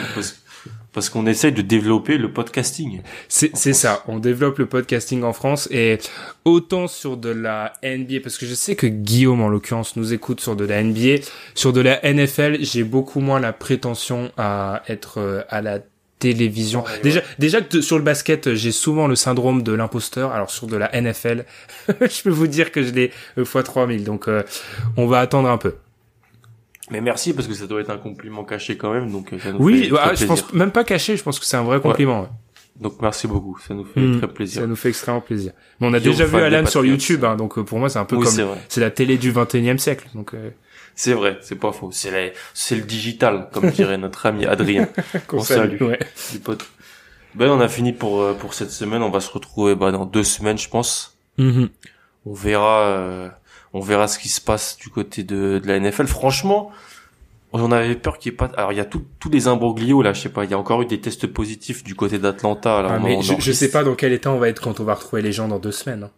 parce 0.92 1.08
qu'on 1.08 1.26
essaye 1.26 1.52
de 1.52 1.62
développer 1.62 2.18
le 2.18 2.32
podcasting. 2.32 3.00
C'est 3.28 3.72
ça, 3.72 4.04
on 4.08 4.18
développe 4.18 4.58
le 4.58 4.66
podcasting 4.66 5.22
en 5.22 5.32
France 5.32 5.68
et 5.70 5.98
autant 6.44 6.86
sur 6.86 7.16
de 7.16 7.30
la 7.30 7.72
NBA, 7.82 8.20
parce 8.22 8.36
que 8.36 8.46
je 8.46 8.54
sais 8.54 8.76
que 8.76 8.86
Guillaume 8.86 9.40
en 9.40 9.48
l'occurrence 9.48 9.96
nous 9.96 10.12
écoute 10.12 10.40
sur 10.40 10.54
de 10.54 10.64
la 10.64 10.82
NBA, 10.82 11.24
sur 11.54 11.72
de 11.72 11.80
la 11.80 12.00
NFL, 12.02 12.58
j'ai 12.60 12.84
beaucoup 12.84 13.20
moins 13.20 13.40
la 13.40 13.52
prétention 13.52 14.30
à 14.36 14.82
être 14.88 15.18
euh, 15.18 15.42
à 15.48 15.62
la 15.62 15.78
télévision. 16.18 16.84
déjà, 17.02 17.20
déjà 17.38 17.60
que 17.62 17.80
sur 17.80 17.98
le 17.98 18.04
basket, 18.04 18.54
j'ai 18.54 18.70
souvent 18.70 19.08
le 19.08 19.16
syndrome 19.16 19.62
de 19.62 19.72
l'imposteur. 19.72 20.30
Alors 20.30 20.50
sur 20.50 20.68
de 20.68 20.76
la 20.76 20.88
NFL, 21.00 21.44
je 21.88 22.22
peux 22.22 22.30
vous 22.30 22.46
dire 22.46 22.70
que 22.70 22.82
je 22.82 22.92
l'ai 22.92 23.10
fois 23.44 23.64
3000. 23.64 24.04
Donc 24.04 24.28
euh, 24.28 24.42
on 24.96 25.06
va 25.06 25.18
attendre 25.18 25.48
un 25.48 25.58
peu. 25.58 25.74
Mais 26.90 27.00
merci 27.00 27.32
parce 27.32 27.46
que 27.46 27.54
ça 27.54 27.66
doit 27.66 27.80
être 27.80 27.90
un 27.90 27.98
compliment 27.98 28.44
caché 28.44 28.76
quand 28.76 28.92
même, 28.92 29.10
donc 29.10 29.32
euh, 29.32 29.38
ça 29.38 29.52
nous 29.52 29.58
oui, 29.60 29.84
fait 29.84 29.96
ah, 29.98 30.14
je 30.14 30.24
pense 30.26 30.52
même 30.52 30.72
pas 30.72 30.84
caché, 30.84 31.16
je 31.16 31.22
pense 31.22 31.38
que 31.38 31.46
c'est 31.46 31.56
un 31.56 31.62
vrai 31.62 31.80
compliment. 31.80 32.28
Donc 32.80 33.00
merci 33.00 33.28
beaucoup, 33.28 33.58
ça 33.58 33.74
nous 33.74 33.84
fait 33.84 34.00
hmm. 34.00 34.18
très 34.18 34.28
plaisir. 34.28 34.62
Ça 34.62 34.66
nous 34.66 34.76
fait 34.76 34.88
extrêmement 34.88 35.20
plaisir. 35.20 35.52
Mais 35.80 35.86
on 35.86 35.94
a 35.94 36.00
déjà 36.00 36.24
vu 36.24 36.36
Alan 36.36 36.66
sur 36.66 36.84
YouTube, 36.84 37.24
hein, 37.24 37.36
donc 37.36 37.56
euh, 37.56 37.62
pour 37.62 37.78
moi 37.78 37.88
c'est 37.88 37.98
un 37.98 38.04
peu 38.04 38.16
comme 38.18 38.56
c'est 38.68 38.80
la 38.80 38.90
télé 38.90 39.16
du 39.18 39.32
21e 39.32 39.78
siècle. 39.78 40.08
Donc 40.14 40.34
euh... 40.34 40.50
c'est 40.96 41.12
vrai, 41.12 41.38
c'est 41.42 41.58
pas 41.58 41.70
faux. 41.70 41.90
C'est 41.92 42.32
c'est 42.52 42.74
le 42.74 42.82
digital, 42.82 43.48
comme 43.52 43.70
dirait 43.70 43.98
notre 43.98 44.26
ami 44.26 44.44
Adrien. 44.44 44.88
on 45.32 45.40
salue, 45.40 45.80
ouais. 45.82 46.00
du 46.32 46.40
pote. 46.40 46.66
Ben 47.34 47.48
on 47.48 47.60
a 47.60 47.68
fini 47.68 47.92
pour 47.92 48.20
euh, 48.20 48.34
pour 48.34 48.54
cette 48.54 48.70
semaine. 48.70 49.02
On 49.02 49.10
va 49.10 49.20
se 49.20 49.30
retrouver 49.30 49.76
bah, 49.76 49.92
dans 49.92 50.04
deux 50.04 50.24
semaines, 50.24 50.58
je 50.58 50.68
pense. 50.68 51.16
Mm-hmm. 51.38 51.68
On 52.26 52.34
verra 52.34 53.32
on 53.72 53.80
verra 53.80 54.08
ce 54.08 54.18
qui 54.18 54.28
se 54.28 54.40
passe 54.40 54.76
du 54.76 54.88
côté 54.88 55.22
de, 55.22 55.60
de 55.62 55.66
la 55.66 55.80
NFL. 55.80 56.06
Franchement, 56.06 56.70
on 57.52 57.70
avait 57.72 57.94
peur 57.94 58.18
qu'il 58.18 58.32
n'y 58.32 58.34
ait 58.34 58.36
pas. 58.36 58.50
Alors 58.56 58.72
il 58.72 58.78
y 58.78 58.80
a 58.80 58.84
tous 58.84 59.04
les 59.30 59.46
imbroglios 59.46 60.02
là, 60.02 60.12
je 60.12 60.20
sais 60.20 60.28
pas. 60.28 60.44
Il 60.44 60.50
y 60.50 60.54
a 60.54 60.58
encore 60.58 60.82
eu 60.82 60.86
des 60.86 61.00
tests 61.00 61.26
positifs 61.26 61.84
du 61.84 61.94
côté 61.94 62.18
d'Atlanta. 62.18 62.86
Ah, 62.88 62.98
mais 62.98 63.20
je, 63.22 63.34
je, 63.38 63.52
sais 63.52 63.70
pas 63.70 63.84
dans 63.84 63.94
quel 63.94 64.12
état 64.12 64.30
on 64.30 64.38
va 64.38 64.48
être 64.48 64.60
quand 64.60 64.80
on 64.80 64.84
va 64.84 64.94
retrouver 64.94 65.22
les 65.22 65.32
gens 65.32 65.48
dans 65.48 65.58
deux 65.58 65.72
semaines. 65.72 66.04
Hein. 66.04 66.10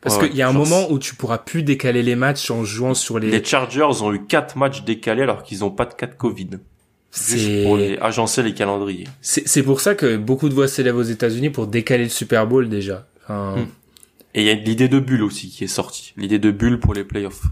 Parce 0.00 0.18
qu'il 0.18 0.36
y 0.36 0.42
a 0.42 0.48
un 0.48 0.52
moment 0.52 0.90
où 0.90 0.98
tu 0.98 1.16
pourras 1.16 1.38
plus 1.38 1.62
décaler 1.62 2.02
les 2.02 2.14
matchs 2.14 2.50
en 2.50 2.64
jouant 2.64 2.94
sur 2.94 3.18
les. 3.18 3.30
Les 3.30 3.44
Chargers 3.44 4.02
ont 4.02 4.12
eu 4.12 4.24
quatre 4.24 4.56
matchs 4.56 4.84
décalés 4.84 5.22
alors 5.22 5.42
qu'ils 5.42 5.64
ont 5.64 5.70
pas 5.70 5.86
de 5.86 5.94
cas 5.94 6.06
de 6.06 6.14
Covid. 6.14 6.50
C'est 7.10 7.64
pour 7.64 7.76
les 7.78 7.98
agencer 7.98 8.42
les 8.42 8.54
calendriers. 8.54 9.08
C'est 9.20 9.62
pour 9.62 9.80
ça 9.80 9.94
que 9.94 10.16
beaucoup 10.16 10.48
de 10.48 10.54
voix 10.54 10.68
s'élèvent 10.68 10.98
aux 10.98 11.02
États-Unis 11.02 11.50
pour 11.50 11.66
décaler 11.66 12.04
le 12.04 12.10
Super 12.10 12.46
Bowl 12.46 12.68
déjà. 12.68 13.06
Enfin... 13.24 13.56
Hmm. 13.56 13.66
Et 14.38 14.42
il 14.42 14.46
y 14.46 14.50
a 14.50 14.54
l'idée 14.54 14.86
de 14.86 15.00
bulle 15.00 15.24
aussi 15.24 15.48
qui 15.48 15.64
est 15.64 15.66
sortie. 15.66 16.14
L'idée 16.16 16.38
de 16.38 16.52
bulle 16.52 16.78
pour 16.78 16.94
les 16.94 17.02
playoffs. 17.02 17.42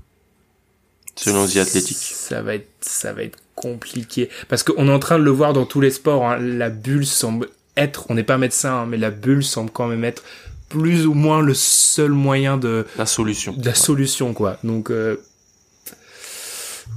Selon 1.17 1.45
The 1.45 1.57
Athletic. 1.57 1.97
Ça 1.97 2.43
va 2.43 2.55
être, 2.55 2.69
ça 2.81 3.13
va 3.13 3.25
être 3.25 3.41
compliqué. 3.57 4.29
Parce 4.49 4.63
qu'on 4.63 4.87
est 4.87 4.93
en 4.93 5.01
train 5.01 5.19
de 5.19 5.25
le 5.25 5.33
voir 5.33 5.53
dans 5.53 5.67
tous 5.67 5.81
les 5.81 5.91
sports. 5.91 6.25
Hein. 6.25 6.37
La 6.39 6.71
bulle 6.71 7.05
semble 7.05 7.49
être, 7.77 8.07
on 8.09 8.15
n'est 8.15 8.23
pas 8.23 8.39
médecin, 8.39 8.73
hein, 8.73 8.87
mais 8.87 8.99
la 8.99 9.11
bulle 9.11 9.43
semble 9.43 9.73
quand 9.73 9.89
même 9.89 10.05
être 10.05 10.23
plus 10.69 11.09
ou 11.09 11.15
moins 11.15 11.41
le 11.43 11.55
seul 11.55 12.13
moyen 12.13 12.57
de... 12.57 12.87
La 12.97 13.07
solution. 13.07 13.53
De 13.55 13.67
la 13.67 13.75
solution, 13.75 14.33
quoi. 14.33 14.57
Donc, 14.63 14.93
euh... 14.93 15.17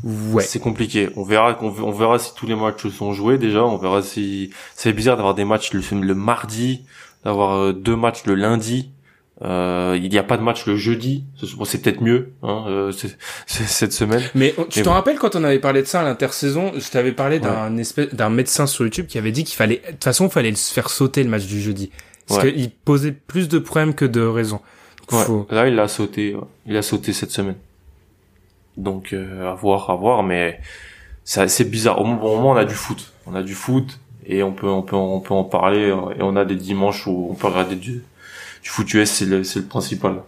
Ouais. 0.04 0.44
C'est 0.44 0.60
compliqué. 0.60 1.10
On 1.16 1.24
verra, 1.24 1.58
on 1.64 1.92
verra 1.92 2.20
si 2.20 2.36
tous 2.36 2.46
les 2.46 2.56
matchs 2.56 2.88
sont 2.90 3.14
joués 3.14 3.40
déjà. 3.40 3.66
On 3.66 3.78
verra 3.78 4.04
si 4.04 4.52
c'est 4.76 4.94
bizarre 4.94 5.18
d'avoir 5.18 5.34
des 5.34 5.46
matchs 5.46 5.74
le, 5.74 5.82
le 6.00 6.14
mardi, 6.14 6.84
d'avoir 7.26 7.58
euh, 7.58 7.74
deux 7.74 7.96
matchs 7.96 8.24
le 8.26 8.36
lundi. 8.36 8.92
Euh, 9.42 9.98
il 10.02 10.10
n'y 10.10 10.18
a 10.18 10.24
pas 10.24 10.36
de 10.36 10.42
match 10.42 10.66
le 10.66 10.76
jeudi. 10.76 11.24
c'est 11.66 11.82
peut-être 11.82 12.02
mieux 12.02 12.34
hein, 12.44 12.66
euh, 12.68 12.92
cette 13.48 13.94
semaine. 13.94 14.22
Mais 14.36 14.54
tu 14.70 14.82
te 14.82 14.90
rappelles 14.90 15.18
quand 15.18 15.36
on 15.36 15.44
avait 15.46 15.60
parlé 15.60 15.82
de 15.82 15.88
ça 15.88 16.02
à 16.02 16.04
l'intersaison, 16.04 16.74
je 16.76 16.90
t'avais 16.90 17.14
parlé 17.14 17.40
d'un 17.40 17.78
espèce 17.78 18.14
d'un 18.14 18.30
médecin 18.30 18.68
sur 18.68 18.84
YouTube 18.84 19.08
qui 19.08 19.18
avait 19.18 19.32
dit 19.32 19.46
qu'il 19.46 19.56
fallait 19.56 19.82
de 19.86 19.92
toute 19.92 20.04
façon 20.04 20.28
il 20.28 20.32
fallait 20.32 20.54
faire 20.54 20.90
sauter 20.90 21.24
le 21.24 21.30
match 21.30 21.46
du 21.46 21.62
jeudi 21.62 21.90
parce 22.28 22.44
qu'il 22.44 22.70
posait 22.70 23.14
plus 23.14 23.48
de 23.48 23.60
problèmes 23.60 23.94
que 23.94 24.06
de 24.06 24.22
raisons. 24.22 24.60
Là 25.50 25.68
il 25.68 25.80
a 25.80 25.88
sauté, 25.88 26.36
il 26.66 26.76
a 26.76 26.82
sauté 26.82 27.14
cette 27.14 27.32
semaine. 27.32 27.56
Donc 28.76 29.14
euh, 29.14 29.50
à 29.50 29.54
voir, 29.54 29.90
à 29.90 29.96
voir, 29.96 30.22
mais 30.22 30.60
c'est 31.24 31.70
bizarre. 31.70 32.02
Au 32.02 32.06
moment 32.06 32.52
on 32.52 32.56
a 32.58 32.66
du 32.66 32.76
foot, 32.76 33.14
on 33.26 33.36
a 33.36 33.42
du 33.42 33.54
foot 33.54 34.00
et 34.26 34.44
on 34.44 34.52
peut 34.52 34.68
on 34.68 34.82
peut 34.82 34.98
on 34.98 35.22
peut 35.22 35.34
en 35.34 35.46
parler 35.46 35.88
et 35.88 36.22
on 36.22 36.36
a 36.36 36.44
des 36.44 36.56
dimanches 36.56 37.08
où 37.08 37.30
on 37.32 37.36
peut 37.36 37.48
regarder 37.48 37.78
du 37.78 38.04
du 38.64 38.70
foot 38.70 38.94
US, 38.94 39.10
c'est 39.12 39.26
le, 39.26 39.44
c'est 39.44 39.60
le 39.60 39.66
principal. 39.66 40.22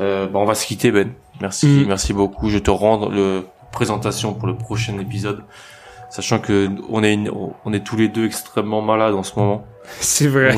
Euh, 0.00 0.26
bah 0.26 0.38
on 0.38 0.44
va 0.44 0.54
se 0.54 0.66
quitter 0.66 0.90
Ben. 0.92 1.10
Merci, 1.40 1.66
Mm. 1.66 1.84
merci 1.88 2.12
beaucoup. 2.12 2.48
Je 2.50 2.58
te 2.58 2.70
rends 2.70 3.08
le 3.08 3.42
présentation 3.72 4.32
pour 4.34 4.48
le 4.48 4.56
prochain 4.56 4.98
épisode, 4.98 5.42
sachant 6.10 6.38
que 6.40 6.68
on 6.88 7.02
est 7.04 7.14
une- 7.14 7.30
on 7.64 7.72
est 7.72 7.80
tous 7.84 7.96
les 7.96 8.08
deux 8.08 8.26
extrêmement 8.26 8.82
malades 8.82 9.14
en 9.14 9.22
ce 9.22 9.38
moment. 9.38 9.64
C'est 10.00 10.26
vrai. 10.28 10.56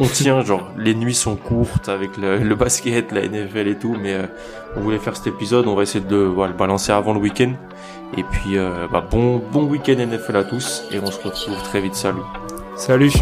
On, 0.00 0.06
tient, 0.06 0.42
genre, 0.44 0.68
les 0.76 0.94
nuits 0.94 1.14
sont 1.14 1.36
courtes 1.36 1.88
avec 1.88 2.16
le, 2.16 2.38
le 2.38 2.54
basket, 2.56 3.12
la 3.12 3.22
NFL 3.22 3.68
et 3.68 3.76
tout, 3.76 3.96
mais 4.00 4.14
euh, 4.14 4.26
on 4.76 4.80
voulait 4.80 4.98
faire 4.98 5.16
cet 5.16 5.28
épisode, 5.28 5.66
on 5.68 5.74
va 5.76 5.84
essayer 5.84 6.04
de 6.04 6.10
le, 6.14 6.24
voilà, 6.26 6.52
le 6.52 6.58
balancer 6.58 6.90
avant 6.92 7.14
le 7.14 7.20
week-end. 7.20 7.52
Et 8.16 8.22
puis, 8.24 8.58
euh, 8.58 8.86
bah, 8.92 9.06
bon, 9.10 9.38
bon 9.52 9.64
week-end 9.64 9.94
NFL 9.98 10.36
à 10.36 10.44
tous, 10.44 10.82
et 10.92 10.98
on 10.98 11.06
se 11.10 11.20
retrouve 11.22 11.60
très 11.62 11.80
vite. 11.80 11.94
Salut. 11.94 12.20
Salut. 12.76 13.12